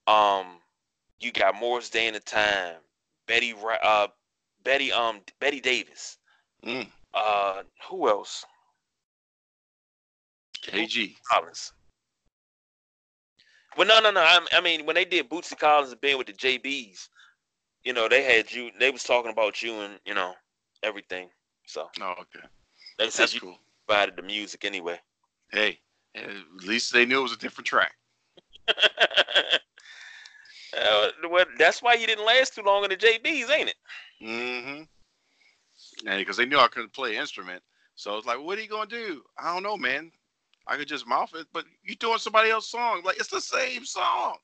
Um, 0.07 0.60
you 1.19 1.31
got 1.31 1.55
Morris 1.55 1.89
Day 1.89 2.07
and 2.07 2.15
the 2.15 2.19
Time, 2.19 2.76
Betty 3.27 3.53
uh 3.84 4.07
Betty 4.64 4.91
um 4.91 5.22
Betty 5.39 5.61
Davis. 5.61 6.18
Mm. 6.65 6.88
Uh, 7.14 7.64
who 7.89 8.10
else? 8.10 8.43
KG. 10.64 11.15
Collins. 11.30 11.73
Well, 13.78 13.88
no, 13.88 14.00
no, 14.00 14.12
no. 14.12 14.22
I, 14.22 14.40
I 14.54 14.62
mean, 14.62 14.86
when 14.86 14.95
they 14.95 15.06
did 15.06 15.30
Bootsy 15.30 15.58
Collins 15.58 15.91
and 15.91 16.02
being 16.02 16.18
with 16.18 16.28
the 16.28 16.34
JBs, 16.34 17.10
you 17.84 17.94
know, 17.94 18.08
they 18.08 18.24
had 18.24 18.52
you. 18.52 18.72
They 18.80 18.91
was 18.91 19.04
talking 19.04 19.32
about 19.32 19.62
you 19.62 19.82
and 19.82 20.00
you 20.06 20.14
know 20.14 20.34
everything. 20.84 21.30
So 21.66 21.90
Oh, 22.02 22.16
okay. 22.22 22.45
they 22.98 23.10
said 23.10 23.24
That's 23.24 23.34
you 23.36 23.40
cool. 23.41 23.58
provided 23.88 24.16
the 24.16 24.22
music 24.22 24.66
anyway. 24.66 25.00
Hey, 25.52 25.80
at 26.16 26.30
least 26.66 26.94
they 26.94 27.06
knew 27.06 27.20
it 27.20 27.24
was 27.24 27.34
a 27.34 27.38
different 27.38 27.68
track. 27.68 27.94
uh, 28.68 28.74
well, 31.30 31.45
that's 31.58 31.82
why 31.82 31.94
you 31.94 32.08
didn't 32.08 32.26
last 32.26 32.56
too 32.56 32.62
long 32.62 32.84
in 32.84 32.90
the 32.90 32.98
JBs, 32.98 33.50
ain't 33.52 33.70
it? 33.70 33.76
Mm-hmm. 34.22 34.84
And 36.08 36.20
because 36.20 36.38
they 36.38 36.45
knew 36.45 36.58
I 36.60 36.68
couldn't 36.68 36.94
play 36.94 37.16
an 37.16 37.22
instrument, 37.22 37.62
so 37.95 38.18
it's 38.18 38.26
like, 38.28 38.41
what 38.41 38.58
are 38.58 38.62
you 38.62 38.68
gonna 38.70 38.90
do? 38.90 39.22
I 39.38 39.54
don't 39.54 39.64
know, 39.64 39.78
man. 39.78 40.12
I 40.68 40.77
could 40.77 40.88
just 40.88 41.07
mouth 41.07 41.34
it, 41.35 41.48
but 41.53 41.65
you're 41.84 41.95
doing 41.95 42.19
somebody 42.19 42.49
else's 42.49 42.72
song. 42.72 43.02
Like 43.03 43.18
it's 43.18 43.30
the 43.30 43.41
same 43.41 43.85
song. 43.85 44.38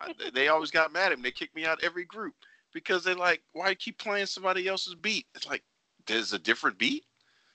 I, 0.00 0.12
they- 0.34 0.48
always 0.48 0.70
got 0.70 0.92
mad 0.92 1.12
at 1.12 1.18
me. 1.18 1.24
They 1.24 1.30
kicked 1.30 1.54
me 1.54 1.66
out 1.66 1.82
every 1.82 2.04
group 2.04 2.34
because 2.72 3.04
they're 3.04 3.14
like, 3.14 3.42
why 3.52 3.70
you 3.70 3.76
keep 3.76 3.98
playing 3.98 4.26
somebody 4.26 4.66
else's 4.66 4.94
beat? 4.94 5.26
It's 5.34 5.46
like 5.46 5.62
there's 6.06 6.32
a 6.32 6.38
different 6.38 6.78
beat. 6.78 7.04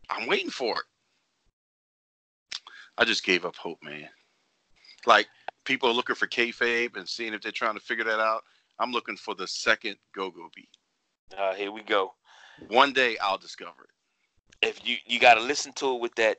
I'm 0.10 0.28
waiting 0.28 0.50
for 0.52 0.76
it. 0.78 0.86
I 2.98 3.06
just 3.06 3.24
gave 3.24 3.46
up 3.46 3.56
hope, 3.56 3.80
man. 3.84 4.08
Like 5.06 5.28
people 5.66 5.90
are 5.90 5.94
looking 5.94 6.16
for 6.16 6.28
kayfabe 6.28 6.96
and 6.98 7.08
seeing 7.08 7.34
if 7.34 7.42
they're 7.42 7.52
trying 7.52 7.76
to 7.76 7.80
figure 7.80 8.06
that 8.06 8.20
out. 8.20 8.44
I'm 8.80 8.92
looking 8.92 9.18
for 9.18 9.36
the 9.36 9.48
second 9.48 9.98
go-go 10.16 10.50
beat. 10.56 10.70
Uh, 11.38 11.54
here 11.54 11.72
we 11.72 11.82
go. 11.82 12.14
One 12.70 12.94
day 12.94 13.18
I'll 13.22 13.38
discover 13.38 13.84
it. 13.84 14.68
If 14.68 14.88
you 14.88 14.98
you 15.06 15.20
got 15.20 15.36
to 15.36 15.42
listen 15.42 15.74
to 15.74 15.96
it 15.96 16.02
with 16.02 16.16
that 16.16 16.38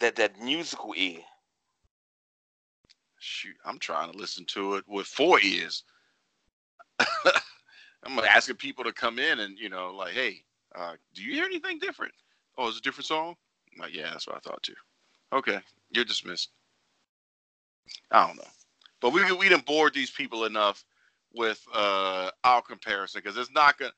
that 0.00 0.16
that 0.16 0.40
musical 0.40 0.94
ear. 0.96 1.20
Shoot, 3.18 3.56
I'm 3.64 3.78
trying 3.78 4.10
to 4.10 4.18
listen 4.18 4.44
to 4.46 4.74
it 4.76 4.84
with 4.88 5.06
four 5.06 5.40
ears. 5.40 5.84
I'm 8.04 8.18
asking 8.18 8.56
people 8.56 8.84
to 8.84 8.92
come 8.92 9.18
in 9.18 9.40
and 9.40 9.58
you 9.58 9.68
know, 9.68 9.92
like, 9.94 10.12
hey, 10.12 10.42
uh, 10.74 10.94
do 11.14 11.22
you 11.22 11.34
hear 11.34 11.44
anything 11.44 11.78
different? 11.78 12.12
Oh, 12.56 12.68
it's 12.68 12.78
a 12.78 12.82
different 12.82 13.06
song. 13.06 13.36
I'm 13.74 13.82
like, 13.82 13.94
yeah, 13.94 14.10
that's 14.10 14.26
what 14.26 14.36
I 14.36 14.40
thought 14.40 14.62
too. 14.62 14.74
Okay, 15.32 15.60
you're 15.90 16.04
dismissed. 16.04 16.50
I 18.10 18.26
don't 18.26 18.36
know, 18.36 18.48
but 19.00 19.12
we 19.12 19.30
we 19.32 19.48
didn't 19.48 19.66
bored 19.66 19.94
these 19.94 20.10
people 20.10 20.46
enough 20.46 20.84
with 21.34 21.62
uh, 21.74 22.30
our 22.44 22.62
comparison 22.62 23.20
because 23.22 23.36
it's 23.36 23.52
not 23.52 23.78
gonna. 23.78 23.92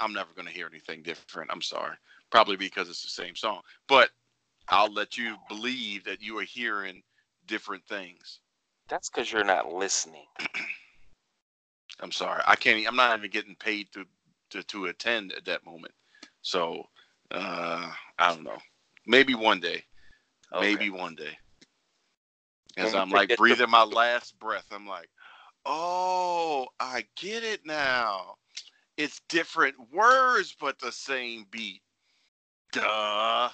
I'm 0.00 0.12
never 0.12 0.30
gonna 0.36 0.50
hear 0.50 0.66
anything 0.66 1.02
different. 1.02 1.50
I'm 1.50 1.62
sorry, 1.62 1.96
probably 2.30 2.56
because 2.56 2.88
it's 2.88 3.02
the 3.02 3.08
same 3.08 3.34
song, 3.34 3.62
but 3.88 4.10
I'll 4.70 4.92
let 4.92 5.16
you 5.16 5.36
believe 5.48 6.04
that 6.04 6.22
you 6.22 6.38
are 6.38 6.44
hearing 6.44 7.02
different 7.46 7.84
things. 7.86 8.40
That's 8.88 9.08
because 9.08 9.30
you're 9.32 9.44
not 9.44 9.72
listening. 9.72 10.26
I'm 12.00 12.12
sorry. 12.12 12.42
I 12.46 12.54
can't. 12.54 12.86
I'm 12.86 12.96
not 12.96 13.18
even 13.18 13.30
getting 13.30 13.56
paid 13.56 13.88
to 13.92 14.04
to, 14.50 14.62
to 14.62 14.86
attend 14.86 15.32
at 15.32 15.44
that 15.46 15.64
moment. 15.64 15.92
So 16.42 16.84
uh, 17.30 17.90
I 18.18 18.34
don't 18.34 18.44
know. 18.44 18.58
Maybe 19.06 19.34
one 19.34 19.60
day. 19.60 19.84
Okay. 20.54 20.72
Maybe 20.72 20.90
one 20.90 21.14
day. 21.14 21.36
As 22.76 22.94
I'm 22.94 23.10
like 23.10 23.36
breathing 23.36 23.70
my 23.70 23.82
last 23.82 24.38
breath, 24.38 24.66
I'm 24.70 24.86
like, 24.86 25.08
oh, 25.66 26.68
I 26.78 27.04
get 27.16 27.42
it 27.42 27.66
now. 27.66 28.36
It's 28.96 29.20
different 29.28 29.74
words, 29.92 30.54
but 30.60 30.78
the 30.78 30.92
same 30.92 31.46
beat. 31.50 31.82
Duh. 32.72 33.48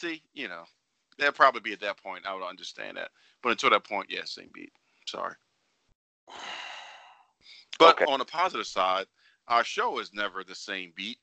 See, 0.00 0.22
you 0.32 0.48
know, 0.48 0.62
that'd 1.18 1.34
probably 1.34 1.60
be 1.60 1.74
at 1.74 1.80
that 1.80 2.02
point. 2.02 2.24
I 2.26 2.34
would 2.34 2.42
understand 2.42 2.96
that. 2.96 3.10
But 3.42 3.50
until 3.50 3.68
that 3.68 3.84
point, 3.84 4.06
yeah, 4.08 4.24
same 4.24 4.48
beat. 4.54 4.72
Sorry. 5.06 5.34
But 7.78 8.02
Okay. 8.02 8.12
on 8.12 8.18
the 8.18 8.26
positive 8.26 8.66
side, 8.66 9.06
our 9.48 9.64
show 9.64 10.00
is 10.00 10.12
never 10.12 10.44
the 10.44 10.54
same 10.54 10.92
beat. 10.94 11.16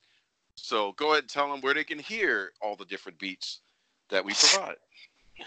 So 0.56 0.90
go 0.92 1.12
ahead 1.12 1.24
and 1.24 1.30
tell 1.30 1.48
them 1.48 1.60
where 1.60 1.72
they 1.74 1.84
can 1.84 2.00
hear 2.00 2.50
all 2.60 2.74
the 2.74 2.84
different 2.84 3.16
beats 3.20 3.60
that 4.10 4.24
we 4.24 4.32
provide. 4.34 4.76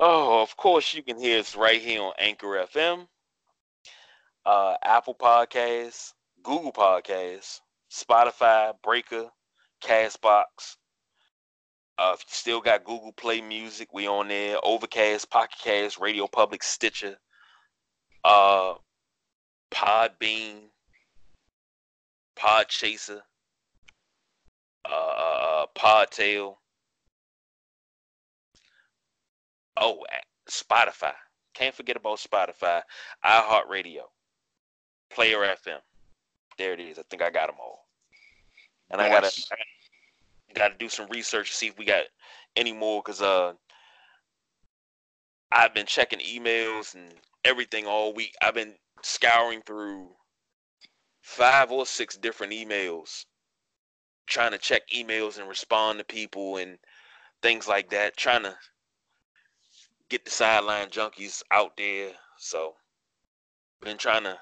Oh, 0.00 0.42
of 0.42 0.56
course 0.56 0.92
you 0.92 1.04
can 1.04 1.16
hear 1.18 1.38
us 1.38 1.54
right 1.54 1.80
here 1.80 2.02
on 2.02 2.12
Anchor 2.18 2.66
FM, 2.74 3.06
uh, 4.44 4.74
Apple 4.82 5.14
Podcasts, 5.14 6.12
Google 6.42 6.72
Podcasts, 6.72 7.60
Spotify, 7.92 8.74
Breaker, 8.82 9.30
Castbox. 9.80 10.76
Uh, 11.96 12.16
still 12.26 12.60
got 12.60 12.84
Google 12.84 13.12
Play 13.12 13.40
Music, 13.40 13.88
we 13.92 14.08
on 14.08 14.28
there. 14.28 14.56
Overcast, 14.64 15.30
Pocket 15.30 15.58
Cast, 15.62 16.00
Radio 16.00 16.26
Public, 16.26 16.62
Stitcher, 16.62 17.16
uh, 18.24 18.74
Podbean, 19.72 20.62
Podchaser, 22.36 23.20
uh, 24.84 25.66
Podtail. 25.76 26.56
Oh, 29.76 30.04
Spotify. 30.48 31.12
Can't 31.54 31.74
forget 31.74 31.96
about 31.96 32.18
Spotify. 32.18 32.82
iHeartRadio. 33.24 34.02
Player 35.10 35.38
FM. 35.38 35.78
There 36.58 36.72
it 36.72 36.80
is. 36.80 36.98
I 36.98 37.02
think 37.08 37.22
I 37.22 37.30
got 37.30 37.46
them 37.46 37.56
all. 37.60 37.86
And 38.90 39.00
I 39.00 39.08
gotta, 39.08 39.26
Nice. 39.26 39.48
I 40.54 40.58
gotta 40.58 40.74
do 40.78 40.88
some 40.88 41.08
research 41.08 41.50
to 41.50 41.56
see 41.56 41.66
if 41.68 41.78
we 41.78 41.84
got 41.84 42.04
any 42.56 42.72
more 42.72 43.02
because 43.02 43.20
uh, 43.20 43.52
I've 45.50 45.74
been 45.74 45.86
checking 45.86 46.20
emails 46.20 46.94
and 46.94 47.12
everything 47.44 47.86
all 47.86 48.14
week. 48.14 48.34
I've 48.40 48.54
been 48.54 48.74
scouring 49.02 49.62
through 49.62 50.08
five 51.22 51.72
or 51.72 51.86
six 51.86 52.16
different 52.16 52.52
emails, 52.52 53.24
trying 54.26 54.52
to 54.52 54.58
check 54.58 54.82
emails 54.94 55.38
and 55.38 55.48
respond 55.48 55.98
to 55.98 56.04
people 56.04 56.58
and 56.58 56.78
things 57.42 57.66
like 57.66 57.90
that. 57.90 58.16
Trying 58.16 58.44
to 58.44 58.56
get 60.08 60.24
the 60.24 60.30
sideline 60.30 60.88
junkies 60.88 61.42
out 61.50 61.76
there. 61.76 62.12
So 62.38 62.74
been 63.80 63.98
trying 63.98 64.24
to 64.24 64.38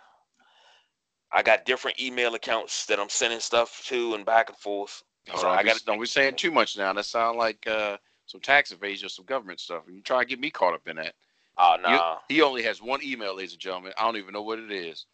I 1.33 1.43
got 1.43 1.65
different 1.65 1.99
email 1.99 2.35
accounts 2.35 2.85
that 2.87 3.01
I'm 3.01 3.09
sending 3.09 3.41
stuff 3.41 3.83
to 3.87 4.15
and 4.15 4.27
back 4.27 4.51
and 4.51 4.59
forth. 4.59 5.03
Hold 5.29 5.41
So 5.41 5.49
on, 5.49 5.59
I 5.59 5.63
got 5.63 5.81
don't 5.85 6.01
be 6.01 6.07
saying 6.07 6.37
too 6.37 6.51
much 6.51 6.77
now. 6.77 6.93
That 6.93 7.05
sound 7.05 7.39
like 7.39 7.67
uh, 7.67 7.97
some 8.27 8.41
tax 8.41 8.73
evasion, 8.73 9.07
or 9.07 9.09
some 9.11 9.25
government 9.25 9.61
stuff. 9.61 9.87
And 9.87 9.97
you 9.97 10.03
try 10.03 10.21
to 10.21 10.29
get 10.29 10.41
me 10.41 10.51
caught 10.51 10.75
up 10.75 10.89
in 10.89 10.97
that. 10.97 11.15
Oh 11.59 11.77
nah. 11.81 12.19
He 12.29 12.43
only 12.43 12.63
has 12.63 12.83
one 12.83 13.03
email, 13.03 13.37
ladies 13.37 13.53
and 13.53 13.61
gentlemen. 13.61 13.93
I 13.99 14.05
don't 14.05 14.17
even 14.17 14.33
know 14.33 14.43
what 14.43 14.59
it 14.59 14.73
is. 14.73 15.07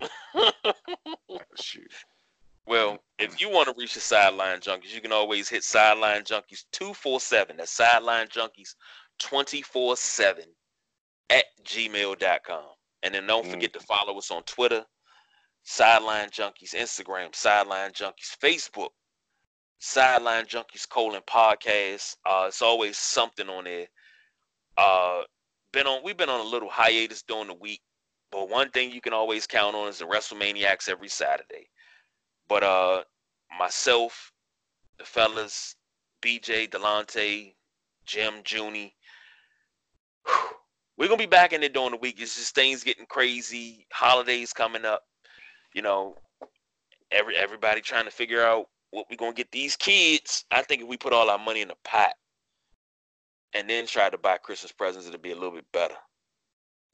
Shoot. 1.60 1.90
well, 2.66 2.98
if 3.18 3.40
you 3.40 3.50
want 3.50 3.68
to 3.68 3.74
reach 3.76 3.94
the 3.94 4.00
sideline 4.00 4.60
junkies, 4.60 4.94
you 4.94 5.00
can 5.00 5.12
always 5.12 5.48
hit 5.48 5.64
sideline 5.64 6.22
junkies 6.22 6.64
247. 6.72 7.56
That's 7.56 7.70
sideline 7.72 8.26
junkies 8.28 8.74
24 9.18 9.96
7 9.96 10.44
at 11.30 11.44
gmail.com. 11.64 12.64
And 13.02 13.14
then 13.14 13.26
don't 13.26 13.46
forget 13.46 13.72
to 13.74 13.80
follow 13.80 14.18
us 14.18 14.30
on 14.30 14.42
Twitter, 14.42 14.84
Sideline 15.62 16.30
Junkies, 16.30 16.74
Instagram, 16.74 17.32
Sideline 17.34 17.92
Junkies, 17.92 18.36
Facebook, 18.42 18.88
Sideline 19.78 20.44
Junkies 20.44 20.88
colon 20.88 21.22
podcast. 21.26 22.16
Uh, 22.26 22.46
it's 22.48 22.62
always 22.62 22.98
something 22.98 23.48
on 23.48 23.64
there. 23.64 23.86
Uh, 24.76 25.22
been 25.72 25.86
on. 25.86 26.02
We've 26.04 26.16
been 26.16 26.28
on 26.28 26.40
a 26.40 26.48
little 26.48 26.68
hiatus 26.68 27.22
during 27.22 27.48
the 27.48 27.54
week, 27.54 27.80
but 28.32 28.48
one 28.48 28.70
thing 28.70 28.90
you 28.90 29.00
can 29.00 29.12
always 29.12 29.46
count 29.46 29.76
on 29.76 29.88
is 29.88 29.98
the 29.98 30.04
WrestleManiacs 30.04 30.88
every 30.88 31.08
Saturday. 31.08 31.68
But 32.48 32.62
uh, 32.62 33.02
myself, 33.56 34.32
the 34.98 35.04
fellas, 35.04 35.76
BJ, 36.22 36.68
Delonte, 36.68 37.54
Jim, 38.04 38.34
Junie. 38.44 38.94
We're 40.96 41.06
gonna 41.06 41.18
be 41.18 41.26
back 41.26 41.52
in 41.52 41.62
it 41.62 41.74
during 41.74 41.92
the 41.92 41.96
week. 41.98 42.20
It's 42.20 42.36
just 42.36 42.54
things 42.54 42.82
getting 42.82 43.06
crazy. 43.06 43.86
Holidays 43.92 44.52
coming 44.52 44.84
up. 44.84 45.02
You 45.72 45.82
know, 45.82 46.16
every 47.12 47.36
everybody 47.36 47.80
trying 47.80 48.06
to 48.06 48.10
figure 48.10 48.44
out 48.44 48.66
what 48.90 49.06
we're 49.10 49.16
gonna 49.16 49.32
get 49.32 49.50
these 49.50 49.76
kids. 49.76 50.44
I 50.50 50.62
think 50.62 50.82
if 50.82 50.88
we 50.88 50.96
put 50.96 51.12
all 51.12 51.30
our 51.30 51.38
money 51.38 51.60
in 51.60 51.70
a 51.70 51.76
pot 51.84 52.14
and 53.54 53.68
then 53.68 53.86
try 53.86 54.10
to 54.10 54.18
buy 54.18 54.38
Christmas 54.38 54.72
presents, 54.72 55.06
it'll 55.06 55.20
be 55.20 55.32
a 55.32 55.34
little 55.34 55.52
bit 55.52 55.70
better. 55.72 55.94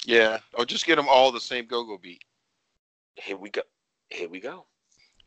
Yeah, 0.05 0.39
or 0.55 0.65
just 0.65 0.87
get 0.87 0.97
them 0.97 1.09
all 1.09 1.33
the 1.33 1.41
same 1.41 1.67
go-go 1.67 1.99
beat. 1.99 2.25
Here 3.17 3.37
we 3.37 3.51
go. 3.51 3.63
Here 4.11 4.29
we 4.29 4.41
go. 4.41 4.67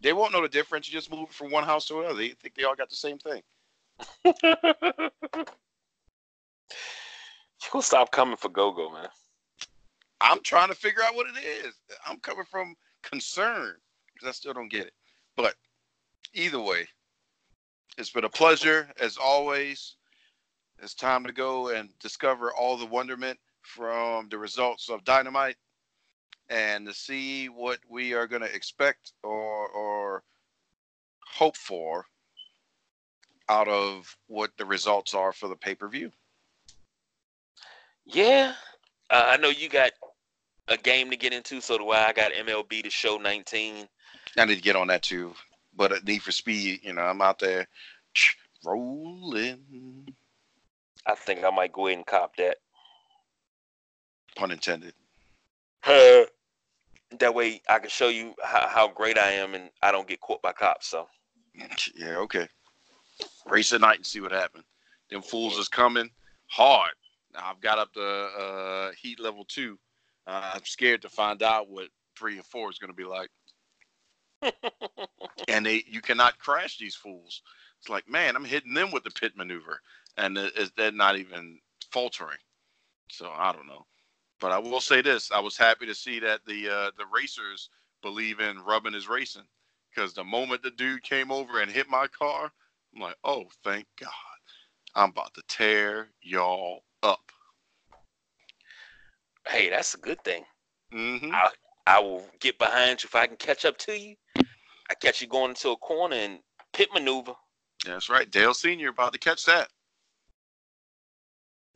They 0.02 0.14
won't 0.14 0.34
know 0.34 0.42
the 0.42 0.50
difference. 0.50 0.88
You 0.88 0.94
just 0.94 1.12
move 1.12 1.30
from 1.30 1.52
one 1.52 1.64
house 1.64 1.88
to 1.88 2.00
another. 2.00 2.16
They 2.16 2.30
think 2.30 2.54
they 2.56 2.64
all 2.64 2.76
got 2.76 2.90
the 2.90 2.96
same 2.96 3.18
thing. 3.18 3.42
you 4.26 4.34
gonna 7.72 7.82
stop 7.82 8.12
coming 8.12 8.38
for 8.38 8.50
go-go, 8.50 8.92
man. 8.92 9.08
I'm 10.22 10.42
trying 10.44 10.70
to 10.70 10.76
figure 10.76 11.02
out 11.04 11.16
what 11.16 11.28
it 11.28 11.40
is. 11.44 11.74
I'm 12.06 12.20
coming 12.20 12.46
from 12.50 12.76
concern 13.02 13.76
because 14.14 14.30
I 14.30 14.32
still 14.32 14.54
don't 14.54 14.72
get 14.72 14.88
it. 14.88 14.94
But 15.36 15.56
either 16.34 16.60
way, 16.60 16.88
it's 17.98 18.12
been 18.12 18.26
a 18.26 18.30
pleasure 18.30 18.90
as 19.00 19.18
always. 19.18 19.96
It's 20.80 20.94
time 20.94 21.26
to 21.26 21.34
go 21.34 21.70
and 21.70 21.90
discover 22.00 22.54
all 22.54 22.78
the 22.78 22.86
wonderment 22.86 23.40
from 23.64 24.30
the 24.30 24.38
results 24.38 24.90
of 24.90 25.04
Dynamite 25.04 25.58
and 26.50 26.86
to 26.86 26.94
see 26.94 27.50
what 27.50 27.80
we 27.90 28.14
are 28.14 28.28
going 28.28 28.42
to 28.42 28.56
expect 28.56 29.14
or, 29.24 29.68
or 29.70 30.24
hope 31.26 31.58
for 31.58 32.06
out 33.50 33.68
of 33.68 34.16
what 34.28 34.52
the 34.58 34.66
results 34.66 35.14
are 35.14 35.32
for 35.32 35.48
the 35.48 35.56
pay 35.56 35.76
per 35.76 35.88
view. 35.88 36.12
Yeah, 38.06 38.54
uh, 39.10 39.26
I 39.28 39.38
know 39.38 39.50
you 39.50 39.70
got 39.70 39.92
a 40.68 40.78
game 40.78 41.10
to 41.10 41.18
get 41.18 41.34
into, 41.34 41.62
so 41.62 41.78
do 41.78 41.90
I. 41.90 42.08
I 42.08 42.14
got 42.14 42.32
MLB 42.34 42.84
The 42.84 42.90
Show 42.90 43.18
19. 43.18 43.88
I 44.38 44.46
need 44.46 44.56
to 44.56 44.62
get 44.62 44.76
on 44.76 44.88
that 44.88 45.02
too, 45.02 45.34
but 45.78 45.92
at 45.92 46.06
Need 46.06 46.24
for 46.24 46.32
Speed, 46.32 46.82
you 46.84 46.94
know, 46.94 47.04
I'm 47.04 47.22
out 47.22 47.40
there 47.40 47.68
rolling. 48.66 50.08
I 51.06 51.16
think 51.16 51.44
I 51.44 51.50
might 51.52 51.72
go 51.72 51.88
ahead 51.88 51.98
and 51.98 52.06
cop 52.06 52.36
that. 52.38 52.58
Pun 54.36 54.52
intended. 54.52 54.94
Uh, 55.86 56.24
that 57.20 57.34
way 57.34 57.62
I 57.70 57.80
can 57.80 57.90
show 57.90 58.10
you 58.10 58.34
how, 58.44 58.68
how 58.68 58.88
great 58.90 59.18
I 59.18 59.32
am 59.32 59.56
and 59.56 59.70
I 59.82 59.92
don't 59.92 60.08
get 60.08 60.20
caught 60.20 60.42
by 60.42 60.52
cops. 60.52 60.88
So 60.88 61.08
Yeah, 61.96 62.18
okay. 62.18 62.48
Race 63.46 63.72
at 63.74 63.82
night 63.82 63.98
and 63.98 64.06
see 64.06 64.20
what 64.20 64.32
happens. 64.32 64.66
Them 65.10 65.22
fools 65.22 65.58
is 65.58 65.70
coming 65.70 66.10
hard. 66.48 66.92
Now 67.34 67.52
I've 67.52 67.62
got 67.62 67.80
up 67.80 67.94
to 67.94 68.02
uh, 68.02 68.92
heat 69.02 69.20
level 69.20 69.46
two. 69.46 69.80
Uh, 70.26 70.52
I'm 70.56 70.66
scared 70.66 71.02
to 71.04 71.10
find 71.10 71.42
out 71.42 71.70
what 71.70 71.88
three 72.18 72.36
and 72.36 72.46
four 72.46 72.70
is 72.70 72.78
going 72.78 72.92
to 72.92 72.96
be 72.96 73.06
like. 73.06 73.30
and 75.48 75.66
they, 75.66 75.84
you 75.88 76.02
cannot 76.02 76.40
crash 76.40 76.78
these 76.78 76.96
fools. 76.96 77.42
It's 77.80 77.90
like, 77.90 78.10
man, 78.10 78.36
I'm 78.36 78.46
hitting 78.46 78.74
them 78.74 78.92
with 78.92 79.04
the 79.04 79.12
pit 79.12 79.34
maneuver, 79.36 79.82
and 80.18 80.38
it, 80.38 80.72
they're 80.76 80.92
not 80.92 81.18
even 81.18 81.60
faltering. 81.92 82.40
So 83.10 83.32
I 83.36 83.52
don't 83.52 83.68
know. 83.68 83.86
But 84.40 84.52
I 84.52 84.60
will 84.60 84.82
say 84.82 85.02
this: 85.02 85.32
I 85.32 85.40
was 85.40 85.58
happy 85.58 85.86
to 85.86 85.96
see 85.96 86.20
that 86.20 86.42
the 86.46 86.70
uh, 86.70 86.92
the 86.98 87.06
racers 87.12 87.70
believe 88.02 88.40
in 88.40 88.60
rubbing 88.60 88.94
is 88.94 89.08
racing, 89.08 89.48
because 89.94 90.14
the 90.14 90.24
moment 90.24 90.64
the 90.64 90.72
dude 90.72 91.04
came 91.04 91.32
over 91.32 91.62
and 91.62 91.72
hit 91.72 91.90
my 91.90 92.08
car, 92.08 92.52
I'm 92.94 93.02
like, 93.02 93.18
oh, 93.24 93.46
thank 93.64 93.86
God, 94.00 94.10
I'm 94.96 95.10
about 95.10 95.34
to 95.36 95.44
tear 95.48 96.10
y'all 96.22 96.84
up. 97.04 97.32
hey, 99.48 99.70
that's 99.70 99.94
a 99.96 100.00
good 100.00 100.24
thing. 100.24 100.44
hmm 100.92 101.32
I, 101.32 101.50
I 101.86 102.00
will 102.00 102.26
get 102.40 102.60
behind 102.60 103.04
you 103.04 103.08
if 103.08 103.16
I 103.16 103.28
can 103.28 103.38
catch 103.38 103.66
up 103.66 103.78
to 103.80 103.98
you. 103.98 104.16
I 104.90 104.96
catch 104.96 105.22
you 105.22 105.28
going 105.28 105.50
into 105.50 105.70
a 105.70 105.78
corner 105.78 106.16
and 106.16 106.40
pit 106.74 106.90
maneuver. 106.94 107.34
That's 107.86 108.10
right, 108.10 108.30
Dale 108.30 108.54
Senior 108.54 108.90
about 108.90 109.14
to 109.14 109.20
catch 109.20 109.46
that. 109.46 109.70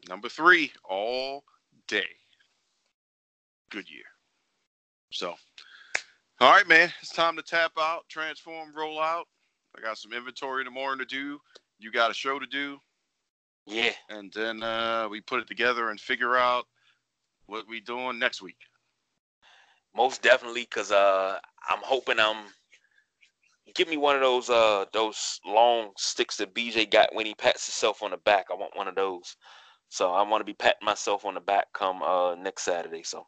Number 0.10 0.30
three, 0.30 0.72
all 0.84 1.44
day. 1.88 2.08
Good 3.70 3.90
year. 3.90 4.04
So, 5.12 5.36
all 6.40 6.52
right, 6.52 6.68
man, 6.68 6.92
it's 7.02 7.14
time 7.14 7.36
to 7.36 7.44
tap 7.44 7.74
out, 7.80 8.04
transform, 8.10 8.74
roll 8.76 9.00
out. 9.00 9.28
I 9.78 9.82
got 9.82 9.98
some 9.98 10.14
inventory 10.14 10.62
in 10.62 10.66
the 10.66 10.72
morning 10.72 11.06
to 11.06 11.06
do. 11.06 11.40
You 11.80 11.92
got 11.92 12.12
a 12.12 12.14
show 12.14 12.40
to 12.40 12.46
do. 12.46 12.80
Yeah, 13.68 13.92
and 14.10 14.32
then 14.34 14.64
uh, 14.64 15.08
we 15.10 15.22
put 15.22 15.40
it 15.40 15.48
together 15.48 15.90
and 15.90 16.00
figure 16.00 16.36
out 16.36 16.66
what 17.46 17.68
we 17.68 17.80
doing 17.80 18.18
next 18.18 18.42
week. 18.42 18.58
most 19.96 20.22
definitely. 20.22 20.66
Cause 20.66 20.92
uh, 20.92 21.38
I'm 21.70 21.80
hoping 21.84 22.20
I'm. 22.20 22.38
Give 23.76 23.88
me 23.88 23.98
one 23.98 24.16
of 24.16 24.22
those 24.22 24.50
uh 24.50 24.86
those 24.94 25.40
long 25.46 25.92
sticks 25.98 26.38
that 26.38 26.54
BJ 26.54 26.90
got 26.90 27.14
when 27.14 27.26
he 27.26 27.36
pats 27.36 27.66
himself 27.66 28.04
on 28.04 28.12
the 28.12 28.18
back. 28.18 28.48
I 28.52 28.56
want 28.56 28.76
one 28.76 28.88
of 28.88 28.96
those. 28.96 29.36
So 29.90 30.12
I 30.12 30.22
want 30.28 30.42
to 30.42 30.46
be 30.46 30.54
patting 30.54 30.86
myself 30.86 31.26
on 31.26 31.34
the 31.34 31.42
back 31.42 31.68
come 31.74 32.02
uh 32.02 32.36
next 32.36 32.64
Saturday. 32.64 33.04
So 33.04 33.26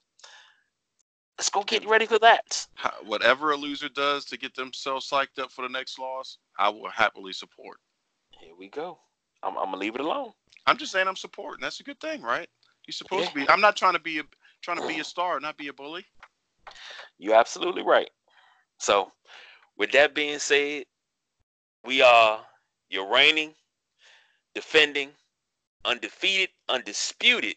let's 1.38 1.49
go 1.49 1.64
get 1.64 1.88
ready 1.88 2.06
for 2.06 2.20
that. 2.20 2.65
Whatever 3.06 3.52
a 3.52 3.57
loser 3.57 3.90
does 3.90 4.26
to 4.26 4.38
get 4.38 4.56
themselves 4.56 5.10
psyched 5.10 5.40
up 5.40 5.52
for 5.52 5.64
the 5.64 5.72
next 5.72 5.99
loss, 5.99 6.38
I 6.57 6.70
will 6.70 6.90
happily 6.90 7.34
support. 7.34 7.78
Here 8.40 8.53
we 8.57 8.70
go. 8.70 8.99
I'm, 9.44 9.57
I'm 9.57 9.65
gonna 9.65 9.78
leave 9.78 9.95
it 9.95 10.02
alone. 10.02 10.32
I'm 10.65 10.78
just 10.78 10.91
saying 10.91 11.07
I'm 11.07 11.15
supporting. 11.15 11.61
That's 11.61 11.80
a 11.80 11.84
good 11.84 11.99
thing, 11.99 12.22
right? 12.22 12.48
You're 12.88 12.94
supposed 12.94 13.30
to 13.30 13.36
be. 13.36 13.49
I'm 13.49 13.61
not 13.61 13.76
trying 13.76 13.94
to 13.94 13.99
be 13.99 14.20
a 14.20 14.24
trying 14.61 14.78
to 14.80 14.88
be 14.88 14.99
a 14.99 15.03
star, 15.03 15.40
not 15.40 15.57
be 15.57 15.68
a 15.68 15.74
bully. 15.74 16.06
You're 17.18 17.36
absolutely 17.36 17.84
right. 17.84 18.10
So, 18.80 19.11
with 19.77 19.91
that 19.91 20.13
being 20.13 20.39
said, 20.39 20.85
we 21.83 22.01
are 22.01 22.45
your 22.89 23.11
reigning, 23.11 23.53
defending, 24.53 25.09
undefeated, 25.83 26.49
undisputed, 26.69 27.55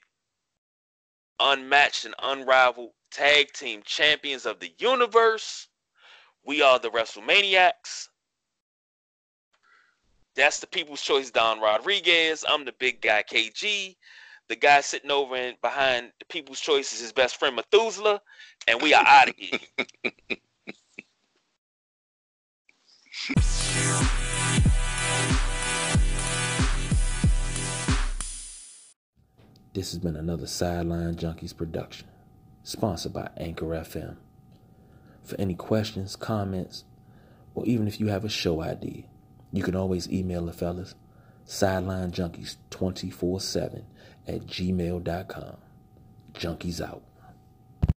unmatched, 1.38 2.04
and 2.04 2.14
unrivaled 2.22 2.92
tag 3.10 3.52
team 3.52 3.82
champions 3.84 4.46
of 4.46 4.58
the 4.60 4.72
universe. 4.78 5.68
We 6.44 6.62
are 6.62 6.78
the 6.78 6.90
WrestleManiacs. 6.90 8.08
That's 10.34 10.60
the 10.60 10.66
People's 10.66 11.02
Choice 11.02 11.30
Don 11.30 11.60
Rodriguez. 11.60 12.44
I'm 12.48 12.64
the 12.64 12.72
big 12.72 13.00
guy 13.00 13.22
KG. 13.22 13.96
The 14.48 14.56
guy 14.56 14.80
sitting 14.80 15.10
over 15.10 15.34
and 15.34 15.60
behind 15.60 16.12
the 16.18 16.24
People's 16.26 16.60
Choice 16.60 16.92
is 16.92 17.00
his 17.00 17.12
best 17.12 17.38
friend 17.38 17.56
Methuselah, 17.56 18.20
and 18.68 18.80
we 18.80 18.94
are 18.94 19.04
out 19.04 19.28
of 19.28 19.34
here. 19.36 19.58
This 29.76 29.90
has 29.90 29.98
been 29.98 30.16
another 30.16 30.46
Sideline 30.46 31.16
Junkies 31.16 31.54
production, 31.54 32.08
sponsored 32.62 33.12
by 33.12 33.28
Anchor 33.36 33.66
FM. 33.66 34.16
For 35.22 35.38
any 35.38 35.54
questions, 35.54 36.16
comments, 36.16 36.84
or 37.54 37.66
even 37.66 37.86
if 37.86 38.00
you 38.00 38.06
have 38.06 38.24
a 38.24 38.30
show 38.30 38.62
idea, 38.62 39.02
you 39.52 39.62
can 39.62 39.76
always 39.76 40.10
email 40.10 40.46
the 40.46 40.54
fellas, 40.54 40.94
sidelinejunkies247 41.46 43.82
at 44.26 44.46
gmail.com. 44.46 45.56
Junkies 46.32 46.80
out. 46.80 47.02